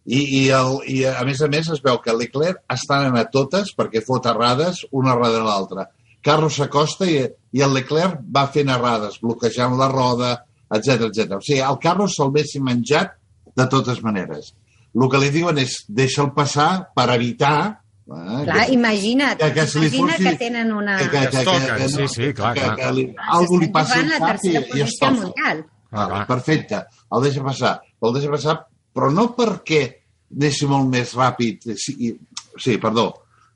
I, 0.05 0.19
i, 0.21 0.41
el, 0.53 0.80
I, 0.89 0.97
a 1.09 1.21
més 1.25 1.39
a 1.41 1.47
més, 1.49 1.69
es 1.73 1.81
veu 1.85 1.97
que 2.01 2.13
Leclerc 2.13 2.59
està 2.69 2.99
anant 3.03 3.17
a 3.21 3.27
totes 3.30 3.71
perquè 3.77 4.01
fot 4.05 4.25
errades 4.30 4.84
una 4.91 5.13
darrere 5.17 5.45
l'altra. 5.45 5.88
Carlos 6.25 6.57
s'acosta 6.57 7.05
i, 7.09 7.21
i 7.53 7.61
el 7.61 7.73
Leclerc 7.77 8.19
va 8.34 8.47
fent 8.53 8.69
errades, 8.73 9.17
bloquejant 9.21 9.77
la 9.77 9.89
roda, 9.93 10.34
etc 10.73 11.09
etc. 11.09 11.37
O 11.37 11.41
sigui, 11.41 11.59
el 11.61 11.79
Carlos 11.81 12.15
se'l 12.17 12.31
vessi 12.33 12.59
menjat 12.59 13.13
de 13.55 13.67
totes 13.71 14.01
maneres. 14.03 14.53
El 14.95 15.09
que 15.11 15.19
li 15.19 15.29
diuen 15.29 15.57
és 15.59 15.81
deixa'l 15.89 16.31
passar 16.33 16.87
per 16.95 17.09
evitar... 17.15 17.81
Eh, 18.05 18.43
Clar, 18.45 18.65
imagina't, 18.69 19.39
que- 19.39 19.51
que 19.53 19.63
se 19.67 19.79
li 19.81 19.87
imagina 19.87 20.13
furti- 20.13 20.29
que 20.29 20.35
tenen 20.37 20.71
una... 20.73 20.97
que, 20.99 21.09
que, 21.09 21.19
que, 21.25 21.29
que, 21.37 21.43
toquen, 21.43 21.75
que, 21.77 21.89
sí, 21.89 22.07
sí, 22.07 22.33
clar, 22.37 22.53
que, 22.53 22.61
clar. 22.61 22.75
que 22.77 22.91
li, 22.93 23.05
algú 23.33 23.57
li 23.59 23.71
al 23.73 24.09
la 24.09 24.19
cap 24.21 24.43
i, 24.45 24.51
i 24.77 24.81
estofa. 24.85 25.11
mundial. 25.23 25.65
Ah, 25.91 26.05
clar. 26.07 26.27
Perfecte, 26.27 26.83
el 27.11 27.23
deixa 27.25 27.43
passar. 27.43 27.73
El 28.01 28.13
deixa 28.13 28.29
passar, 28.29 28.55
però 28.93 29.09
no 29.11 29.25
perquè 29.35 29.81
deixi 30.29 30.67
molt 30.69 30.87
més 30.93 31.15
ràpid. 31.17 31.65
Sí, 31.81 32.13
sí 32.61 32.77
perdó. 32.77 33.07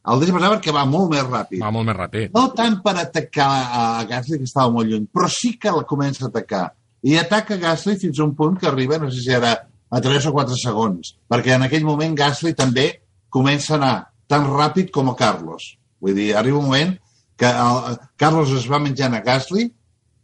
El 0.09 0.19
deixa 0.23 0.33
passar 0.33 0.51
perquè 0.55 0.73
va 0.73 0.85
molt 0.89 1.11
més 1.13 1.23
ràpid. 1.29 1.61
Va 1.61 1.69
molt 1.75 1.85
més 1.91 1.95
ràpid. 1.99 2.33
No 2.33 2.47
tant 2.57 2.79
per 2.81 2.95
atacar 3.03 3.49
a 3.69 4.03
Gasly, 4.09 4.39
que 4.41 4.49
estava 4.49 4.71
molt 4.73 4.89
lluny, 4.89 5.05
però 5.13 5.29
sí 5.29 5.59
que 5.61 5.69
la 5.71 5.83
comença 5.85 6.25
a 6.25 6.33
atacar. 6.33 6.65
I 7.03 7.15
ataca 7.17 7.57
Gasly 7.57 7.95
fins 7.99 8.19
a 8.19 8.25
un 8.25 8.35
punt 8.35 8.57
que 8.59 8.67
arriba, 8.67 8.97
no 8.99 9.09
sé 9.11 9.21
si 9.23 9.31
era 9.31 9.53
a 9.89 10.01
3 10.01 10.29
o 10.29 10.33
4 10.35 10.57
segons, 10.59 11.15
perquè 11.31 11.55
en 11.55 11.65
aquell 11.65 11.85
moment 11.87 12.15
Gasly 12.17 12.53
també 12.57 12.89
comença 13.29 13.75
a 13.75 13.77
anar 13.77 13.95
tan 14.29 14.45
ràpid 14.49 14.91
com 14.93 15.09
a 15.09 15.15
Carlos. 15.17 15.75
Vull 16.01 16.17
dir, 16.17 16.33
arriba 16.35 16.59
un 16.59 16.67
moment 16.69 16.93
que 17.39 17.49
el, 17.49 17.97
Carlos 18.19 18.51
es 18.57 18.67
va 18.69 18.81
menjant 18.83 19.15
a 19.15 19.23
Gasly, 19.25 19.69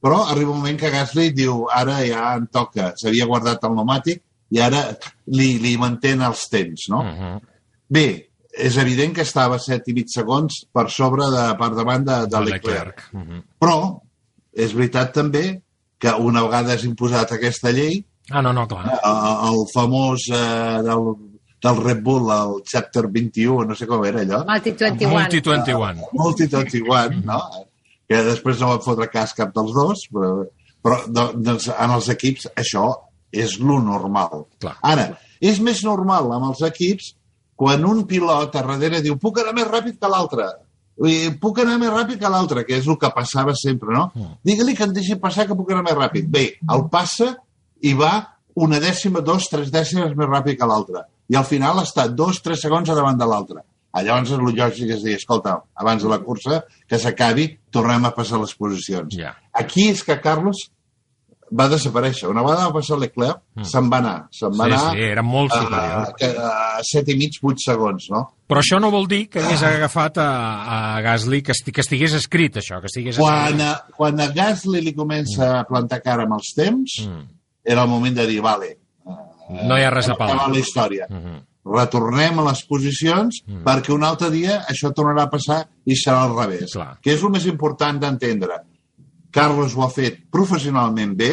però 0.04 0.22
arriba 0.30 0.52
un 0.52 0.62
moment 0.62 0.78
que 0.78 0.92
Gasly 0.94 1.32
diu 1.34 1.66
ara 1.74 2.02
ja 2.06 2.36
em 2.38 2.46
toca, 2.54 2.92
s'havia 3.00 3.28
guardat 3.30 3.64
el 3.64 3.74
pneumàtic 3.74 4.22
i 4.54 4.62
ara 4.62 4.84
li, 5.34 5.56
li 5.64 5.74
mantén 5.82 6.22
els 6.22 6.46
temps, 6.52 6.90
no? 6.92 7.02
Uh 7.02 7.20
-huh. 7.20 7.40
Bé, 7.90 8.08
és 8.52 8.78
evident 8.78 9.14
que 9.16 9.22
estava 9.22 9.58
7 9.60 9.92
i 9.92 9.94
mig 9.94 10.08
segons 10.10 10.66
per 10.72 10.90
sobre 10.90 11.26
de, 11.32 11.46
per 11.58 11.70
davant 11.76 12.06
de, 12.06 12.20
de 12.26 12.28
De 12.28 12.40
Leclerc. 12.40 12.64
Leclerc. 12.64 13.10
Uh 13.14 13.22
-huh. 13.22 13.42
Però 13.60 14.00
és 14.54 14.74
veritat 14.74 15.14
també 15.14 15.62
que 16.00 16.12
una 16.20 16.44
vegada 16.46 16.76
és 16.76 16.84
imposat 16.88 17.32
aquesta 17.38 17.72
llei, 17.76 18.04
Ah, 18.32 18.42
no, 18.42 18.52
no, 18.58 18.64
clar. 18.66 18.88
el, 18.90 19.34
el 19.52 19.60
famós 19.70 20.24
eh, 20.34 20.82
del, 20.82 21.12
del 21.62 21.82
Red 21.84 22.00
Bull, 22.02 22.32
el 22.34 22.56
Chapter 22.66 23.06
21, 23.14 23.68
no 23.70 23.76
sé 23.78 23.86
com 23.86 24.02
era 24.06 24.24
allò, 24.24 24.40
Multi 24.50 24.72
21. 24.80 25.12
Multi 25.14 25.42
21. 25.46 26.08
Multi 26.18 26.48
21, 26.50 27.22
no? 27.28 27.42
que 28.10 28.24
després 28.26 28.60
no 28.62 28.72
van 28.74 28.82
fotre 28.86 29.08
cas 29.14 29.34
cap 29.38 29.54
dels 29.54 29.72
dos, 29.74 30.02
però, 30.14 30.32
però 30.82 30.98
doncs, 31.10 31.70
en 31.70 31.94
els 32.00 32.10
equips 32.14 32.50
això 32.58 32.88
és 33.34 33.60
lo 33.60 33.78
normal. 33.82 34.46
Clar. 34.62 34.76
Ara, 34.86 35.08
és 35.42 35.62
més 35.62 35.84
normal 35.86 36.30
amb 36.34 36.50
els 36.50 36.62
equips 36.66 37.14
quan 37.56 37.86
un 37.88 38.04
pilot 38.10 38.56
a 38.58 38.62
darrere 38.62 39.02
diu 39.06 39.18
puc 39.22 39.40
anar 39.42 39.54
més 39.58 39.70
ràpid 39.70 39.98
que 40.02 40.10
l'altre, 40.12 40.50
Dir, 40.96 41.34
puc 41.42 41.60
anar 41.60 41.76
més 41.82 41.92
ràpid 41.92 42.20
que 42.22 42.30
l'altre, 42.32 42.64
que 42.64 42.78
és 42.78 42.88
el 42.88 42.98
que 42.98 43.10
passava 43.12 43.54
sempre, 43.56 43.92
no? 43.92 44.06
Digue-li 44.48 44.76
que 44.76 44.86
em 44.88 44.94
deixi 44.96 45.18
passar 45.20 45.46
que 45.48 45.56
puc 45.56 45.72
anar 45.72 45.84
més 45.84 45.98
ràpid. 45.98 46.30
Bé, 46.32 46.46
el 46.72 46.86
passa 46.90 47.34
i 47.82 47.94
va 47.94 48.14
una 48.56 48.80
dècima, 48.80 49.20
dos, 49.20 49.50
tres 49.52 49.72
dècimes 49.72 50.16
més 50.16 50.30
ràpid 50.32 50.58
que 50.60 50.66
l'altre. 50.70 51.04
I 51.28 51.36
al 51.36 51.44
final 51.44 51.82
està 51.82 52.08
dos, 52.08 52.40
tres 52.42 52.62
segons 52.62 52.90
a 52.90 52.96
davant 52.96 53.18
de 53.20 53.28
l'altre. 53.28 53.66
Ah, 53.96 54.04
Llavors 54.04 54.32
és 54.32 54.36
el 54.36 54.44
lògic 54.44 54.90
és 54.92 55.04
dir, 55.04 55.16
escolta, 55.16 55.58
abans 55.76 56.04
de 56.04 56.10
la 56.12 56.20
cursa, 56.20 56.62
que 56.88 57.00
s'acabi, 57.00 57.50
tornem 57.72 58.06
a 58.06 58.12
passar 58.16 58.40
les 58.42 58.54
posicions. 58.56 59.16
Ja. 59.16 59.34
Aquí 59.56 59.90
és 59.90 60.04
que 60.04 60.20
Carlos 60.20 60.70
va 61.52 61.68
desaparèixer. 61.70 62.28
Una 62.32 62.42
vegada 62.42 62.68
va 62.70 62.74
passar 62.80 62.98
Leclerc, 62.98 63.42
se'n 63.62 63.90
va 63.92 63.98
anar. 64.02 64.16
Se'n 64.34 64.52
va 64.58 64.66
Mm. 64.66 64.72
Sí, 64.72 64.74
anar 64.80 64.94
sí, 64.96 65.04
era 65.12 65.22
molt 65.24 65.52
a, 65.54 65.62
superior. 65.62 66.40
a, 66.42 66.56
a 66.80 66.84
7 66.84 67.12
i 67.12 67.16
mig, 67.18 67.38
8 67.44 67.60
segons, 67.66 68.08
no? 68.10 68.24
Però 68.50 68.62
això 68.62 68.80
no 68.82 68.90
vol 68.92 69.08
dir 69.08 69.28
que 69.30 69.40
hagués 69.42 69.62
agafat 69.64 70.18
a, 70.18 70.30
a 70.98 71.02
Gasly, 71.02 71.42
que, 71.42 71.52
esti, 71.52 71.72
que 71.72 71.82
estigués 71.82 72.14
escrit, 72.14 72.58
això, 72.58 72.80
que 72.82 72.88
estigués 72.90 73.18
Quan 73.18 73.54
escrit. 73.54 73.62
a, 73.62 73.94
quan 73.98 74.20
a 74.20 74.28
Gasly 74.34 74.82
li 74.82 74.94
comença 74.94 75.60
a 75.60 75.64
plantar 75.66 76.02
cara 76.02 76.24
amb 76.26 76.34
els 76.40 76.54
temps, 76.56 77.00
era 77.64 77.84
el 77.84 77.90
moment 77.90 78.16
de 78.16 78.26
dir, 78.28 78.42
vale, 78.42 78.78
No 79.64 79.78
hi 79.78 79.84
ha 79.86 79.90
res 79.94 80.10
a 80.10 80.16
parlar. 80.18 80.50
la 80.50 80.58
història. 80.60 81.06
Retornem 81.66 82.40
a 82.40 82.44
les 82.52 82.62
posicions 82.70 83.40
perquè 83.66 83.94
un 83.94 84.04
altre 84.06 84.30
dia 84.34 84.60
això 84.70 84.92
tornarà 84.94 85.24
a 85.26 85.30
passar 85.32 85.64
i 85.86 85.96
serà 85.98 86.24
al 86.28 86.36
revés. 86.38 86.74
Clar. 86.74 87.00
Que 87.02 87.14
és 87.16 87.24
el 87.24 87.32
més 87.34 87.46
important 87.50 87.98
d'entendre. 88.02 88.60
Carlos 89.36 89.76
ho 89.76 89.84
ha 89.86 89.92
fet 89.92 90.22
professionalment 90.32 91.14
bé, 91.20 91.32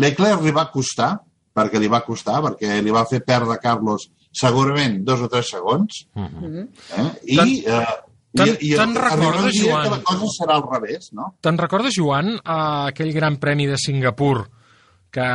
Leclerc 0.00 0.42
li 0.42 0.52
va 0.56 0.66
costar, 0.72 1.12
perquè 1.54 1.78
li 1.82 1.88
va 1.90 2.02
costar, 2.06 2.40
perquè 2.44 2.78
li 2.82 2.92
va 2.94 3.04
fer 3.10 3.22
perdre 3.26 3.54
a 3.56 3.62
Carlos 3.62 4.08
segurament 4.32 5.00
dos 5.06 5.22
o 5.26 5.28
tres 5.30 5.48
segons, 5.50 6.04
eh? 6.14 7.08
i, 7.26 7.36
Te'n- 7.36 7.56
eh, 7.66 7.98
i, 8.30 8.44
i 8.70 8.74
te'n 8.78 8.94
recordes, 8.94 9.56
Joan? 9.58 9.82
que 9.88 9.90
la 9.96 10.02
cosa 10.06 10.28
serà 10.36 10.54
al 10.60 10.66
revés, 10.70 11.08
no? 11.18 11.32
Te'n 11.42 11.58
recordes, 11.58 11.96
Joan, 11.98 12.36
aquell 12.44 13.10
gran 13.16 13.40
premi 13.42 13.66
de 13.66 13.78
Singapur 13.82 14.44
que, 15.10 15.26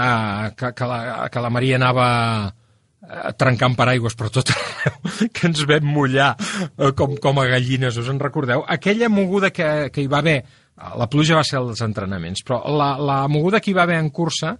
que, 0.55 0.69
que, 0.71 0.87
la, 0.87 1.27
que 1.31 1.43
la 1.43 1.51
Maria 1.51 1.75
anava 1.75 2.05
eh, 2.47 3.33
trencant 3.37 3.75
paraigües 3.75 4.15
per 4.15 4.31
tot 4.31 4.53
arreu, 4.55 4.95
que 5.35 5.49
ens 5.51 5.65
vam 5.67 5.83
mullar 5.91 6.31
eh, 6.39 6.93
com, 6.95 7.17
com 7.19 7.43
a 7.43 7.49
gallines, 7.51 7.99
us 7.99 8.07
en 8.15 8.23
recordeu? 8.23 8.63
Aquella 8.71 9.11
moguda 9.11 9.51
que, 9.51 9.67
que 9.91 10.05
hi 10.05 10.07
va 10.07 10.23
haver, 10.23 10.39
la 10.75 11.07
pluja 11.07 11.37
va 11.39 11.43
ser 11.47 11.59
als 11.61 11.81
entrenaments, 11.85 12.43
però 12.43 12.61
la, 12.75 12.95
la 12.99 13.19
moguda 13.31 13.61
que 13.63 13.71
hi 13.71 13.77
va 13.77 13.85
haver 13.87 13.99
en 14.01 14.09
cursa 14.11 14.57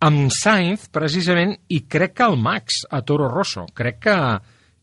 amb 0.00 0.30
Sainz, 0.32 0.88
precisament, 0.88 1.52
i 1.68 1.82
crec 1.84 2.14
que 2.16 2.24
el 2.24 2.38
Max, 2.40 2.86
a 2.88 3.02
Toro 3.04 3.28
Rosso. 3.28 3.66
Crec 3.76 3.98
que, 4.06 4.14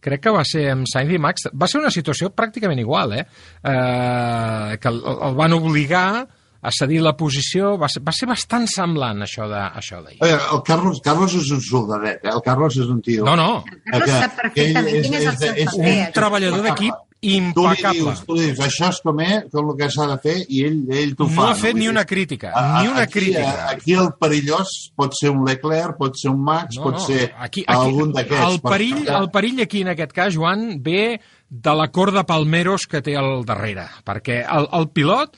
crec 0.06 0.22
que 0.28 0.34
va 0.36 0.44
ser 0.45 0.68
amb 0.76 0.86
Sainz 0.86 1.16
i 1.16 1.18
Max. 1.18 1.48
Va 1.58 1.66
ser 1.66 1.82
una 1.82 1.90
situació 1.94 2.30
pràcticament 2.30 2.84
igual, 2.84 3.16
eh? 3.18 3.24
eh 3.64 4.78
que 4.78 4.91
el, 4.91 5.02
el 5.02 5.40
van 5.40 5.58
obligar 5.58 6.10
a 6.62 6.72
cedir 6.74 7.02
la 7.02 7.16
posició. 7.18 7.74
Va 7.82 7.90
ser, 7.90 8.04
va 8.06 8.14
ser 8.14 8.30
bastant 8.30 8.70
semblant, 8.70 9.26
això 9.26 9.49
de 9.49 9.58
això 9.82 10.04
d'ahir. 10.06 10.22
Eh, 10.22 10.38
El 10.54 10.62
Carlos, 10.68 11.02
Carlos 11.02 11.34
és 11.41 11.49
un 11.58 11.66
soldadet, 11.66 12.22
eh? 12.22 12.36
El 12.36 12.45
Carlos 12.45 12.78
és 12.78 12.86
un 12.86 13.02
tio... 13.02 13.26
No, 13.26 13.34
no. 13.40 13.64
Carlos 13.90 14.06
que- 14.12 14.22
sap 14.22 14.38
perfectament 14.44 15.02
quin 15.02 15.18
és 15.18 15.26
el 15.26 15.34
és- 15.34 15.41
seu 15.41 15.54
és- 15.66 15.74
paper. 15.74 15.98
Un 15.98 16.18
treballador 16.22 16.66
d'equip 16.70 17.04
Tu 17.19 17.30
li 17.30 17.38
impecable. 17.38 17.94
dius, 17.98 18.19
tu 18.27 18.35
li 18.35 18.44
dius, 18.45 18.60
això 18.61 18.89
és 18.91 18.99
com 19.02 19.19
és, 19.26 19.44
com 19.52 19.69
el 19.72 19.77
que 19.80 19.89
s'ha 19.89 20.06
de 20.07 20.18
fer, 20.22 20.35
i 20.49 20.60
ell, 20.68 20.84
ell 20.94 21.15
t'ho 21.18 21.26
fa. 21.27 21.34
No 21.35 21.48
ha 21.48 21.56
fet 21.56 21.73
Vull 21.73 21.80
ni 21.81 21.88
una 21.89 22.06
crítica, 22.06 22.52
a- 22.53 22.81
ni 22.84 22.89
una 22.89 23.02
aquí, 23.02 23.14
crítica. 23.19 23.69
Aquí 23.72 23.94
el 23.94 24.11
perillós 24.19 24.91
pot 24.95 25.14
ser 25.18 25.31
un 25.31 25.44
Leclerc, 25.45 25.98
pot 25.98 26.15
ser 26.15 26.30
un 26.30 26.44
Max, 26.44 26.77
pot 26.77 26.99
ser 27.02 27.34
aquí, 27.39 27.64
aquí, 27.65 27.73
algun 27.73 28.14
d'aquests. 28.14 28.45
El 28.53 28.61
perill, 28.61 28.95
perquè- 29.02 29.18
el 29.19 29.30
perill 29.31 29.61
aquí, 29.61 29.81
en 29.81 29.88
aquest 29.95 30.11
cas, 30.14 30.35
Joan, 30.35 30.81
ve 30.84 31.19
de 31.49 31.73
la 31.76 31.88
cor 31.91 32.11
de 32.11 32.23
palmeros 32.23 32.85
que 32.88 33.02
té 33.02 33.15
al 33.18 33.44
darrere. 33.45 33.88
Perquè 34.06 34.45
el, 34.48 34.68
el 34.72 34.89
pilot, 34.89 35.38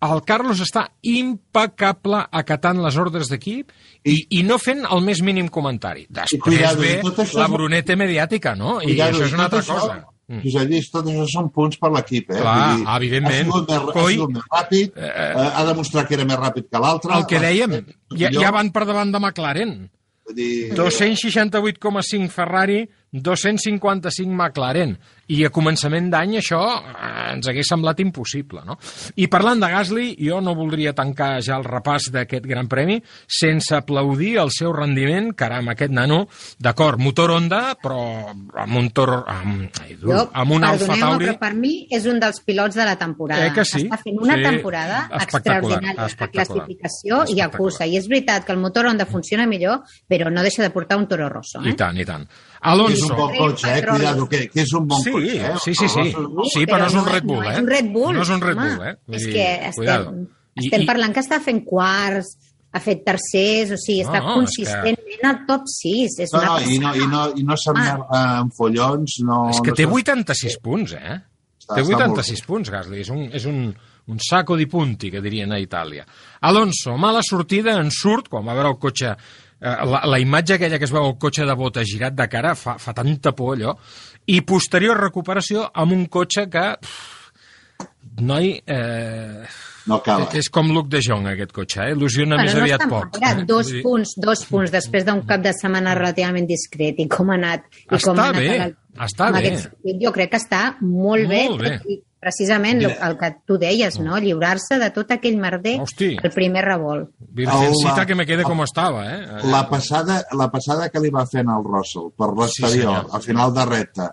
el 0.00 0.22
Carlos 0.22 0.60
està 0.62 0.84
impecable 1.02 2.20
acatant 2.30 2.78
les 2.84 2.96
ordres 2.96 3.28
d'equip 3.32 3.72
i, 4.04 4.20
i 4.38 4.42
no 4.46 4.58
fent 4.62 4.84
el 4.86 5.02
més 5.02 5.20
mínim 5.26 5.48
comentari. 5.48 6.06
Després 6.08 6.40
cuidado, 6.42 6.80
ve 6.80 7.00
això 7.02 7.40
la 7.40 7.48
bruneta 7.48 7.96
mediàtica, 7.96 8.54
no? 8.54 8.78
I 8.80 8.92
Cuidado, 8.92 9.18
això 9.18 9.26
és 9.26 9.32
una 9.34 9.48
altra 9.48 9.60
això, 9.64 9.74
cosa. 9.80 9.98
Mm. 10.28 10.42
Josep 10.44 10.68
Lluís, 10.68 10.90
tot 10.92 11.06
això 11.08 11.24
són 11.32 11.46
punts 11.50 11.78
per 11.80 11.88
l'equip, 11.90 12.30
eh? 12.30 12.40
Clar, 12.42 12.56
Vull 12.76 12.82
dir, 12.82 12.88
evidentment. 12.96 13.46
Ha 13.48 13.52
sigut 13.52 13.70
més, 13.70 13.92
Coi, 13.94 14.02
ha 14.02 14.16
sigut 14.18 14.34
més 14.34 14.48
ràpid, 14.52 14.98
eh, 14.98 15.46
ha 15.56 15.64
demostrat 15.64 16.06
que 16.08 16.14
era 16.18 16.24
més 16.28 16.36
ràpid 16.36 16.66
que 16.70 16.78
l'altre. 16.84 17.14
El 17.16 17.24
que 17.30 17.38
dèiem, 17.40 17.78
ja, 18.12 18.28
Jo- 18.30 18.40
ja 18.42 18.50
van 18.52 18.70
per 18.70 18.84
davant 18.84 19.10
de 19.10 19.18
McLaren. 19.18 19.72
Vull 20.28 20.34
dir, 20.36 20.74
268,5 20.76 22.28
Ferrari, 22.28 22.88
255 23.12 24.28
McLaren. 24.34 24.98
I 25.28 25.42
a 25.44 25.50
començament 25.52 26.06
d'any 26.10 26.38
això 26.38 26.58
eh, 26.78 27.34
ens 27.34 27.48
hagués 27.50 27.68
semblat 27.68 27.98
impossible, 28.00 28.62
no? 28.64 28.78
I 29.20 29.26
parlant 29.28 29.60
de 29.60 29.68
Gasly, 29.68 30.06
jo 30.24 30.40
no 30.40 30.54
voldria 30.56 30.94
tancar 30.96 31.42
ja 31.44 31.58
el 31.58 31.64
repàs 31.66 32.06
d'aquest 32.14 32.46
Gran 32.48 32.68
Premi 32.68 32.96
sense 33.26 33.74
aplaudir 33.76 34.38
el 34.40 34.48
seu 34.54 34.72
rendiment, 34.72 35.34
caram, 35.36 35.68
aquest 35.68 35.92
nano, 35.92 36.22
d'acord, 36.58 36.98
motor 36.98 37.30
Honda, 37.36 37.74
però 37.82 38.00
amb 38.32 38.76
un 38.80 38.88
toro, 38.96 39.18
amb, 39.28 39.68
ai, 39.82 39.98
dur, 40.00 40.14
Jo, 40.14 40.22
amb 40.32 40.56
un 40.56 40.64
Alfa 40.64 40.96
Tauri... 40.96 41.26
però 41.28 41.38
per 41.38 41.52
mi 41.54 41.74
és 41.92 42.06
un 42.08 42.18
dels 42.20 42.40
pilots 42.46 42.74
de 42.80 42.84
la 42.88 42.96
temporada. 42.96 43.46
Eh 43.46 43.52
que 43.52 43.64
sí? 43.68 43.84
Està 43.84 44.00
fent 44.02 44.18
una 44.22 44.36
Sí, 44.38 44.42
temporada 44.48 45.02
espectacular, 45.20 45.58
extraordinària 45.58 46.02
a 46.02 46.06
espectacular. 46.06 46.46
classificació 46.64 47.22
i 47.36 47.40
a 47.44 47.50
cursa. 47.52 47.86
I 47.86 47.96
és 48.00 48.08
veritat 48.08 48.44
que 48.46 48.52
el 48.56 48.58
motor 48.64 48.86
Honda 48.86 49.04
funciona 49.06 49.46
millor, 49.46 49.82
però 50.08 50.30
no 50.32 50.42
deixa 50.42 50.62
de 50.62 50.70
portar 50.70 50.96
un 50.98 51.06
Toro 51.08 51.28
Rosso. 51.28 51.60
I 51.64 51.70
Eh? 51.70 51.76
tant, 51.76 51.96
i 51.98 52.04
tant. 52.08 52.24
és 52.24 52.72
Alonso. 52.72 53.06
un 53.12 53.16
bon 53.16 53.36
cotxe, 53.36 53.68
eh? 53.78 53.84
Cuidado, 53.86 54.28
que, 54.28 54.48
que 54.50 54.60
és 54.62 54.72
un 54.74 54.86
bon 54.88 55.02
Sí, 55.02 55.10
cotxe, 55.20 55.46
eh? 55.46 55.54
sí, 55.64 55.74
sí, 55.74 55.88
sí. 55.88 56.04
Sí, 56.54 56.66
però 56.66 56.78
no 56.84 56.86
és 56.86 56.94
un 57.00 57.06
Red 57.06 57.24
Bull, 57.24 57.42
no 57.44 57.48
eh? 57.50 57.52
és 57.54 57.58
un 57.62 57.68
Red 57.72 57.92
Bull. 57.94 58.14
No 58.16 58.22
és 58.22 58.28
un 58.36 58.40
Red. 58.44 58.56
Bull, 58.56 58.86
eh? 58.88 58.94
Vull 59.06 59.16
És 59.16 59.24
dir, 59.26 59.32
que 59.34 59.46
estem, 59.54 59.72
cuidado. 59.82 60.14
Estem 60.58 60.82
i- 60.82 60.86
parlant 60.86 61.14
que 61.14 61.20
està 61.24 61.40
fent 61.40 61.62
quarts, 61.66 62.36
ha 62.72 62.80
fet 62.84 63.00
tercers, 63.06 63.70
o 63.72 63.78
sigui, 63.80 64.02
No, 64.04 64.10
està 64.10 64.20
no, 64.24 64.34
consistentment 64.36 65.24
al 65.24 65.38
top 65.48 65.62
6. 65.72 66.18
És 66.20 66.32
No, 66.34 66.40
una 66.40 66.48
no, 66.48 66.58
i 66.70 66.78
no, 66.78 66.94
i 66.94 67.06
no, 67.08 67.22
i 67.40 67.42
no 67.48 67.56
s'emmerda 67.56 68.22
en 68.42 68.50
follons, 68.52 69.18
no... 69.24 69.48
És 69.50 69.60
que 69.64 69.70
no 69.72 69.78
té 69.78 69.86
s'es- 69.86 69.92
86 70.02 70.58
punts, 70.62 70.92
eh? 70.98 71.18
Està- 71.62 71.74
té 71.78 71.82
està 71.86 71.92
molt 71.96 72.18
86 72.18 72.42
punts, 72.44 72.70
Gasly. 72.74 73.00
És 73.00 73.08
un, 73.14 73.22
és 73.32 73.44
un, 73.48 73.62
un 74.08 74.18
saco 74.20 74.56
di 74.56 74.66
punti, 74.66 75.10
que 75.10 75.20
dirien 75.24 75.52
a 75.52 75.58
Itàlia. 75.60 76.04
Alonso, 76.40 76.96
mala 77.00 77.22
sortida, 77.22 77.78
en 77.80 77.90
surt, 77.90 78.28
quan 78.28 78.44
va 78.46 78.54
veure 78.58 78.74
el 78.74 78.78
cotxe... 78.78 79.14
Eh, 79.60 79.72
la, 79.90 80.04
la 80.06 80.18
imatge 80.22 80.54
aquella 80.54 80.78
que 80.78 80.84
es 80.86 80.92
veu 80.94 81.02
el 81.08 81.16
cotxe 81.18 81.42
de 81.48 81.54
bota 81.58 81.82
girat 81.82 82.14
de 82.14 82.28
cara 82.30 82.52
fa, 82.54 82.76
fa 82.78 82.92
tanta 82.94 83.32
por, 83.34 83.56
allò. 83.56 83.72
I 84.28 84.40
posterior 84.44 84.98
recuperació 85.00 85.68
amb 85.74 85.94
un 85.96 86.06
cotxe 86.12 86.46
que... 86.52 86.66
Pff, 86.82 87.16
noi... 88.20 88.54
Eh, 88.66 89.46
No 89.88 89.96
acaba. 90.02 90.26
és 90.36 90.50
com 90.52 90.68
Luke 90.74 90.90
de 90.92 90.98
Jong, 91.00 91.24
aquest 91.30 91.52
cotxe, 91.56 91.78
eh? 91.86 91.92
Il·lusiona 91.94 92.36
més 92.42 92.52
no 92.52 92.60
aviat 92.60 92.82
poc. 92.90 93.14
Era 93.22 93.30
eh? 93.40 93.44
dos 93.48 93.70
punts, 93.80 94.10
dos 94.20 94.42
punts 94.50 94.72
després 94.74 95.06
d'un 95.06 95.22
cap 95.24 95.40
de 95.40 95.54
setmana 95.56 95.94
relativament 95.96 96.44
discret 96.50 96.98
i 97.00 97.06
com 97.08 97.30
ha 97.32 97.38
anat. 97.38 97.64
I 97.86 97.94
Està 97.96 98.10
com 98.10 98.20
ha 98.20 98.26
anat 98.26 98.42
bé, 98.42 98.50
el- 98.66 98.74
està 99.06 99.30
bé. 99.32 99.38
aquest. 99.46 99.70
Jo 100.02 100.12
crec 100.12 100.34
que 100.34 100.40
està 100.42 100.60
molt, 100.82 101.24
Molt 101.32 101.62
bé. 101.64 101.72
I 101.88 101.96
precisament 102.20 102.82
el, 102.82 102.92
el 103.06 103.16
que 103.18 103.28
tu 103.46 103.56
deies, 103.58 103.98
no? 104.02 104.18
lliurar-se 104.18 104.78
de 104.80 104.90
tot 104.94 105.10
aquell 105.14 105.36
merder 105.38 105.76
Hosti. 105.80 106.16
el 106.22 106.32
primer 106.34 106.64
revolt. 106.66 107.10
Virgencita 107.18 108.04
que 108.06 108.14
me 108.18 108.26
quede 108.26 108.42
com 108.44 108.62
estava, 108.64 109.04
eh? 109.12 109.20
La 109.52 109.68
passada, 109.70 110.24
la 110.36 110.50
passada 110.50 110.88
que 110.90 111.00
li 111.00 111.10
va 111.14 111.26
fer 111.30 111.44
al 111.46 111.62
Russell 111.64 112.10
per 112.18 112.32
l'exterior, 112.34 113.04
senyor. 113.04 113.10
al 113.14 113.22
final 113.22 113.54
de 113.54 113.64
recta, 113.70 114.08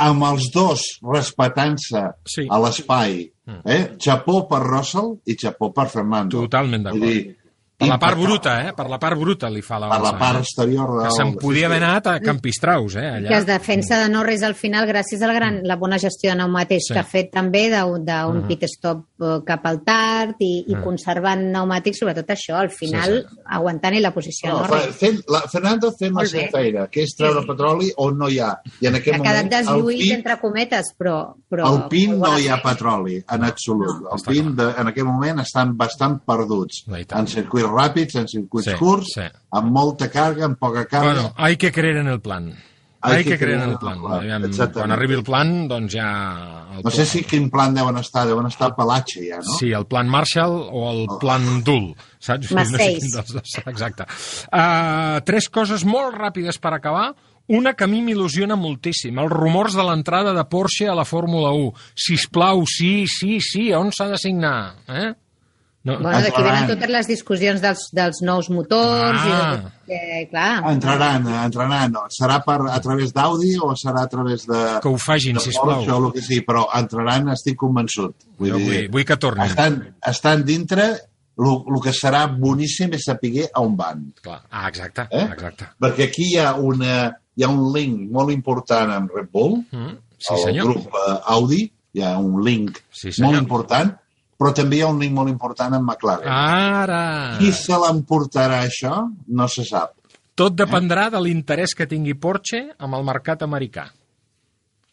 amb 0.00 0.22
els 0.28 0.50
dos 0.54 0.84
respetant-se 1.02 2.02
Sí. 2.28 2.46
a 2.50 2.58
l'espai, 2.60 3.32
eh? 3.64 3.82
xapó 3.98 4.46
per 4.48 4.60
Russell 4.62 5.16
i 5.26 5.34
xapó 5.36 5.72
per 5.74 5.88
Fernando. 5.88 6.40
Totalment 6.46 6.84
d'acord. 6.84 7.36
Per 7.80 7.88
la 7.88 7.96
part 7.98 8.18
bruta, 8.20 8.52
eh? 8.68 8.72
Per 8.76 8.84
la 8.92 8.98
part 9.00 9.16
bruta 9.18 9.48
li 9.48 9.62
fa 9.64 9.78
Per 9.80 10.00
la 10.04 10.12
part 10.20 10.38
exterior 10.42 10.90
de... 10.98 11.04
Que 11.08 11.14
se'n 11.16 11.30
podia 11.40 11.66
haver 11.70 11.78
anat 11.82 12.06
a 12.12 12.20
Campistraus, 12.20 12.96
eh? 13.00 13.00
que 13.00 13.28
Allà. 13.30 13.38
es 13.38 13.46
defensa 13.48 13.98
de 14.02 14.10
Norris 14.12 14.42
al 14.44 14.54
final 14.54 14.86
gràcies 14.86 15.22
a 15.24 15.26
la, 15.30 15.32
gran, 15.38 15.60
la 15.64 15.76
bona 15.80 15.96
gestió 15.98 16.30
de 16.30 16.36
pneumàtics 16.36 16.90
Sí. 16.90 16.92
que 16.92 17.00
ha 17.00 17.04
fet 17.08 17.30
també 17.32 17.70
d'un 17.70 18.04
Mhm. 18.04 18.46
pit 18.48 18.64
stop 18.68 19.06
eh, 19.22 19.38
cap 19.46 19.64
al 19.66 19.80
tard 19.84 20.36
i, 20.40 20.64
i 20.68 20.74
conservant 20.84 21.40
pneumàtics, 21.50 21.98
sobretot 22.00 22.28
això, 22.36 22.54
al 22.60 22.70
final 22.70 23.24
Sí, 23.30 23.38
aguantant-hi 23.46 24.00
la 24.00 24.12
posició 24.12 24.50
No, 24.52 24.60
Norris. 24.66 24.94
fent, 24.96 25.20
la, 25.28 25.40
Fernando 25.48 25.90
fent 25.98 26.14
la 26.14 26.26
seva 26.26 26.48
feina, 26.52 26.86
que 26.88 27.02
és 27.02 27.14
treure 27.16 27.40
Sí. 27.40 27.46
petroli 27.48 27.90
on 27.96 28.18
no 28.18 28.28
hi 28.28 28.38
ha. 28.40 28.52
I 28.80 28.86
en 28.88 28.94
aquest 29.00 29.16
Ha 29.16 29.22
quedat 29.22 29.44
moment, 29.44 29.52
deslluït, 29.54 30.00
Pin, 30.04 30.12
entre 30.16 30.38
cometes, 30.40 30.92
però... 30.98 31.34
però 31.50 31.64
al 31.66 31.88
PIN 31.88 32.18
no 32.18 32.38
hi 32.38 32.48
ha 32.48 32.60
petroli, 32.62 33.16
en 33.30 33.44
absolut. 33.44 34.02
No, 34.02 34.10
el 34.16 34.22
PIN, 34.22 34.54
de, 34.56 34.68
en 34.76 34.88
aquest 34.88 35.06
moment, 35.06 35.40
estan 35.40 35.76
bastant 35.76 36.20
perduts. 36.26 36.84
No. 36.86 36.96
En 36.96 37.26
circuits 37.70 37.78
ràpids, 37.78 38.18
en 38.20 38.28
circuits 38.28 38.66
Sí, 38.70 38.74
curts, 38.78 39.14
sí. 39.14 39.28
amb 39.52 39.70
molta 39.72 40.10
càrrega, 40.10 40.44
amb 40.50 40.58
poca 40.58 40.84
càrrega. 40.86 41.14
Bueno, 41.22 41.34
hay 41.36 41.56
que 41.56 41.70
creer 41.72 41.96
en 41.98 42.08
el 42.08 42.20
plan. 42.20 42.52
Hay 43.02 43.16
Hay 43.16 43.24
que 43.24 43.30
que 43.30 43.38
creer 43.38 43.56
en 43.56 43.62
el 43.62 43.70
en 43.70 43.78
plan. 43.78 43.94
el 43.96 44.00
plan, 44.02 44.18
Aviam, 44.18 44.44
exactament. 44.44 44.74
Quan 44.74 44.92
arribi 44.92 45.14
el 45.14 45.22
plan, 45.24 45.68
doncs 45.68 45.94
ja... 45.94 46.66
El 46.76 46.82
No 46.84 46.90
sé 46.90 47.06
si 47.06 47.22
quin 47.24 47.48
plan 47.48 47.72
deuen 47.74 47.96
estar, 47.96 48.26
deuen 48.28 48.44
estar 48.46 48.68
a 48.72 48.76
Pelatge 48.76 49.22
ja, 49.30 49.38
no? 49.38 49.54
Sí, 49.58 49.70
el 49.72 49.86
plan 49.86 50.06
Marshall 50.06 50.68
o 50.70 50.90
el 50.92 51.06
plan 51.18 51.62
Dul, 51.64 51.94
saps? 52.18 52.50
Maceis. 52.52 52.98
quin 53.00 53.10
dels 53.14 53.32
dos, 53.32 53.54
exacte. 53.64 54.04
Uh, 54.52 55.20
tres 55.24 55.48
coses 55.48 55.86
molt 55.88 56.12
ràpides 56.14 56.58
per 56.60 56.74
acabar. 56.76 57.14
Una 57.48 57.72
que 57.72 57.84
a 57.84 57.88
mi 57.88 58.02
m'il·lusiona 58.04 58.54
moltíssim, 58.54 59.16
els 59.18 59.32
rumors 59.32 59.72
de 59.74 59.82
l'entrada 59.82 60.34
de 60.36 60.44
Porsche 60.44 60.86
a 60.86 60.94
la 60.94 61.06
Fórmula 61.08 61.50
1. 61.56 61.72
Sisplau, 61.96 62.66
sí, 62.68 63.06
sí, 63.08 63.40
sí, 63.40 63.72
on 63.72 63.90
s'ha 63.96 64.10
de 64.12 64.18
signar? 64.20 64.74
Eh? 64.92 65.14
No, 65.82 65.94
Bueno, 65.98 66.10
d'aquí 66.20 66.26
Entraran. 66.28 66.54
venen 66.60 66.68
totes 66.76 66.90
les 66.90 67.06
discussions 67.08 67.60
dels, 67.62 67.86
dels 67.96 68.18
nous 68.22 68.50
motors 68.50 69.18
Ah. 69.24 69.72
i 69.86 69.88
de, 69.88 69.94
eh, 69.96 70.28
clar. 70.28 70.70
Entraran, 70.70 71.26
entraran. 71.44 71.92
No. 71.92 72.02
Serà 72.12 72.42
per, 72.44 72.58
a 72.70 72.78
través 72.80 73.14
d'Audi 73.14 73.54
o 73.62 73.70
serà 73.74 74.02
a 74.02 74.08
través 74.08 74.44
de... 74.46 74.78
que 74.82 74.88
ho 74.88 74.98
fagin, 74.98 75.34
de 75.38 75.40
sisplau. 75.40 75.78
Porsche 75.78 75.90
o 75.92 76.06
el 76.06 76.12
que 76.12 76.20
sigui, 76.20 76.42
però 76.44 76.66
entraran, 76.76 77.30
estic 77.32 77.56
convençut. 77.56 78.14
Jo 78.38 78.58
vull, 78.58 78.88
vull 78.92 79.04
que 79.08 79.16
tornin. 79.16 79.46
estan, 79.46 79.94
estan 80.06 80.44
dintre, 80.44 80.90
el 81.40 81.80
que 81.82 81.94
serà 81.96 82.26
boníssim 82.28 82.92
és 82.92 83.04
saber 83.08 83.48
a 83.54 83.62
on 83.62 83.74
van. 83.76 84.12
Clar. 84.20 84.42
Ah, 84.50 84.68
exacte, 84.68 85.06
Eh? 85.10 85.24
exacte. 85.32 85.64
Perquè 85.80 86.10
aquí 86.10 86.34
hi 86.34 86.36
ha, 86.38 86.52
una, 86.56 87.16
hi 87.34 87.42
ha 87.42 87.48
un 87.48 87.72
link 87.72 88.10
molt 88.12 88.30
important 88.30 88.90
amb 88.92 89.10
Red 89.16 89.30
Bull, 89.32 89.64
Mm, 89.72 89.96
sí, 90.18 90.34
el 90.34 90.44
senyor. 90.44 90.64
grup 90.66 90.88
eh, 90.92 91.18
Audi, 91.24 91.72
hi 91.94 92.02
ha 92.02 92.18
un 92.18 92.44
link 92.44 92.76
Sí, 92.92 93.10
senyor. 93.12 93.32
molt 93.32 93.42
important, 93.42 93.96
però 94.40 94.54
també 94.56 94.78
hi 94.80 94.82
ha 94.86 94.88
un 94.88 94.98
link 95.02 95.12
molt 95.12 95.28
important 95.28 95.76
amb 95.76 95.84
McLaren. 95.84 96.26
Ara... 96.32 97.00
Qui 97.38 97.52
se 97.52 97.76
l'emportarà 97.76 98.62
això 98.64 99.02
no 99.28 99.48
se 99.52 99.66
sap. 99.68 99.92
Tot 100.40 100.54
dependrà 100.56 101.10
de 101.12 101.20
l'interès 101.20 101.74
que 101.76 101.84
tingui 101.90 102.14
Porsche 102.16 102.62
amb 102.80 102.96
el 102.96 103.02
mercat 103.04 103.42
americà, 103.44 103.90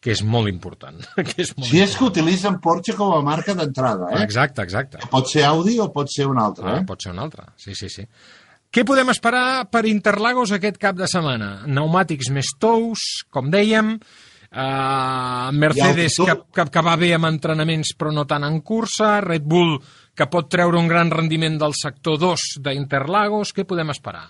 que 0.04 0.12
és 0.12 0.20
molt 0.22 0.50
important. 0.52 0.98
que 1.30 1.40
és 1.46 1.54
molt 1.56 1.70
Si 1.70 1.80
és 1.80 1.94
que 1.96 2.04
utilitzen 2.04 2.58
Porsche 2.62 2.92
com 2.98 3.14
a 3.16 3.22
marca 3.24 3.54
d'entrada, 3.56 4.10
eh? 4.12 4.20
Exacte, 4.26 4.62
exacte. 4.66 5.00
Pot 5.10 5.32
ser 5.32 5.46
Audi 5.48 5.78
o 5.80 5.88
pot 5.94 6.12
ser 6.12 6.28
un 6.28 6.38
altre, 6.42 6.68
Ah, 6.68 6.82
eh? 6.82 6.84
pot 6.86 7.00
ser 7.02 7.14
un 7.16 7.24
altre, 7.24 7.48
sí, 7.56 7.72
sí, 7.78 7.88
sí. 7.88 8.04
Què 8.68 8.84
podem 8.84 9.08
esperar 9.08 9.64
per 9.72 9.86
Interlagos 9.88 10.52
aquest 10.52 10.76
cap 10.76 10.98
de 10.98 11.08
setmana? 11.08 11.62
Pneumàtics 11.64 12.28
més 12.36 12.50
tous, 12.60 13.06
com 13.32 13.48
dèiem, 13.48 13.94
uh, 14.52 15.50
Mercedes 15.52 16.18
que, 16.18 16.36
que, 16.54 16.66
que 16.72 16.84
va 16.84 16.96
bé 17.00 17.12
amb 17.16 17.30
entrenaments 17.30 17.94
però 17.98 18.12
no 18.14 18.26
tant 18.28 18.46
en 18.48 18.60
cursa, 18.60 19.18
Red 19.24 19.46
Bull 19.48 19.76
que 20.18 20.26
pot 20.26 20.50
treure 20.50 20.80
un 20.80 20.90
gran 20.90 21.12
rendiment 21.14 21.60
del 21.60 21.76
sector 21.78 22.18
2 22.18 22.58
d'Interlagos, 22.64 23.54
què 23.54 23.66
podem 23.68 23.94
esperar? 23.94 24.28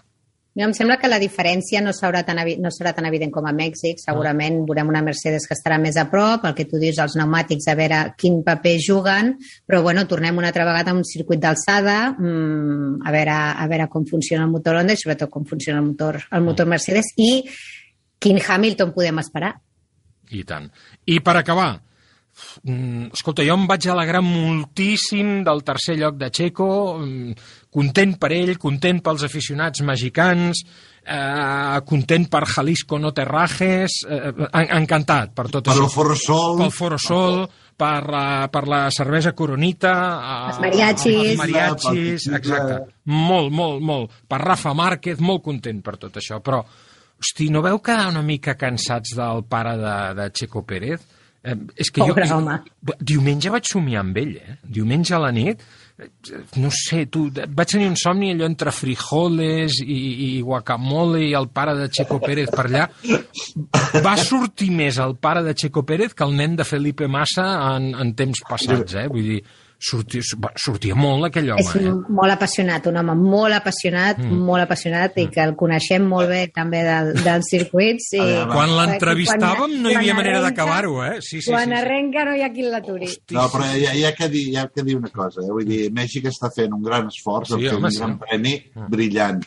A 0.58 0.58
mi 0.58 0.64
em 0.66 0.72
sembla 0.74 0.96
que 0.98 1.06
la 1.06 1.20
diferència 1.22 1.78
no 1.78 1.92
serà, 1.94 2.24
tan, 2.26 2.40
no 2.58 2.70
serà 2.74 2.90
tan 2.90 3.06
evident 3.06 3.30
com 3.30 3.46
a 3.46 3.52
Mèxic. 3.54 4.00
Segurament 4.02 4.56
veurem 4.66 4.88
una 4.90 5.04
Mercedes 5.06 5.44
que 5.46 5.54
estarà 5.54 5.76
més 5.78 5.94
a 6.00 6.08
prop, 6.10 6.48
el 6.48 6.56
que 6.58 6.66
tu 6.66 6.80
dius, 6.82 6.98
els 6.98 7.14
pneumàtics, 7.14 7.68
a 7.70 7.76
veure 7.78 8.00
quin 8.18 8.40
paper 8.42 8.72
juguen, 8.82 9.30
però 9.68 9.84
bueno, 9.84 10.02
tornem 10.10 10.40
una 10.42 10.50
altra 10.50 10.66
vegada 10.66 10.90
a 10.90 10.98
un 10.98 11.04
circuit 11.06 11.38
d'alçada, 11.44 11.94
mmm, 12.16 13.06
a, 13.06 13.14
veure, 13.14 13.38
a 13.54 13.68
veure 13.70 13.86
com 13.92 14.08
funciona 14.10 14.48
el 14.48 14.50
motor 14.50 14.80
Honda 14.80 14.98
i 14.98 14.98
sobretot 14.98 15.30
com 15.30 15.46
funciona 15.46 15.78
el 15.78 15.92
motor, 15.92 16.18
el 16.26 16.42
motor 16.50 16.66
Mercedes 16.74 17.12
i 17.14 17.30
quin 18.18 18.42
Hamilton 18.42 18.90
podem 18.98 19.22
esperar. 19.22 19.54
I 20.36 20.42
tant. 20.44 20.70
I 21.06 21.20
per 21.24 21.36
acabar, 21.40 21.70
mm, 22.64 23.10
escolta, 23.12 23.42
jo 23.46 23.54
em 23.54 23.66
vaig 23.66 23.86
alegrar 23.88 24.20
moltíssim 24.22 25.42
del 25.44 25.62
tercer 25.64 25.96
lloc 25.98 26.16
de 26.20 26.30
Checo, 26.30 26.98
mm, 27.00 27.32
content 27.70 28.18
per 28.18 28.32
ell, 28.32 28.56
content 28.58 29.00
pels 29.02 29.24
aficionats 29.24 29.80
mexicans, 29.82 30.64
eh, 31.04 31.80
content 31.86 32.28
per 32.28 32.44
Jalisco 32.46 32.98
no 32.98 33.12
té 33.12 33.24
rajes, 33.24 34.02
eh, 34.08 34.32
en- 34.52 34.76
encantat 34.82 35.32
per 35.34 35.48
tot 35.48 35.64
Per 35.64 35.72
això. 35.72 35.84
el 35.84 35.90
Forosol... 35.90 36.58
Pel 36.58 36.70
Forosol, 36.72 37.48
per 37.78 38.08
la, 38.10 38.48
per 38.50 38.66
la 38.68 38.90
cervesa 38.90 39.32
Coronita... 39.32 39.92
eh, 40.18 40.48
Els 40.50 40.58
mariachis. 40.60 41.30
Els 41.30 41.38
mariachis, 41.38 42.24
Pel 42.26 42.34
exacte. 42.34 42.78
Molt, 43.04 43.52
molt, 43.52 43.80
molt. 43.80 44.10
Per 44.28 44.38
Rafa 44.42 44.74
Márquez, 44.74 45.20
molt 45.20 45.42
content 45.44 45.80
per 45.82 45.96
tot 45.96 46.16
això, 46.18 46.40
però 46.42 46.64
Hosti, 47.18 47.48
no 47.50 47.62
veu 47.64 47.80
quedar 47.82 48.08
una 48.12 48.22
mica 48.22 48.54
cansats 48.58 49.16
del 49.18 49.44
pare 49.50 49.76
de, 49.80 49.96
de 50.18 50.28
Checo 50.38 50.62
Pérez? 50.66 51.02
Eh, 51.42 51.54
és 51.78 51.90
que 51.94 52.02
Pobre 52.02 52.26
jo, 52.26 52.38
home. 52.40 52.56
Diumenge 52.98 53.50
vaig 53.54 53.68
somiar 53.70 54.02
amb 54.02 54.16
ell, 54.18 54.34
eh? 54.40 54.56
Diumenge 54.62 55.14
a 55.14 55.20
la 55.22 55.30
nit, 55.34 55.62
eh, 55.98 56.08
no 56.58 56.70
sé, 56.74 57.04
tu, 57.10 57.28
vaig 57.30 57.70
tenir 57.70 57.86
un 57.90 57.96
somni 57.98 58.32
allò 58.34 58.48
entre 58.50 58.74
frijoles 58.74 59.78
i, 59.84 59.98
i 60.26 60.30
guacamole 60.42 61.22
i 61.28 61.32
el 61.38 61.48
pare 61.54 61.76
de 61.78 61.86
Checo 61.94 62.18
Pérez 62.22 62.50
per 62.54 62.66
allà. 62.66 62.88
Va 64.04 64.16
sortir 64.18 64.72
més 64.74 64.98
el 65.02 65.14
pare 65.22 65.44
de 65.46 65.54
Checo 65.54 65.84
Pérez 65.86 66.14
que 66.14 66.26
el 66.26 66.34
nen 66.38 66.58
de 66.58 66.66
Felipe 66.66 67.08
Massa 67.10 67.46
en, 67.76 67.92
en 67.94 68.12
temps 68.18 68.42
passats, 68.48 68.98
eh? 68.98 69.06
Vull 69.10 69.32
dir, 69.36 69.40
sortia, 69.78 70.22
va, 70.42 70.50
sortia 70.58 70.96
molt 70.98 71.28
aquell 71.28 71.52
home, 71.54 71.62
és 71.62 71.70
eh? 71.78 71.92
molt 72.18 72.34
apassionat, 72.34 72.88
un 72.90 72.98
home 73.00 73.14
molt 73.18 73.54
apassionat, 73.54 74.18
mm. 74.20 74.40
molt 74.48 74.64
apassionat 74.64 75.18
i 75.22 75.28
que 75.32 75.44
el 75.44 75.54
coneixem 75.58 76.06
molt 76.10 76.30
bé 76.32 76.40
també 76.54 76.82
del, 76.86 77.12
dels 77.22 77.50
circuits. 77.52 78.10
I, 78.16 78.22
veure, 78.24 78.48
Quan 78.52 78.74
l'entrevistàvem 78.74 79.76
no 79.84 79.92
hi 79.92 79.98
havia 80.00 80.16
manera 80.18 80.42
d'acabar-ho, 80.44 80.98
eh? 81.06 81.14
Sí, 81.22 81.40
sí, 81.40 81.52
quan 81.52 81.70
sí, 81.70 81.74
sí. 81.74 81.78
arrenca 81.80 82.26
no 82.28 82.34
hi 82.34 82.42
ha 82.42 82.50
qui 82.54 82.66
l'aturi. 82.66 83.12
No, 83.36 83.46
però 83.54 83.70
hi 83.70 83.86
ha, 83.86 83.94
hi, 83.94 84.04
ha 84.08 84.12
que 84.18 84.30
dir, 84.34 84.44
hi 84.52 84.58
ha 84.58 84.66
que 84.72 84.84
dir 84.86 84.98
una 84.98 85.12
cosa. 85.14 85.44
Eh? 85.46 85.52
Vull 85.54 85.68
dir, 85.68 85.84
Mèxic 85.94 86.28
està 86.32 86.50
fent 86.54 86.74
un 86.74 86.82
gran 86.84 87.08
esforç, 87.12 87.54
Sí, 87.54 87.70
home, 87.70 87.86
un 87.86 87.94
sí. 87.94 88.02
gran 88.02 88.18
premi 88.20 88.58
brillant. 88.90 89.40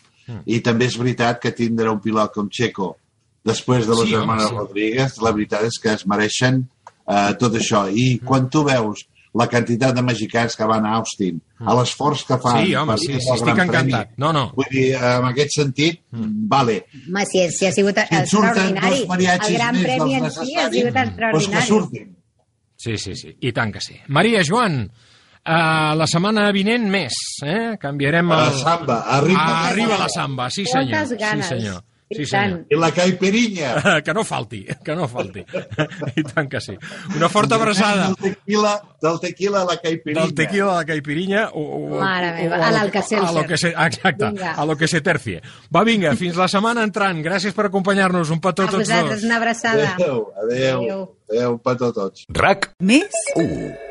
I 0.47 0.61
també 0.63 0.87
és 0.87 0.95
veritat 0.95 1.41
que 1.43 1.51
tindre 1.51 1.91
un 1.91 1.99
pilot 1.99 2.31
com 2.31 2.47
Checo 2.47 2.93
després 3.43 3.87
de 3.87 3.95
los 3.97 4.07
Sí, 4.07 4.13
hermanos 4.15 4.49
sí. 4.49 4.55
Rodríguez, 4.55 5.17
la 5.19 5.31
veritat 5.35 5.65
és 5.67 5.79
que 5.81 5.91
es 5.91 6.05
mereixen 6.07 6.61
uh, 6.61 7.33
tot 7.41 7.57
això. 7.57 7.87
I 7.89 8.21
quan 8.23 8.47
tu 8.53 8.63
veus 8.63 9.03
la 9.33 9.45
quantitat 9.47 9.93
de 9.95 10.01
mexicans 10.03 10.57
que 10.59 10.65
van 10.67 10.83
a 10.85 10.95
Austin, 10.97 11.37
a 11.63 11.75
l'esforç 11.77 12.25
que 12.27 12.37
fan... 12.43 12.57
Sí, 12.65 12.73
home, 12.75 12.97
sí, 12.99 13.13
sí, 13.13 13.29
estic 13.31 13.53
Premi, 13.55 13.67
encantat. 13.69 14.09
No, 14.19 14.33
no. 14.35 14.47
Vull 14.57 14.67
dir, 14.73 14.87
en 14.97 15.27
aquest 15.29 15.55
sentit, 15.55 16.01
vale. 16.51 16.81
Home, 17.07 17.23
si, 17.29 17.45
si 17.55 17.69
ha 17.69 17.71
sigut 17.71 17.95
Si 18.01 18.17
extraordinari. 18.19 19.05
El 19.07 19.53
Gran 19.55 19.79
Premi 19.83 20.17
en 20.19 20.27
si 20.31 20.57
ha 20.59 20.67
sigut 20.73 20.91
doncs 20.91 20.97
que 20.97 21.05
extraordinari. 21.05 21.67
surtin. 21.69 22.11
Sí, 22.81 22.97
sí, 22.97 23.15
sí, 23.15 23.35
i 23.39 23.51
tant 23.53 23.71
que 23.71 23.79
sí. 23.79 23.95
Maria, 24.09 24.41
Joan, 24.43 24.81
uh, 24.89 25.93
la 25.95 26.07
setmana 26.09 26.47
vinent 26.51 26.89
més, 26.91 27.13
eh? 27.45 27.77
Canviarem 27.79 28.31
el... 28.33 28.41
La 28.49 28.51
samba, 28.57 28.99
arriba. 29.19 29.43
Ah, 29.45 29.67
arriba 29.69 29.99
la 30.01 30.09
samba, 30.09 30.49
sí 30.49 30.65
senyor. 30.65 31.15
Ganes. 31.15 31.45
Sí 31.47 31.55
senyor. 31.55 31.83
Sí 32.11 32.25
tant. 32.29 32.51
senyor. 32.51 32.65
I 32.69 32.75
la 32.79 32.91
caipirinha. 32.91 33.75
Que 34.05 34.13
no 34.13 34.23
falti, 34.23 34.65
que 34.83 34.95
no 34.95 35.07
falti. 35.07 35.43
I 36.15 36.23
tant 36.23 36.49
que 36.49 36.59
sí. 36.61 36.75
Una 37.15 37.29
forta 37.29 37.55
abraçada 37.55 38.07
Del 38.07 38.15
tequila, 38.35 38.81
del 39.01 39.19
tequila 39.19 39.61
a 39.61 39.65
la 39.65 39.77
caipirinha. 39.77 40.21
del 40.25 40.33
tequila 40.35 40.71
a 40.71 40.75
la 40.81 40.85
caipirinha 40.85 41.49
o, 41.53 41.61
o, 41.61 41.99
Mare 41.99 42.31
meva, 42.33 42.57
o 42.57 42.63
a 42.63 42.71
lo- 42.71 42.77
l'Alka-Seltzer. 42.77 43.29
a 43.29 43.31
lo 43.31 43.43
que 43.47 43.57
se, 43.57 43.69
exacte, 43.69 44.25
Vinga. 44.25 44.51
a 44.53 44.65
lo 44.65 44.75
que 44.77 44.87
se 44.87 45.01
tercie. 45.01 45.41
Va, 45.75 45.83
vinga, 45.83 46.15
fins 46.15 46.35
la 46.35 46.47
setmana 46.47 46.83
entrant. 46.83 47.21
Gràcies 47.23 47.53
per 47.53 47.65
acompanyar-nos. 47.67 48.29
Un 48.29 48.39
petó 48.41 48.63
A 48.63 48.65
a 48.65 48.71
tots 48.71 48.87
vosaltres 48.87 49.21
dos. 49.21 49.23
una 49.25 49.37
abraçada. 49.37 49.93
Adéu, 49.95 50.31
adéu, 50.43 50.77
Adéu. 50.81 51.15
adéu, 51.29 51.51
un 51.53 51.59
petó 51.59 51.85
a 51.87 51.93
tots. 51.93 52.25
RAC 52.29 52.71
Més? 52.79 53.09
1 53.35 53.90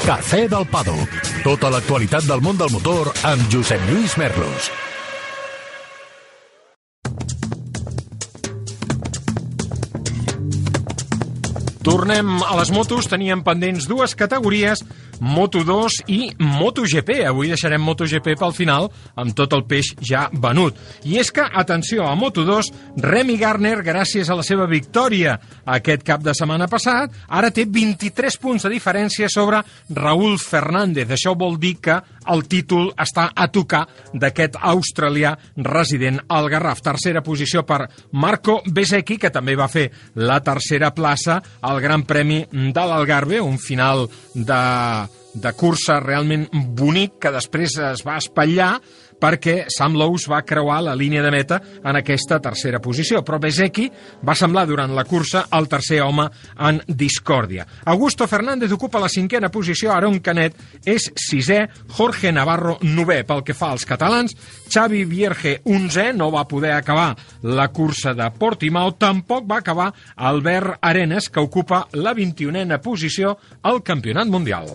Cafè 0.00 0.46
del 0.48 0.64
Pado. 0.70 0.94
Tota 1.44 1.68
l'actualitat 1.72 2.24
del 2.28 2.40
món 2.44 2.56
del 2.56 2.70
motor 2.72 3.10
amb 3.28 3.42
Josep 3.52 3.82
Lluís 3.88 4.16
Merlos. 4.20 4.70
Tornem 11.84 12.32
a 12.44 12.56
les 12.60 12.72
motos. 12.72 13.08
Teníem 13.12 13.44
pendents 13.44 13.88
dues 13.88 14.16
categories, 14.16 14.84
Moto2 15.20 16.04
i 16.08 16.20
MotoGP. 16.38 17.22
Avui 17.28 17.50
deixarem 17.52 17.82
MotoGP 17.84 18.34
pel 18.40 18.54
final, 18.56 18.88
amb 19.14 19.34
tot 19.36 19.52
el 19.56 19.64
peix 19.68 19.92
ja 20.04 20.26
venut. 20.32 20.76
I 21.04 21.20
és 21.20 21.30
que, 21.32 21.44
atenció, 21.44 22.06
a 22.08 22.16
Moto2, 22.18 22.70
Remy 23.04 23.36
Garner, 23.40 23.78
gràcies 23.86 24.30
a 24.30 24.38
la 24.38 24.46
seva 24.46 24.66
victòria 24.70 25.36
aquest 25.64 26.04
cap 26.06 26.24
de 26.24 26.34
setmana 26.36 26.68
passat, 26.70 27.12
ara 27.28 27.52
té 27.54 27.66
23 27.68 28.40
punts 28.40 28.64
de 28.66 28.72
diferència 28.72 29.28
sobre 29.30 29.62
Raúl 29.94 30.38
Fernández. 30.40 31.10
Això 31.10 31.36
vol 31.38 31.58
dir 31.60 31.76
que 31.84 32.00
el 32.30 32.44
títol 32.48 32.90
està 33.00 33.30
a 33.34 33.48
tocar 33.52 33.84
d'aquest 34.12 34.58
australià 34.60 35.34
resident 35.56 36.20
al 36.28 36.48
Garraf. 36.52 36.82
Tercera 36.84 37.22
posició 37.26 37.64
per 37.66 37.86
Marco 38.12 38.60
Besecchi, 38.66 39.18
que 39.18 39.32
també 39.32 39.56
va 39.58 39.70
fer 39.70 39.88
la 40.20 40.40
tercera 40.44 40.92
plaça 40.94 41.40
al 41.60 41.80
Gran 41.80 42.04
Premi 42.08 42.42
de 42.50 42.84
l'Algarve, 42.86 43.40
un 43.40 43.58
final 43.58 44.06
de, 44.34 44.60
de 45.34 45.52
cursa 45.54 46.00
realment 46.02 46.48
bonic 46.76 47.18
que 47.22 47.32
després 47.34 47.76
es 47.90 48.02
va 48.06 48.18
espatllar 48.20 48.72
perquè 49.20 49.66
Sam 49.70 49.96
Lowe's 50.00 50.26
va 50.30 50.42
creuar 50.46 50.80
la 50.84 50.96
línia 50.96 51.22
de 51.22 51.30
meta 51.30 51.60
en 51.60 51.98
aquesta 52.00 52.40
tercera 52.42 52.80
posició. 52.82 53.22
Però 53.24 53.38
Bezecchi 53.40 53.88
va 54.26 54.36
semblar 54.38 54.66
durant 54.68 54.94
la 54.96 55.04
cursa 55.04 55.46
el 55.56 55.68
tercer 55.68 56.00
home 56.02 56.26
en 56.58 56.80
discòrdia. 56.86 57.66
Augusto 57.92 58.26
Fernández 58.26 58.72
ocupa 58.72 59.00
la 59.00 59.08
cinquena 59.08 59.50
posició, 59.50 59.92
Aaron 59.92 60.20
Canet 60.20 60.56
és 60.84 61.10
sisè, 61.14 61.60
Jorge 61.96 62.32
Navarro 62.32 62.78
novè. 62.82 63.22
Pel 63.28 63.44
que 63.44 63.56
fa 63.56 63.72
als 63.74 63.86
catalans, 63.86 64.34
Xavi 64.70 65.04
Vierge 65.04 65.60
11 65.64 66.12
no 66.16 66.30
va 66.32 66.46
poder 66.48 66.72
acabar 66.72 67.14
la 67.42 67.68
cursa 67.68 68.14
de 68.14 68.30
Portimao, 68.38 68.94
tampoc 68.96 69.48
va 69.50 69.60
acabar 69.60 69.92
Albert 70.16 70.78
Arenas, 70.80 71.28
que 71.28 71.40
ocupa 71.40 71.86
la 71.92 72.14
21a 72.14 72.80
posició 72.80 73.36
al 73.62 73.82
Campionat 73.82 74.26
Mundial. 74.26 74.70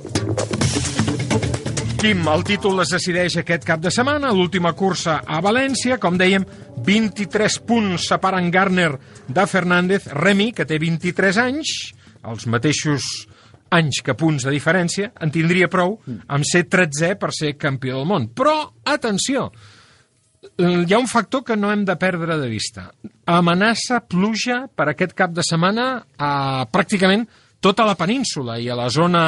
Quim, 2.05 2.27
el 2.29 2.43
títol 2.45 2.77
es 2.83 2.91
decideix 2.93 3.33
aquest 3.41 3.63
cap 3.65 3.79
de 3.81 3.89
setmana, 3.89 4.29
l'última 4.29 4.75
cursa 4.77 5.15
a 5.25 5.39
València, 5.41 5.95
com 5.97 6.19
dèiem, 6.21 6.43
23 6.85 7.55
punts 7.65 8.05
separen 8.11 8.51
Garner 8.53 8.91
de 9.25 9.45
Fernández, 9.49 10.05
Remy, 10.13 10.51
que 10.53 10.67
té 10.69 10.77
23 10.77 11.39
anys, 11.41 11.71
els 12.29 12.45
mateixos 12.45 13.07
anys 13.73 14.03
que 14.05 14.13
punts 14.13 14.45
de 14.45 14.53
diferència, 14.53 15.15
en 15.17 15.33
tindria 15.33 15.65
prou 15.65 15.97
amb 16.05 16.45
ser 16.45 16.67
13è 16.69 17.15
per 17.17 17.31
ser 17.33 17.55
campió 17.57 17.97
del 17.97 18.05
món. 18.13 18.29
Però, 18.37 18.53
atenció, 18.85 19.47
hi 20.61 20.93
ha 20.93 21.01
un 21.01 21.09
factor 21.09 21.41
que 21.49 21.57
no 21.57 21.73
hem 21.73 21.89
de 21.89 21.97
perdre 21.97 22.37
de 22.37 22.53
vista. 22.53 22.91
Amenaça 23.25 24.03
pluja 24.05 24.67
per 24.69 24.91
aquest 24.93 25.17
cap 25.17 25.33
de 25.33 25.41
setmana 25.41 25.89
a 26.21 26.33
pràcticament 26.69 27.25
tota 27.65 27.89
la 27.89 27.97
península 27.97 28.61
i 28.61 28.69
a 28.69 28.77
la 28.77 28.91
zona 28.93 29.25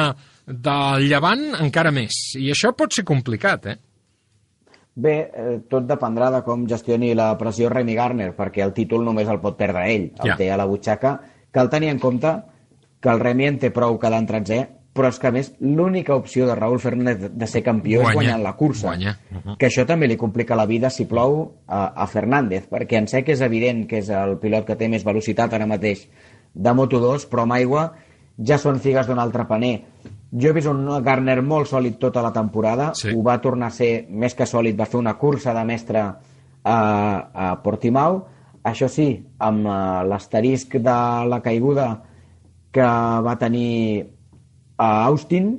del 0.48 1.08
llevant 1.08 1.44
encara 1.60 1.90
més. 1.92 2.34
I 2.40 2.50
això 2.54 2.72
pot 2.76 2.92
ser 2.92 3.04
complicat, 3.04 3.66
eh? 3.66 3.76
Bé, 4.98 5.30
eh, 5.30 5.58
tot 5.70 5.84
dependrà 5.86 6.30
de 6.34 6.40
com 6.42 6.64
gestioni 6.66 7.12
la 7.14 7.36
pressió 7.38 7.68
Remy 7.70 7.94
Garner, 7.94 8.32
perquè 8.34 8.64
el 8.64 8.72
títol 8.74 9.04
només 9.06 9.28
el 9.30 9.38
pot 9.38 9.56
perdre 9.56 9.84
ell, 9.94 10.08
el 10.18 10.30
Ja. 10.32 10.36
té 10.36 10.50
a 10.50 10.56
la 10.56 10.64
butxaca. 10.66 11.20
Cal 11.52 11.70
tenir 11.70 11.90
en 11.90 11.98
compte 12.00 12.32
que 13.00 13.08
el 13.08 13.20
Remy 13.20 13.46
en 13.46 13.58
té 13.58 13.70
prou 13.70 13.96
quedant 13.98 14.26
tretzè, 14.26 14.66
però 14.92 15.08
és 15.12 15.18
que 15.20 15.28
a 15.28 15.30
més 15.30 15.52
l'única 15.60 16.16
opció 16.16 16.46
de 16.48 16.56
Raúl 16.56 16.80
Fernández 16.80 17.30
de 17.30 17.46
ser 17.46 17.62
campió 17.62 18.00
Guanya. 18.00 18.10
és 18.10 18.14
guanyant 18.16 18.42
la 18.42 18.56
cursa. 18.56 18.88
Guanya. 18.88 19.18
Uh 19.30 19.36
-huh. 19.44 19.56
Que 19.56 19.66
això 19.68 19.86
també 19.86 20.08
li 20.08 20.16
complica 20.16 20.56
la 20.56 20.66
vida 20.66 20.90
si 20.90 21.04
plou 21.04 21.52
a, 21.68 21.92
a 21.94 22.06
Fernández, 22.08 22.68
perquè 22.68 22.96
en 22.98 23.06
sé 23.06 23.22
que 23.22 23.32
és 23.32 23.40
evident 23.40 23.86
que 23.86 23.98
és 23.98 24.08
el 24.08 24.38
pilot 24.38 24.64
que 24.66 24.74
té 24.76 24.88
més 24.88 25.04
velocitat 25.04 25.52
ara 25.52 25.66
mateix 25.66 26.08
de 26.54 26.70
Moto2, 26.70 27.28
però 27.28 27.42
amb 27.42 27.52
aigua 27.52 27.94
ja 28.44 28.58
són 28.58 28.80
figues 28.80 29.06
d'un 29.06 29.18
altre 29.20 29.46
paner. 29.46 29.82
Jo 30.32 30.50
he 30.50 30.52
vist 30.52 30.68
un 30.68 30.82
Garner 31.04 31.38
molt 31.42 31.70
sòlid 31.70 31.96
tota 31.98 32.22
la 32.22 32.32
temporada, 32.32 32.90
Sí. 32.94 33.14
ho 33.14 33.22
va 33.22 33.38
tornar 33.40 33.68
a 33.68 33.70
ser 33.70 34.06
més 34.10 34.34
que 34.34 34.44
sòlid, 34.46 34.76
va 34.76 34.86
fer 34.86 34.98
una 34.98 35.16
cursa 35.16 35.54
de 35.54 35.64
mestre 35.64 36.02
a, 36.02 36.76
a 37.32 37.62
Portimao, 37.62 38.26
això 38.64 38.88
sí, 38.92 39.24
amb 39.38 39.64
uh, 39.64 40.02
l'asterisc 40.04 40.76
de 40.76 40.98
la 41.30 41.40
caiguda 41.40 42.02
que 42.70 42.84
va 43.24 43.38
tenir 43.40 44.04
a 44.76 45.06
Austin, 45.06 45.56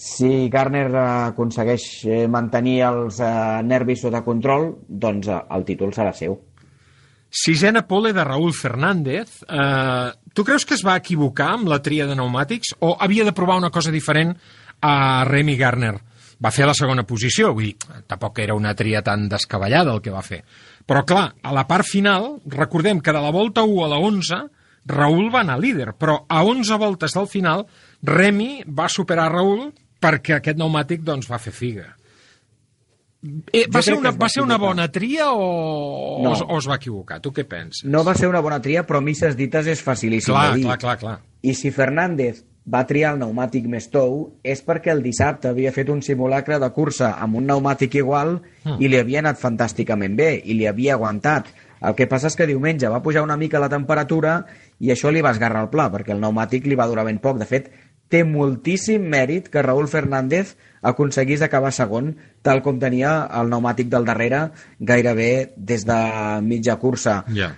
si 0.00 0.48
Garner 0.48 0.86
eh, 0.94 1.00
aconsegueix 1.28 1.82
eh, 2.06 2.26
mantenir 2.28 2.78
els 2.86 3.18
eh, 3.20 3.60
nervis 3.68 4.00
sota 4.06 4.22
control, 4.24 4.70
doncs 4.88 5.28
eh, 5.28 5.40
el 5.56 5.66
títol 5.68 5.92
serà 5.92 6.14
seu. 6.16 6.38
Sisena 7.30 7.86
pole 7.86 8.12
de 8.12 8.24
Raúl 8.24 8.52
Fernández. 8.52 9.44
Eh, 9.48 10.10
tu 10.34 10.44
creus 10.44 10.66
que 10.66 10.74
es 10.74 10.82
va 10.86 10.98
equivocar 10.98 11.52
amb 11.54 11.70
la 11.70 11.78
tria 11.82 12.06
de 12.06 12.16
pneumàtics 12.18 12.74
o 12.82 12.96
havia 12.98 13.24
de 13.24 13.32
provar 13.32 13.60
una 13.62 13.70
cosa 13.70 13.94
diferent 13.94 14.34
a 14.82 15.24
Remy 15.24 15.56
Garner? 15.56 15.94
Va 16.42 16.50
fer 16.50 16.66
la 16.66 16.74
segona 16.74 17.04
posició, 17.04 17.52
vull 17.52 17.68
dir, 17.68 18.02
tampoc 18.08 18.40
era 18.40 18.56
una 18.56 18.72
tria 18.74 19.02
tan 19.04 19.28
descabellada 19.28 19.92
el 19.92 20.00
que 20.00 20.14
va 20.14 20.24
fer. 20.24 20.40
Però 20.88 21.04
clar, 21.06 21.26
a 21.42 21.52
la 21.54 21.66
part 21.68 21.86
final, 21.86 22.40
recordem 22.48 23.02
que 23.04 23.12
de 23.12 23.20
la 23.20 23.30
volta 23.30 23.62
1 23.62 23.84
a 23.84 23.90
la 23.92 24.00
11, 24.00 24.40
Raúl 24.90 25.28
va 25.30 25.44
anar 25.44 25.60
líder, 25.60 25.92
però 25.94 26.24
a 26.26 26.42
11 26.42 26.80
voltes 26.80 27.14
del 27.14 27.28
final, 27.28 27.66
Remy 28.02 28.64
va 28.66 28.88
superar 28.88 29.28
Raúl 29.30 29.68
perquè 30.00 30.38
aquest 30.38 30.56
pneumàtic 30.56 31.04
doncs, 31.04 31.28
va 31.30 31.38
fer 31.38 31.52
figa. 31.52 31.90
Eh, 33.52 33.66
va, 33.68 33.82
ser 33.84 33.94
una, 33.98 34.10
va 34.14 34.24
va 34.24 34.28
ser 34.32 34.40
una 34.42 34.56
bona 34.56 34.86
tria 34.90 35.26
o, 35.32 36.22
No. 36.22 36.30
o, 36.30 36.32
es, 36.34 36.42
o 36.46 36.58
es 36.58 36.68
va 36.70 36.76
equivocar? 36.80 37.18
Tu 37.20 37.32
què 37.36 37.44
penses? 37.44 37.84
No 37.84 38.00
va 38.04 38.14
ser 38.16 38.28
una 38.30 38.40
bona 38.40 38.60
tria, 38.64 38.86
però 38.88 39.02
misses 39.04 39.36
dites 39.36 39.66
és 39.68 39.82
facilíssim 39.84 40.32
clar, 40.32 40.52
de 40.54 40.56
dir. 40.62 40.64
clar, 40.64 40.78
clar, 40.78 40.96
clar. 40.98 41.18
I 41.42 41.52
si 41.54 41.70
Fernández 41.70 42.44
va 42.70 42.86
triar 42.88 43.12
el 43.14 43.18
pneumàtic 43.20 43.66
més 43.68 43.90
tou 43.92 44.38
és 44.44 44.62
perquè 44.64 44.92
el 44.94 45.02
dissabte 45.04 45.48
havia 45.50 45.72
fet 45.72 45.88
un 45.92 46.00
simulacre 46.04 46.58
de 46.62 46.70
cursa 46.72 47.14
amb 47.20 47.36
un 47.36 47.44
pneumàtic 47.48 47.94
igual 48.00 48.38
Hmm. 48.64 48.76
i 48.80 48.88
li 48.88 48.96
havia 49.00 49.20
anat 49.20 49.38
fantàsticament 49.40 50.16
bé 50.16 50.34
i 50.44 50.54
li 50.54 50.66
havia 50.66 50.94
aguantat. 50.94 51.46
El 51.80 51.94
que 51.96 52.06
passa 52.06 52.28
és 52.28 52.36
que 52.36 52.46
diumenge 52.46 52.88
va 52.92 53.02
pujar 53.02 53.22
una 53.24 53.36
mica 53.40 53.58
la 53.60 53.68
temperatura 53.72 54.46
i 54.80 54.90
això 54.92 55.10
li 55.12 55.20
va 55.24 55.30
esgarrar 55.32 55.62
el 55.64 55.70
pla, 55.72 55.90
perquè 55.92 56.12
el 56.12 56.18
pneumàtic 56.20 56.66
li 56.66 56.74
va 56.76 56.86
durar 56.88 57.04
ben 57.04 57.18
poc. 57.18 57.38
De 57.40 57.46
fet, 57.48 57.70
té 58.08 58.24
moltíssim 58.24 59.02
mèrit 59.08 59.48
que 59.48 59.62
Raúl 59.62 59.88
Fernández 59.88 60.56
aconseguís 60.82 61.42
acabar 61.42 61.72
segon, 61.76 62.14
tal 62.42 62.62
com 62.64 62.78
tenia 62.80 63.26
el 63.40 63.50
pneumàtic 63.50 63.90
del 63.92 64.06
darrere 64.08 64.48
gairebé 64.78 65.52
des 65.56 65.84
de 65.88 66.00
mitja 66.42 66.76
cursa. 66.80 67.22
Ja. 67.36 67.52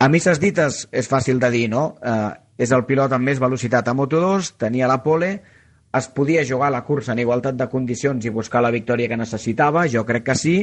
A 0.00 0.08
misses 0.10 0.40
dites 0.42 0.84
és 0.92 1.08
fàcil 1.08 1.40
de 1.40 1.50
dir, 1.54 1.68
no? 1.72 1.94
Eh, 2.02 2.30
és 2.58 2.72
el 2.74 2.84
pilot 2.86 3.12
amb 3.12 3.26
més 3.26 3.40
velocitat 3.42 3.88
a 3.88 3.94
Moto2, 3.96 4.54
tenia 4.60 4.88
la 4.90 5.00
pole, 5.02 5.38
es 5.94 6.08
podia 6.10 6.42
jugar 6.46 6.72
la 6.74 6.82
cursa 6.84 7.12
en 7.14 7.22
igualtat 7.22 7.56
de 7.56 7.68
condicions 7.70 8.24
i 8.24 8.32
buscar 8.34 8.62
la 8.62 8.72
victòria 8.74 9.08
que 9.08 9.18
necessitava, 9.18 9.86
jo 9.90 10.04
crec 10.06 10.26
que 10.26 10.36
sí, 10.38 10.56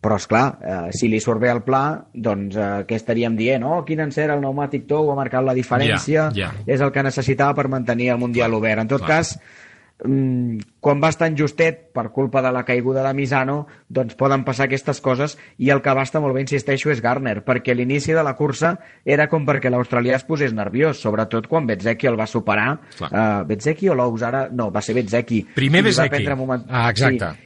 però 0.00 0.14
és 0.20 0.26
clar, 0.30 0.46
eh, 0.62 0.90
si 0.94 1.08
li 1.10 1.18
surt 1.20 1.42
bé 1.42 1.50
el 1.50 1.64
pla, 1.66 2.04
doncs 2.14 2.56
eh, 2.56 2.68
què 2.86 2.98
estaríem 2.98 3.34
dient? 3.36 3.64
Oh, 3.66 3.80
quin 3.86 4.04
encert 4.04 4.30
el 4.36 4.42
pneumàtic 4.42 4.86
tou 4.86 5.10
ha 5.10 5.16
marcat 5.18 5.42
la 5.44 5.56
diferència, 5.58 6.28
Ja, 6.34 6.52
ja. 6.52 6.66
és 6.66 6.80
el 6.80 6.92
que 6.94 7.02
necessitava 7.02 7.56
per 7.58 7.66
mantenir 7.68 8.12
el 8.14 8.22
Mundial 8.22 8.54
obert. 8.54 8.78
En 8.84 8.88
tot 8.88 9.02
cas, 9.06 9.34
mm, 9.36 9.67
quan 9.98 11.00
vas 11.02 11.16
tan 11.18 11.34
justet 11.36 11.88
per 11.92 12.08
culpa 12.14 12.40
de 12.42 12.52
la 12.54 12.62
caiguda 12.64 13.02
de 13.02 13.12
Misano, 13.14 13.66
doncs 13.88 14.14
poden 14.18 14.44
passar 14.46 14.68
aquestes 14.68 15.00
coses 15.02 15.36
i 15.58 15.70
el 15.74 15.82
que 15.82 15.94
va 15.94 16.04
estar 16.06 16.20
molt 16.22 16.36
bé, 16.36 16.44
insisteixo, 16.44 16.92
és 16.94 17.02
Garner, 17.02 17.40
perquè 17.44 17.74
l'inici 17.74 18.14
de 18.14 18.22
la 18.22 18.36
cursa 18.38 18.76
era 19.04 19.26
com 19.28 19.46
perquè 19.48 19.72
l'australià 19.74 20.14
es 20.16 20.24
posés 20.28 20.54
nerviós, 20.54 21.00
sobretot 21.02 21.48
quan 21.50 21.66
Bezzecchi 21.66 22.06
el 22.06 22.18
va 22.20 22.26
superar. 22.30 22.78
Clar. 22.96 23.10
Uh, 23.10 23.44
Bezzecchi 23.48 23.88
o 23.90 23.94
Lous 23.98 24.22
ara? 24.22 24.46
No, 24.52 24.70
va 24.70 24.82
ser 24.82 24.94
Bezzecchi. 24.94 25.42
Primer 25.56 25.80
I 25.82 25.82
li 25.82 25.90
va 25.90 26.02
Bezzecchi. 26.04 26.16
prendre 26.24 26.36
moment- 26.36 26.66
Ah, 26.68 26.88
exacte. 26.90 27.32
Sí, 27.34 27.44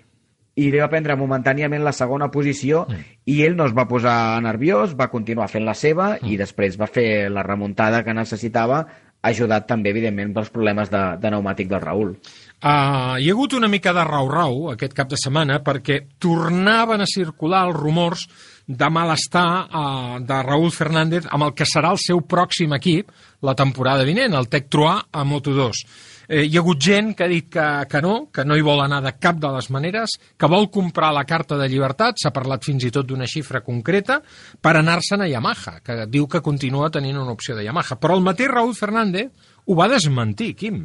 i 0.55 0.71
li 0.71 0.79
va 0.83 0.91
prendre 0.93 1.17
momentàniament 1.17 1.81
la 1.83 1.93
segona 1.97 2.27
posició 2.31 2.83
i 3.25 3.39
ell 3.43 3.57
no 3.57 3.65
es 3.65 3.73
va 3.73 3.87
posar 3.89 4.39
nerviós, 4.45 4.93
va 4.95 5.09
continuar 5.09 5.49
fent 5.49 5.65
la 5.65 5.73
seva 5.73 6.19
i 6.21 6.37
després 6.37 6.77
va 6.79 6.87
fer 6.87 7.31
la 7.31 7.43
remuntada 7.43 8.05
que 8.05 8.13
necessitava, 8.13 8.87
ajudat 9.23 9.67
també, 9.69 9.91
evidentment, 9.95 10.35
pels 10.35 10.51
problemes 10.51 10.91
de, 10.91 10.99
de 11.23 11.29
pneumàtic 11.31 11.69
del 11.71 11.81
Raül. 11.81 12.17
Uh, 12.63 13.19
hi 13.19 13.27
ha 13.27 13.33
hagut 13.35 13.57
una 13.59 13.67
mica 13.67 13.91
de 13.91 14.05
rau-rau 14.07 14.69
aquest 14.71 14.93
cap 14.95 15.09
de 15.11 15.17
setmana 15.19 15.57
perquè 15.67 15.97
tornaven 16.23 17.03
a 17.03 17.09
circular 17.11 17.65
els 17.67 17.75
rumors 17.75 18.23
de 18.71 18.87
malestar 18.87 19.47
uh, 19.67 20.21
de 20.23 20.39
Raúl 20.47 20.71
Fernández 20.71 21.27
amb 21.27 21.49
el 21.49 21.57
que 21.59 21.67
serà 21.67 21.91
el 21.91 21.99
seu 21.99 22.23
pròxim 22.23 22.77
equip 22.79 23.11
la 23.43 23.57
temporada 23.59 24.07
vinent, 24.07 24.39
el 24.39 24.47
Tec 24.47 24.71
Troà 24.71 24.95
a 25.11 25.27
Moto2. 25.27 25.83
Eh, 26.29 26.45
hi 26.47 26.55
ha 26.55 26.63
hagut 26.63 26.79
gent 26.79 27.11
que 27.19 27.27
ha 27.27 27.31
dit 27.35 27.51
que, 27.51 27.67
que 27.91 28.01
no, 28.07 28.15
que 28.31 28.47
no 28.47 28.55
hi 28.55 28.63
vol 28.63 28.85
anar 28.87 29.03
de 29.03 29.17
cap 29.19 29.43
de 29.43 29.51
les 29.57 29.67
maneres, 29.75 30.15
que 30.39 30.55
vol 30.55 30.71
comprar 30.71 31.11
la 31.19 31.27
carta 31.27 31.59
de 31.59 31.67
llibertat, 31.67 32.23
s'ha 32.23 32.31
parlat 32.31 32.63
fins 32.63 32.87
i 32.87 32.95
tot 32.95 33.11
d'una 33.11 33.27
xifra 33.27 33.65
concreta, 33.67 34.23
per 34.63 34.77
anar-se'n 34.79 35.27
a 35.27 35.33
Yamaha, 35.35 35.81
que 35.83 36.05
diu 36.07 36.31
que 36.31 36.47
continua 36.47 36.95
tenint 36.95 37.19
una 37.19 37.35
opció 37.35 37.59
de 37.59 37.67
Yamaha. 37.67 37.99
Però 37.99 38.15
el 38.15 38.23
mateix 38.23 38.55
Raúl 38.55 38.79
Fernández 38.79 39.51
ho 39.67 39.83
va 39.83 39.91
desmentir, 39.91 40.55
Quim. 40.63 40.85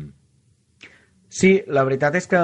Sí, 1.38 1.51
la 1.69 1.84
veritat 1.85 2.15
és 2.18 2.26
que 2.30 2.39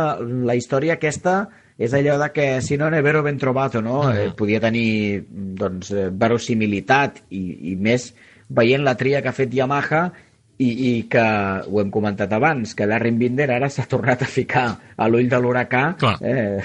la 0.46 0.56
història 0.58 1.00
aquesta 1.00 1.48
és 1.82 1.94
allò 1.98 2.20
de 2.22 2.28
que 2.34 2.46
si 2.62 2.78
no 2.78 2.92
ne 2.94 3.02
vero 3.02 3.24
ben 3.26 3.40
trovato, 3.42 3.82
no? 3.82 4.02
Uh 4.02 4.06
-huh. 4.06 4.28
eh, 4.28 4.32
podia 4.38 4.60
tenir 4.60 5.26
doncs, 5.30 5.92
eh, 5.92 6.10
verosimilitat 6.12 7.24
i, 7.30 7.72
i 7.72 7.76
més 7.76 8.14
veient 8.50 8.84
la 8.84 8.96
tria 8.96 9.22
que 9.22 9.30
ha 9.30 9.40
fet 9.40 9.54
Yamaha 9.54 10.12
i, 10.58 10.70
i 10.70 11.08
que 11.10 11.26
ho 11.68 11.82
hem 11.82 11.90
comentat 11.90 12.32
abans, 12.34 12.76
que 12.76 12.86
Larry 12.86 13.12
Binder 13.12 13.50
ara 13.52 13.70
s'ha 13.70 13.86
tornat 13.90 14.22
a 14.22 14.26
ficar 14.26 14.78
a 14.96 15.08
l'ull 15.08 15.30
de 15.30 15.40
l'huracà 15.40 15.96
eh, 16.22 16.62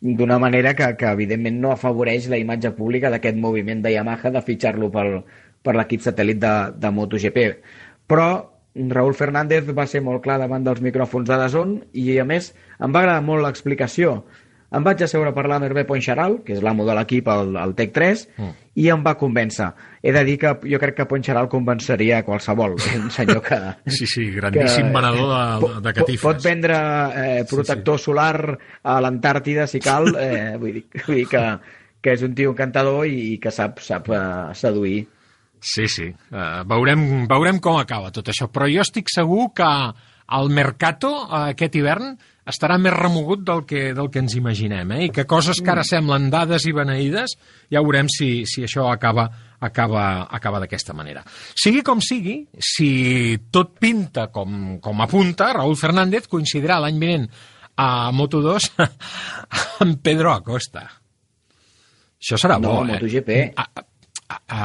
d'una 0.00 0.38
manera 0.38 0.74
que, 0.74 0.96
que 0.96 1.06
evidentment 1.06 1.60
no 1.60 1.72
afavoreix 1.72 2.28
la 2.28 2.38
imatge 2.38 2.70
pública 2.70 3.10
d'aquest 3.10 3.36
moviment 3.36 3.82
de 3.82 3.92
Yamaha 3.92 4.30
de 4.30 4.42
fitxar-lo 4.42 4.90
per, 4.90 5.24
per 5.62 5.74
l'equip 5.74 6.00
satèl·lit 6.00 6.38
de, 6.38 6.54
de 6.78 6.90
MotoGP. 6.90 7.38
Però 8.06 8.57
Raúl 8.92 9.16
Fernández 9.18 9.70
va 9.74 9.86
ser 9.90 10.02
molt 10.06 10.22
clar 10.24 10.38
davant 10.42 10.66
dels 10.66 10.82
micròfons 10.84 11.28
de 11.28 11.38
Dazón 11.40 11.78
i 11.92 12.10
a 12.18 12.26
més 12.28 12.52
em 12.78 12.94
va 12.94 13.02
agradar 13.02 13.24
molt 13.26 13.44
l'explicació 13.46 14.20
em 14.68 14.84
vaig 14.84 15.00
asseure 15.00 15.30
a 15.30 15.36
parlar 15.36 15.56
amb 15.56 15.64
Hervé 15.68 15.84
Poncharal, 15.88 16.34
que 16.44 16.52
és 16.58 16.64
l'amo 16.64 16.84
de 16.84 16.92
l'equip 16.96 17.28
al, 17.32 17.54
al 17.56 17.72
Tec 17.76 17.94
3, 17.96 18.24
mm. 18.36 18.66
i 18.82 18.88
em 18.92 19.04
va 19.06 19.14
convèncer. 19.20 19.68
He 20.04 20.12
de 20.12 20.22
dir 20.28 20.36
que 20.42 20.52
jo 20.68 20.80
crec 20.82 20.98
que 20.98 21.06
Poncharal 21.08 21.48
convenceria 21.48 22.20
qualsevol, 22.26 22.76
un 22.98 23.08
senyor 23.14 23.40
que... 23.46 23.58
sí, 23.86 24.04
sí, 24.04 24.26
grandíssim 24.34 24.90
que, 24.90 24.96
venedor 24.98 25.32
de, 25.64 25.72
de 25.86 25.94
catifes. 25.96 26.24
Pot 26.26 26.44
vendre 26.44 26.76
eh, 26.76 27.42
protector 27.48 27.96
sí, 27.96 28.04
sí. 28.04 28.10
solar 28.10 28.58
a 28.84 28.98
l'Antàrtida, 29.04 29.64
si 29.70 29.80
cal, 29.80 30.12
eh, 30.20 30.56
vull 30.60 30.76
dir, 30.76 30.84
vull 31.06 31.22
dir 31.22 31.28
que, 31.32 31.44
que 32.04 32.18
és 32.18 32.26
un 32.28 32.36
tio 32.36 32.52
encantador 32.52 33.06
i 33.08 33.38
que 33.40 33.54
sap, 33.54 33.80
sap 33.84 34.12
uh, 34.12 34.50
seduir. 34.58 35.06
Sí, 35.60 35.88
sí. 35.90 36.08
Uh, 36.30 36.62
veurem, 36.68 37.04
veurem 37.30 37.60
com 37.62 37.78
acaba 37.80 38.12
tot 38.14 38.30
això. 38.30 38.48
Però 38.52 38.68
jo 38.70 38.84
estic 38.84 39.10
segur 39.12 39.50
que 39.56 39.68
el 40.38 40.50
Mercato 40.52 41.10
uh, 41.24 41.48
aquest 41.48 41.78
hivern 41.80 42.12
estarà 42.48 42.78
més 42.80 42.94
remogut 42.94 43.42
del 43.44 43.64
que, 43.68 43.90
del 43.96 44.08
que 44.12 44.22
ens 44.22 44.34
imaginem, 44.38 44.94
eh? 44.96 45.02
i 45.08 45.10
que 45.12 45.26
coses 45.28 45.60
que 45.60 45.68
ara 45.68 45.84
mm. 45.84 45.90
semblen 45.90 46.30
dades 46.32 46.64
i 46.64 46.72
beneïdes, 46.72 47.36
ja 47.68 47.82
veurem 47.84 48.08
si, 48.12 48.46
si 48.48 48.64
això 48.64 48.86
acaba, 48.88 49.26
acaba, 49.60 50.04
acaba 50.32 50.62
d'aquesta 50.62 50.96
manera. 50.96 51.24
Sigui 51.52 51.82
com 51.84 52.00
sigui, 52.04 52.40
si 52.56 53.36
tot 53.52 53.76
pinta 53.82 54.28
com, 54.32 54.78
com 54.80 55.04
apunta, 55.04 55.52
Raúl 55.58 55.76
Fernández 55.76 56.30
coincidirà 56.32 56.80
l'any 56.80 57.02
vinent 57.02 57.28
a 57.78 58.08
Moto2 58.16 58.70
amb 59.84 60.00
Pedro 60.02 60.32
Acosta. 60.32 60.86
Això 62.18 62.40
serà 62.40 62.56
no, 62.58 62.80
bo, 62.80 62.86
eh? 62.88 62.96
MotoGP. 62.96 63.38
A, 63.54 63.68
a, 63.68 64.40
a, 64.48 64.64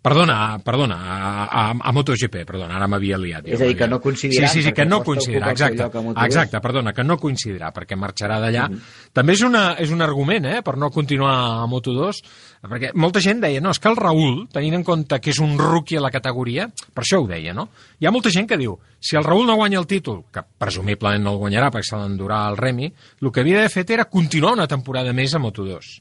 Perdona, 0.00 0.56
perdona, 0.64 0.96
a, 0.96 1.44
a, 1.44 1.62
a 1.76 1.90
MotoGP, 1.92 2.46
perdona, 2.48 2.78
ara 2.78 2.86
m'havia 2.88 3.18
liat. 3.20 3.50
És 3.52 3.60
a 3.60 3.66
dir, 3.68 3.74
que 3.76 3.88
no 3.90 3.98
coincidirà. 4.00 4.48
Sí, 4.48 4.62
sí, 4.62 4.62
sí, 4.64 4.72
que 4.72 4.86
no 4.88 5.02
coincidirà, 5.04 5.50
exacte. 5.52 5.90
Exacte, 6.24 6.60
perdona, 6.64 6.94
que 6.96 7.04
no 7.04 7.18
coincidirà, 7.20 7.68
perquè 7.76 7.98
marxarà 8.00 8.38
d'allà. 8.40 8.70
Mm 8.70 8.78
-hmm. 8.78 9.10
També 9.12 9.34
és, 9.36 9.42
una, 9.44 9.74
és 9.76 9.90
un 9.92 10.00
argument, 10.00 10.46
eh, 10.46 10.62
per 10.62 10.78
no 10.78 10.88
continuar 10.90 11.34
a 11.34 11.66
Moto2, 11.66 12.22
perquè 12.62 12.94
molta 12.94 13.20
gent 13.20 13.42
deia, 13.42 13.60
no, 13.60 13.70
és 13.70 13.78
que 13.78 13.90
el 13.90 13.96
Raül, 13.96 14.48
tenint 14.48 14.74
en 14.76 14.84
compte 14.84 15.20
que 15.20 15.30
és 15.30 15.38
un 15.38 15.58
rookie 15.58 15.98
a 15.98 16.00
la 16.00 16.10
categoria, 16.10 16.70
per 16.94 17.04
això 17.04 17.20
ho 17.20 17.26
deia, 17.26 17.52
no? 17.52 17.68
Hi 17.98 18.06
ha 18.06 18.10
molta 18.10 18.30
gent 18.30 18.48
que 18.48 18.56
diu, 18.56 18.78
si 18.98 19.16
el 19.16 19.24
Raül 19.24 19.46
no 19.46 19.56
guanya 19.56 19.80
el 19.80 19.86
títol, 19.86 20.24
que 20.32 20.40
presumiblement 20.56 21.22
no 21.22 21.32
el 21.32 21.38
guanyarà 21.38 21.70
perquè 21.70 21.90
se 21.90 21.96
l'endurà 21.96 22.48
el 22.48 22.56
Remi, 22.56 22.90
el 23.20 23.30
que 23.30 23.40
havia 23.40 23.56
d'haver 23.56 23.70
fet 23.70 23.90
era 23.90 24.06
continuar 24.06 24.54
una 24.54 24.66
temporada 24.66 25.12
més 25.12 25.34
a 25.34 25.38
Moto2. 25.38 26.00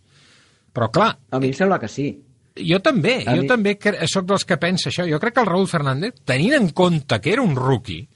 Però 0.71 0.89
clar... 0.89 1.17
A 1.31 1.39
mi 1.39 1.47
em 1.47 1.53
sembla 1.53 1.79
que 1.79 1.89
sí 1.89 2.28
jo 2.55 2.79
també, 2.83 3.19
a 3.25 3.35
jo 3.35 3.43
mi... 3.43 3.49
també 3.49 3.75
sóc 4.09 4.27
dels 4.29 4.45
que 4.45 4.57
pensa 4.61 4.89
això. 4.89 5.05
Jo 5.09 5.19
crec 5.21 5.37
que 5.37 5.43
el 5.43 5.49
Raúl 5.49 5.67
Fernández, 5.69 6.21
tenint 6.25 6.55
en 6.57 6.69
compte 6.75 7.19
que 7.21 7.33
era 7.33 7.45
un 7.45 7.55
rookie, 7.57 8.07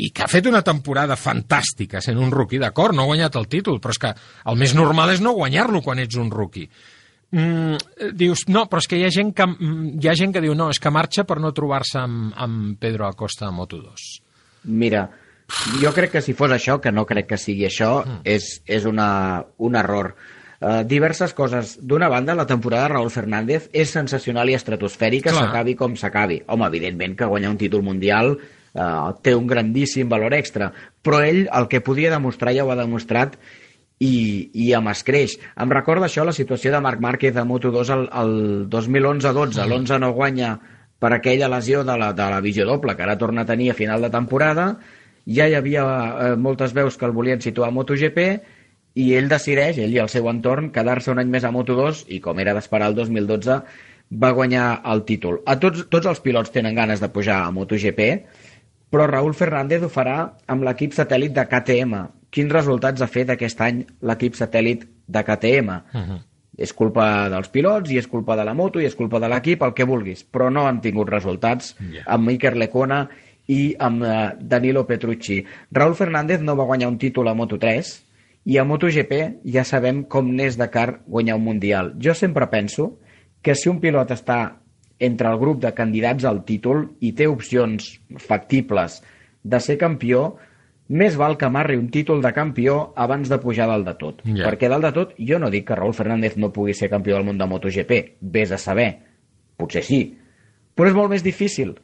i 0.00 0.08
que 0.16 0.24
ha 0.24 0.30
fet 0.30 0.46
una 0.48 0.62
temporada 0.64 1.16
fantàstica 1.20 2.00
sent 2.00 2.18
un 2.20 2.32
rookie, 2.32 2.60
d'acord, 2.62 2.96
no 2.96 3.04
ha 3.04 3.10
guanyat 3.10 3.36
el 3.36 3.50
títol, 3.52 3.80
però 3.82 3.92
és 3.92 4.00
que 4.00 4.14
el 4.48 4.58
més 4.60 4.74
normal 4.76 5.12
és 5.12 5.20
no 5.20 5.36
guanyar-lo 5.36 5.82
quan 5.84 6.00
ets 6.00 6.16
un 6.20 6.30
rookie. 6.32 6.70
Mm, 7.30 8.10
dius, 8.18 8.46
no, 8.50 8.64
però 8.66 8.80
és 8.82 8.88
que 8.90 8.98
hi 8.98 9.04
ha 9.06 9.12
gent 9.14 9.30
que, 9.36 9.46
hi 9.46 10.08
ha 10.10 10.16
gent 10.18 10.32
que 10.34 10.42
diu 10.42 10.56
no, 10.58 10.70
és 10.72 10.80
que 10.82 10.90
marxa 10.90 11.26
per 11.28 11.38
no 11.42 11.52
trobar-se 11.54 12.00
amb, 12.00 12.32
amb 12.34 12.78
Pedro 12.80 13.06
Acosta 13.06 13.46
a 13.46 13.54
Moto2. 13.54 14.08
Mira, 14.72 15.04
jo 15.82 15.92
crec 15.94 16.16
que 16.16 16.24
si 16.24 16.34
fos 16.38 16.50
això, 16.54 16.80
que 16.82 16.92
no 16.92 17.06
crec 17.06 17.30
que 17.30 17.38
sigui 17.38 17.68
això, 17.68 18.00
mm. 18.02 18.22
és, 18.24 18.50
és 18.66 18.88
una, 18.88 19.10
un 19.58 19.78
error. 19.78 20.14
Uh, 20.60 20.82
diverses 20.84 21.32
coses. 21.32 21.78
D'una 21.80 22.10
banda, 22.12 22.34
la 22.36 22.44
temporada 22.44 22.84
de 22.84 22.92
Raúl 22.92 23.08
Fernández 23.08 23.70
és 23.72 23.88
sensacional 23.88 24.50
i 24.52 24.58
estratosfèrica, 24.58 25.32
s'acabi 25.32 25.72
com 25.72 25.94
s'acabi. 25.96 26.42
Home, 26.52 26.66
evidentment 26.68 27.14
que 27.16 27.28
guanyar 27.30 27.54
un 27.54 27.56
títol 27.62 27.80
mundial 27.86 28.34
uh, 28.36 29.08
té 29.24 29.32
un 29.32 29.48
grandíssim 29.48 30.10
valor 30.12 30.36
extra, 30.36 30.68
però 31.00 31.22
ell 31.24 31.46
el 31.48 31.70
que 31.72 31.80
podia 31.80 32.12
demostrar 32.12 32.52
ja 32.52 32.68
ho 32.68 32.74
ha 32.74 32.76
demostrat 32.76 33.38
i, 34.00 34.50
i 34.52 34.68
amb 34.76 34.92
escreix. 34.92 35.38
Em 35.56 35.72
recorda 35.72 36.10
això 36.10 36.28
la 36.28 36.36
situació 36.36 36.74
de 36.76 36.84
Marc 36.84 37.00
Márquez 37.00 37.40
a 37.40 37.46
Moto2 37.48 37.96
el, 37.96 38.06
el 38.20 38.36
2011-12. 38.68 39.56
Mm. 39.56 39.64
L'11 39.64 40.00
no 40.04 40.12
guanya 40.16 40.54
per 41.00 41.14
aquella 41.16 41.48
lesió 41.48 41.84
de 41.88 41.96
la, 41.96 42.12
de 42.12 42.30
la 42.36 42.44
visió 42.44 42.68
doble 42.68 42.96
que 42.96 43.08
ara 43.08 43.16
torna 43.16 43.48
a 43.48 43.48
tenir 43.48 43.72
a 43.72 43.80
final 43.80 44.04
de 44.04 44.12
temporada. 44.12 44.74
Ja 45.24 45.48
hi 45.48 45.56
havia 45.56 45.84
eh, 45.84 46.32
moltes 46.36 46.76
veus 46.76 46.96
que 47.00 47.08
el 47.08 47.16
volien 47.16 47.40
situar 47.40 47.68
a 47.68 47.76
MotoGP 47.76 48.24
i 48.94 49.12
ell 49.14 49.28
decideix, 49.30 49.78
ell 49.78 49.94
i 49.94 50.00
el 50.02 50.10
seu 50.10 50.26
entorn, 50.30 50.70
quedar-se 50.74 51.12
un 51.12 51.20
any 51.22 51.30
més 51.30 51.44
a 51.46 51.52
Moto2 51.54 52.04
i, 52.08 52.18
com 52.24 52.38
era 52.42 52.54
d'esperar 52.56 52.90
el 52.90 52.96
2012, 52.98 53.60
va 54.10 54.30
guanyar 54.34 54.80
el 54.90 55.04
títol. 55.06 55.40
A 55.46 55.56
tots, 55.62 55.86
tots 55.90 56.08
els 56.10 56.22
pilots 56.24 56.50
tenen 56.50 56.74
ganes 56.74 57.02
de 57.02 57.08
pujar 57.14 57.44
a 57.44 57.52
MotoGP, 57.54 58.08
però 58.90 59.06
Raúl 59.06 59.36
Fernández 59.38 59.84
ho 59.86 59.90
farà 59.92 60.16
amb 60.50 60.66
l'equip 60.66 60.96
satèl·lit 60.96 61.36
de 61.36 61.46
KTM. 61.46 62.00
Quins 62.34 62.52
resultats 62.52 63.02
ha 63.02 63.10
fet 63.10 63.30
aquest 63.30 63.62
any 63.62 63.84
l'equip 64.02 64.34
satèl·lit 64.38 64.82
de 65.06 65.22
KTM? 65.22 65.70
Uh 65.94 66.00
-huh. 66.00 66.18
És 66.58 66.72
culpa 66.74 67.28
dels 67.30 67.48
pilots 67.48 67.90
i 67.90 67.98
és 67.98 68.06
culpa 68.06 68.36
de 68.36 68.44
la 68.44 68.54
moto 68.54 68.80
i 68.80 68.84
és 68.84 68.94
culpa 68.94 69.20
de 69.20 69.28
l'equip, 69.28 69.62
el 69.62 69.72
que 69.72 69.84
vulguis, 69.84 70.26
però 70.30 70.50
no 70.50 70.66
han 70.66 70.80
tingut 70.80 71.08
resultats 71.08 71.76
yeah. 71.78 72.04
amb 72.06 72.28
Iker 72.30 72.56
Lecona 72.56 73.08
i 73.46 73.74
amb 73.78 74.02
uh, 74.02 74.30
Danilo 74.40 74.86
Petrucci. 74.86 75.44
Raúl 75.70 75.94
Fernández 75.94 76.40
no 76.40 76.56
va 76.56 76.64
guanyar 76.64 76.88
un 76.88 76.98
títol 76.98 77.28
a 77.28 77.34
Moto3, 77.34 78.02
i 78.44 78.56
a 78.58 78.64
MotoGP 78.64 79.42
ja 79.52 79.64
sabem 79.68 80.04
com 80.08 80.30
n'és 80.32 80.56
de 80.58 80.68
car 80.72 81.00
guanyar 81.06 81.36
un 81.36 81.44
Mundial. 81.44 81.94
Jo 82.00 82.14
sempre 82.14 82.48
penso 82.48 82.98
que 83.42 83.54
si 83.54 83.68
un 83.68 83.80
pilot 83.80 84.12
està 84.14 84.40
entre 85.00 85.30
el 85.32 85.38
grup 85.40 85.60
de 85.62 85.72
candidats 85.76 86.26
al 86.28 86.44
títol 86.44 86.86
i 87.00 87.12
té 87.16 87.28
opcions 87.28 87.94
factibles 88.20 89.00
de 89.42 89.60
ser 89.60 89.78
campió, 89.80 90.36
més 90.90 91.16
val 91.16 91.36
que 91.40 91.46
amarri 91.48 91.78
un 91.80 91.88
títol 91.92 92.20
de 92.20 92.32
campió 92.36 92.92
abans 92.96 93.30
de 93.30 93.38
pujar 93.40 93.68
dalt 93.70 93.86
de 93.86 93.94
tot. 94.00 94.24
Yeah. 94.26 94.44
Perquè 94.48 94.68
dalt 94.68 94.84
de 94.88 94.92
tot, 94.96 95.14
jo 95.16 95.38
no 95.40 95.48
dic 95.52 95.68
que 95.68 95.78
Raúl 95.78 95.94
Fernández 95.96 96.36
no 96.36 96.52
pugui 96.52 96.74
ser 96.76 96.90
campió 96.92 97.16
del 97.16 97.24
món 97.28 97.38
de 97.38 97.46
MotoGP, 97.48 98.00
vés 98.20 98.52
a 98.52 98.58
saber, 98.58 98.90
potser 99.56 99.84
sí, 99.86 100.02
però 100.74 100.90
és 100.90 100.96
molt 100.96 101.12
més 101.14 101.24
difícil 101.24 101.76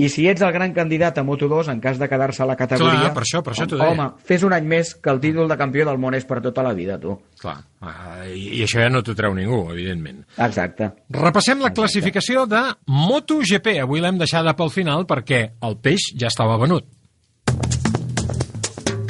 i 0.00 0.08
si 0.08 0.24
ets 0.30 0.40
el 0.40 0.52
gran 0.54 0.72
candidat 0.72 1.18
a 1.20 1.24
Moto2, 1.24 1.68
en 1.68 1.80
cas 1.84 1.98
de 2.00 2.08
quedar-se 2.08 2.42
a 2.42 2.46
la 2.48 2.56
categoria... 2.56 3.02
Clar, 3.02 3.10
per 3.12 3.24
això, 3.26 3.42
per 3.44 3.52
això 3.52 3.66
t'ho 3.68 3.76
deia. 3.76 3.92
Home, 3.92 4.06
fes 4.24 4.44
un 4.46 4.54
any 4.56 4.64
més 4.70 4.94
que 4.96 5.12
el 5.12 5.20
títol 5.20 5.50
de 5.50 5.58
campió 5.60 5.84
del 5.84 6.00
món 6.00 6.16
és 6.16 6.24
per 6.28 6.40
tota 6.44 6.64
la 6.64 6.72
vida, 6.72 6.96
tu. 7.02 7.18
Clar, 7.42 7.58
uh, 7.84 8.22
i, 8.32 8.46
i 8.56 8.62
això 8.64 8.80
ja 8.80 8.88
no 8.88 9.02
t'ho 9.04 9.12
treu 9.18 9.36
ningú, 9.36 9.66
evidentment. 9.74 10.22
Exacte. 10.38 10.94
Repassem 11.12 11.60
la 11.60 11.68
Exacte. 11.68 11.80
classificació 11.82 12.46
de 12.48 12.64
MotoGP. 12.88 13.76
Avui 13.84 14.00
l'hem 14.00 14.16
deixada 14.22 14.56
pel 14.56 14.72
final 14.72 15.04
perquè 15.10 15.44
el 15.60 15.76
peix 15.84 16.12
ja 16.16 16.32
estava 16.32 16.56
venut. 16.62 16.88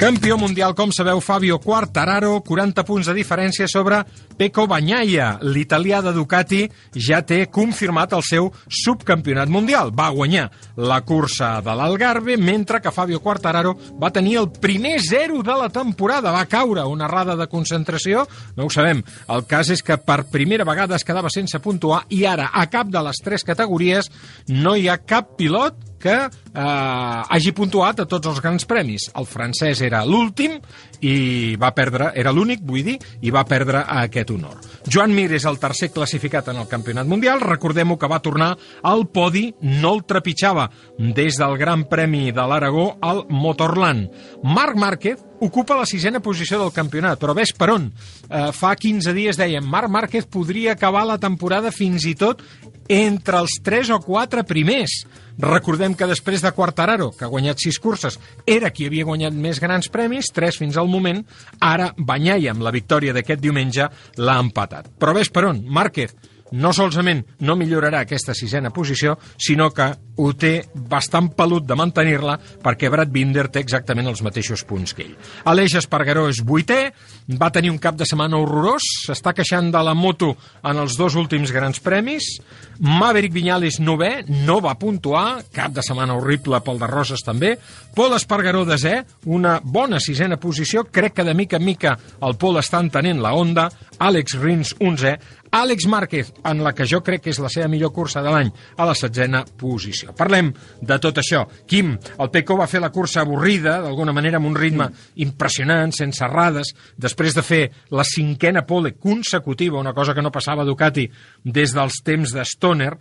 Campió 0.03 0.37
mundial, 0.37 0.73
com 0.75 0.91
sabeu, 0.91 1.21
Fabio 1.23 1.61
Quartararo, 1.63 2.41
40 2.43 2.83
punts 2.83 3.07
de 3.07 3.13
diferència 3.15 3.69
sobre 3.71 4.01
Pecco 4.35 4.65
Bagnaia. 4.67 5.37
L'italià 5.47 6.01
de 6.03 6.11
Ducati 6.11 6.65
ja 6.91 7.21
té 7.23 7.45
confirmat 7.47 8.11
el 8.11 8.25
seu 8.27 8.49
subcampionat 8.67 9.47
mundial. 9.47 9.93
Va 9.95 10.09
guanyar 10.11 10.49
la 10.75 10.97
cursa 11.07 11.53
de 11.63 11.75
l'Algarve, 11.79 12.35
mentre 12.35 12.81
que 12.83 12.91
Fabio 12.91 13.21
Quartararo 13.23 13.77
va 13.95 14.11
tenir 14.11 14.35
el 14.41 14.49
primer 14.51 14.97
zero 14.99 15.39
de 15.39 15.55
la 15.61 15.69
temporada. 15.71 16.35
Va 16.35 16.43
caure 16.51 16.83
una 16.83 17.07
errada 17.07 17.37
de 17.39 17.47
concentració, 17.47 18.27
no 18.57 18.67
ho 18.67 18.75
sabem. 18.75 19.05
El 19.31 19.47
cas 19.47 19.71
és 19.71 19.85
que 19.87 19.95
per 19.95 20.25
primera 20.27 20.67
vegada 20.67 20.99
es 20.99 21.07
quedava 21.07 21.31
sense 21.31 21.63
puntuar 21.63 22.03
i 22.11 22.25
ara, 22.27 22.51
a 22.51 22.67
cap 22.67 22.91
de 22.91 23.07
les 23.07 23.23
tres 23.23 23.47
categories, 23.47 24.11
no 24.51 24.75
hi 24.75 24.89
ha 24.91 24.99
cap 24.99 25.37
pilot 25.39 25.92
que 26.03 26.15
eh, 26.19 26.63
hagi 26.63 27.53
puntuat 27.55 28.03
a 28.03 28.07
tots 28.09 28.31
els 28.31 28.41
grans 28.43 28.67
premis. 28.69 29.09
El 29.15 29.27
francès 29.29 29.81
era 29.87 30.03
l'últim 30.07 30.59
i 31.03 31.55
va 31.59 31.73
perdre, 31.75 32.11
era 32.15 32.31
l'únic, 32.31 32.63
vull 32.63 32.83
dir, 32.85 32.97
i 33.21 33.31
va 33.33 33.43
perdre 33.47 33.83
aquest 34.03 34.31
honor. 34.31 34.61
Joan 34.87 35.13
Mir 35.15 35.29
és 35.35 35.45
el 35.47 35.59
tercer 35.59 35.91
classificat 35.95 36.49
en 36.51 36.61
el 36.61 36.69
Campionat 36.71 37.07
Mundial. 37.07 37.43
Recordem-ho 37.43 37.97
que 37.99 38.09
va 38.11 38.21
tornar 38.23 38.53
al 38.83 39.05
podi, 39.11 39.49
no 39.61 39.93
el 39.97 40.03
trepitjava 40.07 40.69
des 40.97 41.39
del 41.39 41.57
Gran 41.59 41.85
Premi 41.91 42.31
de 42.31 42.47
l'Aragó 42.47 42.93
al 43.01 43.25
Motorland. 43.29 44.09
Marc 44.43 44.79
Márquez 44.79 45.23
ocupa 45.43 45.75
la 45.75 45.85
sisena 45.85 46.21
posició 46.23 46.59
del 46.61 46.71
campionat, 46.71 47.19
però 47.19 47.35
ves 47.35 47.51
per 47.57 47.69
on. 47.73 47.89
Eh, 48.29 48.51
fa 48.55 48.75
15 48.79 49.13
dies 49.15 49.39
dèiem, 49.39 49.65
Marc 49.67 49.91
Márquez 49.91 50.27
podria 50.31 50.73
acabar 50.73 51.03
la 51.07 51.19
temporada 51.19 51.71
fins 51.71 52.07
i 52.07 52.15
tot 52.15 52.43
entre 52.87 53.39
els 53.39 53.59
3 53.63 53.91
o 53.95 53.99
4 54.03 54.43
primers. 54.47 55.03
Recordem 55.39 55.95
que 55.97 56.05
després 56.05 56.43
de 56.43 56.51
Quartararo, 56.53 57.09
que 57.17 57.25
ha 57.25 57.31
guanyat 57.31 57.63
6 57.63 57.79
curses, 57.81 58.19
era 58.45 58.69
qui 58.69 58.85
havia 58.85 59.07
guanyat 59.07 59.33
més 59.33 59.59
grans 59.59 59.89
premis, 59.89 60.29
3 60.33 60.59
fins 60.61 60.77
al 60.77 60.91
moment, 60.93 61.23
ara 61.59 61.91
Banyai, 61.97 62.47
amb 62.51 62.63
la 62.65 62.73
victòria 62.75 63.15
d'aquest 63.15 63.41
diumenge, 63.43 63.89
l'ha 64.21 64.37
empatat. 64.43 64.93
Però 64.99 65.15
ves 65.17 65.33
per 65.33 65.47
on, 65.49 65.63
Márquez, 65.65 66.13
no 66.53 66.73
solament 66.75 67.23
no 67.41 67.55
millorarà 67.57 68.03
aquesta 68.03 68.35
sisena 68.37 68.71
posició, 68.73 69.15
sinó 69.41 69.71
que 69.73 69.89
ho 70.21 70.29
té 70.37 70.53
bastant 70.89 71.31
pelut 71.33 71.65
de 71.65 71.77
mantenir-la 71.77 72.35
perquè 72.63 72.91
Brad 72.93 73.09
Binder 73.13 73.47
té 73.49 73.63
exactament 73.63 74.09
els 74.11 74.21
mateixos 74.25 74.61
punts 74.69 74.93
que 74.93 75.07
ell. 75.07 75.15
Aleix 75.49 75.77
Espargaró 75.79 76.27
és 76.29 76.43
vuitè, 76.45 76.91
va 77.39 77.51
tenir 77.53 77.71
un 77.73 77.79
cap 77.81 77.97
de 77.97 78.05
setmana 78.05 78.37
horrorós, 78.37 78.85
s'està 79.07 79.33
queixant 79.33 79.71
de 79.73 79.81
la 79.83 79.95
moto 79.97 80.33
en 80.61 80.81
els 80.83 80.97
dos 80.99 81.17
últims 81.19 81.51
grans 81.55 81.81
premis, 81.81 82.35
Maverick 82.83 83.33
Viñales 83.33 83.79
novè, 83.81 84.23
no 84.45 84.59
va 84.61 84.77
puntuar, 84.77 85.43
cap 85.53 85.73
de 85.73 85.83
setmana 85.85 86.17
horrible 86.17 86.61
pel 86.65 86.81
de 86.81 86.89
Roses 86.89 87.25
també, 87.25 87.55
Pol 87.95 88.13
Espargaró 88.17 88.63
desè, 88.65 88.99
una 89.25 89.59
bona 89.63 90.01
sisena 90.03 90.37
posició, 90.41 90.85
crec 90.85 91.17
que 91.17 91.25
de 91.25 91.33
mica 91.37 91.57
en 91.57 91.65
mica 91.65 91.97
el 92.21 92.37
Pol 92.37 92.59
està 92.61 92.81
entenent 92.83 93.21
la 93.23 93.33
onda, 93.37 93.69
Àlex 94.03 94.37
Rins 94.41 94.73
11, 94.81 95.17
Àlex 95.53 95.85
Márquez, 95.85 96.31
en 96.49 96.63
la 96.65 96.73
que 96.73 96.87
jo 96.89 97.03
crec 97.05 97.21
que 97.23 97.33
és 97.33 97.39
la 97.41 97.49
seva 97.53 97.67
millor 97.69 97.91
cursa 97.93 98.23
de 98.25 98.31
l'any, 98.33 98.49
a 98.77 98.87
la 98.89 98.95
setzena 98.97 99.43
posició. 99.45 100.15
Parlem 100.17 100.49
de 100.81 100.97
tot 101.01 101.19
això. 101.21 101.43
Quim, 101.69 101.91
el 101.93 102.31
Peco 102.33 102.57
va 102.57 102.69
fer 102.69 102.81
la 102.81 102.89
cursa 102.93 103.21
avorrida, 103.21 103.75
d'alguna 103.83 104.15
manera 104.17 104.41
amb 104.41 104.49
un 104.49 104.57
ritme 104.57 104.89
impressionant, 105.21 105.93
sense 105.93 106.23
errades, 106.25 106.73
després 106.97 107.37
de 107.37 107.45
fer 107.45 107.61
la 107.93 108.05
cinquena 108.07 108.65
pole 108.65 108.95
consecutiva, 108.97 109.79
una 109.79 109.93
cosa 109.93 110.15
que 110.17 110.25
no 110.25 110.33
passava 110.33 110.65
a 110.65 110.65
Ducati 110.65 111.05
des 111.45 111.75
dels 111.77 112.01
temps 112.03 112.33
de 112.33 112.45
Stoner, 112.49 112.95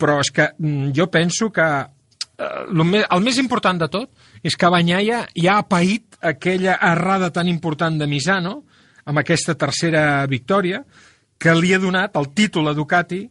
però 0.00 0.20
és 0.22 0.30
que 0.32 0.46
mm, 0.56 0.94
jo 0.96 1.10
penso 1.10 1.50
que 1.52 1.66
eh, 1.66 2.64
el 2.70 3.26
més, 3.26 3.42
important 3.42 3.82
de 3.82 3.90
tot 3.90 4.10
és 4.46 4.56
que 4.56 4.70
Banyaia 4.72 5.24
ja 5.34 5.58
ha 5.58 5.68
paït 5.68 6.16
aquella 6.22 6.78
errada 6.92 7.32
tan 7.34 7.48
important 7.50 7.98
de 7.98 8.08
Misano, 8.08 8.60
amb 9.10 9.18
aquesta 9.18 9.56
tercera 9.58 10.24
victòria, 10.30 10.84
que 11.40 11.54
li 11.56 11.72
ha 11.74 11.80
donat 11.80 12.16
el 12.20 12.28
títol 12.36 12.68
a 12.68 12.74
Ducati 12.76 13.22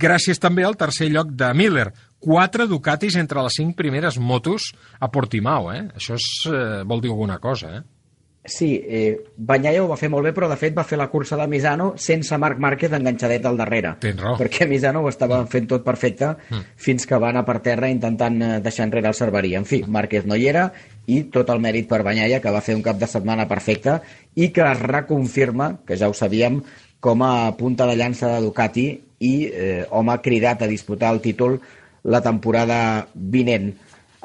gràcies 0.00 0.40
també 0.42 0.64
al 0.66 0.76
tercer 0.80 1.10
lloc 1.12 1.30
de 1.38 1.52
Miller. 1.54 1.90
Quatre 2.18 2.66
Ducatis 2.66 3.14
entre 3.20 3.44
les 3.44 3.54
cinc 3.60 3.76
primeres 3.78 4.16
motos 4.18 4.72
a 4.98 5.06
Portimao, 5.12 5.68
eh? 5.72 5.84
Això 5.94 6.16
és, 6.18 6.26
eh, 6.50 6.82
vol 6.84 7.00
dir 7.04 7.12
alguna 7.12 7.38
cosa, 7.38 7.76
eh? 7.76 7.82
Sí, 8.48 8.80
eh, 8.82 9.18
Banyaia 9.36 9.82
ho 9.84 9.88
va 9.90 9.96
fer 10.00 10.08
molt 10.08 10.24
bé, 10.24 10.32
però 10.32 10.48
de 10.48 10.56
fet 10.56 10.72
va 10.74 10.82
fer 10.88 10.96
la 10.96 11.10
cursa 11.12 11.36
de 11.36 11.46
Misano 11.46 11.90
sense 12.00 12.36
Marc 12.40 12.58
Márquez 12.58 12.90
enganxadet 12.96 13.44
al 13.44 13.58
darrere. 13.58 13.90
Tens 14.00 14.18
raó. 14.22 14.38
Perquè 14.38 14.66
Misano 14.66 15.02
ho 15.04 15.08
estava 15.10 15.42
fent 15.46 15.66
tot 15.68 15.84
perfecte 15.84 16.30
Mm. 16.48 16.62
fins 16.76 17.04
que 17.06 17.18
va 17.18 17.28
anar 17.28 17.44
per 17.44 17.58
terra 17.60 17.90
intentant 17.90 18.40
eh, 18.42 18.60
deixar 18.64 18.86
enrere 18.86 19.08
el 19.08 19.14
Cerverí. 19.14 19.54
En 19.54 19.66
fi, 19.66 19.82
Márquez 19.86 20.24
no 20.24 20.34
hi 20.34 20.48
era 20.48 20.72
i 21.06 21.24
tot 21.24 21.50
el 21.50 21.60
mèrit 21.60 21.86
per 21.88 22.02
Banyaia, 22.02 22.40
que 22.40 22.50
va 22.50 22.62
fer 22.62 22.74
un 22.74 22.82
cap 22.82 22.96
de 22.98 23.06
setmana 23.06 23.46
perfecte 23.46 24.00
i 24.34 24.48
que 24.48 24.62
es 24.62 24.80
reconfirma, 24.80 25.80
que 25.86 25.96
ja 25.96 26.08
ho 26.08 26.14
sabíem, 26.14 26.62
com 27.00 27.22
a 27.22 27.56
punta 27.56 27.86
de 27.86 27.96
llança 27.96 28.28
de 28.34 28.40
Ducati 28.42 28.86
i 29.20 29.34
eh, 29.52 29.86
home 29.90 30.16
cridat 30.22 30.62
a 30.62 30.66
disputar 30.70 31.12
el 31.14 31.20
títol 31.20 31.60
la 32.04 32.20
temporada 32.22 33.08
vinent. 33.14 33.72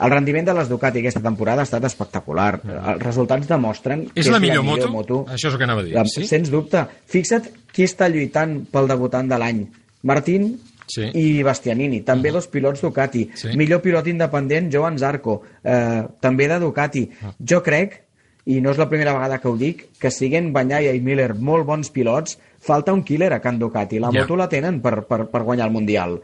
El 0.03 0.09
rendiment 0.09 0.45
de 0.47 0.53
les 0.57 0.69
Ducati 0.69 0.99
aquesta 1.03 1.21
temporada 1.21 1.61
ha 1.61 1.67
estat 1.67 1.83
espectacular. 1.85 2.59
Els 2.65 3.01
resultats 3.03 3.47
demostren 3.47 4.07
És 4.15 4.25
que 4.25 4.31
la 4.33 4.39
millor 4.41 4.63
moto? 4.65 4.89
moto. 4.89 5.19
Això 5.29 5.47
és 5.49 5.53
el 5.53 5.57
que 5.61 5.67
anava 5.67 5.81
a 5.81 5.83
dir, 5.85 5.93
La- 5.93 6.05
sí? 6.09 6.25
Sens 6.25 6.49
dubte. 6.49 6.81
Fixa't 7.05 7.51
qui 7.71 7.83
està 7.85 8.09
lluitant 8.09 8.63
pel 8.71 8.87
debutant 8.89 9.29
de 9.29 9.37
l'any. 9.37 9.67
Martín 10.03 10.55
Sí. 10.87 11.05
i 11.13 11.43
Bastianini, 11.43 12.01
també 12.01 12.31
dos 12.31 12.47
pilots 12.47 12.81
Ducati. 12.81 13.29
Sí. 13.35 13.53
Millor 13.55 13.81
pilot 13.81 14.07
independent, 14.07 14.71
Joan 14.73 14.97
Zarco, 14.99 15.41
eh, 15.63 16.03
també 16.19 16.47
de 16.47 16.59
Ducati. 16.59 17.09
Ah. 17.23 17.31
Jo 17.39 17.61
crec, 17.63 18.01
i 18.45 18.59
no 18.61 18.71
és 18.71 18.77
la 18.77 18.89
primera 18.89 19.13
vegada 19.13 19.37
que 19.39 19.47
ho 19.47 19.55
dic, 19.57 19.85
que 19.99 20.11
siguen 20.11 20.51
Banyaia 20.53 20.91
i 20.93 20.99
Miller 21.01 21.33
molt 21.35 21.65
bons 21.65 21.89
pilots, 21.89 22.37
falta 22.59 22.91
un 22.93 23.03
killer 23.03 23.31
a 23.33 23.39
Can 23.39 23.59
Ducati. 23.59 23.99
La 23.99 24.09
Ja. 24.11 24.21
moto 24.21 24.35
la 24.35 24.49
tenen 24.49 24.81
per, 24.81 25.03
per, 25.07 25.25
per 25.31 25.43
guanyar 25.43 25.67
el 25.67 25.73
Mundial. 25.73 26.19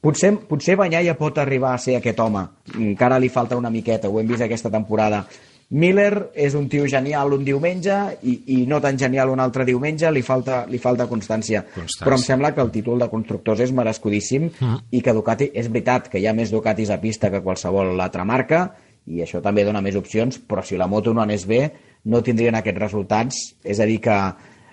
Potser, 0.00 0.36
potser 0.48 0.76
Banyaia 0.76 1.16
pot 1.18 1.36
arribar 1.38 1.74
a 1.74 1.78
ser 1.78 1.96
aquest 1.98 2.20
home. 2.20 2.46
Encara 2.78 3.18
li 3.18 3.28
falta 3.28 3.56
una 3.56 3.70
miqueta, 3.70 4.08
ho 4.08 4.20
hem 4.20 4.28
vist 4.28 4.42
aquesta 4.46 4.70
temporada. 4.70 5.24
Miller 5.70 6.30
és 6.34 6.54
un 6.56 6.66
tio 6.72 6.86
genial 6.88 7.34
un 7.34 7.42
diumenge 7.44 7.94
i, 8.24 8.38
i 8.54 8.66
no 8.66 8.78
tan 8.80 8.96
genial 8.96 9.28
un 9.28 9.40
altre 9.44 9.66
diumenge, 9.68 10.08
li 10.10 10.22
falta, 10.24 10.62
li 10.66 10.78
falta 10.80 11.04
constància. 11.10 11.60
Constància. 11.74 12.06
Però 12.06 12.16
em 12.16 12.22
sembla 12.24 12.54
que 12.54 12.62
el 12.64 12.70
títol 12.72 12.98
de 13.02 13.08
constructors 13.12 13.60
és 13.60 13.72
merescudíssim 13.76 14.48
Mm. 14.60 14.78
i 14.96 15.02
que 15.02 15.12
Ducati, 15.12 15.50
és 15.52 15.68
veritat 15.68 16.08
que 16.08 16.18
hi 16.22 16.26
ha 16.26 16.32
més 16.32 16.50
Ducatis 16.50 16.88
a 16.90 16.96
pista 17.00 17.28
que 17.30 17.42
qualsevol 17.42 18.00
altra 18.00 18.24
marca 18.24 18.70
i 19.08 19.22
això 19.24 19.40
també 19.44 19.64
dona 19.64 19.80
més 19.84 19.96
opcions, 19.96 20.36
però 20.38 20.62
si 20.64 20.76
la 20.76 20.86
moto 20.86 21.14
no 21.14 21.22
anés 21.24 21.46
bé 21.48 21.62
no 22.04 22.20
tindrien 22.22 22.54
aquests 22.58 22.80
resultats. 22.80 23.38
És 23.64 23.80
a 23.80 23.86
dir 23.88 23.98
que 24.04 24.16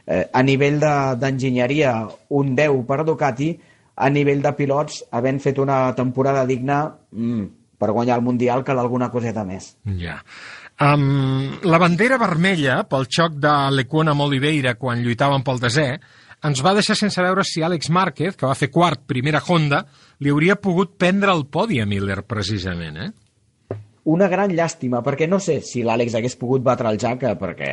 eh, 0.08 0.26
a 0.32 0.44
nivell 0.44 0.80
de- 0.80 1.16
d'enginyeria 1.22 1.94
un 2.30 2.54
10 2.56 2.84
per 2.88 3.04
Ducati, 3.08 3.54
a 3.96 4.10
nivell 4.12 4.42
de 4.44 4.52
pilots, 4.58 5.04
havent 5.12 5.40
fet 5.40 5.58
una 5.64 5.94
temporada 5.96 6.46
digna 6.46 6.84
mm, 7.12 7.46
per 7.80 7.92
guanyar 7.96 8.18
el 8.20 8.24
Mundial, 8.28 8.64
cal 8.68 8.80
alguna 8.80 9.10
coseta 9.12 9.44
més. 9.48 9.74
Ja. 10.00 10.20
Um, 10.76 11.56
la 11.64 11.78
bandera 11.80 12.18
vermella 12.20 12.82
pel 12.92 13.06
xoc 13.08 13.38
de 13.40 13.52
l'Equona 13.72 14.12
amb 14.12 14.26
Oliveira 14.26 14.74
quan 14.76 15.00
lluitaven 15.00 15.44
pel 15.48 15.62
desè 15.64 15.86
ens 16.46 16.60
va 16.62 16.74
deixar 16.76 16.98
sense 17.00 17.22
veure 17.24 17.46
si 17.48 17.64
Àlex 17.64 17.88
Márquez, 17.90 18.36
que 18.36 18.46
va 18.46 18.58
fer 18.60 18.68
quart, 18.70 19.06
primera 19.08 19.40
Honda, 19.48 19.86
li 20.20 20.30
hauria 20.30 20.58
pogut 20.60 20.98
prendre 21.00 21.32
el 21.32 21.46
podi 21.48 21.80
a 21.80 21.86
Miller, 21.88 22.20
precisament, 22.28 22.98
eh? 23.00 23.08
Una 24.06 24.28
gran 24.30 24.52
llàstima, 24.54 25.00
perquè 25.02 25.26
no 25.28 25.40
sé 25.42 25.62
si 25.66 25.82
l'Àlex 25.82 26.14
hagués 26.14 26.36
pogut 26.38 26.62
batre 26.62 26.92
el 26.92 27.00
Jack, 27.02 27.24
eh, 27.26 27.32
perquè... 27.42 27.70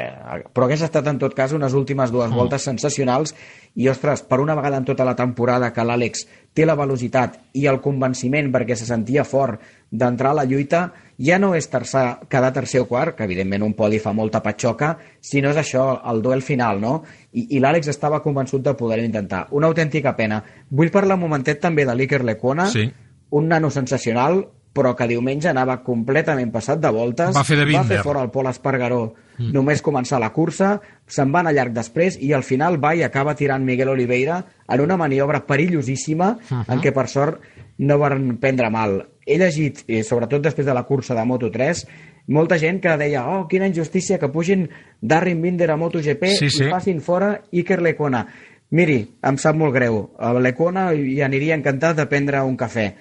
però 0.54 0.64
hagués 0.64 0.80
estat 0.86 1.06
en 1.10 1.18
tot 1.20 1.34
cas 1.36 1.52
unes 1.52 1.74
últimes 1.76 2.10
dues 2.10 2.30
Mm. 2.30 2.34
voltes 2.40 2.62
sensacionals 2.64 3.34
i, 3.76 3.86
ostres, 3.92 4.22
per 4.22 4.38
una 4.40 4.54
vegada 4.56 4.78
en 4.78 4.86
tota 4.88 5.04
la 5.04 5.14
temporada 5.14 5.68
que 5.74 5.84
l'Àlex 5.84 6.24
té 6.54 6.64
la 6.64 6.74
velocitat 6.74 7.36
i 7.52 7.66
el 7.68 7.82
convenciment 7.84 8.48
perquè 8.50 8.74
se 8.76 8.86
sentia 8.88 9.24
fort 9.28 9.60
d'entrar 9.90 10.30
a 10.30 10.38
la 10.40 10.44
lluita, 10.48 10.80
ja 11.20 11.36
no 11.38 11.54
és 11.54 11.68
tercer, 11.68 12.06
quedar 12.30 12.52
tercer 12.56 12.80
o 12.80 12.86
quart, 12.88 13.14
que 13.14 13.24
evidentment 13.28 13.62
un 13.62 13.74
podi 13.76 13.98
fa 14.00 14.14
molta 14.16 14.40
patxoca, 14.42 14.96
sinó 15.20 15.50
és 15.52 15.60
això, 15.60 16.00
el 16.10 16.22
duel 16.22 16.40
final, 16.40 16.80
no? 16.80 17.02
I, 17.32 17.58
i 17.58 17.60
l'Àlex 17.60 17.88
estava 17.92 18.22
convençut 18.24 18.62
de 18.64 18.72
poder 18.72 19.02
intentar. 19.04 19.48
Una 19.50 19.66
autèntica 19.68 20.16
pena. 20.16 20.42
Vull 20.70 20.90
parlar 20.90 21.16
un 21.20 21.26
momentet 21.28 21.60
també 21.60 21.84
de 21.84 21.94
l'Iker 21.94 22.24
Lecona, 22.24 22.70
Sí. 22.72 22.90
un 23.32 23.48
nano 23.48 23.68
sensacional, 23.70 24.46
però 24.72 24.94
que 24.96 25.06
diumenge 25.08 25.50
anava 25.50 25.82
completament 25.84 26.50
passat 26.52 26.80
de 26.80 26.90
voltes. 26.90 27.34
Va 27.36 27.44
fer 27.44 27.58
de 27.58 27.64
Va 27.64 27.68
Binder. 27.68 27.84
fer 27.88 28.02
fora 28.02 28.22
el 28.22 28.30
Pol 28.30 28.48
Espargaró 28.48 29.14
mm. 29.38 29.50
només 29.52 29.82
començar 29.84 30.20
la 30.20 30.32
cursa, 30.32 30.80
se'n 31.06 31.32
va 31.32 31.40
anar 31.40 31.52
llarg 31.52 31.72
després 31.76 32.16
i 32.20 32.32
al 32.32 32.42
final 32.42 32.78
va 32.82 32.94
i 32.96 33.02
acaba 33.02 33.34
tirant 33.36 33.64
Miguel 33.64 33.92
Oliveira 33.92 34.42
en 34.68 34.80
una 34.80 34.96
maniobra 34.96 35.44
perillosíssima 35.46 36.38
uh 36.38 36.48
-huh. 36.48 36.64
en 36.72 36.80
què 36.80 36.92
per 36.92 37.08
sort 37.08 37.40
no 37.78 37.98
van 37.98 38.38
prendre 38.38 38.70
mal. 38.70 39.08
He 39.26 39.38
llegit, 39.38 39.84
eh, 39.86 40.02
sobretot 40.02 40.42
després 40.42 40.66
de 40.66 40.74
la 40.74 40.82
cursa 40.84 41.14
de 41.14 41.22
Moto3, 41.22 41.86
molta 42.26 42.58
gent 42.58 42.80
que 42.80 42.96
deia 42.96 43.26
oh, 43.28 43.48
quina 43.48 43.66
injustícia 43.66 44.18
que 44.18 44.28
pugin 44.28 44.68
Darren 45.00 45.40
Binder 45.42 45.70
a 45.70 45.76
MotoGP 45.76 46.26
Sí, 46.26 46.50
sí. 46.50 46.64
i 46.64 46.70
facin 46.70 47.00
fora 47.00 47.42
Iker 47.52 47.80
Lecona. 47.82 48.26
Miri, 48.70 49.16
em 49.22 49.36
sap 49.36 49.56
molt 49.56 49.74
greu. 49.74 50.12
A 50.18 50.32
Lecona 50.32 50.94
hi 50.94 51.20
aniria 51.20 51.54
encantat 51.54 51.96
de 51.96 52.06
prendre 52.06 52.40
un 52.42 52.56
cafè 52.56 52.94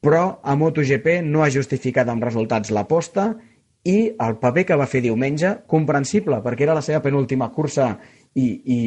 però 0.00 0.40
a 0.42 0.54
MotoGP 0.54 1.20
no 1.26 1.42
ha 1.42 1.50
justificat 1.50 2.08
amb 2.08 2.24
resultats 2.24 2.70
l'aposta 2.70 3.32
i 3.88 3.98
el 4.20 4.36
paper 4.42 4.64
que 4.68 4.76
va 4.76 4.88
fer 4.90 5.00
diumenge, 5.02 5.54
comprensible, 5.66 6.42
perquè 6.44 6.66
era 6.66 6.76
la 6.76 6.84
seva 6.84 7.00
penúltima 7.04 7.50
cursa 7.54 7.92
i, 8.34 8.46
i 8.64 8.78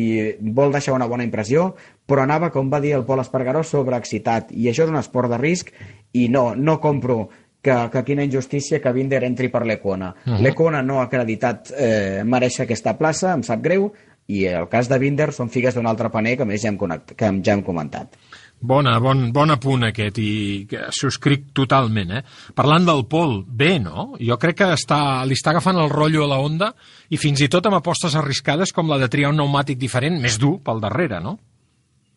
vol 0.55 0.73
deixar 0.75 0.93
una 0.95 1.07
bona 1.09 1.25
impressió, 1.25 1.71
però 2.07 2.23
anava, 2.23 2.51
com 2.53 2.69
va 2.71 2.81
dir 2.83 2.93
el 2.97 3.05
Pol 3.07 3.23
Espargaró, 3.23 3.63
sobreexcitat. 3.65 4.51
I 4.51 4.69
això 4.69 4.85
és 4.85 4.91
un 4.93 4.99
esport 4.99 5.31
de 5.31 5.39
risc 5.41 5.71
i 6.13 6.27
no, 6.29 6.51
no 6.55 6.77
compro 6.83 7.23
que, 7.61 7.75
que 7.93 8.03
quina 8.05 8.25
injustícia 8.25 8.81
que 8.81 8.93
Binder 8.93 9.23
entri 9.25 9.49
per 9.49 9.65
l'Econa. 9.65 10.13
Uh. 10.13 10.31
-huh. 10.31 10.41
L'Econa 10.41 10.81
no 10.81 10.99
ha 10.99 11.09
acreditat 11.09 11.73
eh, 11.77 12.23
mereixer 12.25 12.63
aquesta 12.65 12.97
plaça, 12.97 13.33
em 13.33 13.43
sap 13.43 13.61
greu, 13.61 13.91
i 14.27 14.45
el 14.45 14.67
cas 14.69 14.87
de 14.89 14.97
Binder 14.99 15.31
són 15.31 15.49
figues 15.49 15.75
d'un 15.75 15.87
altre 15.87 16.09
paner 16.09 16.37
que 16.37 16.45
més 16.45 16.61
ja 16.61 16.69
hem, 16.69 16.77
connect, 16.77 17.15
que 17.15 17.25
ja 17.43 17.53
hem 17.53 17.63
comentat. 17.63 18.15
Bona, 18.61 18.99
bon, 19.01 19.31
bon 19.33 19.49
apunt 19.49 19.87
aquest 19.87 20.19
i 20.21 20.31
que 20.69 20.83
subscric 20.93 21.47
totalment, 21.57 22.11
eh? 22.13 22.21
Parlant 22.53 22.85
del 22.85 23.07
Pol, 23.09 23.39
bé, 23.47 23.79
no? 23.81 24.11
Jo 24.21 24.37
crec 24.37 24.59
que 24.59 24.67
està, 24.75 24.99
li 25.25 25.33
està 25.33 25.49
agafant 25.55 25.79
el 25.81 25.89
rotllo 25.89 26.27
a 26.27 26.29
la 26.29 26.37
onda 26.45 26.69
i 27.09 27.17
fins 27.17 27.41
i 27.41 27.49
tot 27.49 27.65
amb 27.65 27.79
apostes 27.79 28.13
arriscades 28.19 28.69
com 28.71 28.91
la 28.91 28.99
de 29.01 29.09
triar 29.09 29.31
un 29.33 29.39
pneumàtic 29.39 29.79
diferent, 29.81 30.19
més 30.21 30.37
dur, 30.37 30.59
pel 30.61 30.81
darrere, 30.83 31.17
no? 31.25 31.39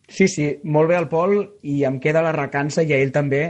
Sí, 0.05 0.27
sí, 0.29 0.51
molt 0.69 0.91
bé 0.91 0.99
el 0.99 1.07
Pol 1.09 1.39
i 1.65 1.79
em 1.89 1.97
queda 1.99 2.21
la 2.21 2.33
recança 2.35 2.83
i 2.85 2.93
a 2.93 2.99
ell 3.01 3.13
també, 3.15 3.45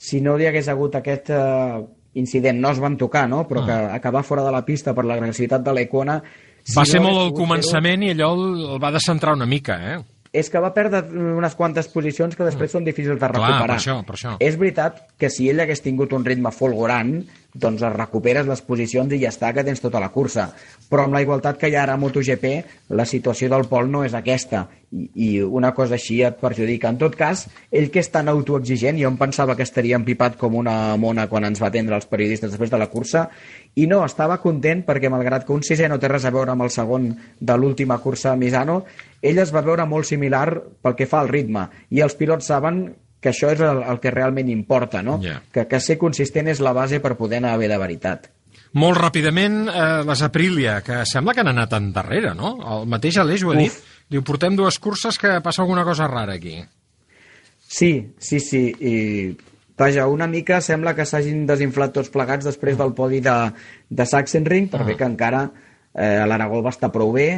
si 0.00 0.22
no 0.24 0.38
hi 0.40 0.46
hagués 0.48 0.70
hagut 0.72 0.96
aquest 0.96 1.28
eh, 1.36 1.82
incident, 2.16 2.56
no 2.56 2.70
es 2.72 2.80
van 2.80 2.96
tocar, 2.96 3.26
no? 3.28 3.42
però 3.46 3.60
Ah. 3.60 3.66
que 3.66 3.76
acabar 3.98 4.24
fora 4.24 4.42
de 4.46 4.54
la 4.54 4.64
pista 4.64 4.94
per 4.96 5.04
l'agressivitat 5.04 5.60
de 5.62 5.74
l'Econa... 5.76 6.22
Si 6.64 6.76
Va 6.76 6.84
ser 6.84 7.00
no 7.00 7.08
molt 7.08 7.18
hagués 7.18 7.30
al 7.30 7.36
començament 7.36 8.02
i 8.04 8.10
allò 8.12 8.32
el, 8.36 8.42
el 8.74 8.80
va 8.80 8.90
descentrar 8.92 9.32
una 9.36 9.46
mica, 9.48 9.76
eh? 9.92 10.00
És 10.32 10.48
que 10.50 10.60
va 10.62 10.72
perdre 10.72 11.00
unes 11.10 11.54
quantes 11.58 11.88
posicions 11.88 12.36
que 12.36 12.44
després 12.46 12.70
són 12.70 12.84
difícils 12.84 13.18
de 13.18 13.26
Mm. 13.26 13.32
Clar, 13.32 13.48
recuperar. 13.50 13.66
per 13.66 13.76
això, 13.76 14.04
per 14.06 14.14
això. 14.14 14.36
És 14.38 14.56
veritat 14.56 15.00
que 15.18 15.28
si 15.30 15.48
ell 15.50 15.60
hagués 15.60 15.82
tingut 15.82 16.12
un 16.12 16.24
ritme 16.24 16.52
folgorant, 16.52 17.24
doncs 17.54 17.82
es 17.82 17.94
recuperes 17.94 18.46
les 18.46 18.62
posicions 18.62 19.12
i 19.12 19.20
ja 19.22 19.30
està, 19.32 19.52
que 19.54 19.64
tens 19.66 19.82
tota 19.82 20.00
la 20.02 20.10
cursa. 20.14 20.50
Però 20.90 21.06
amb 21.06 21.16
la 21.16 21.22
igualtat 21.24 21.58
que 21.58 21.70
hi 21.70 21.76
ha 21.76 21.82
ara 21.84 21.96
a 21.96 22.00
MotoGP, 22.00 22.46
la 22.94 23.06
situació 23.06 23.50
del 23.50 23.66
Pol 23.70 23.90
no 23.90 24.04
és 24.06 24.14
aquesta. 24.14 24.66
I, 24.90 25.06
i 25.14 25.28
una 25.42 25.70
cosa 25.74 25.94
així 25.94 26.20
et 26.26 26.38
perjudica. 26.40 26.90
En 26.90 26.98
tot 26.98 27.14
cas, 27.18 27.44
ell 27.70 27.90
que 27.94 28.02
és 28.02 28.10
tan 28.10 28.30
autoexigent, 28.30 28.98
jo 28.98 29.10
em 29.10 29.18
pensava 29.18 29.54
que 29.58 29.66
estaria 29.66 29.98
empipat 29.98 30.38
com 30.38 30.56
una 30.58 30.96
mona 30.98 31.28
quan 31.30 31.46
ens 31.46 31.62
va 31.62 31.68
atendre 31.70 31.98
els 31.98 32.08
periodistes 32.10 32.50
després 32.50 32.72
de 32.72 32.80
la 32.80 32.90
cursa, 32.90 33.28
i 33.78 33.86
no, 33.90 34.00
estava 34.04 34.40
content 34.42 34.82
perquè 34.86 35.10
malgrat 35.10 35.46
que 35.46 35.54
un 35.54 35.62
sisè 35.66 35.86
no 35.88 36.00
té 36.02 36.10
res 36.10 36.26
a 36.26 36.34
veure 36.34 36.54
amb 36.54 36.66
el 36.66 36.72
segon 36.74 37.12
de 37.38 37.56
l'última 37.56 38.00
cursa 38.02 38.32
a 38.32 38.38
Misano, 38.38 38.82
ell 39.22 39.38
es 39.38 39.54
va 39.54 39.62
veure 39.62 39.86
molt 39.86 40.08
similar 40.08 40.48
pel 40.82 40.96
que 40.98 41.06
fa 41.06 41.20
al 41.22 41.30
ritme 41.30 41.68
i 41.90 42.02
els 42.02 42.16
pilots 42.18 42.50
saben 42.50 42.88
que 43.20 43.30
això 43.32 43.52
és 43.52 43.60
el, 43.60 43.82
el 43.84 44.00
que 44.00 44.12
realment 44.14 44.48
importa, 44.52 45.02
no? 45.04 45.18
Ja. 45.22 45.38
Que, 45.52 45.66
que 45.68 45.80
ser 45.80 45.98
consistent 46.00 46.48
és 46.48 46.62
la 46.64 46.72
base 46.76 47.00
per 47.04 47.16
poder 47.18 47.42
anar 47.42 47.56
bé 47.60 47.68
de 47.68 47.78
veritat. 47.80 48.30
Molt 48.80 49.00
ràpidament, 49.00 49.64
eh, 49.68 49.86
les 50.06 50.22
Aprilia, 50.22 50.78
que 50.86 51.02
sembla 51.08 51.34
que 51.34 51.42
han 51.42 51.50
anat 51.50 51.72
endarrere, 51.76 52.34
no? 52.38 52.54
El 52.76 52.90
mateix 52.90 53.18
Aleix 53.18 53.44
ho 53.44 53.52
ha 53.52 53.58
dit. 53.58 53.78
Diu, 54.10 54.22
portem 54.26 54.56
dues 54.58 54.78
curses 54.82 55.18
que 55.18 55.36
passa 55.42 55.62
alguna 55.62 55.84
cosa 55.86 56.08
rara 56.10 56.36
aquí. 56.38 56.56
Sí, 57.70 57.92
sí, 58.18 58.40
sí, 58.42 58.62
i 58.80 58.94
vaja, 59.78 60.06
una 60.10 60.26
mica 60.26 60.60
sembla 60.60 60.94
que 60.98 61.06
s'hagin 61.06 61.44
desinflat 61.48 61.94
tots 61.94 62.10
plegats 62.12 62.46
després 62.46 62.78
del 62.78 62.94
podi 62.94 63.20
de, 63.24 63.34
de 63.88 64.06
Sachsenring, 64.06 64.66
per 64.72 64.82
bé 64.84 64.96
que 64.98 65.06
encara 65.06 65.44
eh, 65.94 66.26
l'Aragó 66.26 66.62
va 66.66 66.74
estar 66.74 66.90
prou 66.94 67.14
bé. 67.14 67.28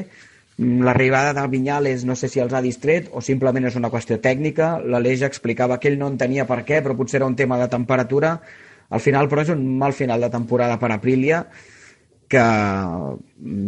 Mm, 0.59 0.83
L'arribada 0.85 1.33
del 1.33 1.49
Vinyales 1.49 2.05
no 2.05 2.16
sé 2.16 2.29
si 2.29 2.41
els 2.43 2.53
ha 2.53 2.62
distret 2.65 3.09
o 3.12 3.23
simplement 3.24 3.65
és 3.69 3.77
una 3.81 3.91
qüestió 3.93 4.19
tècnica. 4.20 4.74
L'Aleix 4.85 5.24
explicava 5.29 5.79
que 5.81 5.89
ell 5.93 5.99
no 6.01 6.11
entenia 6.12 6.47
per 6.49 6.62
què, 6.69 6.83
però 6.83 6.97
potser 6.99 7.20
era 7.20 7.31
un 7.31 7.37
tema 7.37 7.59
de 7.61 7.69
temperatura. 7.73 8.39
Al 8.93 9.01
final, 9.01 9.29
però, 9.29 9.43
és 9.47 9.53
un 9.55 9.65
mal 9.81 9.95
final 9.97 10.20
de 10.20 10.31
temporada 10.33 10.79
per 10.79 10.93
Aprilia 10.93 11.47
que, 12.33 12.43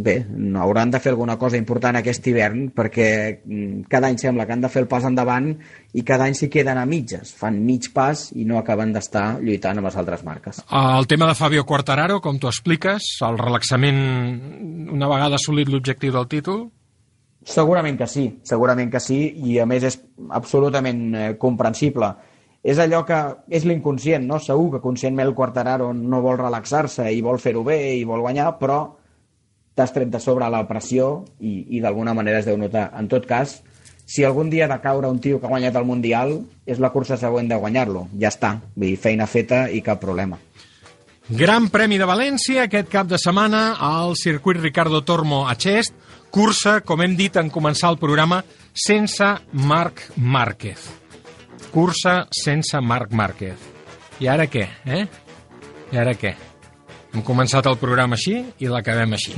bé, 0.05 0.15
hauran 0.57 0.91
de 0.91 1.01
fer 1.03 1.11
alguna 1.13 1.37
cosa 1.37 1.59
important 1.59 1.99
aquest 1.99 2.25
hivern 2.31 2.69
perquè 2.75 3.09
mm, 3.37 3.85
cada 3.91 4.09
any 4.09 4.17
sembla 4.21 4.47
que 4.47 4.55
han 4.55 4.63
de 4.63 4.71
fer 4.73 4.81
el 4.83 4.89
pas 4.89 5.05
endavant 5.05 5.51
i 5.93 6.03
cada 6.07 6.25
any 6.25 6.37
s'hi 6.37 6.49
queden 6.49 6.81
a 6.81 6.85
mitges. 6.89 7.35
Fan 7.37 7.59
mig 7.65 7.91
pas 7.93 8.27
i 8.33 8.47
no 8.49 8.57
acaben 8.57 8.93
d'estar 8.95 9.27
lluitant 9.43 9.81
amb 9.81 9.89
les 9.89 9.99
altres 10.01 10.25
marques. 10.25 10.63
El 10.65 11.09
tema 11.11 11.29
de 11.29 11.37
Fabio 11.37 11.65
Quartararo, 11.65 12.21
com 12.21 12.39
tu 12.41 12.49
expliques, 12.49 13.11
el 13.27 13.37
relaxament 13.41 14.01
una 14.95 15.11
vegada 15.11 15.37
assolit 15.37 15.69
l'objectiu 15.69 16.15
del 16.15 16.31
títol, 16.31 16.65
Segurament 17.45 17.93
que 17.99 18.07
sí, 18.09 18.23
segurament 18.41 18.89
que 18.89 18.97
sí, 18.97 19.19
i 19.45 19.59
a 19.61 19.67
més 19.69 19.83
és 19.85 19.99
absolutament 20.33 21.01
eh, 21.13 21.25
comprensible. 21.37 22.07
És 22.65 22.79
allò 22.81 23.03
que 23.05 23.19
és 23.53 23.65
l'inconscient, 23.69 24.25
no? 24.25 24.39
Segur 24.41 24.71
que 24.73 24.81
conscientment 24.81 25.27
el 25.27 25.35
Quartararo 25.37 25.91
no 25.93 26.21
vol 26.25 26.39
relaxar-se 26.41 27.11
i 27.13 27.21
vol 27.21 27.37
fer-ho 27.37 27.61
bé 27.63 27.77
i 27.99 28.05
vol 28.09 28.23
guanyar, 28.25 28.55
però 28.57 28.79
t'has 29.77 29.93
tret 29.93 30.09
de 30.09 30.21
sobre 30.23 30.47
la 30.49 30.63
pressió 30.65 31.25
i, 31.37 31.77
i 31.77 31.81
d'alguna 31.83 32.15
manera 32.17 32.41
es 32.41 32.49
deu 32.49 32.57
notar. 32.57 32.87
En 32.97 33.11
tot 33.11 33.27
cas, 33.29 33.59
si 34.05 34.25
algun 34.25 34.49
dia 34.49 34.69
de 34.71 34.79
caure 34.81 35.11
un 35.11 35.21
tio 35.21 35.37
que 35.39 35.45
ha 35.45 35.53
guanyat 35.53 35.77
el 35.77 35.85
Mundial, 35.85 36.39
és 36.65 36.81
la 36.81 36.89
cursa 36.89 37.19
següent 37.21 37.51
de 37.51 37.61
guanyar-lo. 37.61 38.07
Ja 38.17 38.33
està, 38.33 38.55
vull 38.73 38.95
dir, 38.95 38.97
feina 39.01 39.29
feta 39.29 39.67
i 39.69 39.85
cap 39.85 40.01
problema. 40.01 40.41
Gran 41.29 41.71
Premi 41.73 41.97
de 41.97 42.05
València 42.05 42.65
aquest 42.65 42.89
cap 42.89 43.09
de 43.09 43.17
setmana 43.21 43.75
al 43.81 44.13
circuit 44.17 44.61
Ricardo 44.61 45.01
Tormo 45.05 45.45
a 45.49 45.55
Xest, 45.57 45.93
cursa, 46.29 46.79
com 46.85 47.01
hem 47.01 47.15
dit 47.17 47.37
en 47.41 47.49
començar 47.49 47.93
el 47.93 48.01
programa, 48.01 48.43
sense 48.73 49.35
Marc 49.53 50.05
Márquez. 50.17 51.04
Cursa 51.75 52.21
sense 52.31 52.79
Marc 52.79 53.11
Márquez. 53.11 53.59
I 54.23 54.29
ara 54.31 54.45
què, 54.47 54.61
eh? 54.87 55.01
I 55.91 55.97
ara 55.99 56.13
què? 56.15 56.29
Hem 57.11 57.23
començat 57.27 57.67
el 57.67 57.75
programa 57.81 58.15
així 58.15 58.37
i 58.63 58.69
l'acabem 58.71 59.11
així. 59.17 59.33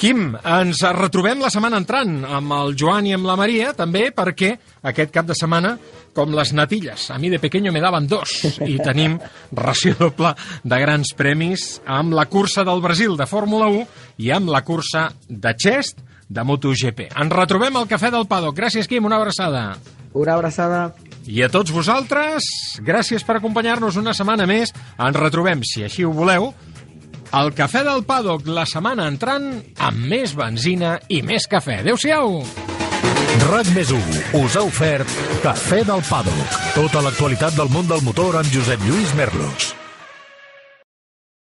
Quim, 0.00 0.30
ens 0.40 0.80
retrobem 0.96 1.42
la 1.44 1.50
setmana 1.52 1.76
entrant 1.82 2.14
amb 2.38 2.54
el 2.56 2.72
Joan 2.80 3.04
i 3.08 3.12
amb 3.12 3.28
la 3.28 3.36
Maria, 3.36 3.74
també 3.76 4.06
perquè 4.16 4.54
aquest 4.88 5.12
cap 5.12 5.28
de 5.28 5.36
setmana, 5.36 5.74
com 6.16 6.32
les 6.32 6.54
natilles, 6.56 7.10
a 7.12 7.18
mi 7.20 7.28
de 7.28 7.42
pequeño 7.42 7.72
me 7.72 7.84
daven 7.84 8.08
dos, 8.08 8.32
i 8.64 8.78
tenim 8.80 9.18
ració 9.52 9.98
doble 10.00 10.32
de 10.64 10.80
grans 10.80 11.12
premis 11.16 11.66
amb 11.84 12.16
la 12.16 12.24
cursa 12.32 12.64
del 12.64 12.80
Brasil 12.84 13.20
de 13.20 13.28
Fórmula 13.28 13.68
1 13.68 13.84
i 14.24 14.32
amb 14.32 14.48
la 14.48 14.64
cursa 14.64 15.10
de 15.28 15.52
Xest 15.52 16.00
de 16.28 16.44
MotoGP. 16.44 17.10
Ens 17.12 17.36
retrobem 17.36 17.76
al 17.76 17.88
Cafè 17.88 18.08
del 18.12 18.24
Paddock. 18.28 18.56
Gràcies, 18.56 18.88
Quim, 18.88 19.04
una 19.04 19.20
abraçada. 19.20 19.74
Una 20.16 20.40
abraçada. 20.40 20.86
I 21.26 21.42
a 21.42 21.48
tots 21.50 21.72
vosaltres, 21.74 22.46
gràcies 22.86 23.24
per 23.26 23.40
acompanyar-nos 23.40 23.98
una 23.98 24.14
setmana 24.14 24.46
més. 24.46 24.70
Ens 24.94 25.18
retrobem, 25.18 25.64
si 25.66 25.82
així 25.82 26.06
ho 26.06 26.12
voleu, 26.14 26.52
al 27.34 27.50
Cafè 27.56 27.82
del 27.86 28.04
Paddock 28.06 28.46
la 28.46 28.66
setmana 28.68 29.08
entrant 29.10 29.48
amb 29.82 30.06
més 30.06 30.36
benzina 30.38 30.96
i 31.10 31.22
més 31.26 31.48
cafè. 31.50 31.80
Adéu-siau! 31.82 32.38
RAC 33.46 33.72
més 33.74 33.90
1 33.92 34.20
us 34.38 34.56
ha 34.56 34.62
ofert 34.66 35.18
Cafè 35.42 35.82
del 35.86 36.04
Paddock. 36.08 36.60
Tota 36.78 37.02
l'actualitat 37.04 37.58
del 37.58 37.74
món 37.74 37.90
del 37.90 38.06
motor 38.06 38.38
amb 38.40 38.54
Josep 38.54 38.86
Lluís 38.86 39.12
Merlos. 39.18 39.74